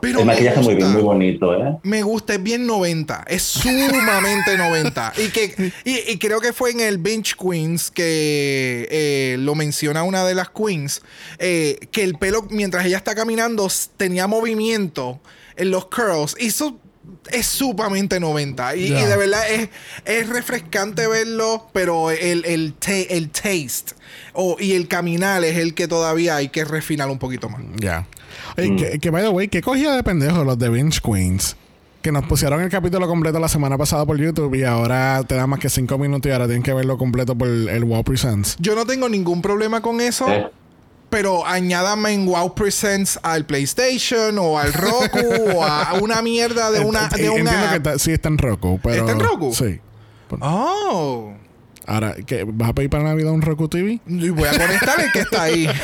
Pero 0.00 0.20
el 0.20 0.26
muy 0.26 0.74
bien, 0.74 0.86
gusta. 0.88 0.88
muy 0.88 1.02
bonito, 1.02 1.54
¿eh? 1.54 1.76
Me 1.82 2.02
gusta, 2.02 2.34
es 2.34 2.42
bien 2.42 2.66
90. 2.66 3.24
Es 3.28 3.42
sumamente 3.42 4.56
90. 4.58 5.12
Y, 5.18 5.28
que, 5.28 5.72
y, 5.84 6.12
y 6.12 6.18
creo 6.18 6.40
que 6.40 6.52
fue 6.52 6.70
en 6.70 6.80
el 6.80 6.98
Bench 6.98 7.36
Queens 7.36 7.90
que 7.90 8.86
eh, 8.90 9.36
lo 9.38 9.54
menciona 9.54 10.02
una 10.02 10.24
de 10.24 10.34
las 10.34 10.50
queens. 10.50 11.02
eh, 11.38 11.78
que 11.90 12.02
el 12.04 12.14
pelo, 12.16 12.46
mientras 12.50 12.84
ella 12.86 12.96
está 12.98 13.14
caminando, 13.14 13.68
tenía 13.96 14.26
movimiento 14.26 15.20
en 15.56 15.70
los 15.70 15.86
curls. 15.86 16.36
Y 16.38 16.46
eso 16.46 16.78
es 17.30 17.46
sumamente 17.46 18.20
90. 18.20 18.76
Y, 18.76 18.90
de 18.90 19.16
verdad 19.16 19.50
es, 19.50 19.68
es 20.04 20.28
refrescante 20.28 21.06
verlo, 21.06 21.68
pero 21.72 22.10
el, 22.10 22.44
el, 22.44 22.74
ta- 22.74 22.92
el 22.92 23.30
taste 23.30 23.94
o, 24.34 24.56
y 24.60 24.72
el 24.74 24.88
caminar 24.88 25.42
es 25.44 25.56
el 25.56 25.74
que 25.74 25.88
todavía 25.88 26.36
hay 26.36 26.48
que 26.50 26.64
refinar 26.64 27.08
un 27.08 27.18
poquito 27.18 27.48
más. 27.48 27.62
Ya. 27.76 28.06
Oye, 28.58 28.76
que, 28.76 28.98
que 28.98 29.10
by 29.10 29.22
the 29.22 29.28
way, 29.30 29.48
que 29.48 29.60
cogía 29.62 29.92
de 29.92 30.02
pendejos 30.02 30.44
los 30.44 30.58
de 30.58 30.68
Binge 30.68 31.00
Queens. 31.00 31.56
Que 32.02 32.12
nos 32.12 32.24
pusieron 32.26 32.60
el 32.62 32.68
capítulo 32.70 33.08
completo 33.08 33.38
la 33.40 33.48
semana 33.48 33.76
pasada 33.76 34.06
por 34.06 34.18
YouTube 34.18 34.54
y 34.54 34.62
ahora 34.64 35.22
te 35.26 35.34
da 35.34 35.46
más 35.48 35.58
que 35.58 35.68
cinco 35.68 35.98
minutos 35.98 36.28
y 36.28 36.32
ahora 36.32 36.46
tienen 36.46 36.62
que 36.62 36.72
verlo 36.72 36.96
completo 36.96 37.36
por 37.36 37.48
el 37.48 37.84
Wow 37.84 38.04
Presents. 38.04 38.56
Yo 38.60 38.74
no 38.76 38.86
tengo 38.86 39.08
ningún 39.08 39.42
problema 39.42 39.80
con 39.82 40.00
eso. 40.00 40.28
Eh, 40.30 40.48
Pero 41.10 41.44
añádame 41.46 42.12
en 42.12 42.24
Wow 42.26 42.54
Presents 42.54 43.18
al 43.22 43.46
PlayStation 43.46 44.38
o 44.38 44.58
al 44.58 44.72
Roku 44.72 45.18
o 45.56 45.64
a 45.64 45.94
una 46.00 46.22
mierda 46.22 46.70
de 46.70 46.80
una 46.84 47.08
de 47.08 47.26
Entiendo 47.26 47.50
una 47.50 47.70
que 47.70 47.76
está- 47.78 47.98
sí 47.98 48.12
está 48.12 48.28
en 48.28 48.38
Roku, 48.38 48.78
pero... 48.82 49.00
¿Está 49.00 49.12
en 49.12 49.20
Roku? 49.20 49.52
Sí. 49.54 49.80
Oh. 50.40 51.32
Ahora, 51.86 52.14
¿qué, 52.26 52.44
¿vas 52.46 52.68
a 52.68 52.72
pedir 52.74 52.90
para 52.90 53.02
Navidad 53.04 53.32
un 53.32 53.40
Roku 53.42 53.66
TV? 53.68 53.98
Y 54.06 54.28
voy 54.28 54.46
a 54.46 54.50
conectar 54.52 55.00
el 55.00 55.10
que 55.10 55.20
está 55.20 55.42
ahí. 55.44 55.66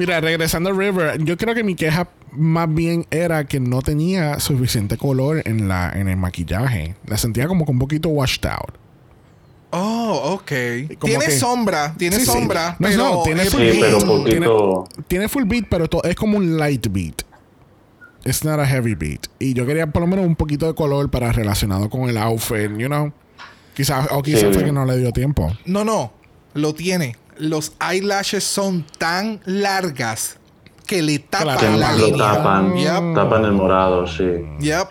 Mira, 0.00 0.18
regresando 0.18 0.70
a 0.70 0.72
River, 0.72 1.22
yo 1.22 1.36
creo 1.36 1.54
que 1.54 1.62
mi 1.62 1.74
queja 1.74 2.08
más 2.32 2.72
bien 2.72 3.04
era 3.10 3.44
que 3.44 3.60
no 3.60 3.82
tenía 3.82 4.40
suficiente 4.40 4.96
color 4.96 5.42
en 5.44 5.68
la 5.68 5.90
en 5.94 6.08
el 6.08 6.16
maquillaje. 6.16 6.94
La 7.06 7.18
sentía 7.18 7.46
como 7.46 7.66
que 7.66 7.72
un 7.72 7.78
poquito 7.78 8.08
washed 8.08 8.46
out. 8.46 8.76
Oh, 9.72 10.36
ok. 10.40 10.50
Como 10.98 11.10
Tiene 11.10 11.26
que- 11.26 11.38
sombra, 11.38 11.94
tiene 11.98 12.16
Sí, 12.16 12.24
sí. 12.24 12.30
sombra, 12.32 12.76
No, 12.78 12.88
pero 12.88 12.96
no, 12.96 13.22
tiene 13.24 13.44
full 13.44 13.60
Sí, 13.60 13.78
pero 13.78 13.98
beat. 13.98 14.02
un 14.02 14.08
poquito- 14.08 14.84
Tiene, 14.88 15.04
tiene 15.06 15.28
full 15.28 15.44
beat, 15.44 15.66
pero 15.68 15.86
to- 15.86 16.02
es 16.02 16.16
como 16.16 16.38
un 16.38 16.56
light 16.56 16.86
beat. 16.90 17.22
It's 18.24 18.42
not 18.42 18.58
a 18.58 18.64
heavy 18.66 18.94
beat. 18.94 19.26
Y 19.38 19.52
yo 19.52 19.66
quería 19.66 19.86
por 19.86 20.00
lo 20.00 20.08
menos 20.08 20.24
un 20.24 20.34
poquito 20.34 20.66
de 20.66 20.74
color 20.74 21.10
para 21.10 21.30
relacionado 21.32 21.90
con 21.90 22.08
el 22.08 22.16
outfit, 22.16 22.70
you 22.78 22.86
know. 22.86 23.12
Quizás, 23.74 24.08
o 24.12 24.22
quizás 24.22 24.40
Sí. 24.40 24.52
fue 24.54 24.64
que 24.64 24.72
no 24.72 24.86
le 24.86 24.96
dio 24.96 25.12
tiempo. 25.12 25.52
No, 25.66 25.84
no, 25.84 26.12
lo 26.54 26.74
tiene. 26.74 27.16
Los 27.40 27.72
eyelashes 27.80 28.44
son 28.44 28.86
tan 28.98 29.40
largas 29.44 30.36
que 30.86 31.02
le 31.02 31.18
tapan 31.20 31.56
Claro, 31.58 31.76
la 31.78 31.92
lo 31.92 32.06
línea. 32.06 32.32
tapan, 32.32 32.76
Yep. 32.76 33.14
tapan 33.14 33.44
el 33.44 33.52
morado, 33.52 34.06
sí. 34.06 34.24
Yep. 34.60 34.88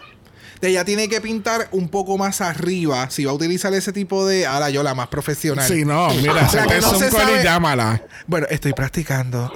Ella 0.62 0.84
tiene 0.84 1.08
que 1.08 1.22
pintar 1.22 1.70
un 1.72 1.88
poco 1.88 2.18
más 2.18 2.42
arriba. 2.42 3.10
Si 3.10 3.24
va 3.24 3.32
a 3.32 3.34
utilizar 3.34 3.74
ese 3.74 3.94
tipo 3.94 4.28
de. 4.28 4.46
Ahora 4.46 4.70
yo, 4.70 4.84
la 4.84 4.94
más 4.94 5.08
profesional. 5.08 5.66
Sí, 5.66 5.86
no, 5.86 6.10
mira, 6.16 6.34
La 6.54 6.68
que 6.68 6.82
no 6.82 6.90
un 6.92 7.00
se 7.00 7.10
sabe- 7.12 7.40
y 7.40 7.44
llámala. 7.46 8.02
Bueno, 8.28 8.46
estoy 8.50 8.74
practicando. 8.74 9.50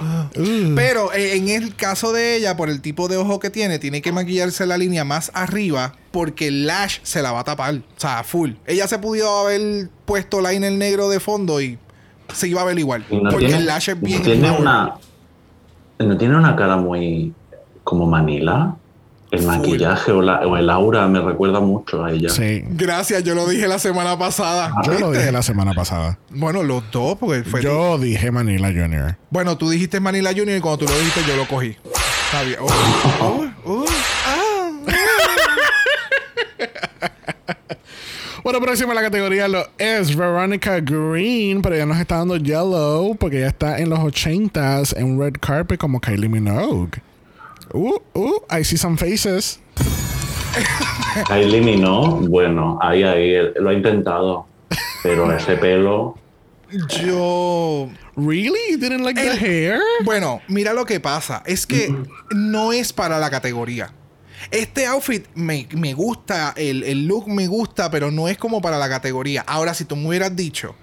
Pero 0.75 1.11
eh, 1.11 1.35
en 1.35 1.49
el 1.49 1.75
caso 1.75 2.13
de 2.13 2.37
ella, 2.37 2.55
por 2.55 2.69
el 2.69 2.79
tipo 2.81 3.09
de 3.09 3.17
ojo 3.17 3.39
que 3.39 3.49
tiene, 3.49 3.79
tiene 3.79 4.01
que 4.01 4.13
maquillarse 4.13 4.65
la 4.65 4.77
línea 4.77 5.03
más 5.03 5.29
arriba 5.33 5.93
porque 6.11 6.47
el 6.47 6.67
lash 6.67 6.99
se 7.03 7.21
la 7.21 7.33
va 7.33 7.41
a 7.41 7.43
tapar. 7.43 7.75
O 7.75 7.81
sea, 7.99 8.23
full. 8.23 8.51
Ella 8.65 8.87
se 8.87 8.97
pudo 8.97 9.39
haber 9.39 9.89
puesto 10.05 10.39
liner 10.41 10.71
negro 10.71 11.09
de 11.09 11.19
fondo 11.19 11.59
y 11.59 11.77
se 12.34 12.47
iba 12.47 12.61
a 12.61 12.65
ver 12.65 12.80
igual. 12.80 13.05
No 13.11 13.30
porque 13.30 13.45
tiene, 13.45 13.61
el 13.61 13.65
lash 13.65 13.89
es 13.89 14.01
bien. 14.01 14.22
tiene 14.23 14.51
una 14.51 14.95
no 15.99 16.18
tiene 16.18 16.35
una 16.35 16.55
cara 16.55 16.76
muy 16.77 17.34
como 17.84 18.07
Manila. 18.07 18.76
El 19.31 19.47
maquillaje 19.47 20.11
o, 20.11 20.22
la- 20.22 20.41
o 20.41 20.57
el 20.57 20.69
aura 20.69 21.07
me 21.07 21.19
recuerda 21.19 21.60
mucho 21.60 22.05
a 22.05 22.11
ella. 22.11 22.30
Sí. 22.30 22.61
Gracias, 22.68 23.23
yo 23.23 23.34
lo 23.34 23.47
dije 23.47 23.68
la 23.68 23.80
semana 23.80 24.15
pasada. 24.15 24.72
Yo 24.85 24.93
lo 24.99 25.11
dije 25.11 25.31
la 25.31 25.41
semana 25.41 25.73
pasada. 25.73 26.19
Bueno, 26.30 26.61
los 26.61 26.84
dos, 26.91 27.18
porque 27.18 27.43
fue. 27.43 27.64
Yo 27.64 27.97
dije 27.97 28.30
Manila 28.30 28.68
Junior. 28.68 29.18
Bueno, 29.31 29.57
tú 29.57 29.72
dijiste 29.72 29.99
Manila 29.99 30.30
Junior 30.35 30.55
y 30.57 30.61
cuando 30.61 30.85
tú 30.85 30.91
lo 30.91 30.99
dijiste, 30.99 31.22
yo 31.27 31.35
lo 31.35 31.47
cogí. 31.47 31.76
Está 32.26 32.43
bien. 32.43 32.57
Oh, 32.61 32.68
oh, 33.22 33.45
oh, 33.65 33.85
ah, 34.27 34.69
Bueno, 38.43 38.59
próxima 38.59 38.93
la 38.93 39.01
categoría 39.01 39.47
lo 39.47 39.65
es 39.77 40.13
Veronica 40.13 40.81
Green, 40.81 41.61
pero 41.61 41.75
ella 41.75 41.85
nos 41.85 41.97
está 41.97 42.17
dando 42.17 42.35
yellow 42.35 43.15
porque 43.15 43.37
ella 43.37 43.47
está 43.47 43.79
en 43.79 43.89
los 43.89 43.99
80s 43.99 44.97
en 44.97 45.17
red 45.17 45.35
carpet 45.39 45.79
como 45.79 46.01
Kylie 46.01 46.27
Minogue. 46.27 47.01
Uh, 47.71 47.97
uh, 48.13 48.41
I 48.51 48.65
see 48.65 48.77
some 48.77 48.97
faces. 48.97 49.61
Kylie 51.27 51.61
Minogue, 51.61 52.27
bueno, 52.27 52.77
ahí, 52.81 53.03
ahí, 53.03 53.33
él 53.33 53.53
lo 53.61 53.69
ha 53.69 53.73
intentado. 53.73 54.45
Pero 55.03 55.31
ese 55.31 55.55
pelo, 55.55 56.17
Yo. 56.89 57.89
Really? 58.15 58.71
You 58.71 58.77
didn't 58.77 59.03
like 59.03 59.15
the 59.15 59.37
hair? 59.37 59.79
Bueno, 60.03 60.41
mira 60.49 60.73
lo 60.73 60.85
que 60.85 60.99
pasa. 60.99 61.43
Es 61.45 61.65
que 61.65 61.95
no 62.31 62.73
es 62.73 62.91
para 62.91 63.19
la 63.19 63.29
categoría. 63.29 63.93
Este 64.51 64.85
outfit 64.85 65.25
me, 65.35 65.67
me 65.75 65.93
gusta, 65.93 66.53
el, 66.55 66.83
el 66.83 67.07
look 67.07 67.27
me 67.27 67.47
gusta, 67.47 67.89
pero 67.89 68.11
no 68.11 68.27
es 68.27 68.37
como 68.37 68.61
para 68.61 68.77
la 68.77 68.89
categoría. 68.89 69.43
Ahora, 69.47 69.73
si 69.73 69.85
tú 69.85 69.95
me 69.95 70.07
hubieras 70.07 70.35
dicho 70.35 70.75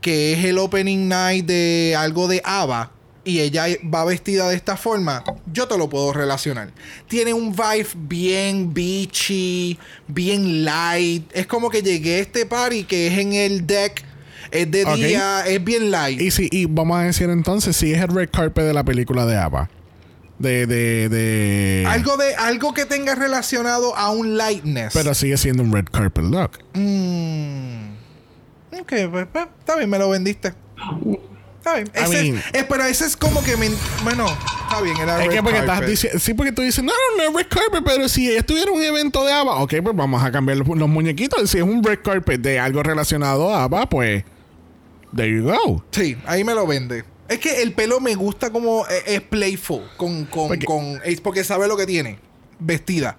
que 0.00 0.32
es 0.32 0.44
el 0.44 0.58
opening 0.58 1.08
night 1.08 1.46
de 1.46 1.94
algo 1.98 2.28
de 2.28 2.40
ABBA 2.44 2.92
y 3.24 3.40
ella 3.40 3.66
va 3.92 4.04
vestida 4.04 4.48
de 4.48 4.56
esta 4.56 4.76
forma, 4.76 5.22
yo 5.52 5.68
te 5.68 5.76
lo 5.76 5.88
puedo 5.88 6.12
relacionar. 6.12 6.72
Tiene 7.08 7.34
un 7.34 7.52
vibe 7.52 7.88
bien 7.96 8.72
beachy, 8.72 9.78
bien 10.06 10.64
light. 10.64 11.30
Es 11.34 11.46
como 11.46 11.68
que 11.68 11.82
llegué 11.82 12.16
a 12.16 12.18
este 12.20 12.46
party 12.46 12.84
que 12.84 13.08
es 13.08 13.18
en 13.18 13.34
el 13.34 13.66
deck, 13.66 14.02
es 14.50 14.70
de 14.70 14.84
día, 14.96 15.46
es 15.46 15.62
bien 15.62 15.90
light. 15.90 16.20
Y 16.20 16.30
sí, 16.30 16.48
y 16.50 16.64
vamos 16.64 16.98
a 16.98 17.02
decir 17.02 17.28
entonces, 17.28 17.76
si 17.76 17.92
es 17.92 18.00
el 18.00 18.08
red 18.08 18.30
carpet 18.30 18.64
de 18.64 18.72
la 18.72 18.84
película 18.84 19.26
de 19.26 19.36
ABBA. 19.36 19.68
De, 20.38 20.66
de, 20.66 21.08
de... 21.08 21.84
Algo 21.88 22.16
de 22.16 22.34
algo 22.36 22.72
que 22.72 22.86
tenga 22.86 23.14
relacionado 23.16 23.96
a 23.96 24.10
un 24.10 24.36
lightness. 24.36 24.92
Pero 24.94 25.12
sigue 25.14 25.36
siendo 25.36 25.62
un 25.64 25.72
red 25.72 25.86
carpet 25.90 26.24
look. 26.24 26.52
Mm. 26.74 27.88
Ok, 28.80 28.92
pues, 29.10 29.26
pues, 29.32 29.46
está 29.58 29.76
bien, 29.76 29.90
me 29.90 29.98
lo 29.98 30.08
vendiste. 30.10 30.54
Está 31.58 31.74
bien. 31.74 31.90
I 31.94 31.98
Ese, 32.04 32.22
mean- 32.22 32.42
es, 32.52 32.64
pero 32.64 32.84
ese 32.84 33.06
es 33.06 33.16
como 33.16 33.42
que 33.42 33.56
me. 33.56 33.68
Bueno, 34.04 34.26
está 34.62 34.80
bien, 34.80 34.96
era 34.96 35.20
Es 35.20 35.26
red 35.26 35.34
que 35.34 35.42
porque 35.42 35.58
estás 35.58 35.84
diciendo... 35.86 36.18
Sí, 36.20 36.34
porque 36.34 36.52
tú 36.52 36.62
dices, 36.62 36.84
no, 36.84 36.92
no, 36.92 37.24
no 37.24 37.30
es 37.30 37.44
red 37.44 37.50
carpet, 37.50 37.82
pero 37.84 38.08
si 38.08 38.30
estuviera 38.30 38.70
un 38.70 38.80
evento 38.82 39.24
de 39.24 39.32
ABBA, 39.32 39.56
ok, 39.56 39.74
pues 39.82 39.96
vamos 39.96 40.22
a 40.22 40.30
cambiar 40.30 40.58
los, 40.58 40.68
los 40.68 40.88
muñequitos. 40.88 41.50
Si 41.50 41.58
es 41.58 41.64
un 41.64 41.82
red 41.82 41.98
carpet 42.02 42.40
de 42.40 42.60
algo 42.60 42.82
relacionado 42.84 43.52
a 43.52 43.64
ABBA, 43.64 43.88
pues... 43.88 44.24
There 45.16 45.28
you 45.34 45.44
go. 45.44 45.82
Sí, 45.90 46.16
ahí 46.26 46.44
me 46.44 46.54
lo 46.54 46.66
vende. 46.66 47.02
Es 47.28 47.38
que 47.38 47.62
el 47.62 47.72
pelo 47.72 48.00
me 48.00 48.14
gusta 48.14 48.50
como 48.50 48.86
eh, 48.86 49.02
es 49.06 49.20
playful. 49.20 49.82
Con, 49.96 50.24
con, 50.26 50.48
Porque- 50.48 50.64
con- 50.66 51.00
es 51.04 51.20
porque 51.20 51.44
sabe 51.44 51.68
lo 51.68 51.76
que 51.76 51.86
tiene. 51.86 52.18
Vestida. 52.58 53.18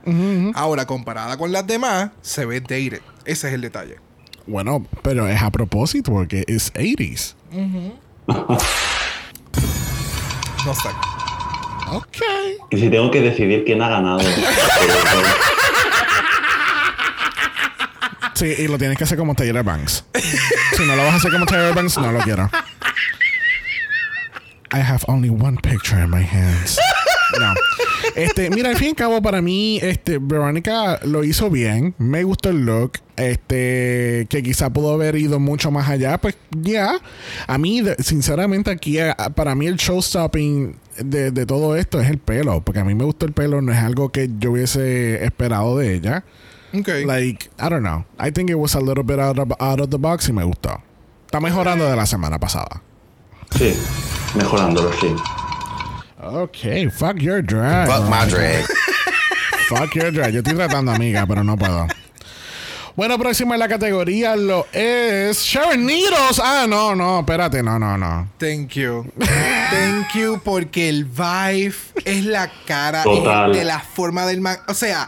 Ahora, 0.56 0.86
comparada 0.86 1.38
con 1.38 1.52
las 1.52 1.66
demás, 1.66 2.10
se 2.22 2.46
ve 2.46 2.60
dated. 2.60 3.02
Ese 3.26 3.48
es 3.48 3.54
el 3.54 3.62
detalle. 3.62 3.98
Bueno, 4.48 4.86
pero 5.04 5.28
es 5.28 5.42
a 5.42 5.50
propósito 5.52 6.12
porque 6.12 6.44
es 6.48 6.74
80s. 6.74 7.36
No 10.66 10.74
sé. 10.76 10.90
Ok. 11.92 12.18
y 12.72 12.78
si 12.80 12.90
tengo 12.90 13.10
que 13.12 13.22
decidir 13.22 13.64
quién 13.64 13.82
ha 13.82 13.90
ganado. 13.90 14.20
Sí, 18.36 18.46
y 18.58 18.68
lo 18.68 18.78
tienes 18.78 18.98
que 18.98 19.04
hacer 19.04 19.18
como 19.18 19.36
Taylor 19.36 19.64
Banks. 19.64 20.06
si 20.78 20.86
no 20.86 20.96
lo 20.96 21.04
vas 21.04 21.14
a 21.14 21.18
hacer 21.18 21.32
como 21.32 21.46
Taylor 21.46 21.74
Banks, 21.76 21.98
no 21.98 22.12
lo 22.12 22.20
quiero. 22.20 22.50
I 24.72 24.80
have 24.80 25.04
only 25.08 25.30
one 25.30 25.58
picture 25.58 26.00
in 26.04 26.10
my 26.10 26.24
hands. 26.24 26.78
No. 27.40 27.54
Este, 28.16 28.50
mira, 28.50 28.70
al 28.72 28.76
fin 28.76 28.88
y 28.88 28.90
al 28.90 28.96
cabo, 28.96 29.22
para 29.22 29.40
mí, 29.40 29.78
este, 29.84 30.18
Verónica 30.18 31.00
lo 31.06 31.24
hizo 31.24 31.52
bien. 31.52 31.94
Me 32.00 32.24
gustó 32.24 32.50
el 32.50 32.66
look. 32.66 32.94
Este, 33.18 34.26
que 34.30 34.42
quizá 34.42 34.72
pudo 34.72 34.94
haber 34.96 35.16
ido 35.16 35.40
mucho 35.40 35.70
más 35.70 35.88
allá. 35.88 36.18
Pues 36.18 36.36
ya. 36.50 36.98
A 37.46 37.58
mí, 37.60 37.84
sinceramente, 38.00 38.72
aquí, 38.72 38.98
a- 39.00 39.14
para 39.36 39.54
mí, 39.54 39.68
el 39.68 39.76
showstopping 39.76 40.76
de, 40.98 41.30
de 41.30 41.46
todo 41.46 41.76
esto 41.76 42.02
es 42.02 42.10
el 42.10 42.18
pelo. 42.18 42.62
Porque 42.62 42.80
a 42.80 42.84
mí 42.84 42.96
me 42.96 43.04
gustó 43.04 43.28
el 43.28 43.34
pelo. 43.34 43.62
No 43.62 43.72
es 43.72 43.78
algo 43.78 44.10
que 44.12 44.28
yo 44.40 44.52
hubiese 44.54 45.24
esperado 45.24 45.78
de 45.78 45.94
ella. 45.94 46.24
Ok. 46.74 46.88
Like, 47.06 47.46
I 47.60 47.70
don't 47.70 47.84
know. 47.84 48.06
I 48.20 48.32
think 48.32 48.50
it 48.50 48.58
was 48.58 48.74
a 48.76 48.82
little 48.82 49.04
bit 49.04 49.20
out 49.20 49.38
of, 49.38 49.52
out 49.60 49.80
of 49.80 49.92
the 49.92 49.98
box 49.98 50.28
y 50.30 50.34
me 50.34 50.44
gustó. 50.44 50.82
Está 51.28 51.40
mejorando 51.40 51.88
de 51.88 51.96
la 51.96 52.08
semana 52.08 52.40
pasada. 52.40 52.82
Sí, 53.56 53.76
mejorándolo, 54.36 54.92
sí. 55.00 55.16
Ok, 56.22 56.92
fuck 56.92 57.18
your 57.20 57.42
drag. 57.44 57.88
Fuck 57.88 58.10
my 58.10 58.30
drag. 58.30 58.66
Fuck 59.70 59.94
your 59.94 60.12
drag. 60.12 60.32
Yo 60.32 60.40
estoy 60.40 60.56
tratando, 60.56 60.92
amiga, 60.92 61.28
pero 61.28 61.44
no 61.44 61.56
puedo. 61.56 61.86
Bueno, 62.96 63.18
próxima 63.20 63.54
en 63.56 63.60
la 63.60 63.68
categoría 63.70 64.36
lo 64.36 64.66
es 64.74 65.42
Sharon 65.42 65.86
Needles. 65.86 66.42
Ah, 66.44 66.66
no, 66.68 66.96
no, 66.96 67.20
espérate, 67.20 67.62
no, 67.64 67.78
no, 67.80 67.98
no. 67.98 68.28
Thank 68.40 68.72
you. 68.72 69.06
Thank 69.20 70.16
you 70.16 70.42
porque 70.44 70.90
el 70.90 71.06
vibe 71.06 71.76
es 72.04 72.26
la 72.26 72.52
cara 72.66 73.04
Total. 73.04 73.54
de 73.54 73.64
la 73.64 73.80
forma 73.80 74.26
del 74.26 74.42
man. 74.42 74.58
O 74.68 74.74
sea, 74.74 75.08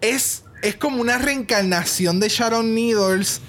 es, 0.00 0.44
es 0.62 0.74
como 0.74 1.00
una 1.00 1.16
reencarnación 1.18 2.20
de 2.20 2.28
Sharon 2.28 2.74
Needles. 2.74 3.40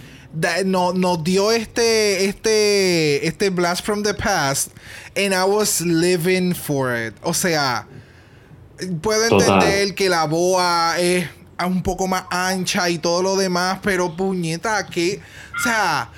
No- 0.66 0.94
Nos 0.94 1.24
dio 1.24 1.52
este, 1.52 2.26
este, 2.26 3.26
este 3.28 3.50
blast 3.50 3.86
from 3.86 4.04
the 4.04 4.14
past. 4.14 4.70
And 5.16 5.34
I 5.34 5.44
was 5.44 5.80
living 5.82 6.54
for 6.56 6.96
it. 6.96 7.14
O 7.22 7.34
sea, 7.34 7.88
puedo 9.02 9.30
Total. 9.30 9.62
entender 9.62 9.96
que 9.96 10.10
la 10.10 10.26
boa 10.26 10.96
es 11.00 11.28
un 11.64 11.84
poco 11.84 12.08
más 12.08 12.24
ancha 12.32 12.90
y 12.90 12.98
todo 12.98 13.22
lo 13.22 13.36
demás, 13.36 13.80
pero 13.84 14.16
puñeta, 14.16 14.86
que. 14.88 15.22
O 15.60 15.64
sea, 15.64 16.10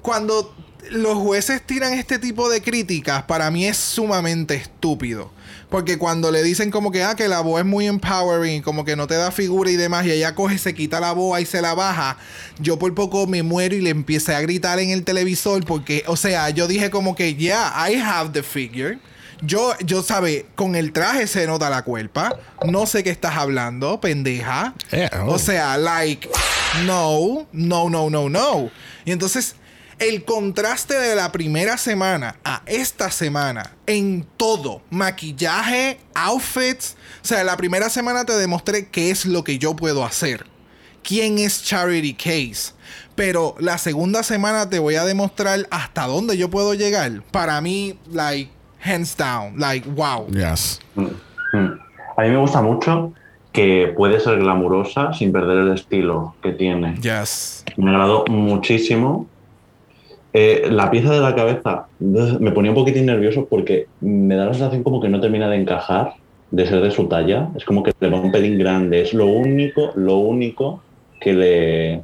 cuando 0.00 0.54
los 0.90 1.18
jueces 1.18 1.64
tiran 1.66 1.92
este 1.92 2.18
tipo 2.18 2.48
de 2.48 2.62
críticas, 2.62 3.22
para 3.24 3.50
mí 3.50 3.66
es 3.66 3.76
sumamente 3.76 4.54
estúpido. 4.54 5.30
Porque 5.70 5.98
cuando 5.98 6.32
le 6.32 6.42
dicen 6.42 6.70
como 6.70 6.90
que, 6.90 7.04
ah, 7.04 7.14
que 7.14 7.28
la 7.28 7.40
boa 7.40 7.60
es 7.60 7.66
muy 7.66 7.86
empowering, 7.86 8.60
como 8.60 8.84
que 8.84 8.96
no 8.96 9.06
te 9.06 9.14
da 9.14 9.30
figura 9.30 9.70
y 9.70 9.76
demás, 9.76 10.04
y 10.04 10.10
ella 10.10 10.34
coge, 10.34 10.58
se 10.58 10.74
quita 10.74 10.98
la 10.98 11.12
boa 11.12 11.40
y 11.40 11.46
se 11.46 11.62
la 11.62 11.74
baja, 11.74 12.18
yo 12.58 12.78
por 12.78 12.92
poco 12.94 13.26
me 13.28 13.44
muero 13.44 13.76
y 13.76 13.80
le 13.80 13.90
empecé 13.90 14.34
a 14.34 14.40
gritar 14.40 14.80
en 14.80 14.90
el 14.90 15.04
televisor 15.04 15.64
porque, 15.64 16.02
o 16.08 16.16
sea, 16.16 16.50
yo 16.50 16.66
dije 16.66 16.90
como 16.90 17.14
que, 17.14 17.36
yeah, 17.36 17.72
I 17.88 17.94
have 17.94 18.30
the 18.32 18.42
figure. 18.42 18.98
Yo, 19.42 19.72
yo 19.84 20.02
sabe, 20.02 20.46
con 20.54 20.74
el 20.74 20.92
traje 20.92 21.26
se 21.26 21.46
nota 21.46 21.70
la 21.70 21.82
cuerpa. 21.82 22.36
No 22.66 22.84
sé 22.86 23.02
qué 23.02 23.10
estás 23.10 23.36
hablando, 23.36 24.00
pendeja. 24.00 24.74
Eh, 24.92 25.08
oh. 25.22 25.32
O 25.34 25.38
sea, 25.38 25.78
like, 25.78 26.28
no, 26.84 27.46
no, 27.52 27.88
no, 27.88 28.10
no, 28.10 28.28
no. 28.28 28.70
Y 29.04 29.12
entonces, 29.12 29.54
el 30.00 30.24
contraste 30.24 30.94
de 30.94 31.14
la 31.14 31.30
primera 31.30 31.76
semana 31.76 32.36
a 32.42 32.62
esta 32.66 33.10
semana 33.10 33.76
en 33.86 34.26
todo, 34.36 34.80
maquillaje, 34.90 35.98
outfits. 36.14 36.96
O 37.22 37.26
sea, 37.26 37.44
la 37.44 37.56
primera 37.56 37.90
semana 37.90 38.24
te 38.24 38.32
demostré 38.32 38.88
qué 38.88 39.10
es 39.10 39.26
lo 39.26 39.44
que 39.44 39.58
yo 39.58 39.76
puedo 39.76 40.04
hacer. 40.04 40.46
¿Quién 41.02 41.38
es 41.38 41.62
Charity 41.62 42.14
Case? 42.14 42.72
Pero 43.14 43.54
la 43.58 43.76
segunda 43.76 44.22
semana 44.22 44.70
te 44.70 44.78
voy 44.78 44.94
a 44.94 45.04
demostrar 45.04 45.68
hasta 45.70 46.06
dónde 46.06 46.38
yo 46.38 46.48
puedo 46.48 46.72
llegar. 46.72 47.22
Para 47.30 47.60
mí, 47.60 47.98
like, 48.10 48.50
hands 48.82 49.14
down, 49.16 49.58
like, 49.58 49.86
wow. 49.90 50.26
Yes. 50.28 50.80
Mm. 50.94 51.78
A 52.16 52.22
mí 52.22 52.28
me 52.30 52.38
gusta 52.38 52.62
mucho 52.62 53.12
que 53.52 53.92
puede 53.96 54.20
ser 54.20 54.38
glamurosa 54.38 55.12
sin 55.12 55.32
perder 55.32 55.58
el 55.58 55.74
estilo 55.74 56.34
que 56.42 56.52
tiene. 56.52 56.96
Yes. 56.96 57.64
Me 57.76 57.90
agradó 57.90 58.24
muchísimo. 58.28 59.26
Eh, 60.32 60.68
la 60.70 60.90
pieza 60.90 61.12
de 61.12 61.20
la 61.20 61.34
cabeza 61.34 61.86
me 61.98 62.52
ponía 62.52 62.70
un 62.70 62.76
poquitín 62.76 63.06
nervioso 63.06 63.46
porque 63.50 63.86
me 64.00 64.36
da 64.36 64.46
la 64.46 64.54
sensación 64.54 64.84
como 64.84 65.00
que 65.00 65.08
no 65.08 65.20
termina 65.20 65.48
de 65.48 65.56
encajar 65.56 66.14
de 66.50 66.66
ser 66.66 66.80
de 66.80 66.90
su 66.90 67.06
talla. 67.06 67.48
Es 67.56 67.64
como 67.64 67.82
que 67.82 67.92
le 67.98 68.10
va 68.10 68.20
un 68.20 68.32
pelín 68.32 68.58
grande. 68.58 69.02
Es 69.02 69.14
lo 69.14 69.26
único, 69.26 69.92
lo 69.94 70.16
único 70.18 70.82
que 71.20 71.32
le 71.32 72.02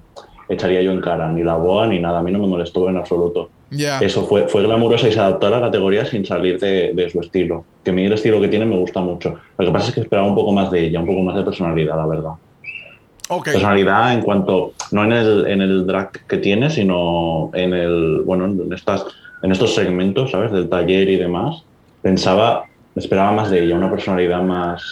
echaría 0.49 0.83
yo 0.83 0.93
en 0.93 1.01
cara. 1.01 1.31
Ni 1.31 1.43
la 1.43 1.57
boa 1.57 1.87
ni 1.87 1.99
nada. 1.99 2.21
A 2.21 2.23
mí 2.23 2.33
no 2.33 2.39
me 2.39 2.47
molestó 2.47 2.89
en 2.89 2.97
absoluto. 2.97 3.51
Ya. 3.71 3.99
Eso 3.99 4.25
fue, 4.27 4.47
fue 4.49 4.63
glamurosa 4.63 5.09
y 5.09 5.13
se 5.13 5.19
adaptó 5.19 5.49
a 5.49 5.51
la 5.51 5.61
categoría 5.61 6.05
sin 6.05 6.25
salir 6.25 6.59
de, 6.61 6.93
de 6.95 7.11
su 7.11 7.21
estilo. 7.21 7.65
Que 7.83 7.91
a 7.91 7.95
mí 7.95 8.05
el 8.05 8.13
estilo 8.13 8.41
que 8.41 8.49
tiene 8.49 8.67
me 8.67 8.77
gusta 8.77 9.01
mucho. 9.01 9.37
Lo 9.59 9.67
que 9.67 9.73
pasa 9.73 9.89
es 9.89 9.95
que 9.95 10.01
esperaba 10.01 10.29
un 10.29 10.37
poco 10.37 10.53
más 10.53 10.71
de 10.71 10.87
ella, 10.87 11.01
un 11.01 11.07
poco 11.07 11.23
más 11.23 11.37
de 11.37 11.43
personalidad, 11.43 11.97
la 11.97 12.07
verdad. 12.07 12.33
Ok. 13.29 13.45
Personalidad 13.47 14.13
en 14.13 14.23
cuanto, 14.23 14.73
no 14.93 15.05
en 15.05 15.13
el, 15.13 15.47
en 15.49 15.61
el 15.63 15.87
drag 15.87 16.11
que 16.27 16.37
tiene, 16.39 16.71
sino 16.71 17.51
en 17.55 17.73
el, 17.75 18.23
bueno, 18.25 18.45
en 18.47 18.73
estas, 18.73 19.05
en 19.43 19.53
estos 19.53 19.75
segmentos, 19.75 20.31
¿sabes? 20.31 20.53
Del 20.53 20.69
taller 20.69 21.09
y 21.09 21.17
demás. 21.17 21.63
Pensaba, 22.03 22.65
esperaba 22.95 23.33
más 23.33 23.51
de 23.51 23.65
ella, 23.65 23.75
una 23.77 23.91
personalidad 23.91 24.43
más 24.43 24.83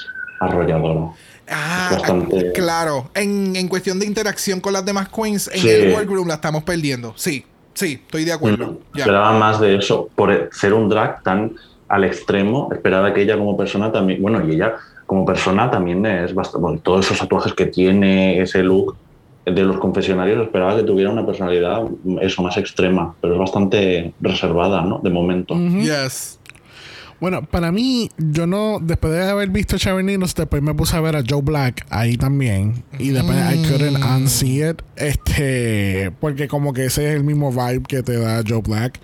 arrolladora. 0.41 1.11
Ah, 1.49 1.91
bastante- 1.93 2.53
claro. 2.53 3.11
En, 3.15 3.55
en 3.55 3.69
cuestión 3.69 4.01
de 4.01 4.07
interacción 4.07 4.61
con 4.61 4.73
las 4.73 4.85
demás 4.85 5.09
queens, 5.11 5.49
en 5.53 5.61
Sí. 5.61 5.69
el 5.69 5.93
workroom 5.95 6.27
la 6.27 6.35
estamos 6.35 6.65
perdiendo. 6.65 7.13
Sí, 7.17 7.45
sí, 7.75 8.01
estoy 8.05 8.25
de 8.25 8.33
acuerdo. 8.33 8.67
Mm, 8.73 8.77
Ya. 8.95 9.01
Esperaba 9.05 9.39
más 9.39 9.61
de 9.61 9.77
eso, 9.77 10.09
por 10.17 10.49
ser 10.53 10.73
un 10.75 10.89
drag 10.89 11.23
tan 11.23 11.53
al 11.89 12.03
extremo, 12.05 12.71
esperaba 12.73 13.13
que 13.13 13.23
ella 13.23 13.37
como 13.37 13.57
persona 13.57 13.93
también, 13.93 14.21
bueno, 14.23 14.43
y 14.49 14.55
ella 14.55 14.75
como 15.15 15.25
persona 15.25 15.71
también 15.71 16.05
es 16.05 16.35
bastante, 16.35 16.61
bueno, 16.61 16.81
todos 16.83 17.07
esos 17.07 17.19
tatuajes 17.19 17.53
que 17.55 17.67
tiene, 17.67 18.41
ese 18.41 18.65
look 18.65 18.97
de 19.47 19.63
los 19.63 19.79
confesionarios, 19.79 20.43
esperaba 20.43 20.77
que 20.77 20.83
tuviera 20.83 21.09
una 21.09 21.25
personalidad, 21.25 21.85
eso, 22.21 22.43
más 22.43 22.57
extrema, 22.57 23.15
pero 23.21 23.35
es 23.35 23.39
bastante 23.39 24.13
reservada, 24.21 24.83
¿no? 24.83 24.99
De 24.99 25.11
momento. 25.11 25.55
Yes. 25.55 26.41
Bueno, 27.21 27.43
para 27.43 27.71
mí, 27.71 28.09
yo 28.19 28.49
no, 28.49 28.81
después 28.83 29.13
de 29.13 29.23
haber 29.31 29.51
visto 29.51 29.79
Chaverninos, 29.79 30.35
después 30.35 30.61
me 30.63 30.75
puse 30.75 30.97
a 30.97 31.01
ver 31.01 31.15
a 31.15 31.23
Joe 31.27 31.43
Black 31.43 31.87
ahí 31.91 32.17
también. 32.17 32.83
Y 32.99 33.11
después 33.11 33.39
I 33.39 33.63
couldn't 33.69 34.05
unsee 34.05 34.71
it. 34.71 34.83
Este, 34.97 36.11
porque 36.19 36.49
como 36.49 36.73
que 36.73 36.87
ese 36.87 37.09
es 37.09 37.15
el 37.15 37.23
mismo 37.23 37.53
vibe 37.53 37.85
que 37.87 38.03
te 38.03 38.19
da 38.19 38.43
Joe 38.47 38.63
Black. 38.67 38.99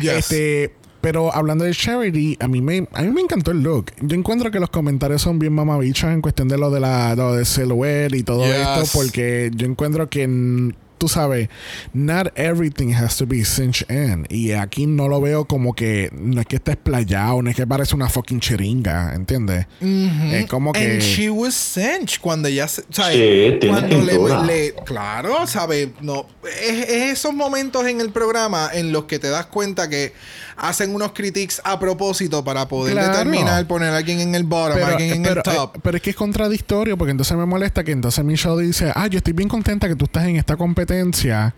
Yes. 0.00 0.12
Este, 0.12 0.74
pero 1.02 1.34
hablando 1.34 1.64
de 1.64 1.72
Charity, 1.74 2.38
a 2.40 2.48
mí 2.48 2.62
me, 2.62 2.88
a 2.92 3.02
mí 3.02 3.10
me 3.10 3.20
encantó 3.20 3.50
el 3.50 3.60
look. 3.62 3.92
Yo 4.00 4.16
encuentro 4.16 4.50
que 4.50 4.58
los 4.60 4.70
comentarios 4.70 5.20
son 5.20 5.38
bien 5.38 5.52
mamabichos 5.52 6.10
en 6.10 6.22
cuestión 6.22 6.48
de 6.48 6.56
lo 6.56 6.70
de 6.70 6.80
la, 6.80 7.14
lo 7.14 7.34
de 7.34 7.44
silhouette 7.44 8.14
y 8.14 8.22
todo 8.22 8.44
Yes. 8.46 8.54
esto, 8.56 8.98
porque 8.98 9.50
yo 9.54 9.66
encuentro 9.66 10.08
que 10.08 10.72
tú 10.98 11.08
sabes, 11.08 11.48
not 11.92 12.28
everything 12.38 12.92
has 12.94 13.16
to 13.16 13.26
be 13.26 13.44
cinched 13.44 13.90
in. 13.90 14.24
Y 14.30 14.52
aquí 14.52 14.86
no 14.86 15.08
lo 15.08 15.20
veo 15.20 15.46
como 15.46 15.74
que 15.74 16.08
no 16.12 16.40
es 16.40 16.46
que 16.46 16.54
esté 16.56 16.74
explayado, 16.74 17.42
no 17.42 17.50
es 17.50 17.56
que 17.56 17.66
parece 17.66 17.96
una 17.96 18.08
fucking 18.08 18.38
chiringa, 18.38 19.12
¿entiendes? 19.12 19.66
Es 19.80 20.46
como 20.46 20.72
que. 20.72 20.78
And 20.92 21.00
she 21.00 21.28
was 21.28 21.54
cinch 21.54 22.20
cuando 22.20 22.46
ella 22.46 22.68
se-. 22.68 22.82
Sí, 22.82 23.66
cuando 23.68 24.00
le, 24.44 24.74
claro, 24.86 25.44
¿sabes? 25.48 25.88
No, 26.00 26.26
es, 26.44 26.88
es 26.88 27.12
esos 27.18 27.34
momentos 27.34 27.84
en 27.88 28.00
el 28.00 28.10
programa 28.10 28.70
en 28.72 28.92
los 28.92 29.06
que 29.06 29.18
te 29.18 29.28
das 29.28 29.46
cuenta 29.46 29.88
que 29.90 30.12
hacen 30.56 30.94
unos 30.94 31.12
critiques 31.12 31.60
a 31.64 31.78
propósito 31.78 32.44
para 32.44 32.68
poder 32.68 32.94
Claro. 32.94 33.12
determinar 33.12 33.66
poner 33.66 33.90
a 33.92 33.96
alguien 33.98 34.20
en 34.20 34.34
el 34.34 34.44
bottom, 34.44 34.82
a 34.82 34.86
alguien 34.88 35.12
en 35.12 35.22
pero, 35.22 35.36
el 35.36 35.42
top. 35.42 35.76
eh, 35.76 35.80
pero 35.82 35.96
es 35.96 36.02
que 36.02 36.10
es 36.10 36.16
contradictorio 36.16 36.96
porque 36.96 37.10
entonces 37.12 37.36
me 37.36 37.46
molesta 37.46 37.84
que 37.84 37.92
entonces 37.92 38.24
Michelle 38.24 38.62
dice, 38.62 38.92
ah, 38.94 39.06
yo 39.06 39.18
estoy 39.18 39.32
bien 39.32 39.48
contenta 39.48 39.88
que 39.88 39.96
tú 39.96 40.04
estás 40.06 40.24
en 40.26 40.36
esta 40.36 40.56
competencia. 40.56 41.54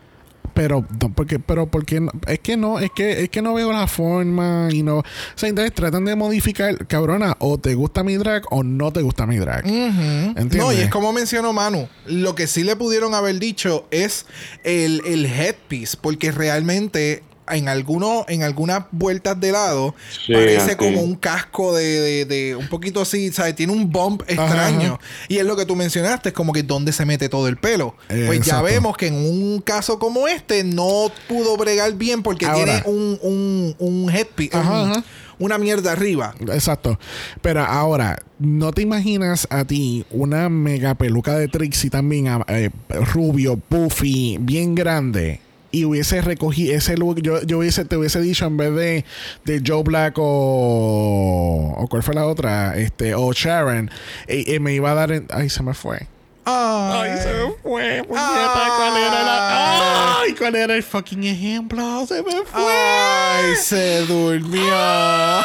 Pero, 0.53 0.87
no, 1.01 1.13
porque, 1.13 1.41
pero, 1.41 1.67
porque 1.67 1.99
no- 2.01 2.13
es 2.29 2.39
que 2.39 2.57
no, 2.57 2.79
es 2.79 2.91
que, 2.95 3.25
es 3.25 3.29
que 3.29 3.43
no 3.43 3.55
veo 3.55 3.73
la 3.73 3.89
forma 3.89 4.69
y 4.71 4.85
no. 4.85 4.99
O 4.99 5.05
sea, 5.35 5.49
entonces 5.49 5.75
tratan 5.75 6.05
de 6.05 6.15
modificar, 6.15 6.87
cabrona, 6.87 7.35
o 7.41 7.59
te 7.59 7.75
gusta 7.75 8.05
mi 8.05 8.17
drag 8.17 8.45
o 8.53 8.63
no 8.63 8.93
te 8.93 9.03
gusta 9.03 9.27
mi 9.27 9.37
drag. 9.39 9.67
No, 9.67 10.73
y 10.73 10.77
es 10.77 10.91
como 10.91 11.13
mencionó 11.13 11.53
Manu, 11.53 11.89
lo 12.07 12.37
que 12.37 12.47
sí 12.47 12.63
le 12.63 12.77
pudieron 12.77 13.15
haber 13.15 13.41
dicho 13.41 13.89
es 13.91 14.27
el, 14.63 15.03
el 15.07 15.27
headpiece, 15.27 15.97
porque 16.01 16.31
realmente 16.31 17.25
en 17.51 17.69
alguno, 17.69 18.25
en 18.29 18.43
algunas 18.43 18.85
vueltas 18.91 19.39
de 19.39 19.53
lado 19.53 19.95
Sí, 20.25 20.33
parece 20.33 20.77
como 20.77 21.01
un 21.03 21.15
casco 21.17 21.75
de, 21.75 21.85
de- 22.01 22.25
de 22.25 22.57
un 22.57 22.69
poquito 22.69 23.01
así, 23.03 23.31
¿sabes? 23.33 23.55
Tiene 23.55 23.73
un 23.73 23.91
bump 23.91 24.23
extraño. 24.27 24.95
ajá. 24.95 24.99
Y 25.29 25.39
es 25.39 25.45
lo 25.45 25.57
que 25.57 25.67
tú 25.67 25.77
mencionaste, 25.77 26.31
es 26.31 26.35
como 26.35 26.53
que 26.53 26.63
dónde 26.63 26.93
se 26.93 27.05
mete 27.05 27.29
todo 27.29 27.49
el 27.49 27.57
pelo. 27.57 27.97
Eh, 28.09 28.25
pues 28.27 28.41
ya 28.43 28.63
vemos 28.63 28.97
que 28.97 29.09
en 29.09 29.15
un 29.15 29.61
caso 29.61 29.99
como 29.99 30.27
este 30.29 30.65
no 30.65 31.11
pudo 31.29 31.57
bregar 31.57 31.93
bien 31.95 32.23
porque 32.23 32.47
Ahora. 32.47 32.83
tiene 32.83 32.83
un, 32.87 33.19
un, 33.23 33.77
un 33.79 34.11
headpiece, 34.11 34.57
Ajá, 34.57 34.83
un- 34.83 34.91
ajá. 34.93 35.05
una 35.39 35.59
mierda 35.59 35.93
arriba. 35.93 36.35
Exacto. 36.53 36.99
Pero 37.43 37.61
ahora, 37.63 38.19
¿no 38.39 38.73
te 38.73 38.83
imaginas 38.83 39.47
a 39.51 39.65
ti 39.65 40.05
una 40.11 40.49
mega 40.49 40.95
peluca 40.95 41.37
de 41.37 41.49
Trixie 41.49 41.91
también, 41.91 42.29
eh, 42.49 42.71
rubio, 43.13 43.57
puffy, 43.57 44.39
bien 44.41 44.75
grande? 44.75 45.41
Y 45.75 45.85
hubiese 45.85 46.21
recogido 46.21 46.75
ese 46.77 46.97
look, 46.97 47.21
yo, 47.21 47.43
yo 47.43 47.59
hubiese, 47.59 47.85
te 47.85 47.97
hubiese 47.97 48.21
dicho 48.21 48.45
en 48.47 48.57
vez 48.57 48.75
de, 48.75 49.05
de 49.45 49.63
Joe 49.67 49.83
Black 49.83 50.15
o, 50.19 51.75
o 51.77 51.87
¿cuál 51.89 52.03
fue 52.05 52.15
la 52.15 52.27
otra? 52.27 52.77
Este, 52.77 53.15
o 53.17 53.33
Sharon, 53.33 53.91
eh, 54.29 54.45
eh, 54.47 54.61
me 54.61 54.73
iba 54.73 54.93
a 54.93 54.95
dar, 54.95 55.11
en- 55.11 55.27
ay, 55.31 55.51
se 55.51 55.63
me 55.65 55.75
fue. 55.75 56.07
Ay, 56.45 57.11
Ay, 57.11 57.19
se 57.23 57.33
me 57.33 57.53
fue, 57.63 58.05
puñeta, 58.07 58.73
¿cuál 58.77 58.97
era 58.99 59.23
la, 59.25 60.21
ay, 60.21 60.35
cuál 60.35 60.55
era 60.55 60.77
el 60.77 60.83
fucking 60.83 61.25
ejemplo? 61.25 62.07
Se 62.07 62.23
me 62.23 62.43
fue. 62.45 62.63
Ay, 62.63 63.57
se 63.57 64.05
durmió. 64.07 64.63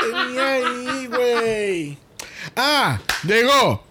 tenía 0.00 0.52
ahí, 0.52 1.06
güey. 1.06 1.98
Ah, 2.56 2.98
llegó. 3.24 3.84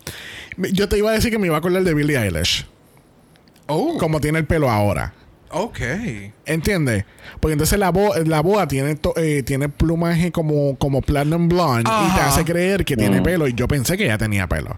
Yo 0.74 0.88
te 0.90 0.98
iba 0.98 1.10
a 1.10 1.14
decir 1.14 1.32
que 1.32 1.38
me 1.40 1.48
iba 1.48 1.56
a 1.56 1.60
acordar 1.60 1.84
de 1.84 1.94
Billie 1.94 2.18
Eilish. 2.18 2.66
Oh, 3.68 3.98
Como 3.98 4.20
tiene 4.22 4.40
el 4.40 4.46
pelo 4.46 4.70
ahora. 4.70 5.14
ok. 5.52 5.80
¿Entiendes? 6.46 7.06
Porque 7.40 7.54
entonces 7.54 7.80
la, 7.80 7.90
bo- 7.90 8.14
la 8.26 8.42
boa 8.42 8.68
tiene, 8.68 8.96
to- 8.96 9.14
eh, 9.18 9.42
tiene 9.44 9.70
plumaje 9.70 10.32
como, 10.32 10.78
como 10.78 11.02
platinum 11.02 11.48
blonde 11.50 11.90
y 11.90 12.16
te 12.16 12.22
hace 12.22 12.44
creer 12.46 12.86
que 12.86 12.96
tiene 12.96 13.22
pelo. 13.22 13.48
Y 13.48 13.54
yo 13.54 13.68
pensé 13.68 13.98
que 13.98 14.06
ya 14.06 14.18
tenía 14.18 14.48
pelo. 14.48 14.78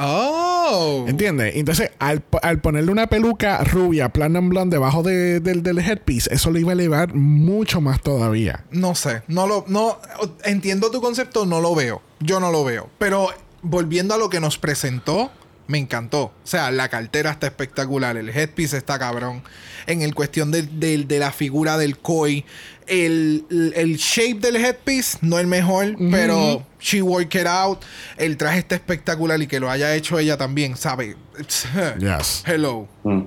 Oh. 0.00 1.06
¿Entiendes? 1.08 1.56
Entonces, 1.56 1.90
al, 1.98 2.20
po- 2.20 2.38
al 2.42 2.60
ponerle 2.60 2.92
una 2.92 3.06
peluca 3.08 3.64
rubia, 3.64 4.10
platinum 4.10 4.48
blonde, 4.48 4.76
debajo 4.76 5.02
de- 5.02 5.40
del, 5.40 5.62
del 5.62 5.78
headpiece, 5.78 6.32
eso 6.32 6.50
le 6.50 6.60
iba 6.60 6.70
a 6.70 6.74
elevar 6.74 7.14
mucho 7.14 7.80
más 7.80 8.00
todavía. 8.00 8.64
No 8.70 8.94
sé, 8.94 9.22
no 9.26 9.46
lo, 9.46 9.64
no, 9.68 9.98
entiendo 10.44 10.90
tu 10.90 11.00
concepto, 11.00 11.46
no 11.46 11.60
lo 11.60 11.74
veo. 11.74 12.02
Yo 12.20 12.38
no 12.40 12.52
lo 12.52 12.64
veo. 12.64 12.88
Pero 12.98 13.28
volviendo 13.62 14.14
a 14.14 14.18
lo 14.18 14.28
que 14.30 14.40
nos 14.40 14.58
presentó, 14.58 15.30
me 15.66 15.78
encantó. 15.78 16.22
O 16.24 16.32
sea, 16.44 16.70
la 16.70 16.88
cartera 16.88 17.30
está 17.30 17.46
espectacular, 17.46 18.16
el 18.16 18.30
headpiece 18.30 18.76
está 18.78 18.98
cabrón. 18.98 19.42
En 19.86 20.00
el 20.02 20.14
cuestión 20.14 20.50
del- 20.50 20.80
del- 20.80 21.06
de, 21.08 21.18
la 21.18 21.30
figura 21.30 21.76
del 21.76 21.98
koi, 21.98 22.44
el, 22.86 23.44
el- 23.74 23.96
shape 23.96 24.40
del 24.40 24.56
headpiece 24.56 25.18
no 25.20 25.38
el 25.38 25.46
mejor, 25.46 25.94
pero 26.10 26.62
she 26.80 27.02
worked 27.02 27.38
it 27.40 27.46
out. 27.46 27.80
El 28.16 28.36
traje 28.38 28.60
está 28.60 28.76
espectacular 28.76 29.40
y 29.42 29.46
que 29.46 29.60
lo 29.60 29.70
haya 29.70 29.94
hecho 29.94 30.18
ella 30.18 30.36
también, 30.38 30.76
¿sabe? 30.76 31.16
Yes. 31.98 32.44
Hello. 32.46 32.88
Mm. 33.04 33.20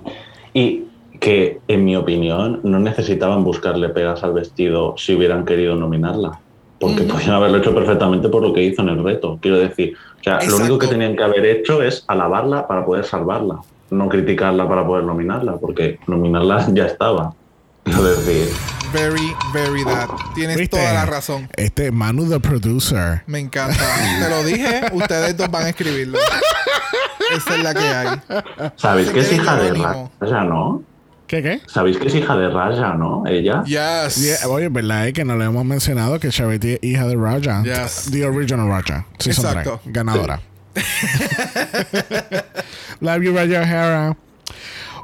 Y 0.54 0.84
que, 1.20 1.60
en 1.68 1.86
mi 1.86 1.96
opinión, 1.96 2.60
no 2.64 2.80
necesitaban 2.80 3.44
buscarle 3.44 3.90
pegas 3.90 4.24
al 4.24 4.34
vestido 4.34 4.96
si 4.98 5.14
hubieran 5.14 5.46
querido 5.46 5.76
nominarla. 5.76 6.40
Porque 6.80 7.04
podían 7.04 7.32
haberlo 7.32 7.60
hecho 7.60 7.76
perfectamente 7.76 8.28
por 8.30 8.42
lo 8.42 8.52
que 8.54 8.64
hizo 8.64 8.82
en 8.82 8.90
el 8.90 9.04
reto. 9.04 9.38
Quiero 9.40 9.60
decir, 9.60 9.96
o 10.22 10.24
sea, 10.24 10.40
lo 10.50 10.58
único 10.58 10.78
que 10.78 10.88
tenían 10.88 11.16
que 11.16 11.24
haber 11.24 11.46
hecho 11.46 11.82
es 11.82 12.04
alabarla 12.08 12.68
para 12.68 12.86
poder 12.86 13.06
salvarla. 13.06 13.60
No 13.90 14.08
criticarla 14.08 14.68
para 14.70 14.86
poder 14.86 15.04
nominarla, 15.04 15.58
porque 15.58 16.00
nominarla 16.08 16.68
ya 16.74 16.86
estaba. 16.86 17.34
Decir, 17.84 18.48
Very, 18.94 19.34
very 19.54 19.84
that. 19.86 20.10
Tienes 20.36 20.58
¿Viste? 20.58 20.78
toda 20.78 20.94
la 20.94 21.06
razón. 21.06 21.50
Este 21.56 21.92
Manu, 21.92 22.30
the 22.30 22.40
producer. 22.40 23.24
Me 23.26 23.40
encanta. 23.40 23.76
Te 24.20 24.30
lo 24.30 24.44
dije, 24.44 24.82
ustedes 24.92 25.36
dos 25.36 25.50
van 25.50 25.66
a 25.66 25.70
escribirlo. 25.70 26.20
Esa 27.36 27.56
es 27.56 27.64
la 27.64 27.74
que 27.74 27.80
hay. 27.80 28.22
¿sabéis 28.76 29.10
que 29.10 29.22
es 29.22 29.34
hija 29.34 29.56
de 29.56 29.64
Jerónimo. 29.64 30.12
Raya, 30.20 30.44
no? 30.44 30.84
¿Qué, 31.32 31.42
qué? 31.42 31.62
¿Sabéis 31.66 31.98
que 31.98 32.10
es 32.10 32.16
hija 32.16 32.36
de 32.36 32.50
Raya, 32.50 32.92
no? 32.96 33.24
Ella. 33.26 33.64
Yes. 33.64 34.18
Yeah, 34.18 34.50
oye, 34.50 34.68
¿verdad? 34.68 35.08
Es 35.08 35.14
que 35.14 35.24
no 35.24 35.38
le 35.38 35.46
hemos 35.46 35.64
mencionado 35.64 36.20
que 36.20 36.28
Charity 36.28 36.74
es 36.74 36.80
hija 36.82 37.08
de 37.08 37.16
Raja. 37.16 37.64
Yes. 37.64 38.10
The 38.12 38.26
original 38.26 38.68
Raja. 38.68 39.06
Season 39.18 39.46
Exacto. 39.46 39.80
3. 39.82 39.94
Ganadora. 39.94 40.42
Love 43.00 43.24
you, 43.24 43.34
Raja 43.34 43.62
O'Hara. 43.62 44.18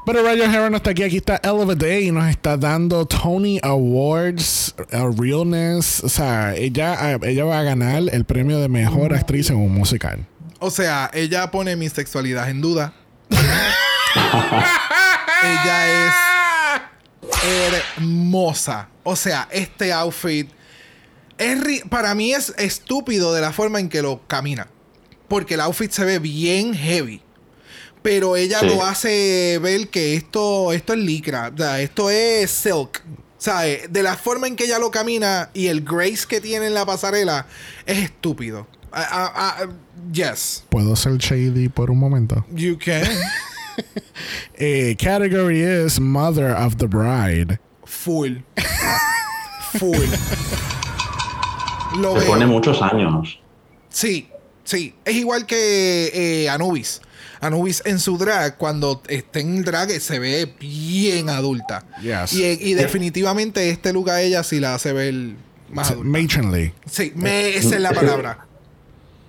Pero 0.06 0.22
Raja 0.22 0.50
O'Hara 0.50 0.70
no 0.70 0.76
está 0.76 0.90
aquí. 0.90 1.04
Aquí 1.04 1.16
está 1.16 1.40
Elevate 1.42 1.88
Day 1.88 2.10
y 2.10 2.12
nos 2.12 2.28
está 2.28 2.58
dando 2.58 3.06
Tony 3.06 3.62
Awards, 3.64 4.76
uh, 4.92 5.10
Realness. 5.18 6.04
O 6.04 6.10
sea, 6.10 6.54
ella, 6.58 7.18
ella 7.24 7.46
va 7.46 7.60
a 7.60 7.64
ganar 7.64 8.04
el 8.12 8.26
premio 8.26 8.60
de 8.60 8.68
mejor 8.68 9.14
actriz 9.14 9.50
en 9.50 9.56
un 9.56 9.74
musical. 9.74 10.26
O 10.60 10.72
sea, 10.72 11.10
ella 11.14 11.50
pone 11.52 11.78
mi 11.78 11.88
sexualidad 11.88 12.50
en 12.50 12.60
duda. 12.60 12.94
ella 15.44 16.08
es. 16.08 16.14
hermosa. 17.98 18.90
O 19.04 19.16
sea, 19.16 19.48
este 19.52 19.92
outfit 19.94 20.50
es 21.38 21.60
ri- 21.60 21.88
para 21.90 22.14
mí 22.16 22.34
es 22.34 22.54
estúpido 22.58 23.34
de 23.34 23.42
la 23.42 23.52
forma 23.54 23.80
en 23.80 23.90
que 23.90 24.02
lo 24.02 24.26
camina. 24.28 24.68
Porque 25.28 25.56
el 25.56 25.62
outfit 25.62 25.92
se 25.92 26.06
ve 26.06 26.20
bien 26.20 26.74
heavy. 26.74 27.22
Pero 28.02 28.38
ella 28.38 28.60
Sí. 28.62 28.66
lo 28.68 28.84
hace 28.86 29.60
ver 29.62 29.90
que 29.90 30.16
esto, 30.16 30.72
esto 30.74 30.94
es 30.94 31.00
licra. 31.00 31.52
O 31.54 31.58
sea, 31.58 31.82
esto 31.82 32.10
es 32.10 32.50
silk. 32.52 33.04
¿Sabes? 33.38 33.92
De 33.92 34.02
la 34.04 34.16
forma 34.18 34.48
en 34.48 34.56
que 34.56 34.64
ella 34.66 34.80
lo 34.80 34.90
camina 34.90 35.50
y 35.54 35.68
el 35.68 35.82
grace 35.82 36.26
que 36.28 36.42
tiene 36.42 36.68
en 36.68 36.74
la 36.74 36.86
pasarela 36.86 37.46
es 37.86 38.00
estúpido. 38.00 38.68
Ah, 38.92 39.06
ah, 39.12 39.32
ah, 39.60 39.68
yes. 40.12 40.64
¿Puedo 40.70 40.96
ser 40.96 41.18
shady 41.18 41.70
por 41.70 41.92
un 41.92 42.00
momento? 42.00 42.46
You 42.52 42.78
can. 42.80 43.04
Eh, 44.60 44.96
category 44.98 45.62
is 45.62 46.00
Mother 46.00 46.50
of 46.50 46.78
the 46.78 46.88
Bride. 46.88 47.60
Full. 47.86 48.38
Full. 49.78 50.08
Lo 52.00 52.20
Se 52.20 52.26
pone 52.26 52.46
muchos 52.48 52.82
años. 52.82 53.40
Sí, 53.90 54.30
sí. 54.64 54.96
Es 55.06 55.16
igual 55.16 55.46
que 55.46 56.12
eh, 56.14 56.50
Anubis. 56.50 57.02
Anubis 57.40 57.84
en 57.86 58.00
su 58.00 58.18
drag, 58.18 58.58
cuando 58.58 59.04
está 59.08 59.40
en 59.40 59.58
el 59.58 59.64
drag, 59.64 59.92
se 60.02 60.18
ve 60.18 60.56
bien 60.60 61.30
adulta. 61.30 61.86
Yes. 62.02 62.34
Y, 62.34 62.44
y 62.44 62.74
definitivamente 62.74 63.70
este 63.70 63.94
look 63.94 64.10
a 64.10 64.22
ella 64.22 64.44
sí 64.44 64.60
la 64.60 64.74
hace 64.74 64.92
ver 64.92 65.14
más 65.70 65.92
adulta. 65.92 66.10
Matronly. 66.20 66.74
Sí, 66.90 67.14
me, 67.16 67.56
esa 67.56 67.76
es 67.76 67.82
la 67.82 67.92
palabra. 67.92 68.47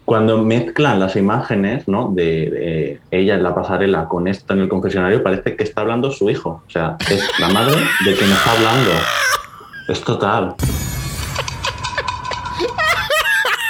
Cuando 0.09 0.39
mezclan 0.39 1.01
las 1.01 1.17
imágenes 1.17 1.87
¿no? 1.87 2.11
de, 2.11 2.99
ella 3.11 3.35
en 3.35 3.43
la 3.43 3.55
pasarela 3.55 4.09
con 4.09 4.27
esto 4.27 4.55
en 4.55 4.61
el 4.61 4.69
confesionario, 4.71 5.23
parece 5.23 5.55
que 5.55 5.63
está 5.63 5.83
hablando 5.83 6.11
su 6.11 6.31
hijo. 6.31 6.63
O 6.67 6.71
sea, 6.71 6.97
es 7.11 7.23
la 7.39 7.51
madre 7.51 7.77
de 8.07 8.15
quien 8.15 8.31
está 8.31 8.53
hablando. 8.53 8.91
Es 9.87 10.01
total. 10.01 10.55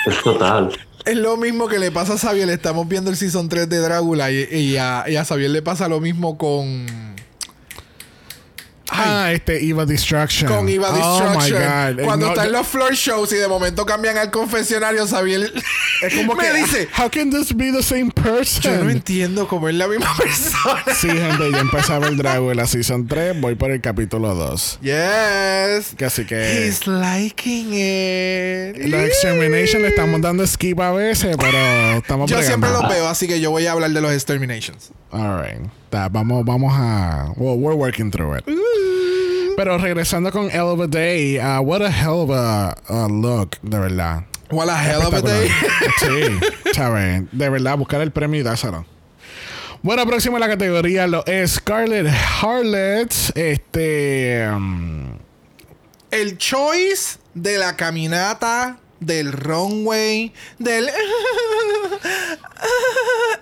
Es 0.06 0.22
total. 0.22 0.70
Es 1.04 1.16
lo 1.16 1.36
mismo 1.36 1.66
que 1.66 1.80
le 1.80 1.90
pasa 1.90 2.12
a 2.12 2.18
Xavier. 2.18 2.48
Estamos 2.50 2.86
viendo 2.86 3.10
el 3.10 3.16
season 3.16 3.48
3 3.48 3.68
de 3.68 3.78
Drácula 3.80 4.30
y, 4.30 4.44
y 4.44 4.76
a, 4.76 5.06
y 5.08 5.48
le 5.48 5.62
pasa 5.62 5.88
lo 5.88 5.98
mismo 5.98 6.38
con. 6.38 6.86
Ah, 8.90 9.30
este 9.32 9.62
Eva 9.64 9.84
Destruction. 9.84 10.50
Con 10.50 10.68
Eva 10.68 10.88
Oh 10.90 11.20
Destruction. 11.20 11.58
my 11.58 11.64
God. 11.94 12.00
Eh, 12.00 12.04
Cuando 12.04 12.26
no, 12.26 12.32
están 12.32 12.52
los 12.52 12.66
floor 12.66 12.94
shows 12.94 13.32
y 13.32 13.36
de 13.36 13.46
momento 13.48 13.84
cambian 13.86 14.16
al 14.18 14.30
confesionario, 14.30 15.06
Xavier 15.06 15.52
Es 16.02 16.14
como 16.14 16.34
me 16.34 16.44
que. 16.44 16.54
dice. 16.58 16.88
How 16.96 17.10
can 17.10 17.30
this 17.30 17.54
be 17.54 17.70
the 17.70 17.82
same 17.82 18.10
person? 18.10 18.62
Yo 18.62 18.84
no 18.84 18.90
entiendo 18.90 19.46
cómo 19.48 19.68
es 19.68 19.74
la 19.74 19.88
misma 19.88 20.14
persona. 20.16 20.82
Sí, 20.94 21.08
gente, 21.08 21.50
yo 21.50 21.58
empecé 21.58 21.92
a 21.92 21.98
ver 21.98 22.16
Dragula 22.16 22.66
Season 22.66 23.06
3, 23.06 23.40
voy 23.40 23.54
por 23.56 23.70
el 23.70 23.80
capítulo 23.80 24.34
2. 24.34 24.78
Yes. 24.82 25.94
Que 25.96 26.04
así 26.06 26.24
que. 26.24 26.66
He's 26.66 26.86
liking 26.86 27.68
it. 27.74 28.76
Los 28.88 29.02
Extermination 29.02 29.82
le 29.82 29.88
estamos 29.88 30.20
dando 30.20 30.46
skip 30.46 30.80
a 30.80 30.92
veces, 30.92 31.36
pero 31.38 31.58
estamos 31.98 32.30
Yo 32.30 32.42
siempre 32.42 32.70
los 32.70 32.88
veo, 32.88 33.08
así 33.08 33.26
que 33.28 33.40
yo 33.40 33.50
voy 33.50 33.66
a 33.66 33.72
hablar 33.72 33.90
de 33.90 34.00
los 34.00 34.12
Exterminations. 34.12 34.90
Alright. 35.10 35.60
Ta, 35.90 36.08
vamos, 36.10 36.44
vamos 36.44 36.72
a. 36.76 37.32
Well, 37.36 37.56
we're 37.56 37.74
working 37.76 38.10
through 38.10 38.36
it. 38.36 38.44
Pero 39.58 39.76
regresando 39.76 40.30
con 40.30 40.48
Hell 40.52 40.60
of 40.60 40.80
a 40.82 40.86
Day, 40.86 41.36
uh, 41.36 41.60
what 41.60 41.82
a 41.82 41.90
hell 41.90 42.20
of 42.20 42.30
a 42.30 43.08
look, 43.08 43.56
de 43.62 43.76
verdad. 43.76 44.22
What 44.52 44.68
a 44.68 44.76
hell 44.76 45.02
of 45.02 45.12
a 45.12 45.20
day. 45.20 45.48
Sí, 45.98 46.72
¿sabes? 46.72 47.24
De 47.32 47.50
verdad, 47.50 47.76
buscar 47.76 48.00
el 48.00 48.12
premio 48.12 48.38
y 48.38 48.44
dárselo. 48.44 48.86
Bueno, 49.82 50.06
próximo 50.06 50.36
en 50.36 50.42
la 50.42 50.48
categoría 50.48 51.08
lo 51.08 51.26
es 51.26 51.54
Scarlett 51.54 52.06
Harlot. 52.40 53.12
Este. 53.34 54.48
um, 54.48 55.18
El 56.12 56.38
choice 56.38 57.18
de 57.34 57.58
la 57.58 57.74
caminata, 57.74 58.78
del 59.00 59.32
runway, 59.32 60.32
del... 60.60 60.88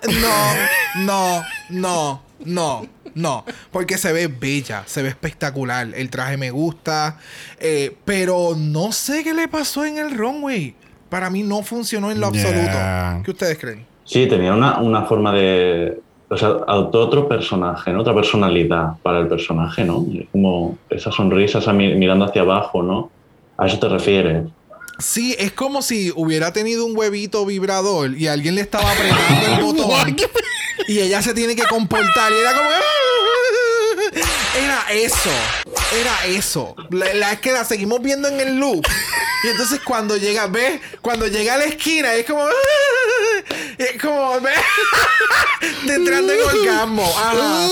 No, 0.07 0.55
no, 1.05 1.43
no, 1.69 2.23
no, 2.43 2.87
no. 3.17 3.43
Porque 3.71 3.97
se 3.97 4.13
ve 4.13 4.27
bella, 4.27 4.83
se 4.85 5.01
ve 5.01 5.09
espectacular. 5.09 5.87
El 5.95 6.09
traje 6.09 6.37
me 6.37 6.51
gusta. 6.51 7.17
eh, 7.59 7.95
pero 8.05 8.55
no 8.57 8.91
sé 8.91 9.23
qué 9.23 9.33
le 9.33 9.47
pasó 9.47 9.85
en 9.85 9.97
el 9.97 10.17
runway. 10.17 10.75
Para 11.09 11.29
mí 11.29 11.43
no 11.43 11.63
funcionó 11.63 12.11
en 12.11 12.19
lo 12.19 12.31
Yeah. 12.31 12.41
absoluto. 12.41 13.23
¿Qué 13.25 13.31
ustedes 13.31 13.57
creen? 13.57 13.85
Sí, 14.03 14.27
tenía 14.27 14.53
una, 14.53 14.79
una 14.79 15.03
forma 15.03 15.33
de. 15.33 15.99
O 16.29 16.35
sea, 16.35 16.49
adoptó 16.67 16.99
otro 17.01 17.27
personaje, 17.27 17.91
¿no? 17.93 18.01
Otra 18.01 18.13
personalidad 18.13 18.93
para 19.01 19.19
el 19.19 19.27
personaje, 19.29 19.85
¿no? 19.85 20.05
Como 20.31 20.77
esa 20.89 21.09
sonrisa, 21.11 21.59
esa 21.59 21.71
mi- 21.71 21.95
mirando 21.95 22.25
hacia 22.25 22.41
abajo, 22.41 22.83
¿no? 22.83 23.09
A 23.57 23.65
eso 23.67 23.79
te 23.79 23.87
refieres. 23.87 24.43
Sí, 24.99 25.35
es 25.37 25.51
como 25.51 25.81
si 25.81 26.11
hubiera 26.15 26.51
tenido 26.53 26.85
un 26.85 26.97
huevito 26.97 27.45
vibrador 27.45 28.17
y 28.17 28.27
alguien 28.27 28.55
le 28.55 28.61
estaba 28.61 28.91
apretando 28.91 29.45
el 29.47 29.61
botón 29.63 30.17
y 30.87 30.99
ella 30.99 31.21
se 31.21 31.33
tiene 31.33 31.55
que 31.55 31.63
comportar 31.63 32.31
y 32.31 32.35
era 32.35 32.53
como 32.55 32.69
era 34.63 34.85
eso, 34.91 35.29
era 35.99 36.25
eso. 36.25 36.75
La, 36.89 37.13
la- 37.13 37.31
es 37.33 37.39
que 37.41 37.51
la 37.51 37.63
seguimos 37.65 38.01
viendo 38.01 38.27
en 38.27 38.39
el 38.39 38.55
loop. 38.57 38.85
Y 39.43 39.47
entonces 39.49 39.79
cuando 39.85 40.17
llega, 40.17 40.47
ves, 40.47 40.79
cuando 41.01 41.27
llega 41.27 41.53
a 41.53 41.57
la 41.57 41.65
esquina 41.65 42.13
es 42.15 42.25
como 42.25 42.43
es 43.77 44.01
como 44.01 44.35
entrando 45.89 46.33
en 46.33 46.39
orgasmo, 46.41 47.03
ajá. 47.03 47.67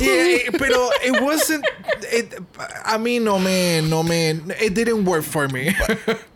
Y, 0.00 0.08
eh, 0.08 0.44
pero 0.58 0.90
it 1.06 1.20
wasn't 1.20 1.64
it- 2.16 2.34
a 2.84 2.98
mí 2.98 3.20
no 3.20 3.38
me 3.38 3.82
no 3.82 4.02
me 4.02 4.30
it 4.60 4.72
didn't 4.74 5.06
work 5.06 5.22
for 5.24 5.50
me. 5.52 5.74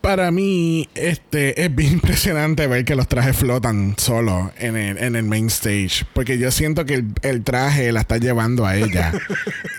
Para 0.01 0.31
mí, 0.31 0.89
este, 0.95 1.65
es 1.65 1.75
bien 1.75 1.95
impresionante 1.95 2.67
ver 2.69 2.85
que 2.85 2.95
los 2.95 3.09
trajes 3.09 3.37
flotan 3.37 3.95
solos 3.99 4.51
en 4.59 4.77
el, 4.77 4.99
en 4.99 5.17
el 5.17 5.25
main 5.25 5.49
stage. 5.49 6.05
Porque 6.13 6.39
yo 6.39 6.53
siento 6.53 6.85
que 6.85 6.95
el, 6.95 7.07
el 7.23 7.43
traje 7.43 7.91
la 7.91 8.01
está 8.03 8.19
llevando 8.19 8.65
a 8.67 8.77
ella. 8.77 9.13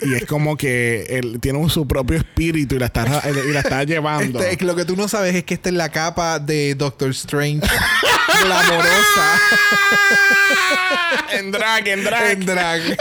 y 0.01 0.15
es 0.15 0.25
como 0.25 0.57
que 0.57 1.05
él 1.09 1.39
tiene 1.39 1.59
un- 1.59 1.69
su 1.69 1.87
propio 1.87 2.17
espíritu 2.17 2.75
y 2.75 2.79
la 2.79 2.87
está, 2.87 3.05
y 3.47 3.51
la 3.53 3.59
está 3.61 3.83
llevando. 3.85 4.41
Este, 4.41 4.65
lo 4.65 4.75
que 4.75 4.83
tú 4.83 4.97
no 4.97 5.07
sabes 5.07 5.33
es 5.33 5.43
que 5.45 5.53
esta 5.53 5.69
es 5.69 5.75
la 5.75 5.89
capa 5.89 6.39
de 6.39 6.75
Doctor 6.75 7.09
Strange. 7.11 7.65
glamorosa. 8.43 9.26
en 11.37 11.51
drag, 11.51 11.87
en 11.87 12.03
drag. 12.03 12.31
en 12.31 12.45
drag. 12.45 12.81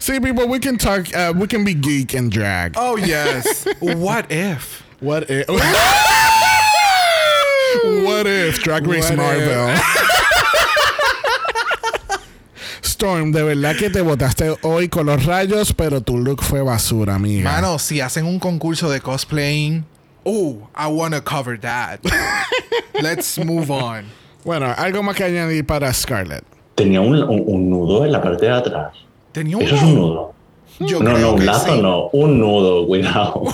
Sí, 0.00 0.20
people, 0.20 0.46
we 0.46 0.58
can 0.58 0.76
talk, 0.76 1.06
uh, 1.14 1.32
we 1.34 1.46
can 1.46 1.64
be 1.64 1.72
geek 1.72 2.14
and 2.14 2.30
drag. 2.30 2.74
Oh, 2.76 2.96
yes. 2.96 3.64
What 3.80 4.30
if? 4.30 4.82
What 5.00 5.30
if? 5.30 5.48
what 8.04 8.26
if 8.26 8.62
Drag 8.62 8.86
Race 8.86 9.08
What 9.08 9.16
Marvel? 9.16 9.74
Storm, 12.82 13.32
de 13.32 13.44
verdad 13.44 13.76
que 13.78 13.88
te 13.88 14.02
botaste 14.02 14.54
hoy 14.62 14.88
con 14.88 15.06
los 15.06 15.24
rayos, 15.24 15.72
pero 15.72 16.02
tu 16.02 16.18
look 16.18 16.42
fue 16.42 16.60
basura, 16.62 17.14
amiga. 17.14 17.50
Mano, 17.50 17.78
si 17.78 18.00
hacen 18.00 18.26
un 18.26 18.38
concurso 18.38 18.90
de 18.90 19.00
cosplaying, 19.00 19.86
oh, 20.24 20.68
I 20.76 20.88
wanna 20.88 21.22
cover 21.22 21.58
that. 21.60 22.00
Let's 23.00 23.38
move 23.38 23.70
on. 23.70 24.04
Bueno, 24.44 24.72
algo 24.76 25.02
más 25.02 25.16
que 25.16 25.24
añadir 25.24 25.64
para 25.66 25.92
Scarlett. 25.92 26.44
Tenía 26.74 27.00
un, 27.00 27.14
un- 27.22 27.44
un 27.46 27.70
nudo 27.70 28.04
en 28.04 28.12
la 28.12 28.20
parte 28.22 28.46
de 28.46 28.52
atrás. 28.52 28.92
Tenía 29.32 29.56
un 29.56 29.62
Eso 29.62 29.74
es 29.76 29.82
un 29.82 29.94
nudo. 29.94 30.32
Yo 30.80 31.00
no, 31.00 31.16
no, 31.16 31.32
un 31.34 31.46
lazo 31.46 31.74
sí. 31.76 31.80
no. 31.82 32.08
Un 32.12 32.38
nudo, 32.40 32.86
cuidado. 32.86 33.42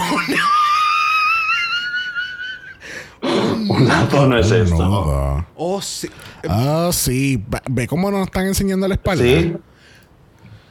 un 3.68 3.86
lazo 3.86 4.26
no 4.26 4.38
es 4.38 4.50
esto. 4.50 4.76
Nudo. 4.84 5.46
Oh, 5.56 5.80
sí. 5.82 6.08
Ah, 6.48 6.88
sí. 6.92 7.42
Ve 7.70 7.86
cómo 7.86 8.10
nos 8.10 8.22
están 8.26 8.46
enseñando 8.46 8.88
la 8.88 8.94
espalda. 8.94 9.22
Sí, 9.22 9.54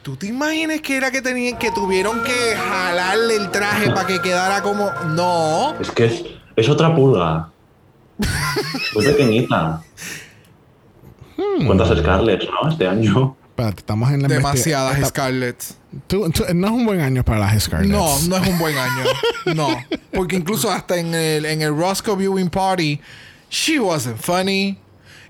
¿Tú 0.02 0.16
te 0.16 0.26
imaginas 0.28 0.80
que 0.80 0.96
era 0.96 1.10
que 1.10 1.20
tenían 1.20 1.58
que 1.58 1.70
tuvieron 1.72 2.22
que 2.24 2.56
jalarle 2.56 3.36
el 3.36 3.50
traje 3.50 3.90
para 3.90 4.06
que 4.06 4.20
quedara 4.20 4.62
como 4.62 4.90
no? 5.14 5.74
es 5.78 5.90
que 5.90 6.06
es, 6.06 6.24
es 6.56 6.68
otra 6.70 6.94
pulga. 6.96 7.50
Muy 8.94 9.04
pequeñita. 9.04 9.82
Hmm. 11.36 11.66
¿Cuántas 11.66 11.98
Scarlett, 11.98 12.42
no? 12.50 12.70
Este 12.70 12.86
año. 12.86 13.36
Espérate, 13.50 13.80
estamos 13.80 14.10
en 14.10 14.22
la 14.22 14.28
Demasiadas. 14.28 15.12
Tú- 16.06 16.30
tú- 16.30 16.44
no 16.54 16.66
es 16.68 16.72
un 16.72 16.86
buen 16.86 17.00
año 17.00 17.24
para 17.24 17.40
las 17.40 17.62
Scarlett. 17.62 17.90
No, 17.90 18.18
no 18.28 18.36
es 18.36 18.48
un 18.48 18.58
buen 18.58 18.76
año. 18.76 19.04
No. 19.54 19.68
Porque 20.12 20.36
incluso 20.36 20.70
hasta 20.70 20.98
en 20.98 21.14
el, 21.14 21.44
en 21.46 21.62
el 21.62 21.74
Roscoe 21.76 22.14
Viewing 22.14 22.50
Party, 22.50 23.00
she 23.50 23.80
wasn't 23.80 24.18
funny. 24.18 24.78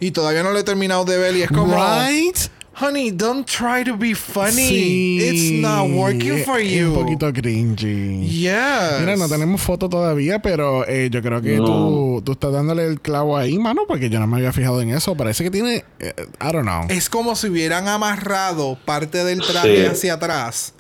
Y 0.00 0.10
todavía 0.10 0.42
no 0.42 0.50
lo 0.50 0.58
he 0.58 0.64
terminado 0.64 1.04
de 1.04 1.16
ver 1.16 1.36
y 1.36 1.42
es 1.42 1.48
como... 1.50 1.74
Right? 1.76 2.36
Honey, 2.81 3.11
don't 3.11 3.44
try 3.47 3.85
to 3.85 3.94
be 3.97 4.15
funny. 4.15 4.69
Sí. 4.69 5.19
It's 5.20 5.61
not 5.61 5.90
working 5.90 6.43
for 6.44 6.59
Es 6.59 6.70
you. 6.73 6.89
Un 6.89 6.94
poquito 6.94 7.31
cringy. 7.32 8.27
Yes. 8.27 9.01
Mira, 9.01 9.16
no 9.16 9.28
tenemos 9.28 9.61
foto 9.61 9.89
todavía, 9.89 10.40
pero 10.40 10.86
eh, 10.89 11.11
yo 11.11 11.20
creo 11.20 11.43
que 11.43 11.57
No. 11.59 11.66
tú, 11.66 12.23
tú 12.24 12.32
estás 12.32 12.52
dándole 12.52 12.86
el 12.86 13.01
clavo 13.01 13.36
ahí, 13.36 13.59
mano, 13.59 13.82
porque 13.86 14.09
yo 14.09 14.19
no 14.19 14.27
me 14.27 14.39
había 14.39 14.52
fijado 14.52 14.81
en 14.81 14.90
eso. 14.90 15.15
Parece 15.15 15.44
que 15.44 15.51
tiene, 15.51 15.85
eh, 15.98 16.15
I 16.40 16.52
don't 16.52 16.62
know. 16.62 16.86
Es 16.89 17.11
como 17.11 17.36
si 17.36 17.48
hubieran 17.48 17.86
amarrado 17.86 18.78
parte 18.85 19.24
del 19.24 19.40
traje 19.43 19.82
Sí. 19.82 19.86
hacia 19.86 20.15
atrás 20.15 20.73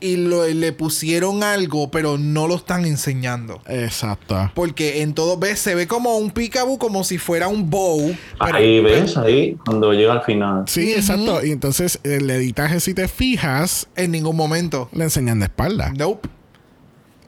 y 0.00 0.16
lo- 0.16 0.46
le 0.46 0.72
pusieron 0.72 1.42
algo, 1.42 1.90
pero 1.90 2.18
no 2.18 2.46
lo 2.46 2.56
están 2.56 2.84
enseñando. 2.84 3.60
Exacto. 3.66 4.50
Porque 4.54 5.02
en 5.02 5.14
todo, 5.14 5.36
ves, 5.38 5.58
se 5.58 5.74
ve 5.74 5.86
como 5.86 6.16
un 6.18 6.30
peekaboo, 6.30 6.78
como 6.78 7.04
si 7.04 7.18
fuera 7.18 7.48
un 7.48 7.68
bow. 7.70 8.14
pero- 8.40 8.56
Ahí 8.58 8.80
ves, 8.80 9.16
ahí, 9.16 9.56
cuando 9.64 9.92
llega 9.92 10.12
al 10.12 10.22
final. 10.22 10.64
Sí, 10.66 10.92
exacto. 10.92 11.44
Y 11.44 11.50
entonces 11.52 12.00
el 12.04 12.28
editaje, 12.30 12.80
si 12.80 12.94
te 12.94 13.08
fijas, 13.08 13.88
En 13.96 14.10
ningún 14.12 14.36
momento. 14.36 14.88
le 14.92 15.04
enseñan 15.04 15.38
de 15.40 15.46
espalda. 15.46 15.92
Nope. 15.96 16.28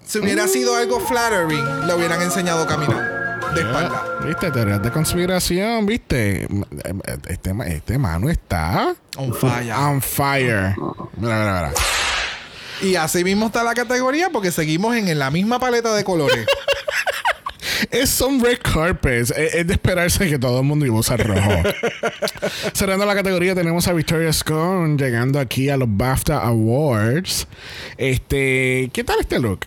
Si 0.05 0.19
hubiera 0.19 0.49
sido 0.49 0.75
algo 0.77 0.99
flattering, 1.01 1.87
le 1.87 1.95
hubieran 1.95 2.21
enseñado 2.23 2.63
a 2.65 2.67
caminar 2.67 3.31
de 3.55 3.61
espalda. 3.61 4.05
¿Viste? 4.27 4.51
Teorías 4.51 4.83
de 4.83 4.91
conspiración, 4.91 5.87
¿viste? 5.87 6.49
Este, 7.29 7.53
este 7.69 7.99
mano 7.99 8.29
está 8.29 8.95
On 9.17 9.33
fire. 9.33 9.73
on 9.73 10.01
fire. 10.03 10.75
Mira, 11.17 11.39
mira, 11.39 11.71
mira. 11.71 11.73
Y 12.83 12.95
así 12.97 13.25
mismo 13.25 13.47
está 13.47 13.63
la 13.63 13.75
categoría 13.75 14.31
porque 14.31 14.51
seguimos 14.51 14.97
en, 14.97 15.09
en 15.09 15.19
la 15.19 15.31
misma 15.31 15.59
paleta 15.59 15.95
de 15.95 16.05
colores. 16.05 16.47
Es 17.91 18.11
son 18.11 18.41
red 18.41 18.59
carpets. 18.63 19.31
Es, 19.31 19.55
es 19.55 19.67
de 19.67 19.73
esperarse 19.73 20.29
que 20.29 20.39
todo 20.39 20.59
el 20.61 20.65
mundo 20.65 20.85
iba 20.87 20.97
a 20.97 21.01
usar 21.01 21.27
rojo. 21.27 21.51
Cerrando 22.75 23.07
la 23.07 23.15
categoría, 23.15 23.55
tenemos 23.55 23.89
a 23.89 23.93
Victoria 23.93 24.33
Scone 24.33 24.97
llegando 24.97 25.41
aquí 25.41 25.71
a 25.71 25.77
los 25.77 25.89
BAFTA 25.91 26.39
Awards. 26.39 27.47
Este, 27.97 28.91
¿qué 28.93 29.03
tal 29.05 29.21
este 29.21 29.39
look? 29.39 29.61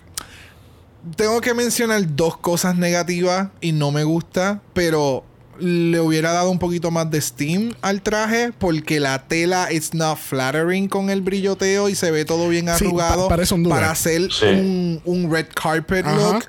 Tengo 1.16 1.40
que 1.40 1.54
mencionar 1.54 2.02
dos 2.14 2.36
cosas 2.38 2.76
negativas 2.76 3.48
y 3.60 3.72
no 3.72 3.90
me 3.90 4.04
gusta, 4.04 4.62
pero 4.72 5.24
le 5.58 6.00
hubiera 6.00 6.32
dado 6.32 6.50
un 6.50 6.58
poquito 6.58 6.90
más 6.90 7.10
de 7.10 7.20
steam 7.20 7.74
al 7.82 8.02
traje 8.02 8.52
porque 8.58 9.00
la 9.00 9.26
tela 9.26 9.72
it's 9.72 9.94
not 9.94 10.18
flattering 10.18 10.88
con 10.88 11.10
el 11.10 11.20
brilloteo 11.22 11.88
y 11.88 11.94
se 11.94 12.10
ve 12.10 12.24
todo 12.24 12.48
bien 12.48 12.66
Sí, 12.76 12.84
arrugado 12.86 13.24
pa- 13.28 13.36
parece 13.36 13.54
un 13.54 13.62
duvet. 13.62 13.76
para 13.78 13.90
hacer 13.90 14.30
Sí. 14.32 14.46
un, 14.46 15.00
un 15.04 15.30
red 15.32 15.46
carpet 15.54 16.06
Ajá. 16.06 16.16
look 16.16 16.44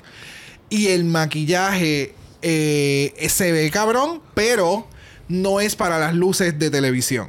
y 0.70 0.88
el 0.88 1.04
maquillaje 1.04 2.14
eh, 2.42 3.26
se 3.28 3.52
ve 3.52 3.70
cabrón 3.70 4.20
pero 4.34 4.86
no 5.28 5.60
es 5.60 5.74
para 5.76 5.98
las 5.98 6.14
luces 6.14 6.58
de 6.58 6.70
televisión 6.70 7.28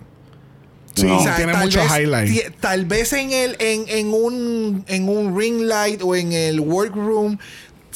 Sí, 0.95 1.05
No. 1.05 1.19
o 1.19 1.21
sea, 1.23 1.35
tiene 1.35 1.51
tal 1.53 1.65
mucho 1.65 1.79
vez- 1.79 1.91
highlight. 1.91 2.27
ti- 2.31 2.53
Tal 2.59 2.85
vez 2.85 3.13
en 3.13 3.31
el 3.31 3.55
en, 3.59 3.85
en 3.87 4.07
un 4.11 4.83
en 4.87 5.07
un 5.07 5.37
ring 5.37 5.61
light 5.61 6.01
o 6.01 6.15
en 6.15 6.33
el 6.33 6.59
workroom 6.59 7.37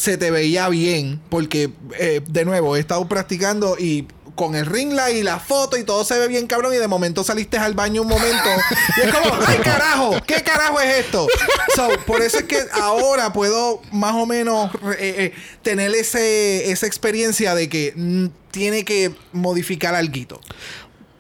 se 0.01 0.17
te 0.17 0.31
veía 0.31 0.67
bien 0.67 1.21
porque 1.29 1.69
eh, 1.99 2.21
de 2.27 2.43
nuevo 2.43 2.75
he 2.75 2.79
estado 2.79 3.07
practicando 3.07 3.75
y 3.77 4.07
con 4.33 4.55
el 4.55 4.65
ring 4.65 4.93
light 4.93 5.17
y 5.17 5.21
la 5.21 5.37
foto 5.37 5.77
y 5.77 5.83
todo 5.83 6.03
se 6.03 6.17
ve 6.17 6.27
bien 6.27 6.47
cabrón 6.47 6.73
y 6.73 6.77
de 6.77 6.87
momento 6.87 7.23
saliste 7.23 7.59
al 7.59 7.75
baño 7.75 8.01
un 8.01 8.07
momento 8.07 8.49
y 8.97 9.01
es 9.01 9.13
como 9.13 9.35
ay 9.45 9.59
carajo 9.59 10.15
qué 10.25 10.41
carajo 10.41 10.79
es 10.79 11.05
esto 11.05 11.27
so, 11.75 11.87
por 12.07 12.23
eso 12.23 12.39
es 12.39 12.45
que 12.45 12.57
ahora 12.73 13.31
puedo 13.31 13.79
más 13.91 14.15
o 14.15 14.25
menos 14.25 14.73
eh, 14.97 15.15
eh, 15.17 15.33
tener 15.61 15.91
ese 15.91 16.71
esa 16.71 16.87
experiencia 16.87 17.53
de 17.53 17.69
que 17.69 17.93
mm, 17.95 18.25
tiene 18.49 18.83
que 18.83 19.13
modificar 19.33 19.93
algo 19.93 20.41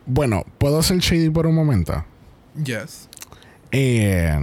Bueno, 0.07 0.43
¿puedo 0.57 0.79
hacer 0.79 0.97
shady 0.97 1.29
por 1.29 1.45
un 1.45 1.53
momento? 1.53 2.03
yes 2.65 3.07
Eh, 3.71 4.35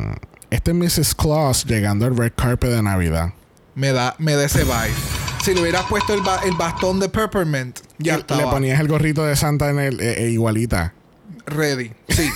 este 0.51 0.71
es 0.71 0.77
Mrs. 0.77 1.15
Claus 1.17 1.65
llegando 1.65 2.07
al 2.07 2.17
red 2.17 2.33
carpet 2.37 2.71
de 2.71 2.83
Navidad. 2.83 3.33
Me 3.79 3.93
da, 3.93 4.17
me 4.19 4.35
da 4.35 4.45
ese 4.45 4.65
vibe. 4.65 4.93
Si 5.41 5.55
le 5.55 5.61
hubieras 5.61 5.85
puesto 5.87 6.13
el, 6.13 6.21
ba- 6.21 6.41
el 6.45 6.55
bastón 6.57 6.99
de 6.99 7.09
Peppermint, 7.09 7.79
ya 7.99 8.17
Y 8.17 8.21
estaba 8.21 8.43
Le 8.43 8.47
ponías 8.49 8.81
el 8.81 8.89
gorrito 8.89 9.25
de 9.25 9.37
Santa 9.37 9.71
en 9.71 9.79
el 9.79 10.01
eh, 10.01 10.25
eh, 10.25 10.31
igualita. 10.31 10.93
ready. 11.47 11.93
Sí. 12.09 12.29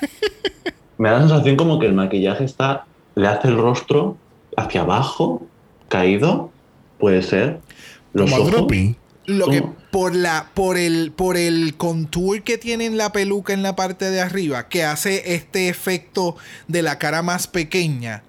Me 0.98 1.10
da 1.10 1.16
la 1.18 1.28
sensación 1.28 1.56
como 1.56 1.78
que 1.80 1.86
el 1.86 1.94
maquillaje 1.94 2.44
está. 2.44 2.86
Le 3.16 3.26
hace 3.28 3.48
el 3.48 3.56
rostro 3.58 4.16
hacia 4.56 4.82
abajo, 4.82 5.44
caído. 5.88 6.50
Puede 6.98 7.22
ser. 7.22 7.60
Los 8.12 8.30
Como 8.30 8.42
ojos. 8.42 8.52
droopy. 8.52 8.96
Lo 9.26 9.48
que 9.48 9.64
por 9.90 10.14
la 10.14 10.50
por 10.54 10.78
el 10.78 11.10
por 11.10 11.36
el 11.36 11.74
contour 11.76 12.42
que 12.42 12.58
tiene 12.58 12.86
en 12.86 12.96
la 12.96 13.10
peluca 13.10 13.52
en 13.52 13.64
la 13.64 13.74
parte 13.74 14.08
de 14.08 14.20
arriba 14.20 14.68
que 14.68 14.84
hace 14.84 15.34
este 15.34 15.68
efecto 15.68 16.36
de 16.68 16.82
la 16.82 16.98
cara 16.98 17.22
más 17.22 17.48
pequeña. 17.48 18.22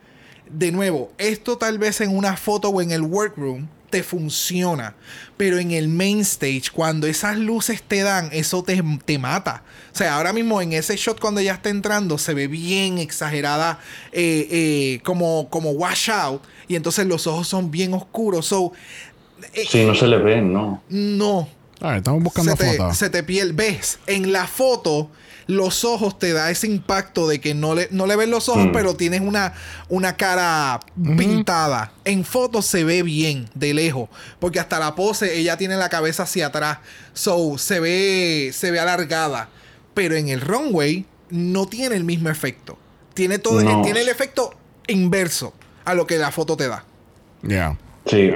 De 0.51 0.71
nuevo, 0.71 1.11
esto 1.17 1.57
tal 1.57 1.77
vez 1.77 2.01
en 2.01 2.15
una 2.15 2.37
foto 2.37 2.69
o 2.69 2.81
en 2.81 2.91
el 2.91 3.01
workroom 3.01 3.67
te 3.89 4.03
funciona, 4.03 4.95
pero 5.37 5.59
en 5.59 5.71
el 5.71 5.87
main 5.87 6.19
stage 6.19 6.63
cuando 6.73 7.07
esas 7.07 7.37
luces 7.37 7.81
te 7.81 8.01
dan, 8.01 8.29
eso 8.33 8.61
te, 8.61 8.83
te 9.05 9.17
mata. 9.17 9.63
O 9.93 9.97
sea, 9.97 10.17
ahora 10.17 10.33
mismo 10.33 10.61
en 10.61 10.73
ese 10.73 10.97
shot 10.97 11.19
cuando 11.21 11.39
ya 11.39 11.53
está 11.53 11.69
entrando 11.69 12.17
se 12.17 12.33
ve 12.33 12.47
bien 12.47 12.97
exagerada 12.97 13.79
eh, 14.11 14.47
eh, 14.51 14.99
como 15.03 15.47
como 15.49 15.71
wash 15.71 16.09
out 16.11 16.43
y 16.67 16.75
entonces 16.75 17.05
los 17.05 17.27
ojos 17.27 17.47
son 17.47 17.71
bien 17.71 17.93
oscuros. 17.93 18.47
So, 18.47 18.73
eh, 19.53 19.65
Sí, 19.69 19.85
no 19.85 19.95
se 19.95 20.07
le 20.07 20.17
ven, 20.17 20.51
¿no? 20.51 20.83
no, 20.89 21.47
A 21.79 21.89
ver, 21.89 21.97
estamos 21.99 22.21
buscando 22.21 22.51
se 22.51 22.57
te, 22.57 22.77
fotos. 22.77 22.97
se 22.97 23.09
te 23.09 23.23
piel. 23.23 23.53
Ves, 23.53 23.99
en 24.05 24.33
la 24.33 24.47
foto, 24.47 25.09
los 25.47 25.85
ojos 25.85 26.19
te 26.19 26.33
da 26.33 26.51
ese 26.51 26.67
impacto 26.67 27.27
de 27.27 27.39
que 27.39 27.53
no 27.53 27.73
le, 27.73 27.87
no 27.91 28.05
le 28.05 28.15
ves 28.15 28.27
los 28.27 28.49
ojos, 28.49 28.65
Mm. 28.65 28.71
pero 28.73 28.95
tienes 28.95 29.21
una, 29.21 29.53
una 29.89 30.15
cara 30.17 30.79
pintada. 31.17 31.93
En 32.05 32.23
foto 32.25 32.61
se 32.61 32.83
ve 32.83 33.01
bien, 33.03 33.47
de 33.55 33.73
lejos. 33.73 34.09
Porque 34.39 34.59
hasta 34.59 34.77
la 34.79 34.93
pose, 34.95 35.37
ella 35.39 35.57
tiene 35.57 35.75
la 35.77 35.89
cabeza 35.89 36.23
hacia 36.23 36.47
atrás. 36.47 36.79
So, 37.13 37.57
se 37.57 37.79
ve, 37.79 38.51
se 38.53 38.71
ve 38.71 38.79
alargada. 38.79 39.49
Pero 39.93 40.15
en 40.15 40.27
el 40.29 40.41
runway, 40.41 41.05
no 41.29 41.65
tiene 41.65 41.95
el 41.95 42.03
mismo 42.03 42.29
efecto. 42.29 42.77
Tiene, 43.13 43.39
todo, 43.39 43.61
No. 43.61 43.81
tiene 43.81 44.01
el 44.01 44.09
efecto 44.09 44.53
inverso 44.87 45.53
a 45.85 45.93
lo 45.93 46.05
que 46.05 46.17
la 46.17 46.31
foto 46.31 46.55
te 46.57 46.67
da. 46.67 46.83
Ya. 47.41 47.77
Sí. 48.05 48.31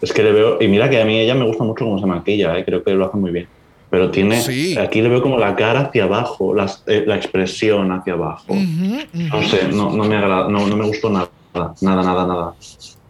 Es 0.00 0.12
que 0.12 0.22
le 0.22 0.32
veo. 0.32 0.60
Y 0.60 0.68
mira 0.68 0.88
que 0.90 1.00
a 1.00 1.04
mí 1.04 1.18
ella 1.18 1.34
me 1.34 1.44
gusta 1.44 1.64
mucho 1.64 1.84
cómo 1.84 1.98
se 1.98 2.06
maquilla, 2.06 2.56
¿eh? 2.58 2.64
creo 2.64 2.82
que 2.84 2.90
lo 2.92 3.06
hace 3.06 3.16
muy 3.16 3.30
bien. 3.32 3.48
Pero 3.90 4.10
tiene. 4.10 4.40
Sí. 4.40 4.76
Aquí 4.78 5.00
le 5.00 5.08
veo 5.08 5.22
como 5.22 5.38
la 5.38 5.56
cara 5.56 5.80
hacia 5.80 6.04
abajo, 6.04 6.54
las- 6.54 6.82
eh, 6.86 7.04
la 7.06 7.16
expresión 7.16 7.90
hacia 7.92 8.12
abajo. 8.14 8.52
Ujú, 8.52 8.96
ujú. 9.14 9.36
No 9.36 9.42
sé, 9.48 9.68
no, 9.68 9.90
no 9.90 10.04
me 10.04 10.16
agrada, 10.16 10.48
no, 10.48 10.66
no 10.66 10.76
me 10.76 10.86
gustó 10.86 11.08
nada. 11.10 11.30
Nada, 11.80 12.02
nada, 12.02 12.26
nada. 12.26 12.54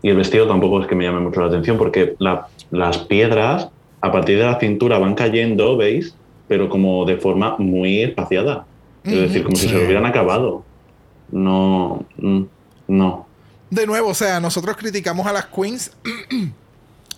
Y 0.02 0.10
el 0.10 0.16
vestido 0.16 0.46
tampoco 0.46 0.80
es 0.80 0.86
que 0.86 0.94
me 0.94 1.04
llame 1.04 1.20
mucho 1.20 1.40
la 1.40 1.48
atención 1.48 1.76
porque 1.76 2.14
la- 2.20 2.46
las 2.70 2.98
piedras 2.98 3.68
a 4.00 4.12
partir 4.12 4.38
de 4.38 4.44
la 4.44 4.58
cintura 4.60 4.98
van 4.98 5.14
cayendo, 5.16 5.76
¿veis? 5.76 6.14
Pero 6.46 6.68
como 6.68 7.04
de 7.04 7.16
forma 7.16 7.56
muy 7.58 8.02
espaciada. 8.02 8.64
Es 9.04 9.12
decir, 9.20 9.42
como 9.42 9.56
si 9.56 9.62
Sí. 9.62 9.68
se 9.70 9.74
lo 9.78 9.84
hubieran 9.84 10.06
acabado. 10.06 10.62
No, 11.32 12.04
mm, 12.18 12.42
no. 12.88 13.26
De 13.70 13.86
nuevo, 13.86 14.10
o 14.10 14.14
sea, 14.14 14.38
nosotros 14.40 14.76
criticamos 14.76 15.26
a 15.26 15.32
las 15.32 15.46
queens 15.46 15.90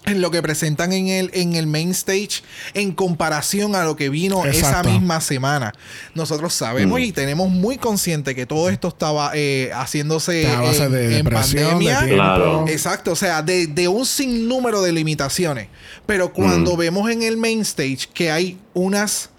en 0.07 0.21
lo 0.23 0.31
que 0.31 0.41
presentan 0.43 0.93
en 0.93 1.09
el, 1.09 1.31
en 1.35 1.55
el 1.55 1.67
main 1.67 1.91
stage 1.91 2.43
en 2.75 2.93
comparación 2.93 3.75
a 3.77 3.85
lo 3.85 3.97
que 3.97 4.09
vino 4.09 4.45
esa 4.47 4.83
misma 4.83 5.21
semana. 5.21 5.73
Nosotros 6.15 6.55
sabemos 6.55 6.99
Mm. 6.99 7.03
y 7.05 7.13
tenemos 7.13 7.49
muy 7.51 7.77
consciente 7.77 8.35
que 8.35 8.47
todo 8.47 8.71
esto 8.71 8.89
estaba 8.89 9.33
eh, 9.35 9.71
haciéndose 9.75 10.47
A 10.49 10.61
base 10.63 10.85
en, 10.85 10.93
de 10.93 11.19
en 11.19 11.25
depresión, 11.25 11.79
de 11.79 11.85
pandemia. 11.93 12.15
Claro. 12.15 12.65
Exacto, 12.67 13.13
o 13.13 13.17
sea, 13.17 13.43
de, 13.43 13.67
de 13.67 13.89
un 13.89 14.07
sinnúmero 14.07 14.83
de 14.83 14.93
limitaciones. 14.93 15.69
Pero 16.07 16.33
cuando 16.33 16.75
Mm. 16.75 16.79
vemos 16.79 17.11
en 17.11 17.23
el 17.23 17.37
main 17.37 17.61
stage 17.61 18.09
que 18.15 18.31
hay 18.31 18.59
unas 18.75 19.31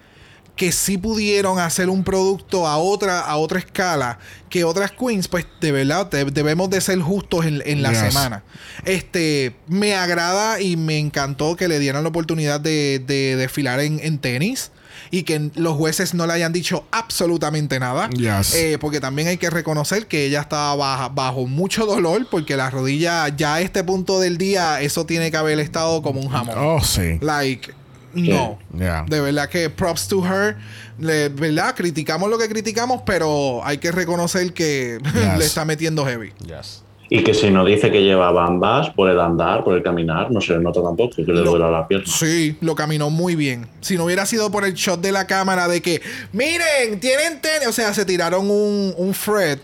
que 0.62 0.72
sí 0.72 0.96
pudieron 1.00 1.58
hacer 1.58 1.90
un 1.90 2.04
producto 2.04 2.68
a 2.68 2.78
otra, 2.78 3.22
a 3.22 3.38
otra 3.38 3.58
escala 3.58 4.20
que 4.48 4.64
otras 4.64 4.92
queens, 4.92 5.28
pues 5.28 5.48
de 5.60 5.72
verdad 5.72 6.06
de- 6.12 6.26
debemos 6.26 6.70
de 6.70 6.80
ser 6.82 7.00
justos 7.00 7.48
en, 7.48 7.64
en 7.66 7.82
la 7.82 7.90
Yes. 7.90 7.98
semana. 8.14 8.44
Este, 8.86 9.56
me 9.68 9.96
agrada 9.96 10.62
y 10.62 10.78
me 10.78 11.00
encantó 11.00 11.56
que 11.56 11.68
le 11.68 11.80
dieran 11.80 12.04
la 12.04 12.10
oportunidad 12.10 12.60
de, 12.60 13.00
de 13.06 13.36
desfilar 13.38 13.80
en, 13.80 14.00
en 14.04 14.20
tenis. 14.20 14.70
Y 15.10 15.24
que 15.24 15.50
los 15.56 15.76
jueces 15.76 16.14
no 16.14 16.28
le 16.28 16.34
hayan 16.34 16.54
dicho 16.54 16.86
absolutamente 16.92 17.80
nada. 17.80 18.08
Yes. 18.12 18.54
Eh, 18.54 18.78
porque 18.80 19.00
también 19.02 19.28
hay 19.30 19.38
que 19.38 19.50
reconocer 19.50 20.06
que 20.08 20.26
ella 20.26 20.42
estaba 20.42 20.76
baja- 20.76 21.10
bajo 21.10 21.48
mucho 21.48 21.86
dolor. 21.88 22.28
Porque 22.30 22.56
la 22.56 22.70
rodilla, 22.70 23.28
ya 23.30 23.56
a 23.56 23.62
este 23.62 23.84
punto 23.84 24.20
del 24.20 24.38
día, 24.38 24.80
eso 24.80 25.06
tiene 25.06 25.32
que 25.32 25.38
haber 25.38 25.60
estado 25.60 26.02
como 26.04 26.22
un 26.22 26.30
jamón. 26.30 26.56
Oh, 26.58 26.82
sí. 26.84 27.18
Like, 27.20 27.74
no. 28.14 28.58
De 28.72 29.22
verdad 29.22 29.50
que 29.50 29.70
props 29.70 30.08
to 30.08 30.24
her. 30.26 30.58
Le- 31.00 31.30
¿Verdad? 31.30 31.74
Criticamos 31.76 32.30
lo 32.30 32.38
que 32.38 32.48
criticamos, 32.50 33.02
pero 33.06 33.62
hay 33.64 33.78
que 33.78 33.92
reconocer 33.92 34.54
que 34.54 34.98
Yes. 35.14 35.38
le 35.38 35.46
está 35.46 35.66
metiendo 35.66 36.06
heavy. 36.06 36.32
Yes. 36.46 36.84
Y 37.14 37.24
que 37.26 37.34
si 37.34 37.50
no 37.52 37.66
dice 37.66 37.92
que 37.92 38.02
lleva 38.04 38.32
bambas 38.32 38.90
por 38.92 39.10
el 39.10 39.20
andar, 39.20 39.66
por 39.66 39.76
el 39.76 39.84
caminar, 39.84 40.32
no 40.32 40.40
se 40.40 40.54
le 40.54 40.60
nota 40.60 40.82
tampoco 40.82 41.16
que 41.18 41.24
le 41.24 41.42
duela 41.42 41.70
la 41.70 41.86
pierna. 41.86 42.06
Sí, 42.08 42.56
lo 42.62 42.74
caminó 42.74 43.10
muy 43.10 43.36
bien. 43.36 43.68
Si 43.82 43.98
no 43.98 44.06
hubiera 44.06 44.26
sido 44.26 44.50
por 44.50 44.64
el 44.64 44.76
shot 44.76 45.02
de 45.02 45.12
la 45.12 45.28
cámara 45.28 45.68
de 45.68 45.82
que, 45.82 46.02
miren, 46.32 47.02
tienen 47.02 47.42
tenis. 47.42 47.68
O 47.68 47.74
sea, 47.74 47.94
se 47.94 48.06
tiraron 48.06 48.50
un, 48.50 48.94
un 48.96 49.14
Fred 49.14 49.60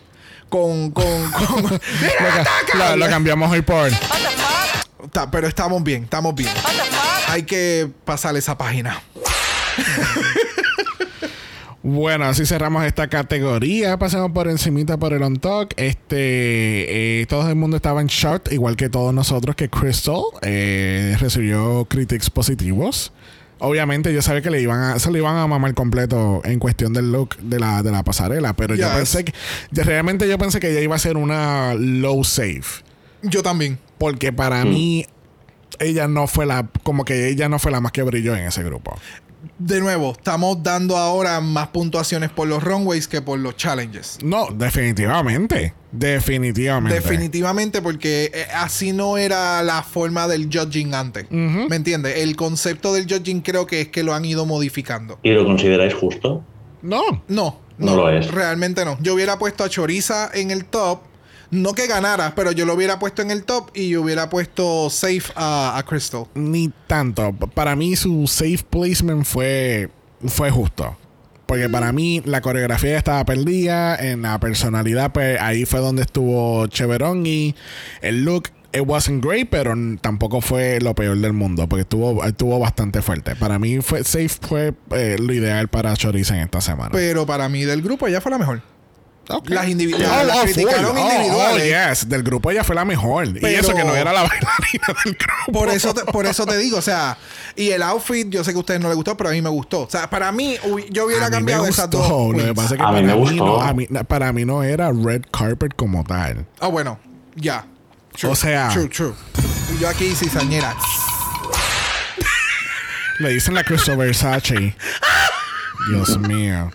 con. 0.50 0.92
con, 0.92 1.06
con 1.32 1.64
¡Mira, 1.64 2.42
ataca! 2.42 2.90
Lo, 2.90 2.98
lo 2.98 3.08
cambiamos 3.08 3.50
hoy 3.50 3.62
por. 3.62 3.92
Pero 5.32 5.48
estamos 5.48 5.82
bien, 5.84 6.04
estamos 6.04 6.36
bien. 6.36 6.50
Hay 7.28 7.44
que 7.44 7.90
pasar 8.06 8.36
esa 8.38 8.58
página. 8.58 9.02
Bueno, 11.84 12.26
así 12.26 12.46
cerramos 12.46 12.84
esta 12.84 13.08
categoría. 13.08 13.98
Pasamos 13.98 14.32
por 14.32 14.48
encimita 14.50 14.98
por 14.98 15.14
el 15.14 15.24
on 15.24 15.38
talk. 15.38 15.74
Este, 15.78 17.22
eh, 17.22 17.26
todo 17.28 17.48
el 17.50 17.56
mundo 17.56 17.78
estaba 17.78 18.02
en 18.02 18.08
shock, 18.08 18.52
igual 18.52 18.76
que 18.76 18.90
todos 18.90 19.14
nosotros, 19.14 19.56
que 19.56 19.70
Crystal 19.70 20.22
eh, 20.42 21.16
recibió 21.20 21.86
critics 21.86 22.30
positivos. 22.30 23.14
Obviamente 23.60 24.14
yo 24.14 24.22
sabía 24.22 24.42
que 24.42 24.50
le 24.52 24.62
iban 24.62 24.80
a, 24.82 25.00
se 25.00 25.10
le 25.12 25.20
iban 25.20 25.38
a 25.38 25.48
mamar 25.48 25.74
completo 25.74 26.42
en 26.44 26.60
cuestión 26.60 26.94
del 26.94 27.12
look 27.12 27.38
de 27.38 27.60
la, 27.60 27.82
de 27.82 27.92
la 27.92 28.04
pasarela, 28.04 28.54
pero 28.54 28.76
yo 28.76 28.88
pensé 28.94 29.24
que, 29.26 29.34
de- 29.72 29.84
realmente 29.84 30.28
yo 30.30 30.38
pensé 30.38 30.60
que 30.60 30.70
ella 30.72 30.82
iba 30.82 30.96
a 30.96 31.00
ser 31.00 31.18
una 31.18 31.74
low 31.74 32.24
safe. 32.24 32.84
Yo 33.24 33.42
también. 33.42 33.80
Porque 33.98 34.32
para 34.34 34.64
mí, 34.66 35.08
ella 35.80 36.08
no 36.08 36.28
fue 36.28 36.46
la, 36.46 36.68
como 36.84 37.06
que 37.06 37.30
ella 37.30 37.50
no 37.50 37.60
fue 37.60 37.72
la 37.72 37.82
más 37.82 37.92
que 37.92 38.04
brilló 38.04 38.36
en 38.36 38.44
ese 38.46 38.64
grupo. 38.64 38.98
De 39.60 39.80
nuevo, 39.80 40.12
estamos 40.12 40.62
dando 40.62 40.98
ahora 40.98 41.40
más 41.42 41.68
puntuaciones 41.70 42.30
por 42.30 42.48
los 42.48 42.64
runways 42.64 43.08
que 43.08 43.22
por 43.22 43.40
los 43.40 43.56
challenges. 43.56 44.18
No, 44.24 44.48
definitivamente. 44.52 45.74
Definitivamente. 45.92 47.00
Definitivamente, 47.00 47.82
porque 47.82 48.32
eh, 48.34 48.46
así 48.56 48.94
no 48.94 49.18
era 49.18 49.64
la 49.64 49.84
forma 49.84 50.28
del 50.28 50.50
judging 50.52 50.94
antes. 50.94 51.26
¿Me 51.32 51.76
entiendes? 51.76 52.18
El 52.18 52.36
concepto 52.36 52.94
del 52.94 53.06
judging 53.06 53.42
creo 53.42 53.66
que 53.66 53.82
es 53.82 53.88
que 53.88 54.04
lo 54.04 54.14
han 54.14 54.26
ido 54.26 54.46
modificando. 54.46 55.20
¿Y 55.24 55.32
lo 55.32 55.46
consideráis 55.46 55.94
justo? 55.94 56.44
No. 56.82 57.24
No, 57.28 57.60
No 57.78 57.96
lo 57.96 58.10
es. 58.10 58.30
Realmente 58.32 58.86
no. 58.86 58.98
Yo 59.02 59.14
hubiera 59.14 59.40
puesto 59.40 59.64
a 59.64 59.70
Choriza 59.70 60.30
en 60.34 60.52
el 60.52 60.66
top. 60.66 61.00
No 61.50 61.74
que 61.74 61.88
ganara, 61.88 62.34
pero 62.36 62.52
yo 62.52 62.66
lo 62.66 62.74
hubiera 62.74 63.00
puesto 63.00 63.22
en 63.22 63.32
el 63.32 63.44
top 63.44 63.70
y 63.74 63.90
yo 63.90 64.02
hubiera 64.02 64.30
puesto 64.30 64.90
safe 64.90 65.32
a, 65.36 65.78
a 65.78 65.84
Crystal. 65.84 66.26
Ni 66.36 66.72
tanto. 66.88 67.34
Para 67.34 67.76
mí 67.76 67.96
su 67.96 68.28
safe 68.28 68.66
placement 68.70 69.26
fue, 69.26 69.90
fue 70.26 70.52
justo. 70.52 70.98
Porque 71.48 71.70
para 71.70 71.94
mí 71.94 72.22
la 72.26 72.42
coreografía 72.42 72.98
estaba 72.98 73.24
perdida. 73.24 73.96
En 73.96 74.24
la 74.24 74.38
personalidad, 74.40 75.14
pues 75.14 75.40
ahí 75.40 75.66
fue 75.66 75.80
donde 75.80 76.02
estuvo 76.02 76.68
Cheverón. 76.68 77.26
Y 77.26 77.56
el 78.02 78.26
look, 78.26 78.50
it 78.74 78.84
wasn't 78.86 79.24
great, 79.24 79.48
pero 79.50 79.74
tampoco 80.02 80.42
fue 80.42 80.80
lo 80.82 80.94
peor 80.94 81.18
del 81.18 81.32
mundo. 81.32 81.70
Porque 81.70 81.82
estuvo, 81.84 82.24
estuvo 82.26 82.60
bastante 82.60 83.02
fuerte. 83.02 83.36
Para 83.38 83.60
mí, 83.60 83.80
fue, 83.80 84.04
safe 84.04 84.30
fue 84.42 84.74
eh, 84.92 85.16
lo 85.20 85.34
ideal 85.34 85.70
para 85.70 85.96
Choriza 85.96 86.36
en 86.36 86.42
esta 86.42 86.60
semana. 86.60 86.90
Pero 86.92 87.26
para 87.26 87.48
mí 87.48 87.64
del 87.64 87.82
grupo 87.82 88.08
ella 88.08 88.20
fue 88.20 88.32
la 88.32 88.38
mejor. 88.38 88.62
Ok. 89.30 89.50
Las 89.50 89.66
indivi- 89.68 89.94
Oh, 89.96 90.24
las- 90.24 90.38
oh, 90.38 90.42
criticaron. 90.44 90.98
Oh, 90.98 91.00
individuales. 91.00 91.64
Oh, 91.76 91.90
yes. 91.90 92.08
Del 92.10 92.24
grupo 92.24 92.50
ella 92.52 92.64
fue 92.64 92.76
la 92.76 92.86
mejor. 92.86 93.28
y 93.28 93.34
Pero- 93.34 93.48
eso 93.60 93.74
que 93.74 93.84
no 93.84 93.94
era 93.96 94.14
la 94.14 94.22
bailarina 94.28 95.02
del 95.04 95.14
grupo. 95.16 95.52
Por 95.52 95.70
eso, 95.70 95.94
te, 95.94 96.06
por 96.06 96.26
eso 96.26 96.46
te 96.46 96.58
digo, 96.58 96.78
o 96.78 96.82
sea, 96.82 97.18
y 97.56 97.72
el 97.72 97.82
outfit, 97.84 98.30
yo 98.30 98.44
sé 98.44 98.52
que 98.52 98.58
a 98.58 98.60
ustedes 98.60 98.80
no 98.80 98.88
les 98.88 98.96
gustó, 98.96 99.18
pero 99.18 99.30
a 99.30 99.34
mí 99.34 99.42
me 99.42 99.50
gustó. 99.50 99.82
O 99.82 99.90
sea, 99.90 100.10
para 100.10 100.32
mí, 100.32 100.58
yo 100.92 101.06
hubiera 101.06 101.26
A 101.26 101.30
mí 101.30 101.32
me 101.32 101.38
cambiado 101.38 101.68
esas 101.68 101.90
dos. 101.90 102.08
gustó. 102.10 102.32
Lo 102.38 102.46
que 102.46 102.54
pasa 102.54 102.68
es 102.76 102.78
que 102.78 102.84
A 102.84 102.88
para 102.88 103.02
mí 103.02 103.08
me 103.08 103.14
mí, 103.16 103.20
gustó. 103.20 103.46
no, 103.46 103.62
a 103.62 103.74
mí- 103.74 103.88
para 104.08 104.32
mí 104.32 104.46
no 104.46 104.64
era 104.64 104.92
red 104.94 105.24
carpet 105.32 105.74
como 105.76 106.04
tal. 106.06 106.46
Ah, 106.60 106.68
bueno, 106.68 106.98
ya. 107.36 107.66
O 108.24 108.36
sea- 108.36 108.70
True, 108.70 108.88
true. 108.88 109.14
Y 109.76 109.82
yo 109.82 109.90
aquí 109.90 110.16
cizañera. 110.16 110.76
Le 113.20 113.30
dicen 113.30 113.56
la 113.56 113.64
Crystal 113.64 113.98
Versace. 113.98 114.76
Dios 115.90 116.18
mío. 116.20 116.72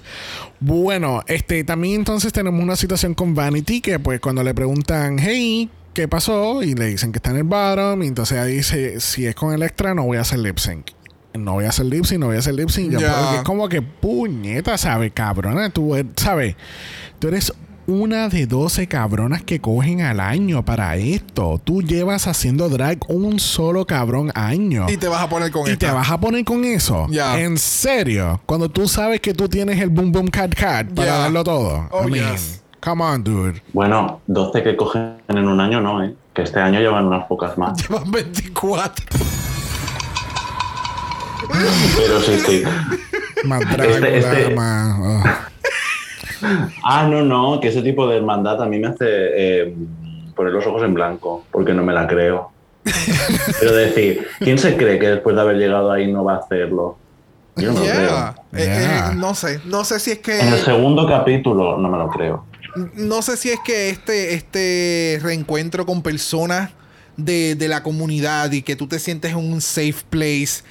Bueno, 0.64 1.24
este 1.26 1.64
también 1.64 1.96
entonces 1.96 2.32
tenemos 2.32 2.62
una 2.62 2.76
situación 2.76 3.14
con 3.14 3.34
Vanity 3.34 3.80
que 3.80 3.98
pues 3.98 4.20
cuando 4.20 4.44
le 4.44 4.54
preguntan, 4.54 5.18
hey, 5.18 5.68
¿qué 5.92 6.06
pasó? 6.06 6.62
Y 6.62 6.74
le 6.74 6.86
dicen 6.86 7.10
que 7.10 7.18
está 7.18 7.30
en 7.30 7.38
el 7.38 7.42
bottom. 7.42 8.00
Y 8.04 8.06
entonces 8.06 8.38
ella 8.38 8.44
dice, 8.44 9.00
si 9.00 9.26
es 9.26 9.34
con 9.34 9.52
el 9.52 9.64
extra, 9.64 9.92
no 9.92 10.04
voy 10.04 10.18
a 10.18 10.20
hacer 10.20 10.38
lip 10.38 10.58
sync. 10.58 10.92
No 11.34 11.54
voy 11.54 11.64
a 11.64 11.70
hacer 11.70 11.86
lip 11.86 12.04
sync, 12.04 12.20
no 12.20 12.26
voy 12.26 12.36
a 12.36 12.38
hacer 12.38 12.54
lip 12.54 12.68
sync. 12.68 12.92
Ya. 12.92 13.12
porque 13.12 13.36
es 13.38 13.42
como 13.42 13.68
que 13.68 13.82
puñeta, 13.82 14.78
¿sabes? 14.78 15.10
Cabrona, 15.12 15.70
tú, 15.70 15.96
eh, 15.96 16.06
¿sabes? 16.14 16.54
Tú 17.18 17.26
eres 17.26 17.52
una 17.86 18.28
de 18.28 18.46
12 18.46 18.86
cabronas 18.86 19.42
que 19.42 19.60
cogen 19.60 20.00
al 20.02 20.20
año 20.20 20.64
para 20.64 20.96
esto. 20.96 21.60
Tú 21.62 21.82
llevas 21.82 22.26
haciendo 22.26 22.68
drag 22.68 22.98
un 23.08 23.40
solo 23.40 23.86
cabrón 23.86 24.30
año. 24.34 24.86
Y 24.88 24.96
te 24.96 25.08
vas 25.08 25.22
a 25.22 25.28
poner 25.28 25.50
con 25.50 25.66
Y 25.66 25.72
esta. 25.72 25.86
te 25.88 25.92
vas 25.92 26.10
a 26.10 26.20
poner 26.20 26.44
con 26.44 26.64
eso. 26.64 27.06
Ya. 27.10 27.40
En 27.40 27.58
serio. 27.58 28.40
Cuando 28.46 28.68
tú 28.70 28.86
sabes 28.88 29.20
que 29.20 29.34
tú 29.34 29.48
tienes 29.48 29.80
el 29.80 29.90
boom 29.90 30.12
boom 30.12 30.28
cat 30.28 30.54
cat 30.54 30.88
para 30.94 31.18
darlo 31.18 31.42
todo. 31.44 31.88
Oh, 31.90 32.06
I 32.06 32.10
mean, 32.10 32.32
yes. 32.32 32.62
come 32.80 33.02
on, 33.02 33.22
dude. 33.24 33.62
Bueno, 33.72 34.20
12 34.26 34.62
que 34.62 34.76
cogen 34.76 35.16
en 35.28 35.48
un 35.48 35.60
año 35.60 35.80
no, 35.80 36.02
¿eh? 36.04 36.14
Que 36.34 36.42
este 36.42 36.60
año 36.60 36.80
llevan 36.80 37.06
unas 37.06 37.26
pocas 37.26 37.58
más. 37.58 37.76
Llevan 37.88 38.10
24. 38.10 39.04
Pero 41.96 42.20
sí, 42.20 42.38
sí. 42.46 42.62
Más 43.44 43.60
Drácula, 43.60 44.08
este- 44.08 44.54
más. 44.54 44.96
oh. 45.00 45.22
Ah, 46.84 47.06
no, 47.08 47.22
no, 47.22 47.60
que 47.60 47.68
ese 47.68 47.82
tipo 47.82 48.06
de 48.06 48.16
hermandad 48.18 48.62
a 48.62 48.66
mí 48.66 48.78
me 48.78 48.88
hace 48.88 49.04
eh, 49.06 49.74
poner 50.34 50.52
los 50.52 50.66
ojos 50.66 50.82
en 50.82 50.94
blanco, 50.94 51.44
porque 51.50 51.72
no 51.72 51.82
me 51.82 51.92
la 51.92 52.06
creo. 52.06 52.50
Pero 53.60 53.72
decir, 53.74 54.26
¿quién 54.40 54.58
se 54.58 54.76
cree 54.76 54.98
que 54.98 55.08
después 55.08 55.36
de 55.36 55.42
haber 55.42 55.56
llegado 55.56 55.92
ahí 55.92 56.10
no 56.12 56.24
va 56.24 56.34
a 56.34 56.38
hacerlo? 56.38 56.98
Yo 57.56 57.72
no 57.72 57.78
lo 57.80 57.84
Yeah. 57.84 57.94
creo. 57.94 58.34
Eh, 58.54 58.64
Yeah. 58.64 59.10
eh, 59.12 59.14
no 59.14 59.34
sé. 59.34 59.60
No 59.66 59.84
sé 59.84 60.00
si 60.00 60.12
es 60.12 60.20
En 60.28 60.48
el 60.48 60.54
que. 60.54 60.64
segundo 60.64 61.06
capítulo 61.06 61.76
no 61.78 61.88
me 61.88 61.98
lo 61.98 62.08
creo. 62.08 62.44
No 62.94 63.20
sé 63.22 63.36
si 63.36 63.50
es 63.50 63.60
que 63.64 63.90
este, 63.90 64.34
este 64.34 65.20
reencuentro 65.22 65.84
con 65.84 66.02
personas 66.02 66.70
de, 67.16 67.54
de 67.54 67.68
la 67.68 67.82
comunidad 67.82 68.50
y 68.52 68.62
que 68.62 68.74
tú 68.76 68.86
te 68.86 68.98
sientes 68.98 69.32
en 69.32 69.38
un 69.38 69.60
safe 69.60 70.02
place 70.10 70.62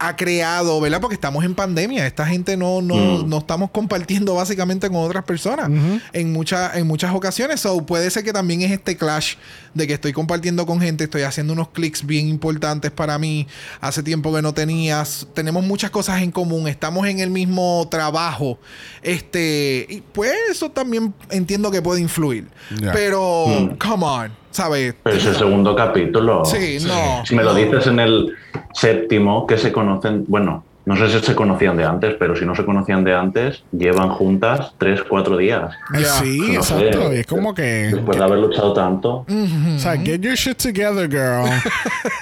ha 0.00 0.14
creado, 0.16 0.80
¿verdad? 0.80 1.00
Porque 1.00 1.14
estamos 1.14 1.44
en 1.44 1.54
pandemia. 1.54 2.06
Esta 2.06 2.26
gente 2.26 2.56
no, 2.56 2.80
no, 2.82 2.94
Mm. 3.24 3.28
no 3.28 3.38
estamos 3.38 3.70
compartiendo 3.70 4.34
básicamente 4.34 4.88
con 4.88 4.98
otras 4.98 5.24
personas 5.24 5.70
en, 6.12 6.32
muchas 6.32 6.76
en 6.76 6.86
muchas 6.86 7.12
ocasiones. 7.14 7.60
So, 7.60 7.84
puede 7.86 8.08
ser 8.10 8.22
que 8.24 8.32
también 8.32 8.62
es 8.62 8.70
este 8.72 8.96
clash 8.96 9.34
de 9.74 9.86
que 9.86 9.94
estoy 9.94 10.12
compartiendo 10.12 10.66
con 10.66 10.80
gente, 10.80 11.04
estoy 11.04 11.22
haciendo 11.22 11.52
unos 11.52 11.68
clics 11.70 12.04
bien 12.06 12.28
importantes 12.28 12.90
para 12.92 13.18
mí. 13.18 13.46
Hace 13.80 14.02
tiempo 14.02 14.32
que 14.34 14.42
no 14.42 14.52
tenías. 14.54 15.26
Tenemos 15.34 15.64
muchas 15.64 15.90
cosas 15.90 16.22
en 16.22 16.30
común. 16.32 16.68
Estamos 16.68 17.06
en 17.06 17.20
el 17.20 17.30
mismo 17.30 17.86
trabajo. 17.90 18.58
Este. 19.02 19.86
Y 19.88 20.00
pues 20.12 20.32
eso 20.50 20.70
también 20.70 21.14
entiendo 21.30 21.70
que 21.70 21.82
puede 21.82 22.00
influir. 22.00 22.46
Pero, 22.92 23.46
Mm. 23.48 23.76
come 23.78 24.04
on. 24.04 24.32
¿Sabes? 24.58 24.92
Pero 25.04 25.16
es 25.16 25.24
el 25.24 25.36
segundo 25.36 25.76
capítulo. 25.76 26.44
Sí, 26.44 26.78
no. 26.84 27.24
Si 27.24 27.36
me 27.36 27.44
lo 27.44 27.54
dices 27.54 27.86
en 27.86 28.00
el 28.00 28.34
séptimo, 28.74 29.46
que 29.46 29.56
se 29.56 29.70
conocen, 29.70 30.24
bueno, 30.26 30.64
no 30.84 30.96
sé 30.96 31.08
si 31.10 31.24
se 31.24 31.36
conocían 31.36 31.76
de 31.76 31.84
antes, 31.84 32.16
pero 32.18 32.34
si 32.34 32.44
no 32.44 32.56
se 32.56 32.64
conocían 32.64 33.04
de 33.04 33.14
antes, 33.14 33.62
llevan 33.70 34.08
juntas 34.10 34.72
tres, 34.78 35.00
cuatro 35.08 35.36
días. 35.36 35.72
Ya. 35.94 36.04
Sí, 36.06 36.40
No 36.40 36.54
exacto. 36.54 37.08
sé. 37.10 37.16
Y 37.16 37.20
es 37.20 37.26
como 37.28 37.54
que. 37.54 37.62
Después 37.94 38.18
de 38.18 38.24
haber 38.24 38.38
luchado 38.40 38.72
tanto. 38.72 39.24
O 39.28 39.78
sea, 39.78 39.96
get 39.96 40.20
your 40.22 40.34
shit 40.34 40.56
together, 40.56 41.08
girl. 41.08 41.48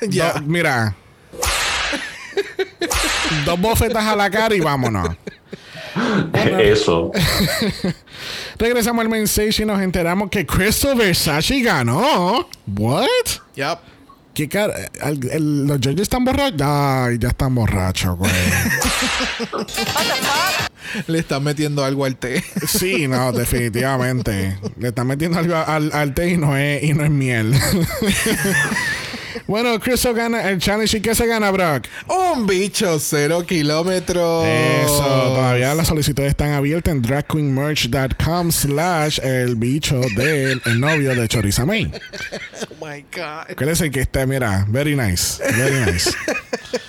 Ya. 0.10 0.34
Do- 0.34 0.42
mira. 0.42 0.94
Dos 3.46 3.58
bofetas 3.60 4.04
a 4.04 4.14
la 4.14 4.28
cara 4.28 4.54
y 4.54 4.60
vámonos. 4.60 5.08
Eso. 6.60 7.10
Regresamos 8.58 9.02
al 9.02 9.08
main 9.08 9.24
stage 9.24 9.62
y 9.62 9.66
nos 9.66 9.80
enteramos 9.80 10.30
que 10.30 10.46
Crystal 10.46 10.96
Versace 10.96 11.60
ganó. 11.60 12.48
What? 12.76 13.06
Yep. 13.54 13.78
¿Qué 14.34 14.48
cara? 14.48 14.74
el- 15.02 15.30
el- 15.30 15.66
¿Los 15.66 15.78
judges 15.78 16.02
están 16.02 16.24
borrachos? 16.24 16.60
Ay, 16.62 17.18
ya 17.18 17.28
están 17.28 17.54
borrachos, 17.54 18.16
güey. 18.18 18.32
Le 21.08 21.18
están 21.18 21.42
metiendo 21.42 21.84
algo 21.84 22.04
al 22.04 22.16
té. 22.16 22.42
Sí, 22.66 23.08
no, 23.08 23.32
definitivamente. 23.32 24.58
Le 24.78 24.88
están 24.88 25.06
metiendo 25.06 25.38
algo 25.38 25.56
al, 25.56 25.90
al 25.92 26.14
té 26.14 26.30
y 26.30 26.36
no 26.36 26.56
es, 26.56 26.82
y 26.82 26.92
no 26.94 27.04
es 27.04 27.10
miel. 27.10 27.54
Bueno, 29.46 29.78
Crystal 29.80 30.14
gana 30.14 30.50
el 30.50 30.58
challenge. 30.58 30.96
¿Y 30.98 31.00
qué 31.00 31.14
se 31.14 31.26
gana, 31.26 31.50
Brock? 31.50 31.86
Un 32.08 32.46
bicho 32.46 32.98
cero 32.98 33.44
kilómetros. 33.46 34.46
Eso, 34.46 35.32
todavía 35.34 35.74
las 35.74 35.88
solicitudes 35.88 36.30
están 36.30 36.52
abiertas 36.52 36.94
en 36.94 37.02
dragqueenmerch.com 37.02 38.52
slash 38.52 39.20
el 39.22 39.56
bicho 39.56 40.00
del 40.16 40.60
el 40.64 40.80
novio 40.80 41.14
de 41.14 41.28
Choriza 41.28 41.64
May. 41.64 41.90
Oh 42.70 42.84
my 42.84 43.04
God. 43.14 43.56
¿Cuál 43.56 43.70
es 43.70 43.80
el 43.80 43.90
que 43.90 44.00
está? 44.00 44.26
Mira, 44.26 44.66
very 44.68 44.96
nice, 44.96 45.42
very 45.56 45.90
nice. 45.90 46.10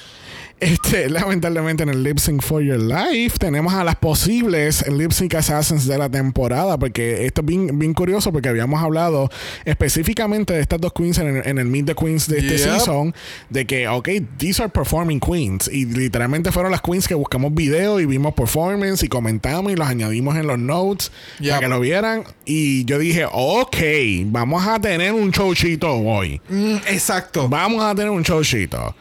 Este, 0.60 1.08
lamentablemente 1.12 1.84
en 1.84 1.90
el 1.90 2.04
Lip 2.04 2.18
Sync 2.18 2.42
for 2.42 2.64
Your 2.64 2.80
Life 2.80 3.38
tenemos 3.38 3.74
a 3.76 3.84
las 3.84 3.96
posibles 3.96 4.84
Lip 4.88 5.12
Sync 5.12 5.36
Assassins 5.36 5.86
de 5.86 5.98
la 5.98 6.10
temporada, 6.10 6.80
porque 6.80 7.26
esto 7.26 7.42
es 7.42 7.48
bien, 7.48 7.78
bien 7.78 7.94
curioso 7.94 8.32
porque 8.32 8.50
habíamos 8.50 8.82
hablado 8.82 9.30
específicamente 9.66 10.54
de 10.54 10.62
estas 10.62 10.82
dos 10.82 10.94
queens 10.94 11.20
en 11.20 11.28
el, 11.38 11.48
en 11.48 11.58
el 11.60 11.66
Meet 11.68 11.86
the 11.88 11.96
Queens 11.96 12.28
de 12.28 12.40
este 12.40 12.58
Yep. 12.58 12.60
season, 12.80 13.14
de 13.50 13.66
que, 13.68 13.88
ok, 13.88 14.10
these 14.38 14.62
are 14.62 14.72
performing 14.72 15.20
queens, 15.20 15.70
y 15.72 15.86
literalmente 15.86 16.52
fueron 16.52 16.72
las 16.72 16.82
queens 16.82 17.08
que 17.08 17.14
buscamos 17.14 17.54
video 17.54 18.00
y 18.00 18.06
vimos 18.08 18.34
performance 18.34 19.04
y 19.04 19.08
comentamos 19.10 19.72
y 19.72 19.76
los 19.76 19.88
añadimos 19.88 20.36
en 20.38 20.48
los 20.48 20.58
notes 20.58 21.12
Yep. 21.40 21.50
para 21.52 21.60
que 21.62 21.68
lo 21.68 21.80
vieran, 21.80 22.24
y 22.46 22.84
yo 22.86 22.98
dije, 22.98 23.26
ok, 23.32 23.78
vamos 24.26 24.66
a 24.66 24.80
tener 24.80 25.12
un 25.14 25.30
showcito 25.30 25.92
hoy. 25.94 26.42
Mm, 26.50 26.78
exacto. 26.88 27.48
Vamos 27.48 27.84
a 27.84 27.94
tener 27.94 28.10
un 28.10 28.24
showcito. 28.24 28.96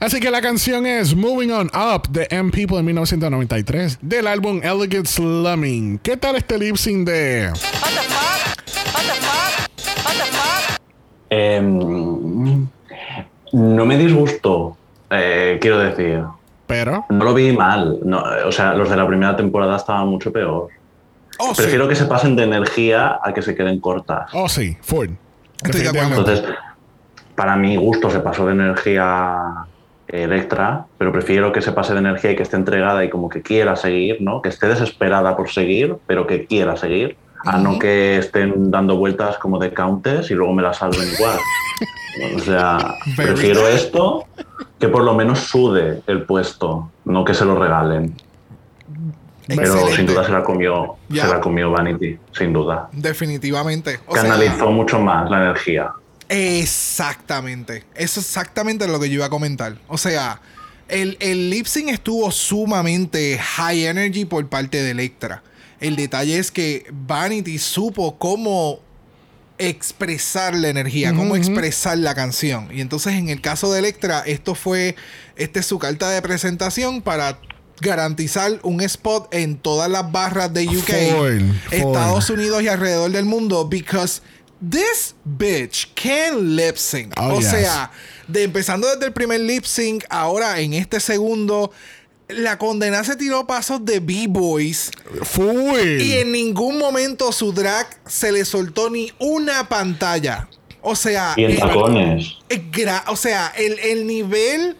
Así 0.00 0.20
que 0.20 0.30
la 0.30 0.40
canción 0.40 0.86
es 0.86 1.14
Moving 1.14 1.50
On 1.52 1.70
Up 1.74 2.08
de 2.10 2.26
M 2.30 2.50
People 2.50 2.78
en 2.78 2.86
1993 2.86 3.98
del 4.00 4.26
álbum 4.26 4.60
Elegant 4.62 5.06
Slumming. 5.06 5.98
¿Qué 5.98 6.16
tal 6.16 6.36
este 6.36 6.58
lip 6.58 6.76
sync 6.76 7.06
de 7.06 7.52
Em, 11.34 12.68
no 13.52 13.86
me 13.86 13.96
disgustó, 13.96 14.76
eh, 15.08 15.56
quiero 15.62 15.78
decir. 15.78 16.22
Pero? 16.66 17.06
No 17.08 17.24
lo 17.24 17.32
vi 17.32 17.56
mal. 17.56 18.00
No, 18.04 18.22
o 18.44 18.52
sea, 18.52 18.74
los 18.74 18.90
de 18.90 18.96
la 18.96 19.06
primera 19.06 19.34
temporada 19.34 19.76
estaban 19.76 20.08
mucho 20.08 20.30
peor. 20.30 20.68
Oh, 21.38 21.54
sí. 21.54 21.62
Prefiero 21.62 21.88
que 21.88 21.94
se 21.94 22.04
pasen 22.04 22.36
de 22.36 22.44
energía 22.44 23.18
a 23.22 23.32
que 23.32 23.40
se 23.40 23.54
queden 23.54 23.80
cortas. 23.80 24.28
Oh, 24.34 24.46
sí, 24.46 24.76
full. 24.82 25.08
Entonces, 25.64 26.44
para 27.34 27.56
mi 27.56 27.76
gusto 27.76 28.10
se 28.10 28.20
pasó 28.20 28.44
de 28.46 28.52
energía 28.52 29.66
Electra, 30.12 30.86
pero 30.98 31.10
prefiero 31.10 31.52
que 31.52 31.62
se 31.62 31.72
pase 31.72 31.92
de 31.94 32.00
energía 32.00 32.32
y 32.32 32.36
que 32.36 32.42
esté 32.42 32.56
entregada 32.56 33.04
y 33.04 33.10
como 33.10 33.28
que 33.28 33.42
quiera 33.42 33.76
seguir, 33.76 34.18
¿no? 34.20 34.42
Que 34.42 34.50
esté 34.50 34.68
desesperada 34.68 35.36
por 35.36 35.50
seguir, 35.50 35.96
pero 36.06 36.26
que 36.26 36.44
quiera 36.46 36.76
seguir, 36.76 37.16
a 37.44 37.58
no 37.58 37.78
que 37.78 38.18
estén 38.18 38.70
dando 38.70 38.96
vueltas 38.96 39.38
como 39.38 39.58
de 39.58 39.72
countess 39.72 40.30
y 40.30 40.34
luego 40.34 40.52
me 40.52 40.62
la 40.62 40.72
salven 40.74 41.08
igual. 41.18 41.38
O 42.36 42.38
sea, 42.40 42.94
prefiero 43.16 43.66
esto 43.66 44.24
que 44.78 44.88
por 44.88 45.02
lo 45.02 45.14
menos 45.14 45.40
sude 45.40 46.02
el 46.06 46.22
puesto, 46.24 46.90
no 47.04 47.24
que 47.24 47.34
se 47.34 47.44
lo 47.44 47.58
regalen. 47.58 48.14
Pero 49.48 49.62
Excelente. 49.62 49.96
sin 49.96 50.06
duda 50.06 50.24
se 50.24 50.30
la 50.32 50.42
comió, 50.44 50.94
Ya. 51.08 51.26
se 51.26 51.28
la 51.34 51.40
comió 51.40 51.70
Vanity, 51.70 52.16
sin 52.32 52.52
duda. 52.52 52.88
Definitivamente. 52.92 53.98
O 54.06 54.14
sea, 54.14 54.22
Canalizó 54.22 54.70
mucho 54.70 55.00
más 55.00 55.28
la 55.30 55.38
energía. 55.42 55.90
Exactamente. 56.32 57.84
Eso 57.94 58.20
es 58.20 58.26
exactamente 58.26 58.88
lo 58.88 58.98
que 58.98 59.08
yo 59.08 59.16
iba 59.16 59.26
a 59.26 59.30
comentar. 59.30 59.78
O 59.88 59.98
sea, 59.98 60.40
el, 60.88 61.16
el 61.20 61.50
lip 61.50 61.66
sync 61.66 61.88
estuvo 61.88 62.30
sumamente 62.30 63.38
high 63.38 63.86
energy 63.86 64.24
por 64.24 64.48
parte 64.48 64.82
de 64.82 64.92
Electra. 64.92 65.42
El 65.78 65.96
detalle 65.96 66.38
es 66.38 66.50
que 66.50 66.86
Vanity 66.90 67.58
supo 67.58 68.16
cómo 68.18 68.80
expresar 69.58 70.54
la 70.54 70.68
energía, 70.68 71.12
cómo 71.12 71.36
expresar 71.36 71.98
la 71.98 72.14
canción. 72.14 72.68
Y 72.72 72.80
entonces 72.80 73.14
en 73.14 73.28
el 73.28 73.40
caso 73.40 73.72
de 73.72 73.80
Electra, 73.80 74.22
esto 74.26 74.54
fue, 74.54 74.96
esta 75.36 75.60
es 75.60 75.66
su 75.66 75.78
carta 75.78 76.10
de 76.10 76.22
presentación 76.22 77.02
para 77.02 77.38
garantizar 77.80 78.60
un 78.62 78.80
spot 78.80 79.34
en 79.34 79.56
todas 79.56 79.90
las 79.90 80.10
barras 80.10 80.52
de 80.54 80.66
UK. 80.66 81.72
Estados 81.72 82.30
Unidos 82.30 82.62
y 82.62 82.68
alrededor 82.68 83.10
del 83.10 83.24
mundo, 83.24 83.68
because 83.68 84.22
this 84.70 85.14
bitch 85.24 85.88
can 85.94 86.56
lip 86.56 86.76
sync. 86.76 87.12
Oh, 87.18 87.34
o 87.34 87.40
yes. 87.40 87.50
sea, 87.50 87.90
de 88.28 88.44
empezando 88.44 88.88
desde 88.88 89.06
el 89.06 89.12
primer 89.12 89.40
lip 89.40 89.64
sync, 89.64 90.04
ahora 90.08 90.60
en 90.60 90.74
este 90.74 91.00
segundo, 91.00 91.72
la 92.28 92.56
condena 92.58 93.04
se 93.04 93.16
tiró 93.16 93.46
pasos 93.46 93.84
de 93.84 94.00
B-Boys. 94.00 94.90
Full. 95.22 96.00
Y 96.00 96.12
en 96.18 96.32
ningún 96.32 96.78
momento 96.78 97.32
su 97.32 97.52
drag 97.52 97.86
se 98.06 98.32
le 98.32 98.44
soltó 98.44 98.88
ni 98.90 99.12
una 99.18 99.68
pantalla. 99.68 100.48
O 100.80 100.96
sea, 100.96 101.34
Y 101.36 101.44
en 101.44 101.58
tacones. 101.58 102.38
eh, 102.48 102.62
o 103.08 103.16
sea, 103.16 103.52
el, 103.56 103.78
el 103.78 104.06
nivel. 104.06 104.76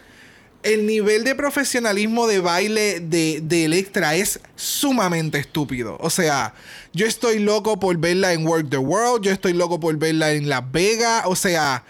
El 0.63 0.87
nivel 0.87 1.25
de 1.25 1.35
profesionalismo 1.35 2.27
de 2.27 2.41
baile 2.41 3.01
de, 3.01 3.41
de 3.43 3.65
Electra 3.65 4.15
es 4.15 4.41
sumamente 4.55 5.39
estúpido. 5.39 5.97
O 6.01 6.11
sea, 6.11 6.55
yo 6.93 7.07
estoy 7.07 7.39
loco 7.39 7.81
por 7.81 7.97
verla 7.99 8.33
en 8.33 8.47
Work 8.47 8.71
the 8.71 8.79
World. 8.79 9.25
Yo 9.25 9.33
estoy 9.33 9.55
loco 9.55 9.81
por 9.81 9.97
verla 9.97 10.33
en 10.33 10.49
Las 10.49 10.71
Vegas. 10.71 11.25
O 11.27 11.35
sea, 11.35 11.85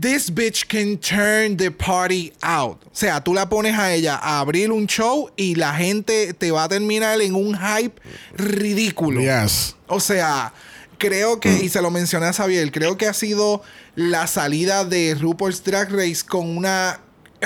this 0.00 0.32
bitch 0.32 0.66
can 0.66 0.96
turn 0.98 1.56
the 1.56 1.70
party 1.70 2.32
out. 2.42 2.82
O 2.86 2.90
sea, 2.94 3.22
tú 3.22 3.34
la 3.34 3.48
pones 3.48 3.78
a 3.78 3.92
ella 3.92 4.16
a 4.16 4.40
abrir 4.40 4.70
un 4.70 4.86
show 4.86 5.30
y 5.36 5.54
la 5.54 5.74
gente 5.74 6.34
te 6.34 6.50
va 6.50 6.64
a 6.64 6.68
terminar 6.68 7.20
en 7.20 7.34
un 7.34 7.56
hype 7.56 8.00
ridículo. 8.36 9.20
Yes. 9.20 9.76
O 9.86 10.00
sea, 10.00 10.52
creo 10.98 11.40
que, 11.40 11.64
y 11.64 11.68
se 11.68 11.82
lo 11.82 11.90
mencioné 11.90 12.26
a 12.26 12.32
Xavier, 12.32 12.70
creo 12.70 12.96
que 12.96 13.06
ha 13.06 13.14
sido 13.14 13.62
la 13.94 14.26
salida 14.26 14.84
de 14.84 15.14
RuPaul's 15.14 15.64
Drag 15.64 15.90
Race 15.90 16.22
con 16.26 16.56
una. 16.56 17.00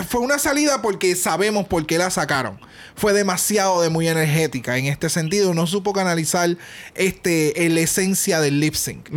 Fue 0.08 0.20
una 0.20 0.38
salida 0.38 0.82
porque 0.82 1.14
sabemos 1.16 1.66
por 1.66 1.86
qué 1.86 1.98
la 1.98 2.10
sacaron. 2.10 2.58
Fue 2.96 3.12
demasiado 3.12 3.82
de 3.82 3.90
muy 3.90 4.08
energética 4.08 4.76
en 4.78 4.86
este 4.86 5.08
sentido. 5.08 5.54
No 5.54 5.66
supo 5.66 5.92
canalizar 5.92 6.56
este, 6.94 7.54
la 7.68 7.80
esencia 7.80 8.40
del 8.40 8.60
lip 8.60 8.74
sync. 8.74 9.08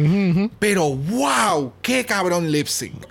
Pero 0.59 0.89
wow, 0.93 1.73
qué 1.81 2.05
cabrón 2.05 2.51
lip 2.51 2.67
sync. 2.67 3.05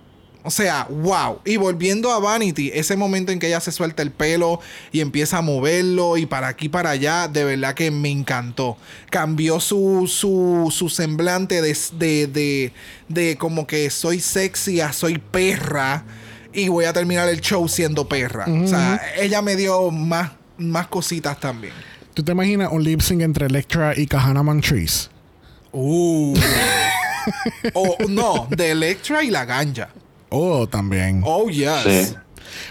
O 0.45 0.51
sea, 0.51 0.87
wow. 0.89 1.41
Y 1.45 1.59
volviendo 1.59 2.11
a 2.11 2.21
Vanity, 2.21 2.71
ese 2.73 2.97
momento 2.97 3.33
en 3.33 3.39
que 3.39 3.49
ella 3.49 3.61
se 3.61 3.71
suelta 3.71 4.03
el 4.03 4.13
pelo 4.13 4.61
y 4.93 5.01
empieza 5.01 5.39
a 5.39 5.43
moverlo 5.43 6.17
y 6.17 6.25
para 6.25 6.49
aquí 6.49 6.71
para 6.71 6.91
allá, 6.91 7.29
de 7.29 7.45
verdad 7.45 7.75
que 7.75 7.91
me 7.91 8.11
encantó. 8.11 8.79
Cambió 9.11 9.61
su, 9.61 10.07
su, 10.07 10.73
su 10.75 10.89
semblante 10.89 11.61
de, 11.61 11.77
de, 11.99 12.27
de, 12.29 12.73
de 13.09 13.37
como 13.37 13.67
que 13.67 13.91
soy 13.91 14.21
sexy 14.21 14.81
a 14.81 14.95
soy 14.95 15.19
perra 15.19 16.05
y 16.53 16.69
voy 16.69 16.85
a 16.85 16.93
terminar 16.93 17.29
el 17.29 17.41
show 17.41 17.69
siendo 17.69 18.09
perra. 18.09 18.47
O 18.47 18.67
sea, 18.67 19.01
ella 19.17 19.43
me 19.43 19.57
dio 19.57 19.91
más, 19.91 20.33
más 20.57 20.87
cositas 20.87 21.39
también. 21.39 21.73
¿Tú 22.15 22.23
te 22.23 22.33
imaginas 22.33 22.71
un 22.73 22.83
lip 22.83 23.01
sync 23.01 23.23
entre 23.23 23.47
Electra 23.47 23.93
y 23.97 24.07
Kahana 24.07 24.43
Montrese? 24.43 25.09
Uh. 25.73 26.35
o 27.75 27.97
no, 28.09 28.49
de 28.51 28.71
Electra 28.73 29.23
y 29.23 29.31
la 29.31 29.45
ganja. 29.45 29.91
Oh, 30.31 30.67
también. 30.67 31.23
Oh, 31.25 31.49
yes. 31.49 31.83
Sí. 31.85 32.15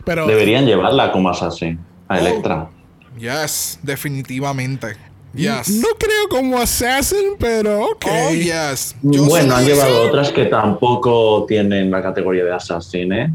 Pero 0.05 0.27
Deberían 0.27 0.65
llevarla 0.65 1.11
como 1.11 1.29
así, 1.29 1.77
a 2.07 2.15
Oh. 2.15 2.19
Electra. 2.19 2.69
Yes, 3.17 3.79
definitivamente. 3.81 4.95
Yes. 5.33 5.69
no 5.69 5.87
creo 5.99 6.27
como 6.29 6.57
Assassin, 6.57 7.35
pero 7.37 7.83
ok. 7.91 8.05
Oh, 8.09 8.33
yes. 8.33 8.95
Yo 9.01 9.25
bueno, 9.25 9.55
han 9.55 9.65
llevado 9.65 10.03
otras 10.03 10.31
que 10.31 10.45
tampoco 10.45 11.45
tienen 11.47 11.91
la 11.91 12.01
categoría 12.01 12.43
de 12.43 12.53
Assassin, 12.53 13.13
¿eh? 13.13 13.33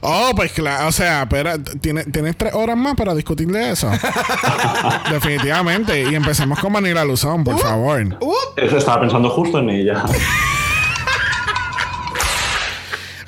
Oh, 0.00 0.32
pues 0.34 0.52
claro, 0.52 0.88
o 0.88 0.92
sea, 0.92 1.22
espera, 1.22 1.56
¿tienes, 1.80 2.10
tienes 2.10 2.36
tres 2.36 2.54
horas 2.54 2.76
más 2.76 2.94
para 2.94 3.14
discutir 3.14 3.48
de 3.48 3.70
eso. 3.70 3.90
Definitivamente. 5.10 6.02
Y 6.10 6.14
empecemos 6.14 6.58
con 6.58 6.72
Manila 6.72 7.04
Luzón, 7.04 7.44
por 7.44 7.58
favor. 7.58 8.16
Uh, 8.20 8.34
Eso 8.56 8.78
estaba 8.78 9.00
pensando 9.00 9.28
justo 9.30 9.58
en 9.58 9.70
ella. 9.70 10.02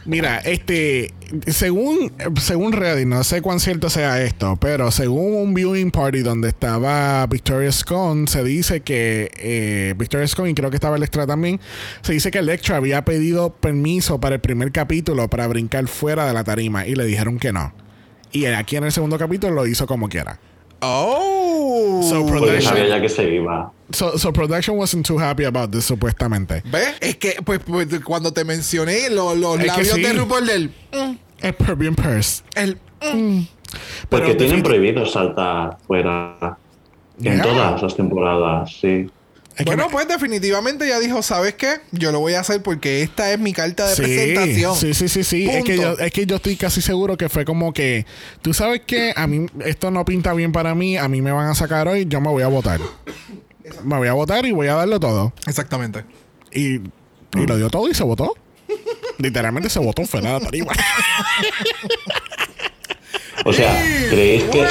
Mira, 0.06 0.38
este, 0.38 1.14
según, 1.46 2.12
según 2.40 2.72
Reddit, 2.72 3.06
no 3.06 3.22
sé 3.24 3.42
cuán 3.42 3.60
cierto 3.60 3.90
sea 3.90 4.22
esto, 4.22 4.56
pero 4.60 4.90
según 4.90 5.34
un 5.34 5.54
viewing 5.54 5.90
party 5.90 6.20
donde 6.20 6.48
estaba 6.48 7.26
Victoria 7.26 7.70
Scone, 7.72 8.26
se 8.26 8.42
dice 8.44 8.80
que 8.80 9.30
eh, 9.36 9.94
Victoria 9.96 10.26
Scone, 10.26 10.50
y 10.50 10.54
creo 10.54 10.70
que 10.70 10.76
estaba 10.76 10.96
Electra 10.96 11.26
también, 11.26 11.60
se 12.02 12.12
dice 12.12 12.30
que 12.30 12.38
Electra 12.38 12.76
había 12.76 13.04
pedido 13.04 13.50
permiso 13.50 14.20
para 14.20 14.36
el 14.36 14.40
primer 14.40 14.72
capítulo 14.72 15.28
para 15.28 15.46
brincar 15.46 15.86
fuera 15.88 16.26
de 16.26 16.32
la 16.32 16.44
tarima 16.44 16.86
y 16.86 16.94
le 16.94 17.04
dijeron 17.06 17.38
que 17.38 17.52
no. 17.52 17.72
Y 18.32 18.46
aquí 18.46 18.76
en 18.76 18.84
el 18.84 18.92
segundo 18.92 19.18
capítulo 19.18 19.52
lo 19.54 19.66
hizo 19.66 19.86
como 19.86 20.08
quiera. 20.08 20.38
oh. 20.80 22.00
So, 22.08 22.26
Production- 22.26 22.62
sabía 22.62 22.88
ya 22.88 23.00
que 23.00 23.08
se 23.08 23.24
iba. 23.32 23.72
So, 23.90 24.18
so 24.18 24.32
production 24.32 24.76
wasn't 24.76 25.06
too 25.06 25.18
happy 25.18 25.44
about 25.44 25.70
this, 25.70 25.84
supuestamente. 25.84 26.62
¿Ves? 26.70 26.94
Es 27.00 27.16
que, 27.16 27.36
pues, 27.44 27.60
pues, 27.64 27.86
cuando 28.04 28.32
te 28.32 28.44
mencioné 28.44 29.08
lo- 29.10 29.34
los 29.34 29.62
labios 29.64 29.88
sí. 29.94 30.02
de 30.02 30.12
RuPaul 30.14 30.46
del. 30.46 30.68
mm, 30.92 31.12
Es 31.46 31.54
per- 31.54 31.76
bien 31.76 31.94
purse. 31.94 32.42
el. 32.54 32.78
mm. 33.00 33.40
Porque 34.08 34.26
Pero 34.26 34.36
tienen 34.36 34.62
prohibido 34.62 35.04
saltar 35.06 35.78
fuera. 35.86 36.58
En 37.18 37.34
Yeah. 37.34 37.42
todas 37.42 37.82
las 37.82 37.96
temporadas, 37.96 38.72
sí. 38.80 39.08
Es 39.56 39.64
Bueno, 39.64 39.84
me- 39.86 39.92
pues 39.92 40.08
definitivamente 40.08 40.88
ya 40.88 40.98
dijo, 40.98 41.22
¿sabes 41.22 41.54
qué? 41.54 41.76
Yo 41.92 42.10
lo 42.10 42.18
voy 42.18 42.34
a 42.34 42.40
hacer 42.40 42.60
porque 42.62 43.02
esta 43.02 43.32
es 43.32 43.38
mi 43.38 43.52
carta 43.52 43.86
de 43.88 43.94
Sí, 43.94 44.02
presentación. 44.02 44.74
sí, 44.74 44.94
sí, 44.94 45.08
sí, 45.08 45.22
sí. 45.22 45.48
Es 45.48 45.62
que, 45.64 45.76
yo, 45.76 45.92
es 45.92 46.10
que 46.12 46.26
yo 46.26 46.36
estoy 46.36 46.56
casi 46.56 46.82
seguro 46.82 47.16
que 47.16 47.28
fue 47.28 47.44
como 47.44 47.72
que, 47.72 48.04
tú 48.42 48.52
sabes 48.52 48.80
que 48.84 49.12
a 49.14 49.28
mí 49.28 49.46
esto 49.64 49.92
no 49.92 50.04
pinta 50.04 50.32
bien 50.34 50.50
para 50.50 50.74
mí, 50.74 50.96
a 50.96 51.06
mí 51.08 51.22
me 51.22 51.30
van 51.30 51.48
a 51.48 51.54
sacar 51.54 51.86
hoy, 51.86 52.06
yo 52.08 52.20
me 52.20 52.30
voy 52.30 52.42
a 52.42 52.48
votar. 52.48 52.80
Me 53.84 53.96
voy 53.96 54.08
a 54.08 54.12
votar 54.12 54.44
y 54.44 54.50
voy 54.50 54.66
a 54.66 54.74
darlo 54.74 54.98
todo. 54.98 55.32
Exactamente. 55.46 56.04
Y, 56.52 56.76
y 56.76 57.46
lo 57.46 57.56
dio 57.56 57.70
todo 57.70 57.88
y 57.88 57.94
se 57.94 58.02
votó. 58.02 58.34
Literalmente 59.18 59.68
se 59.70 59.78
votó 59.78 60.04
fuera 60.04 60.32
de 60.34 60.38
la 60.40 60.44
tarima. 60.44 60.72
O 63.44 63.52
sea, 63.52 63.82
¿creéis 64.10 64.44
que. 64.44 64.66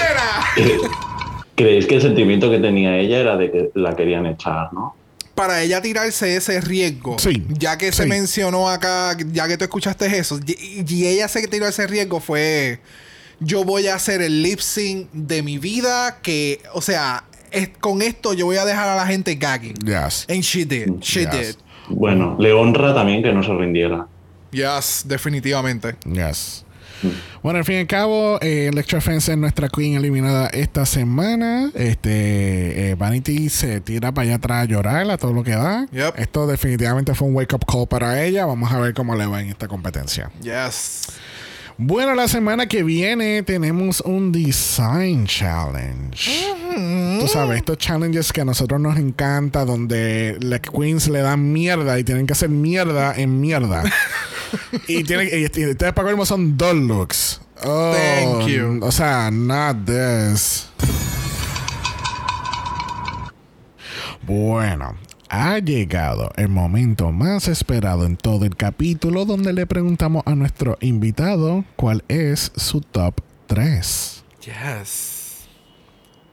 ¿creéis 1.55 1.85
que 1.85 1.95
el 1.95 2.01
sentimiento 2.01 2.49
que 2.49 2.59
tenía 2.59 2.97
ella 2.97 3.19
era 3.19 3.37
de 3.37 3.51
que 3.51 3.69
la 3.75 3.95
querían 3.95 4.25
echar, 4.25 4.73
no? 4.73 4.95
Para 5.35 5.61
ella 5.63 5.81
tirarse 5.81 6.35
ese 6.35 6.61
riesgo, 6.61 7.17
Sí, 7.17 7.43
ya 7.49 7.77
que 7.77 7.91
se 7.91 8.05
mencionó 8.05 8.69
acá, 8.69 9.17
ya 9.31 9.47
que 9.47 9.57
tú 9.57 9.63
escuchaste 9.63 10.05
eso, 10.17 10.39
y, 10.45 10.85
y 10.87 11.07
ella 11.07 11.27
se 11.27 11.47
tiró 11.47 11.67
ese 11.67 11.87
riesgo 11.87 12.19
fue, 12.19 12.79
yo 13.39 13.63
voy 13.63 13.87
a 13.87 13.95
hacer 13.95 14.21
el 14.21 14.43
lip 14.43 14.59
sync 14.59 15.09
de 15.11 15.41
mi 15.41 15.57
vida, 15.57 16.19
que, 16.21 16.61
o 16.73 16.81
sea, 16.83 17.23
es- 17.51 17.69
con 17.79 18.03
esto 18.03 18.33
yo 18.33 18.45
voy 18.45 18.57
a 18.57 18.65
dejar 18.65 18.87
a 18.89 18.95
la 18.95 19.07
gente 19.07 19.33
gagging. 19.35 19.75
yes. 19.83 20.25
And 20.29 20.41
she 20.43 20.65
did, 20.65 20.99
she 21.01 21.21
Yes. 21.21 21.31
did. 21.31 21.55
Bueno, 21.89 22.35
le 22.39 22.53
honra 22.53 22.93
también 22.93 23.23
que 23.23 23.33
no 23.33 23.43
se 23.43 23.53
rindiera. 23.53 24.07
Yes, 24.51 25.03
definitivamente. 25.07 25.95
Yes. 26.05 26.65
Bueno, 27.41 27.59
al 27.59 27.65
fin 27.65 27.75
y 27.75 27.79
al 27.79 27.87
cabo, 27.87 28.39
eh, 28.41 28.67
Electra 28.71 29.01
Fence 29.01 29.31
es 29.31 29.37
nuestra 29.37 29.67
queen 29.67 29.95
eliminada 29.95 30.47
esta 30.47 30.85
semana. 30.85 31.69
Este 31.73 32.91
eh, 32.91 32.95
Vanity 32.95 33.49
se 33.49 33.81
tira 33.81 34.13
para 34.13 34.27
allá 34.27 34.35
atrás 34.35 34.63
a 34.63 34.65
llorar 34.65 35.09
a 35.11 35.17
todo 35.17 35.33
lo 35.33 35.43
que 35.43 35.51
da. 35.51 35.85
Yep. 35.91 36.17
Esto 36.17 36.47
definitivamente 36.47 37.13
fue 37.13 37.27
un 37.27 37.35
wake 37.35 37.53
up 37.55 37.65
call 37.65 37.87
para 37.87 38.23
ella. 38.23 38.45
Vamos 38.45 38.71
a 38.71 38.79
ver 38.79 38.93
cómo 38.93 39.15
le 39.15 39.25
va 39.25 39.41
en 39.41 39.49
esta 39.49 39.67
competencia. 39.67 40.31
Yes. 40.41 41.07
Bueno, 41.77 42.13
la 42.13 42.27
semana 42.27 42.67
que 42.67 42.83
viene 42.83 43.41
tenemos 43.41 44.01
un 44.01 44.31
design 44.31 45.25
challenge. 45.25 46.29
Tú 47.19 47.27
sabes, 47.27 47.57
estos 47.57 47.77
challenges 47.79 48.31
que 48.31 48.41
a 48.41 48.45
nosotros 48.45 48.79
nos 48.79 48.97
encanta, 48.97 49.65
donde 49.65 50.37
las 50.39 50.59
queens 50.61 51.07
le 51.07 51.21
dan 51.21 51.51
mierda 51.51 51.97
y 51.97 52.03
tienen 52.03 52.27
que 52.27 52.33
hacer 52.33 52.49
mierda 52.49 53.15
en 53.15 53.41
mierda. 53.41 53.83
y 54.87 55.03
tienen 55.03 55.29
y, 55.31 55.59
y 55.59 55.65
ustedes 55.65 55.93
para 55.93 56.09
colmo 56.09 56.25
son 56.25 56.57
dos 56.57 56.75
looks. 56.75 57.41
Oh, 57.63 57.93
Thank 57.93 58.47
you. 58.47 58.79
O 58.81 58.91
sea, 58.91 59.31
not 59.31 59.85
this. 59.85 60.67
Bueno, 64.25 64.95
ha 65.33 65.57
llegado 65.57 66.29
el 66.35 66.47
momento 66.49 67.11
más 67.11 67.47
esperado 67.47 68.05
en 68.05 68.17
todo 68.17 68.45
el 68.45 68.55
capítulo 68.55 69.25
donde 69.25 69.51
le 69.51 69.65
preguntamos 69.65 70.21
a 70.27 70.35
nuestro 70.35 70.77
invitado 70.79 71.65
cuál 71.75 72.03
es 72.07 72.51
su 72.55 72.81
top 72.81 73.15
3. 73.47 74.23
Yes. 74.45 75.47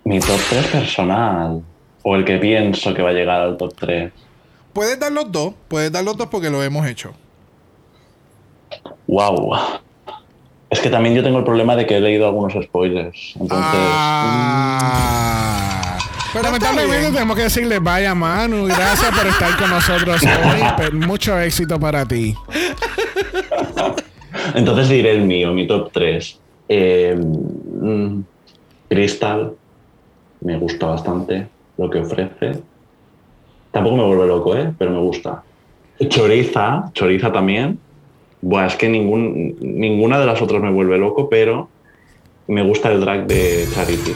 Mi 0.05 0.20
top 0.20 0.39
3 0.51 0.66
personal. 0.66 1.62
O 2.02 2.14
el 2.14 2.27
que 2.27 2.36
pienso 2.36 2.93
que 2.93 3.01
va 3.01 3.09
a 3.09 3.12
llegar 3.14 3.40
al 3.40 3.56
top 3.56 3.72
3. 3.74 4.12
Puedes 4.74 5.01
dar 5.01 5.12
los 5.12 5.32
dos. 5.32 5.55
Puedes 5.68 5.90
dar 5.90 6.05
los 6.05 6.18
dos 6.18 6.27
porque 6.27 6.51
lo 6.51 6.62
hemos 6.62 6.86
hecho. 6.86 7.14
Wow. 9.06 9.55
Es 10.68 10.78
que 10.78 10.90
también 10.90 11.14
yo 11.14 11.22
tengo 11.22 11.39
el 11.39 11.44
problema 11.44 11.74
de 11.74 11.86
que 11.86 11.97
he 11.97 12.01
leído 12.02 12.27
algunos 12.27 12.52
spoilers. 12.52 13.35
Entonces. 13.40 13.66
Ah. 13.72 15.59
Pero 16.32 16.44
Lamentablemente 16.44 17.11
tenemos 17.11 17.36
que 17.36 17.43
decirle 17.44 17.78
vaya 17.81 18.15
Manu, 18.15 18.66
gracias 18.66 19.11
por 19.16 19.27
estar 19.27 19.57
con 19.57 19.70
nosotros 19.70 20.23
hoy. 20.24 20.62
pero 20.77 20.93
mucho 20.93 21.39
éxito 21.40 21.78
para 21.81 22.07
ti. 22.07 22.35
Entonces 24.55 24.89
diré 24.89 25.12
el 25.12 25.23
mío, 25.23 25.52
mi 25.52 25.66
top 25.66 25.90
3. 25.93 26.40
Crystal. 28.89 29.52
Me 30.40 30.57
gusta 30.57 30.86
bastante 30.86 31.48
lo 31.77 31.90
que 31.90 31.98
ofrece. 31.98 32.61
Tampoco 33.73 33.97
me 33.97 34.05
vuelve 34.05 34.27
loco, 34.27 34.57
¿eh? 34.57 34.73
Pero 34.78 34.90
me 34.90 34.98
gusta. 34.98 35.43
Choriza, 36.09 36.90
Choriza 36.94 37.31
también. 37.31 37.78
Buah, 38.40 38.66
es 38.66 38.77
que 38.77 38.89
ningún, 38.89 39.57
ninguna 39.61 40.19
de 40.19 40.27
las 40.27 40.40
otras 40.40 40.62
me 40.62 40.70
vuelve 40.70 40.97
loco, 40.97 41.28
pero 41.28 41.69
me 42.47 42.62
gusta 42.62 42.90
el 42.90 43.01
drag 43.01 43.27
de 43.27 43.66
Charity. 43.74 44.12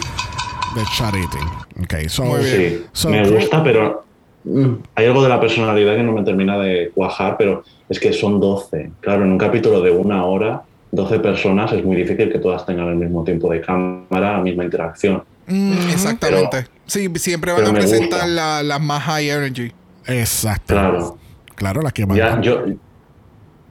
De 0.75 0.83
Charity. 0.97 1.39
Ok, 1.83 2.09
so. 2.09 2.43
Sí, 2.43 2.85
So, 2.93 3.09
me 3.11 3.29
gusta, 3.29 3.63
pero 3.63 4.05
mm, 4.45 4.73
hay 4.97 5.07
algo 5.07 5.23
de 5.23 5.29
la 5.29 5.41
personalidad 5.41 5.95
que 5.97 6.03
no 6.03 6.13
me 6.13 6.23
termina 6.23 6.59
de 6.59 6.91
cuajar, 6.95 7.37
pero 7.39 7.63
es 7.89 7.99
que 8.01 8.13
son 8.13 8.41
12. 8.41 8.91
Claro, 9.01 9.25
en 9.25 9.33
un 9.33 9.39
capítulo 9.39 9.81
de 9.81 9.91
una 9.91 10.25
hora, 10.25 10.63
12 10.91 11.19
personas, 11.21 11.73
es 11.73 11.85
muy 11.85 11.97
difícil 11.97 12.31
que 12.33 12.39
todas 12.39 12.65
tengan 12.67 12.89
el 12.89 12.97
mismo 12.97 13.25
tiempo 13.25 13.51
de 13.51 13.61
cámara, 13.61 14.33
la 14.33 14.41
misma 14.41 14.65
interacción. 14.65 15.23
Mm, 15.47 15.73
exactamente. 15.93 16.67
sí, 16.87 17.11
siempre 17.17 17.53
van 17.53 17.61
pero 17.65 17.73
a 17.73 17.75
presentar 17.75 18.21
gusta. 18.21 18.27
la- 18.27 18.63
las 18.63 18.81
más 18.81 19.03
high 19.03 19.29
energy. 19.31 19.73
Exacto. 20.07 20.75
Claro. 20.75 21.19
Claro, 21.55 21.83
las 21.83 21.93
que 21.93 22.03
Ya, 22.03 22.07
mandan. 22.09 22.43
yo, 22.43 22.63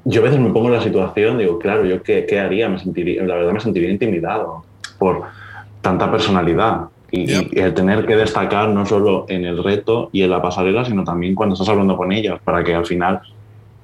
yo 0.05 0.21
a 0.21 0.23
veces 0.23 0.39
me 0.39 0.51
pongo 0.51 0.67
en 0.67 0.73
la 0.75 0.81
situación, 0.83 1.37
digo, 1.37 1.59
claro, 1.59 1.85
¿yo 1.85 2.01
qué, 2.03 2.25
qué 2.27 2.39
haría? 2.39 2.69
Me 2.69 2.79
sentiría, 2.79 3.23
la 3.23 3.35
verdad 3.35 3.51
me 3.53 3.59
sentiría 3.59 3.89
intimidado 3.89 4.63
por 4.99 5.23
tanta 5.81 6.09
personalidad. 6.11 6.81
Y, 7.15 7.59
el 7.59 7.73
tener 7.75 8.07
que 8.07 8.15
destacar 8.15 8.69
no 8.69 8.87
solo 8.87 9.25
en 9.29 9.45
el 9.45 9.63
reto 9.63 10.09
y 10.11 10.23
en 10.23 10.31
la 10.31 10.41
pasarela, 10.41 10.83
sino 10.83 11.03
también 11.03 11.35
cuando 11.35 11.53
estás 11.53 11.69
hablando 11.69 11.95
con 11.95 12.11
ellas, 12.11 12.39
para 12.43 12.63
que 12.63 12.73
al 12.73 12.87
final 12.87 13.21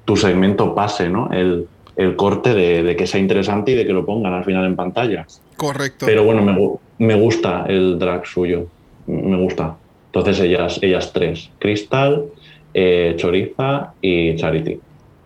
tu 0.03 0.17
segmento 0.17 0.73
pase, 0.73 1.09
¿no? 1.09 1.31
El, 1.31 1.67
el 1.95 2.15
corte 2.15 2.55
de, 2.55 2.81
de 2.81 2.95
que 2.95 3.05
sea 3.05 3.19
interesante 3.19 3.73
y 3.73 3.75
de 3.75 3.85
que 3.85 3.93
lo 3.93 4.03
pongan 4.03 4.33
al 4.33 4.43
final 4.43 4.65
en 4.65 4.75
pantalla. 4.75 5.27
Correcto. 5.55 6.07
Pero 6.07 6.23
bueno, 6.23 6.41
me, 6.41 7.05
me 7.05 7.13
gusta 7.21 7.65
el 7.67 7.99
drag 7.99 8.25
suyo. 8.25 8.65
Me 9.05 9.37
gusta. 9.37 9.75
Entonces 10.07 10.39
ellas, 10.39 10.79
ellas 10.81 11.13
tres. 11.13 11.51
Crystal, 11.59 12.25
eh, 12.73 13.13
Choriza 13.15 13.93
y 14.01 14.35
Charity. 14.37 14.79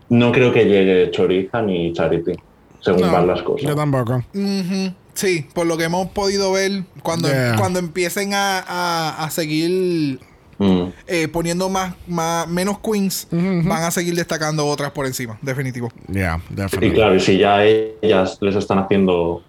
No 0.10 0.34
creo 0.34 0.52
que 0.52 0.66
llegue 0.66 1.10
Choriza 1.10 1.62
ni 1.62 1.94
Charity, 1.94 2.34
según 2.82 3.02
No, 3.04 3.14
van 3.14 3.28
las 3.28 3.42
cosas. 3.44 3.70
Yo 3.70 3.76
tampoco. 3.76 4.16
Ujú. 4.34 4.94
Sí, 5.14 5.46
por 5.54 5.68
lo 5.68 5.78
que 5.78 5.84
hemos 5.86 6.10
podido 6.10 6.52
ver, 6.52 6.84
cuando, 7.04 7.28
Yeah. 7.30 7.56
cuando 7.58 7.80
empiecen 7.80 8.34
a, 8.34 8.60
a- 8.60 9.24
a 9.26 9.30
seguir 9.30 10.20
Mm. 10.60 10.84
eh, 11.08 11.28
poniendo 11.28 11.68
más, 11.70 11.96
más 12.08 12.48
menos 12.48 12.78
queens, 12.80 13.28
van 13.32 13.84
a 13.84 13.92
seguir 13.92 14.16
destacando 14.16 14.66
otras 14.68 14.92
por 14.92 15.06
encima, 15.06 15.38
definitivo. 15.42 15.92
Yeah, 16.08 16.40
Y 16.50 16.54
definitely. 16.56 16.94
claro, 16.94 17.16
y 17.16 17.20
si 17.20 17.38
ya 17.38 17.64
ellas 17.66 18.38
les 18.42 18.56
están 18.56 18.80
haciendo... 18.80 19.16
O 19.22 19.44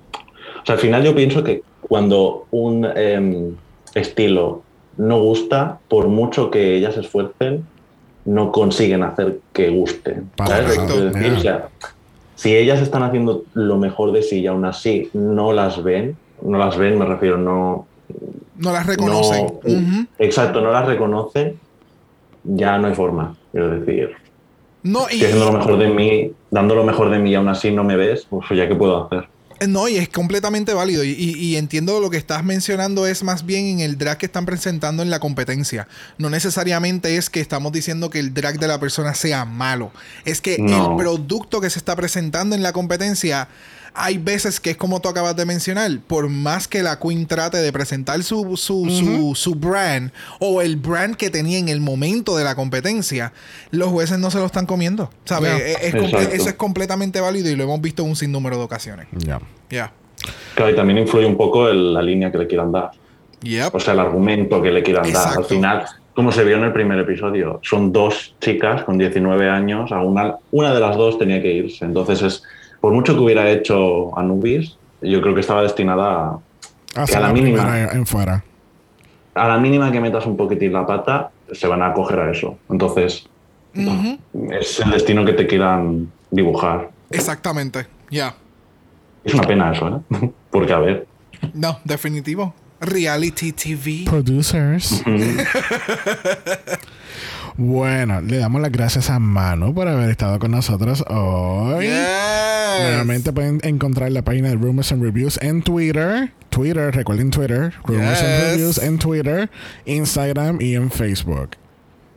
sea, 0.66 0.74
al 0.76 0.80
final 0.80 1.02
yo 1.04 1.14
pienso 1.14 1.44
que 1.44 1.62
cuando 1.82 2.46
un 2.50 2.86
em, 2.96 3.54
estilo 3.94 4.62
no 4.96 5.18
gusta, 5.20 5.78
por 5.88 6.08
mucho 6.08 6.50
que 6.50 6.74
ellas 6.76 6.94
se 6.94 7.00
esfuercen, 7.00 7.66
no 8.24 8.50
consiguen 8.50 9.02
hacer 9.02 9.40
que 9.52 9.68
guste. 9.68 10.22
Yeah. 10.38 11.34
o 11.36 11.40
sea, 11.40 11.68
si 12.35 12.55
ellas 12.56 12.81
están 12.81 13.02
haciendo 13.02 13.44
lo 13.55 13.78
mejor 13.78 14.12
de 14.12 14.23
sí 14.23 14.40
y 14.40 14.47
aún 14.47 14.65
así 14.65 15.11
no 15.12 15.52
las 15.52 15.82
ven, 15.82 16.16
no 16.43 16.59
las 16.59 16.77
ven, 16.77 16.98
me 16.98 17.05
refiero, 17.05 17.39
no... 17.39 17.86
No 18.56 18.73
las 18.73 18.86
reconocen. 18.86 19.47
no-. 19.65 20.06
Exacto, 20.19 20.61
no 20.61 20.70
las 20.70 20.86
reconocen, 20.86 21.59
ya 22.44 22.78
no 22.78 22.89
hay 22.89 22.94
forma, 22.94 23.35
quiero 23.52 23.81
decir. 23.81 24.11
No, 24.82 25.01
y, 25.11 25.15
Estoy 25.15 25.27
haciendo 25.27 25.47
lo 25.47 25.59
mejor 25.59 25.78
de 25.78 25.89
mí, 25.89 26.32
dando 26.51 26.74
lo 26.74 26.85
mejor 26.85 27.11
de 27.11 27.19
mí 27.19 27.31
y 27.31 27.35
aún 27.35 27.48
así 27.48 27.70
no 27.70 27.85
me 27.85 27.97
ves, 27.97 28.27
pues 28.28 28.48
ya 28.51 28.69
qué 28.69 28.74
puedo 28.74 29.06
hacer. 29.06 29.28
No, 29.68 29.88
y 29.88 29.96
es 29.96 30.08
completamente 30.08 30.74
válido. 30.74 31.04
Y, 31.04 31.10
y- 31.10 31.34
y 31.34 31.56
entiendo 31.56 32.00
lo 32.00 32.10
que 32.10 32.16
estás 32.16 32.44
mencionando 32.44 33.06
es 33.06 33.22
más 33.22 33.44
bien 33.46 33.66
en 33.66 33.80
el 33.80 33.98
drag 33.98 34.18
que 34.18 34.26
están 34.26 34.46
presentando 34.46 35.02
en 35.02 35.10
la 35.10 35.20
competencia. 35.20 35.88
No 36.18 36.30
necesariamente 36.30 37.16
es 37.16 37.30
que 37.30 37.40
estamos 37.40 37.72
diciendo 37.72 38.10
que 38.10 38.18
el 38.18 38.32
drag 38.34 38.58
de 38.58 38.68
la 38.68 38.78
persona 38.80 39.14
sea 39.14 39.44
malo. 39.44 39.92
Es 40.24 40.40
que 40.40 40.56
No. 40.58 40.90
el 40.92 40.96
producto 40.96 41.60
que 41.60 41.70
se 41.70 41.78
está 41.78 41.96
presentando 41.96 42.54
en 42.54 42.62
la 42.62 42.72
competencia. 42.72 43.48
Hay 43.96 44.18
veces 44.18 44.58
que 44.58 44.70
es 44.70 44.76
como 44.76 45.00
tú 45.00 45.08
acabas 45.08 45.36
de 45.36 45.46
mencionar, 45.46 45.88
por 46.06 46.28
más 46.28 46.66
que 46.66 46.82
la 46.82 46.98
Queen 46.98 47.26
trate 47.26 47.58
de 47.58 47.72
presentar 47.72 48.20
su, 48.24 48.56
su, 48.56 48.90
su, 48.90 49.34
su 49.36 49.54
brand 49.54 50.10
o 50.40 50.60
el 50.62 50.76
brand 50.76 51.14
que 51.14 51.30
tenía 51.30 51.58
en 51.58 51.68
el 51.68 51.80
momento 51.80 52.36
de 52.36 52.42
la 52.42 52.56
competencia, 52.56 53.32
los 53.70 53.88
jueces 53.90 54.18
no 54.18 54.32
se 54.32 54.38
lo 54.38 54.46
están 54.46 54.66
comiendo. 54.66 55.10
¿Sabes? 55.24 55.50
Ya. 55.58 55.72
Es- 55.88 55.94
eso 56.34 56.48
es 56.48 56.54
completamente 56.54 57.20
válido 57.20 57.48
y 57.50 57.54
lo 57.56 57.62
hemos 57.64 57.80
visto 57.80 58.02
en 58.02 58.08
un 58.10 58.16
sinnúmero 58.16 58.58
de 58.58 58.64
ocasiones. 58.64 59.06
Yeah. 59.16 59.40
Ya. 59.70 59.92
Claro, 60.56 60.72
y 60.72 60.74
también 60.76 60.98
influye 60.98 61.26
un 61.26 61.36
poco 61.36 61.68
el- 61.68 61.94
la 61.94 62.02
línea 62.02 62.32
que 62.32 62.38
le 62.38 62.46
quieran 62.48 62.72
dar. 62.72 62.90
Yep. 63.42 63.74
O 63.74 63.78
sea, 63.80 63.92
el 63.92 64.00
argumento 64.00 64.60
que 64.60 64.70
le 64.72 64.82
quieran 64.82 65.04
dar. 65.04 65.22
Exacto. 65.22 65.40
Al 65.40 65.44
final, 65.46 65.84
como 66.14 66.32
se 66.32 66.42
vio 66.44 66.56
en 66.56 66.64
el 66.64 66.72
primer 66.72 66.98
episodio, 66.98 67.60
son 67.62 67.92
dos 67.92 68.34
chicas 68.40 68.82
con 68.84 68.98
19 68.98 69.48
años, 69.48 69.92
a 69.92 70.00
una, 70.00 70.34
una 70.50 70.74
de 70.74 70.80
las 70.80 70.96
dos 70.96 71.18
tenía 71.18 71.40
que 71.42 71.52
irse. 71.52 71.84
Entonces, 71.84 72.22
es, 72.22 72.42
por 72.85 72.93
mucho 72.93 73.15
que 73.15 73.20
hubiera 73.20 73.51
hecho 73.51 74.15
Anubis, 74.19 74.77
yo 75.01 75.23
creo 75.23 75.35
que 75.35 75.40
estaba 75.40 75.62
destinada 75.62 76.39
a, 76.94 77.05
Que 77.06 77.16
a 77.16 77.20
la 77.20 77.28
la 77.28 77.32
mínima. 77.32 77.81
en 77.90 78.05
fuera. 78.05 78.44
a 79.35 79.48
la 79.48 79.56
mínima 79.56 79.90
que 79.90 80.02
metas 80.02 80.27
un 80.27 80.36
poquitín 80.36 80.74
la 80.74 80.86
pata, 80.86 81.31
se 81.51 81.66
van 81.66 81.81
a 81.81 81.86
acoger 81.86 82.20
a 82.20 82.31
eso. 82.31 82.59
Entonces, 82.69 83.27
es 83.73 84.81
el 84.81 84.90
destino 84.90 85.24
que 85.24 85.32
te 85.32 85.47
quieran 85.47 86.12
dibujar. 86.31 86.90
Exactamente. 87.09 87.86
Ya. 88.11 88.35
Es 89.24 89.32
una 89.32 89.44
pena 89.44 89.73
eso, 89.73 89.89
¿eh? 89.89 90.31
Porque, 90.51 90.74
a 90.74 90.78
ver, 90.81 91.06
No, 91.55 91.78
definitivo. 91.85 92.52
Reality 92.82 93.52
TV. 93.52 94.05
Producers. 94.05 95.02
bueno, 97.56 98.20
le 98.20 98.36
damos 98.36 98.61
las 98.61 98.70
gracias 98.70 99.09
a 99.09 99.19
Manu 99.19 99.73
por 99.73 99.89
haber 99.89 100.11
estado 100.11 100.39
con 100.39 100.51
nosotros 100.51 101.02
hoy. 101.09 101.86
Yes. 101.86 102.53
Nuevamente 102.80 103.32
pueden 103.32 103.60
encontrar 103.62 104.10
la 104.12 104.22
página 104.22 104.48
de 104.48 104.56
Rumors 104.56 104.92
and 104.92 105.02
Reviews 105.02 105.38
en 105.42 105.62
Twitter. 105.62 106.32
Twitter, 106.51 106.94
recuerden 106.94 107.30
Twitter. 107.30 107.72
Rumors 107.84 108.20
and. 108.20 108.42
Reviews 108.52 108.78
en 108.78 108.98
Twitter, 108.98 109.51
Instagram 109.86 110.59
y 110.60 110.74
en 110.74 110.90
Facebook. 110.90 111.51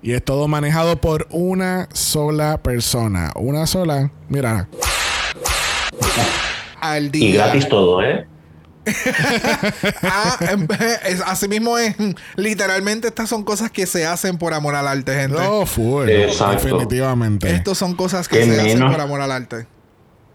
Y 0.02 0.14
es 0.14 0.24
todo 0.24 0.48
manejado 0.48 1.02
por 1.02 1.28
una 1.32 1.90
sola 1.92 2.58
persona. 2.62 3.32
Una 3.36 3.66
sola. 3.68 4.12
Mira. 4.30 4.68
Al 6.80 7.06
y 7.08 7.10
día. 7.10 7.46
gratis 7.46 7.68
todo, 7.68 8.02
¿eh? 8.04 8.28
Ah, 10.04 10.38
em, 10.52 10.68
es- 11.06 11.22
así 11.26 11.48
mismo 11.48 11.78
es. 11.78 11.96
Literalmente 12.36 13.08
estas 13.08 13.28
son 13.28 13.44
cosas 13.44 13.72
que 13.72 13.86
se 13.86 14.06
hacen 14.06 14.38
por 14.38 14.54
amor 14.54 14.76
al 14.76 14.88
arte, 14.88 15.14
gente. 15.14 15.38
No, 15.38 15.66
full. 15.66 16.08
Exacto. 16.08 16.64
Definitivamente. 16.64 17.52
Estos 17.54 17.78
son 17.78 17.96
cosas 17.96 18.28
que 18.28 18.40
Qué 18.40 18.46
se 18.46 18.62
hacen 18.62 18.80
por 18.92 19.02
amor 19.02 19.20
al 19.22 19.32
arte. 19.32 19.68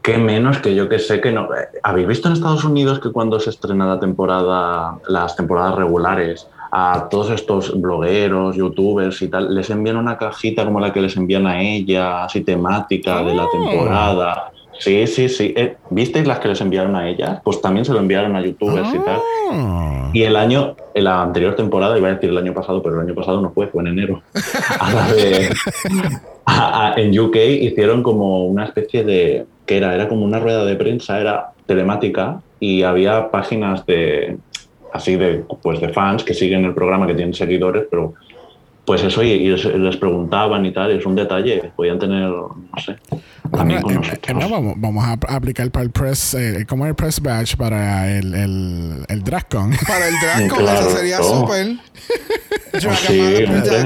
Qué 0.02 0.18
menos 0.18 0.58
que 0.58 0.74
yo 0.74 0.88
que 0.88 0.98
sé 0.98 1.20
que 1.20 1.32
no. 1.32 1.44
eh, 1.54 1.68
¿Habéis 1.82 2.06
visto 2.08 2.28
en 2.28 2.34
Estados 2.34 2.64
Unidos 2.64 2.98
que 3.00 3.10
cuando 3.10 3.38
se 3.40 3.50
estrena 3.50 3.86
la 3.86 4.00
temporada, 4.00 4.98
las 5.08 5.36
temporadas 5.36 5.76
regulares, 5.76 6.46
a 6.74 7.08
todos 7.10 7.30
estos 7.30 7.78
blogueros, 7.80 8.56
youtubers 8.56 9.20
y 9.22 9.28
tal, 9.28 9.54
les 9.54 9.68
envían 9.70 9.96
una 9.98 10.16
cajita 10.16 10.64
como 10.64 10.80
la 10.80 10.92
que 10.92 11.02
les 11.02 11.16
envían 11.18 11.46
a 11.46 11.60
ella, 11.60 12.24
así 12.24 12.40
temática 12.42 13.22
de 13.22 13.34
la 13.34 13.44
Oh. 13.44 13.50
temporada? 13.50 14.50
Sí, 14.82 15.06
sí, 15.06 15.28
sí. 15.28 15.54
Eh, 15.56 15.76
¿Visteis 15.90 16.26
las 16.26 16.38
que 16.40 16.48
les 16.48 16.60
enviaron 16.60 16.96
a 16.96 17.08
ellas? 17.08 17.40
Pues 17.44 17.60
también 17.60 17.84
se 17.84 17.92
lo 17.92 18.00
enviaron 18.00 18.34
a 18.34 18.40
youtubers 18.42 18.88
y 18.92 18.98
tal. 18.98 19.20
Ah. 19.52 20.10
Y 20.12 20.22
el 20.24 20.34
año, 20.36 20.74
en 20.94 21.04
la 21.04 21.22
anterior 21.22 21.54
temporada, 21.54 21.96
iba 21.96 22.08
a 22.08 22.14
decir 22.14 22.30
el 22.30 22.38
año 22.38 22.52
pasado, 22.52 22.82
pero 22.82 22.96
el 22.96 23.06
año 23.06 23.14
pasado 23.14 23.40
no 23.40 23.50
fue, 23.52 23.68
fue 23.68 23.82
en 23.82 23.88
enero. 23.88 24.22
A 24.80 24.92
la 24.92 25.12
de- 25.12 25.48
a- 26.46 26.88
a- 26.90 26.94
en 27.00 27.18
UK 27.18 27.36
hicieron 27.36 28.02
como 28.02 28.44
una 28.46 28.64
especie 28.64 29.04
de. 29.04 29.46
que 29.66 29.76
era? 29.76 29.94
Era 29.94 30.08
como 30.08 30.24
una 30.24 30.40
rueda 30.40 30.64
de 30.64 30.74
prensa, 30.74 31.20
era 31.20 31.52
telemática 31.66 32.40
y 32.58 32.82
había 32.82 33.30
páginas 33.30 33.86
de. 33.86 34.36
así 34.92 35.16
de, 35.16 35.44
pues 35.62 35.80
de 35.80 35.88
fans 35.90 36.24
que 36.24 36.34
siguen 36.34 36.64
el 36.64 36.74
programa, 36.74 37.06
que 37.06 37.14
tienen 37.14 37.34
seguidores, 37.34 37.84
pero. 37.90 38.14
Pues 38.84 39.02
eso, 39.04 39.22
y, 39.22 39.30
y 39.30 39.48
les, 39.48 39.96
preguntaban 39.96 40.66
y 40.66 40.72
tal, 40.72 40.90
y 40.92 40.98
es 40.98 41.06
un 41.06 41.14
detalle, 41.14 41.72
podían 41.76 42.00
tener, 42.00 42.28
no 42.28 42.82
sé, 42.84 42.96
también 43.52 43.82
con 43.82 44.02
eh, 44.02 44.18
vamos, 44.34 44.74
vamos 44.78 45.04
a 45.04 45.12
aplicar 45.34 45.70
para 45.70 45.84
el 45.84 45.90
press, 45.90 46.34
eh, 46.34 46.64
como 46.68 46.86
el 46.86 46.94
press 46.94 47.20
badge 47.20 47.56
para 47.56 48.10
el, 48.10 48.34
el, 48.34 49.04
el 49.08 49.22
DragCon. 49.22 49.72
Para 49.86 50.08
el 50.08 50.14
Claro. 50.48 50.80
eso 50.80 50.96
sería 50.96 51.18
súper. 51.18 51.76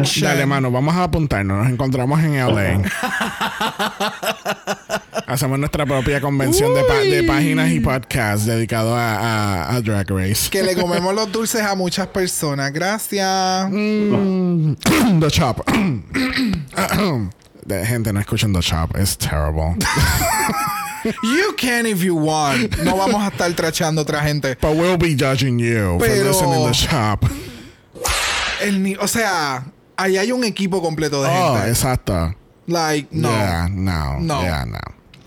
Sí. 0.05 0.21
Dale, 0.23 0.47
mano, 0.47 0.71
vamos 0.71 0.95
a 0.95 1.05
apuntarnos. 1.05 1.59
Nos 1.65 1.73
encontramos 1.73 2.21
en 2.23 2.37
LA. 2.37 2.83
Hacemos 5.27 5.59
nuestra 5.59 5.85
propia 5.85 6.21
convención 6.21 6.73
de, 6.75 6.85
pa- 6.85 6.99
de 6.99 7.23
páginas 7.25 7.71
y 7.73 7.81
podcasts 7.81 8.47
dedicado 8.47 8.95
a, 8.95 9.17
a- 9.17 9.75
a 9.75 9.81
Drag 9.81 10.09
Race. 10.11 10.49
Que 10.51 10.63
le 10.63 10.75
comemos 10.77 11.13
los 11.15 11.31
dulces 11.33 11.63
a 11.63 11.75
muchas 11.75 12.07
personas. 12.09 12.71
Gracias. 12.73 13.69
Mm, 13.71 14.75
the 15.21 15.31
Chop. 15.31 15.61
Gente, 17.69 18.13
no 18.13 18.21
escuchen 18.21 18.53
The 18.53 18.61
Chop. 18.61 18.97
Es 18.97 19.17
terrible. 19.19 19.75
You 21.23 21.55
can 21.57 21.87
if 21.87 22.03
you 22.03 22.17
want. 22.17 22.79
No 22.83 22.97
vamos 22.97 23.23
a 23.23 23.29
estar 23.29 23.53
trachando 23.55 24.01
a 24.01 24.05
otra 24.05 24.23
gente. 24.23 24.57
But 24.61 24.75
we'll 24.77 24.97
be 24.99 25.15
judging 25.15 25.57
you 25.61 25.99
for 26.01 26.09
Pero- 26.09 26.27
listening 26.29 26.55
to 26.55 26.67
The 26.67 26.73
Chop. 26.75 27.25
El 28.63 28.83
ni- 28.83 28.97
o 28.97 29.07
sea, 29.09 29.65
ahí 29.97 30.17
hay 30.17 30.33
un 30.33 30.45
equipo 30.45 30.81
completo 30.83 31.23
de 31.23 31.29
Oh, 31.31 31.55
gente. 31.57 31.71
exacto. 31.71 32.35
Like, 32.67 33.09
no. 33.13 33.31
Yeah, 33.31 33.69
no. 33.71 34.21
No. 34.21 34.43
Yeah, 34.43 34.65
no. 34.67 34.79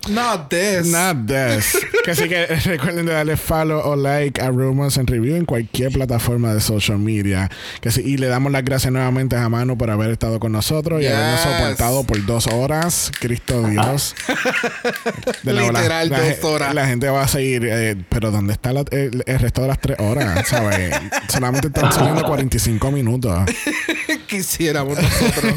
Not 0.08 0.48
this. 0.48 0.86
Not 0.86 1.26
this. 1.26 1.76
que 2.04 2.10
así 2.12 2.28
que 2.28 2.46
recuerden 2.46 3.06
de 3.06 3.12
darle 3.12 3.36
follow 3.36 3.80
o 3.84 3.96
like 3.96 4.40
a 4.40 4.50
Rumors 4.50 4.96
and 4.98 5.08
Review 5.08 5.36
en 5.36 5.44
cualquier 5.44 5.92
plataforma 5.92 6.54
de 6.54 6.60
social 6.60 6.98
media. 6.98 7.50
Que 7.80 7.90
sí, 7.90 8.00
y 8.04 8.16
le 8.16 8.26
damos 8.28 8.50
las 8.50 8.64
gracias 8.64 8.92
nuevamente 8.92 9.36
a 9.36 9.48
Manu 9.48 9.76
por 9.76 9.90
haber 9.90 10.10
estado 10.10 10.40
con 10.40 10.52
nosotros 10.52 11.02
y 11.02 11.06
habernos 11.06 11.40
soportado 11.40 12.04
por 12.04 12.24
dos 12.24 12.46
horas. 12.46 13.12
Cristo 13.20 13.62
Dios. 13.68 14.14
De 15.42 15.52
Literal, 15.52 16.08
la, 16.08 16.18
dos 16.20 16.38
la- 16.42 16.48
horas. 16.48 16.74
La 16.74 16.86
gente 16.86 17.08
va 17.08 17.22
a 17.22 17.28
seguir. 17.28 17.66
eh, 17.70 17.96
pero 18.08 18.30
¿dónde 18.30 18.52
está 18.54 18.72
la- 18.72 18.84
el, 18.90 19.22
el 19.26 19.38
resto 19.38 19.62
de 19.62 19.68
las 19.68 19.80
tres 19.80 19.98
horas? 20.00 20.48
¿Sabes? 20.48 20.94
Solamente 21.28 21.66
están 21.68 21.92
subiendo 21.92 22.22
45 22.24 22.90
minutos. 22.90 23.38
Quisiéramos 24.26 24.96
nosotros. 25.00 25.54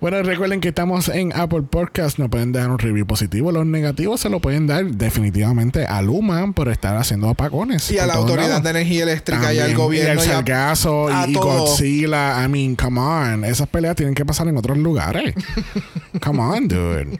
Bueno, 0.00 0.22
recuerden 0.22 0.60
que 0.60 0.68
estamos 0.68 1.08
en 1.08 1.32
Apple 1.34 1.62
Podcast. 1.62 2.18
Nos 2.18 2.28
pueden 2.28 2.52
dar 2.52 2.70
un 2.70 2.78
review 2.78 3.06
positivo. 3.06 3.52
Los 3.52 3.64
negativos 3.66 4.20
se 4.20 4.28
lo 4.28 4.40
pueden 4.40 4.66
dar 4.66 4.84
definitivamente 4.86 5.86
a 5.86 6.02
Luma 6.02 6.52
por 6.52 6.68
estar 6.68 6.96
haciendo 6.96 7.28
apagones. 7.28 7.90
y 7.90 7.98
a 7.98 8.06
la 8.06 8.14
Autoridad 8.14 8.48
lados. 8.48 8.62
de 8.64 8.70
Energía 8.70 9.02
Eléctrica 9.04 9.52
y 9.54 9.58
al 9.60 9.74
gobierno. 9.74 10.14
Y 10.22 10.24
al 10.24 10.30
a- 10.30 10.32
Sargazo 10.34 11.08
y, 11.26 11.30
y. 11.30 11.34
Godzilla. 11.34 12.44
I 12.44 12.48
mean, 12.48 12.76
come 12.76 13.00
on. 13.00 13.44
Esas 13.44 13.68
peleas 13.68 13.96
tienen 13.96 14.14
que 14.14 14.24
pasar 14.24 14.48
en 14.48 14.56
otros 14.56 14.76
lugares. 14.78 15.34
come 16.22 16.40
on, 16.40 16.68
dude. 16.68 17.18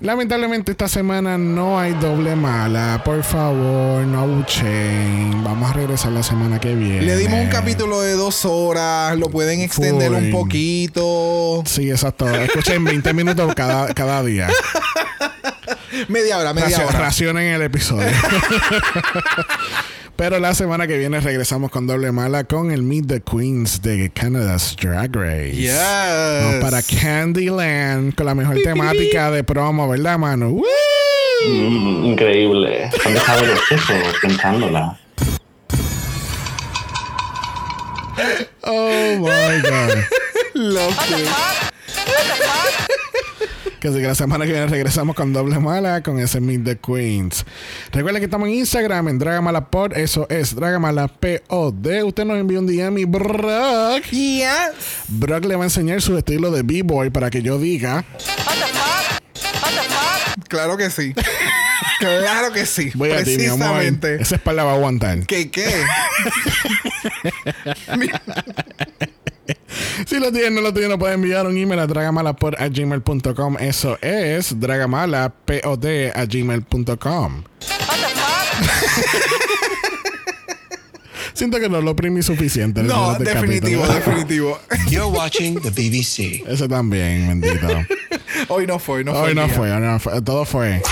Lamentablemente 0.00 0.72
esta 0.72 0.88
semana 0.88 1.38
no 1.38 1.78
hay 1.78 1.92
doble 1.94 2.36
mala. 2.36 3.02
Por 3.04 3.22
favor, 3.22 4.04
no 4.06 4.26
buchen. 4.26 5.42
Vamos 5.42 5.70
a 5.70 5.72
regresar 5.74 6.12
la 6.12 6.22
semana 6.22 6.60
que 6.60 6.74
viene. 6.74 7.02
Le 7.02 7.16
dimos 7.16 7.40
un 7.40 7.48
capítulo 7.48 8.00
de 8.00 8.12
dos 8.12 8.44
horas. 8.44 9.16
Lo 9.18 9.28
pueden 9.30 9.60
extender 9.60 10.12
un 10.12 10.30
poquito. 10.30 11.62
Sí, 11.68 11.90
exacto. 11.90 12.28
Escuchen 12.28 12.82
20 12.84 13.12
minutos 13.12 13.54
cada, 13.54 13.92
cada 13.94 14.22
día. 14.22 14.48
Media 16.08 16.38
hora, 16.38 16.54
media 16.54 16.68
Racio- 16.78 16.86
hora. 16.88 16.98
Racionen 16.98 17.44
el 17.54 17.62
episodio. 17.62 18.08
Pero 20.16 20.38
la 20.40 20.54
semana 20.54 20.86
que 20.86 20.98
viene 20.98 21.20
regresamos 21.20 21.70
con 21.70 21.86
doble 21.86 22.10
mala 22.10 22.42
con 22.44 22.70
el 22.72 22.82
Meet 22.82 23.06
the 23.06 23.20
Queens 23.20 23.82
de 23.82 24.10
Canada's 24.10 24.74
Drag 24.80 25.14
Race. 25.14 25.52
Yes. 25.52 25.74
Vamos 25.76 26.56
para 26.60 26.82
Candyland 26.82 28.14
con 28.16 28.26
la 28.26 28.34
mejor 28.34 28.56
temática 28.64 29.30
de 29.30 29.44
promo, 29.44 29.88
¿verdad, 29.88 30.18
mano? 30.18 30.48
¡Woo! 30.50 30.64
Mm, 31.48 32.04
increíble. 32.06 32.90
Han 33.04 33.14
dejado 33.14 33.46
los 33.46 33.60
sesos 33.68 33.96
pensándola. 34.20 34.98
Oh 38.62 39.16
my 39.18 39.60
God. 39.62 40.04
Love 40.54 40.96
así 43.88 44.00
que 44.00 44.06
la 44.06 44.14
semana 44.14 44.44
que 44.44 44.52
viene 44.52 44.66
regresamos 44.66 45.16
con 45.16 45.32
doble 45.32 45.58
mala 45.58 46.02
con 46.02 46.18
ese 46.18 46.40
Meet 46.40 46.64
the 46.64 46.78
Queens. 46.78 47.44
Recuerden 47.92 48.20
que 48.20 48.26
estamos 48.26 48.48
en 48.48 48.54
Instagram 48.54 49.08
en 49.08 49.18
Dragamalapod. 49.18 49.96
Eso 49.96 50.26
es 50.28 50.54
Dragamalapod. 50.54 51.40
Usted 52.04 52.24
nos 52.24 52.38
envía 52.38 52.58
un 52.58 52.66
DM 52.66 52.98
y 52.98 53.04
Brock. 53.04 54.04
Yes. 54.10 54.48
Brock 55.08 55.44
le 55.46 55.56
va 55.56 55.62
a 55.62 55.66
enseñar 55.66 56.02
su 56.02 56.16
estilo 56.16 56.50
de 56.50 56.62
B-Boy 56.62 57.10
para 57.10 57.30
que 57.30 57.42
yo 57.42 57.58
diga. 57.58 58.04
Claro 60.48 60.76
que 60.76 60.90
sí. 60.90 61.14
claro 61.98 62.52
que 62.52 62.66
sí. 62.66 62.90
Voy 62.94 63.10
a 63.10 63.22
ti, 63.22 63.36
mi 63.36 63.46
amor. 63.46 63.58
Precisamente. 63.58 64.22
Esa 64.22 64.36
espalda 64.36 64.64
va 64.64 64.72
a 64.72 64.74
aguantar. 64.74 65.26
¿Qué 65.26 65.50
qué? 65.50 65.84
Si 70.06 70.18
lo 70.18 70.30
tienen, 70.32 70.54
no 70.54 70.60
lo 70.60 70.72
tienen, 70.72 70.90
no 70.90 70.98
pueden 70.98 71.16
enviar 71.16 71.46
un 71.46 71.56
email 71.56 71.80
a 71.80 71.86
dragamalapod.gmail.com. 71.86 73.56
Eso 73.60 73.98
es 74.00 74.58
dragamalapod 74.58 75.86
a 76.14 76.24
gmail.com. 76.26 77.42
Siento 81.34 81.60
que 81.60 81.68
no 81.68 81.80
lo 81.80 81.92
oprimí 81.92 82.22
suficiente. 82.22 82.80
en 82.80 82.88
No, 82.88 83.14
definitivo, 83.14 83.82
capítulo. 83.82 83.94
definitivo. 84.12 84.60
You're 84.90 85.06
watching 85.16 85.60
the 85.60 85.70
BBC. 85.70 86.42
Eso 86.48 86.68
también, 86.68 87.28
bendito. 87.28 87.68
Hoy 88.48 88.66
no 88.66 88.78
fue, 88.78 88.98
hoy 88.98 89.04
no 89.04 89.12
fue. 89.12 89.22
Hoy 89.28 89.34
no 89.34 89.48
fue, 89.48 89.70
hoy 89.72 89.80
no 89.80 90.00
fue. 90.00 90.20
Todo 90.22 90.44
fue. 90.44 90.82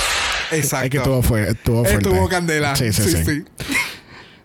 Exacto. 0.52 0.84
Es 0.84 0.90
que 0.90 1.00
todo 1.00 1.22
fue. 1.22 1.50
Estuvo 1.50 1.84
fuerte. 1.84 2.08
Estuvo 2.08 2.28
candela. 2.28 2.76
Sí, 2.76 2.92
sí, 2.92 3.02
sí. 3.24 3.44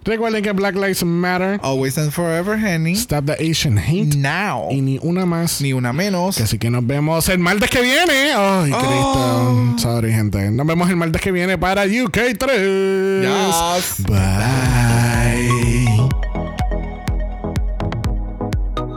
Recuerden 0.03 0.41
que 0.43 0.51
Black 0.51 0.75
Lives 0.75 1.03
Matter. 1.03 1.59
Always 1.61 1.97
and 1.97 2.11
forever, 2.11 2.57
Henny. 2.57 2.93
Stop 2.93 3.25
the 3.25 3.33
Asian 3.39 3.77
hate. 3.77 4.15
Now. 4.17 4.67
Y 4.71 4.81
ni 4.81 4.99
una 5.03 5.25
más. 5.25 5.61
Ni 5.61 5.73
una 5.73 5.93
menos. 5.93 6.37
Que 6.37 6.43
así 6.43 6.57
que 6.57 6.69
nos 6.71 6.85
vemos 6.85 7.29
el 7.29 7.37
martes 7.39 7.69
que 7.69 7.81
viene. 7.81 8.33
Ay, 8.35 8.71
Oh. 8.73 9.75
Cristo. 9.75 9.89
Sorry, 9.89 10.11
gente. 10.11 10.49
Nos 10.51 10.65
vemos 10.65 10.89
el 10.89 10.95
martes 10.95 11.21
que 11.21 11.31
viene 11.31 11.57
para 11.57 11.85
UK3. 11.85 13.21
Yes. 13.21 14.05
Bye. 14.07 14.90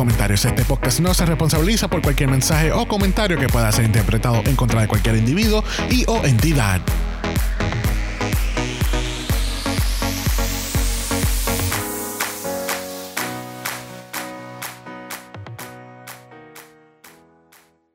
comentarios. 0.00 0.42
Este 0.46 0.64
podcast 0.64 1.00
no 1.00 1.12
se 1.12 1.26
responsabiliza 1.26 1.88
por 1.88 2.00
cualquier 2.00 2.30
mensaje 2.30 2.72
o 2.72 2.88
comentario 2.88 3.38
que 3.38 3.48
pueda 3.48 3.70
ser 3.70 3.84
interpretado 3.84 4.42
en 4.46 4.56
contra 4.56 4.80
de 4.80 4.88
cualquier 4.88 5.16
individuo 5.16 5.62
y 5.90 6.04
o 6.08 6.24
entidad. 6.24 6.80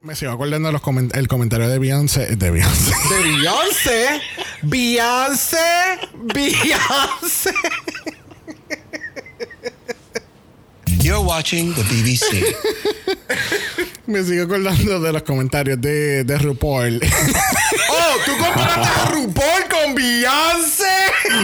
Me 0.01 0.15
sigo 0.15 0.31
acordando 0.31 0.71
los 0.71 0.81
comen- 0.81 1.11
el 1.15 1.27
comentario 1.27 1.67
de 1.67 1.79
Beyoncé. 1.79 2.35
De 2.35 2.51
Beyoncé. 2.51 2.91
De 3.09 3.23
Beyoncé. 3.23 4.21
Beyoncé. 4.61 5.57
Beyoncé. 6.33 7.53
You're 11.05 11.21
watching 11.23 11.71
the 11.75 11.83
BBC. 11.83 12.55
Me 14.07 14.23
sigo 14.23 14.43
acordando 14.45 14.99
de 14.99 15.13
los 15.13 15.21
comentarios 15.21 15.79
de, 15.79 16.23
de 16.23 16.37
RuPaul. 16.37 16.99
Oh, 17.97 18.17
tú 18.25 18.31
comparaste 18.37 18.87
a 18.87 19.05
RuPaul 19.11 19.63
con 19.69 19.95
Beyoncé. 19.95 20.97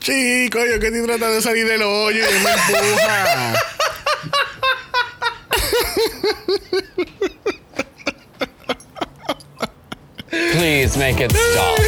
Chico, 0.00 0.58
yo 0.64 0.80
que 0.80 0.86
estoy 0.86 1.06
tratando 1.06 1.34
de 1.34 1.42
salir 1.42 1.66
del 1.66 1.82
hoyo 1.82 2.18
y 2.18 2.22
él 2.22 2.40
me 2.42 2.50
empuja. 2.50 3.54
Please 10.30 10.96
make 10.98 11.20
it 11.24 11.32
stop. 11.32 11.78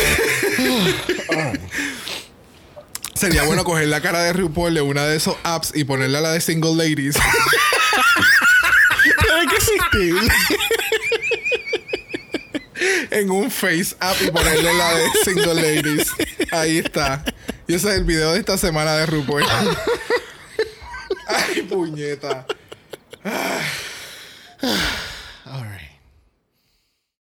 Sería 3.15 3.43
bueno 3.43 3.65
coger 3.65 3.89
la 3.89 4.01
cara 4.01 4.23
de 4.23 4.33
RuPaul 4.33 4.73
de 4.73 4.81
una 4.81 5.05
de 5.07 5.17
esos 5.17 5.37
apps 5.43 5.73
y 5.75 5.85
ponerle 5.85 6.19
a 6.19 6.21
la 6.23 6.33
de 6.33 6.41
Single 6.41 6.75
Ladies. 6.75 7.17
Tiene 9.23 9.47
que 9.49 9.57
existir. 9.57 10.15
en 13.11 13.31
un 13.31 13.51
face 13.51 13.95
app 14.01 14.17
y 14.23 14.31
ponerle 14.31 14.73
la 14.73 14.95
de 14.95 15.11
Single 15.25 15.55
Ladies. 15.55 16.09
Ahí 16.51 16.79
está. 16.79 17.23
Y 17.69 17.75
ese 17.75 17.91
es 17.91 17.97
el 17.97 18.05
video 18.05 18.33
de 18.33 18.39
esta 18.39 18.57
semana 18.57 18.97
de 18.97 19.07
RuPaul. 19.07 19.45
Ay, 21.27 21.63
puñeta. 21.63 22.47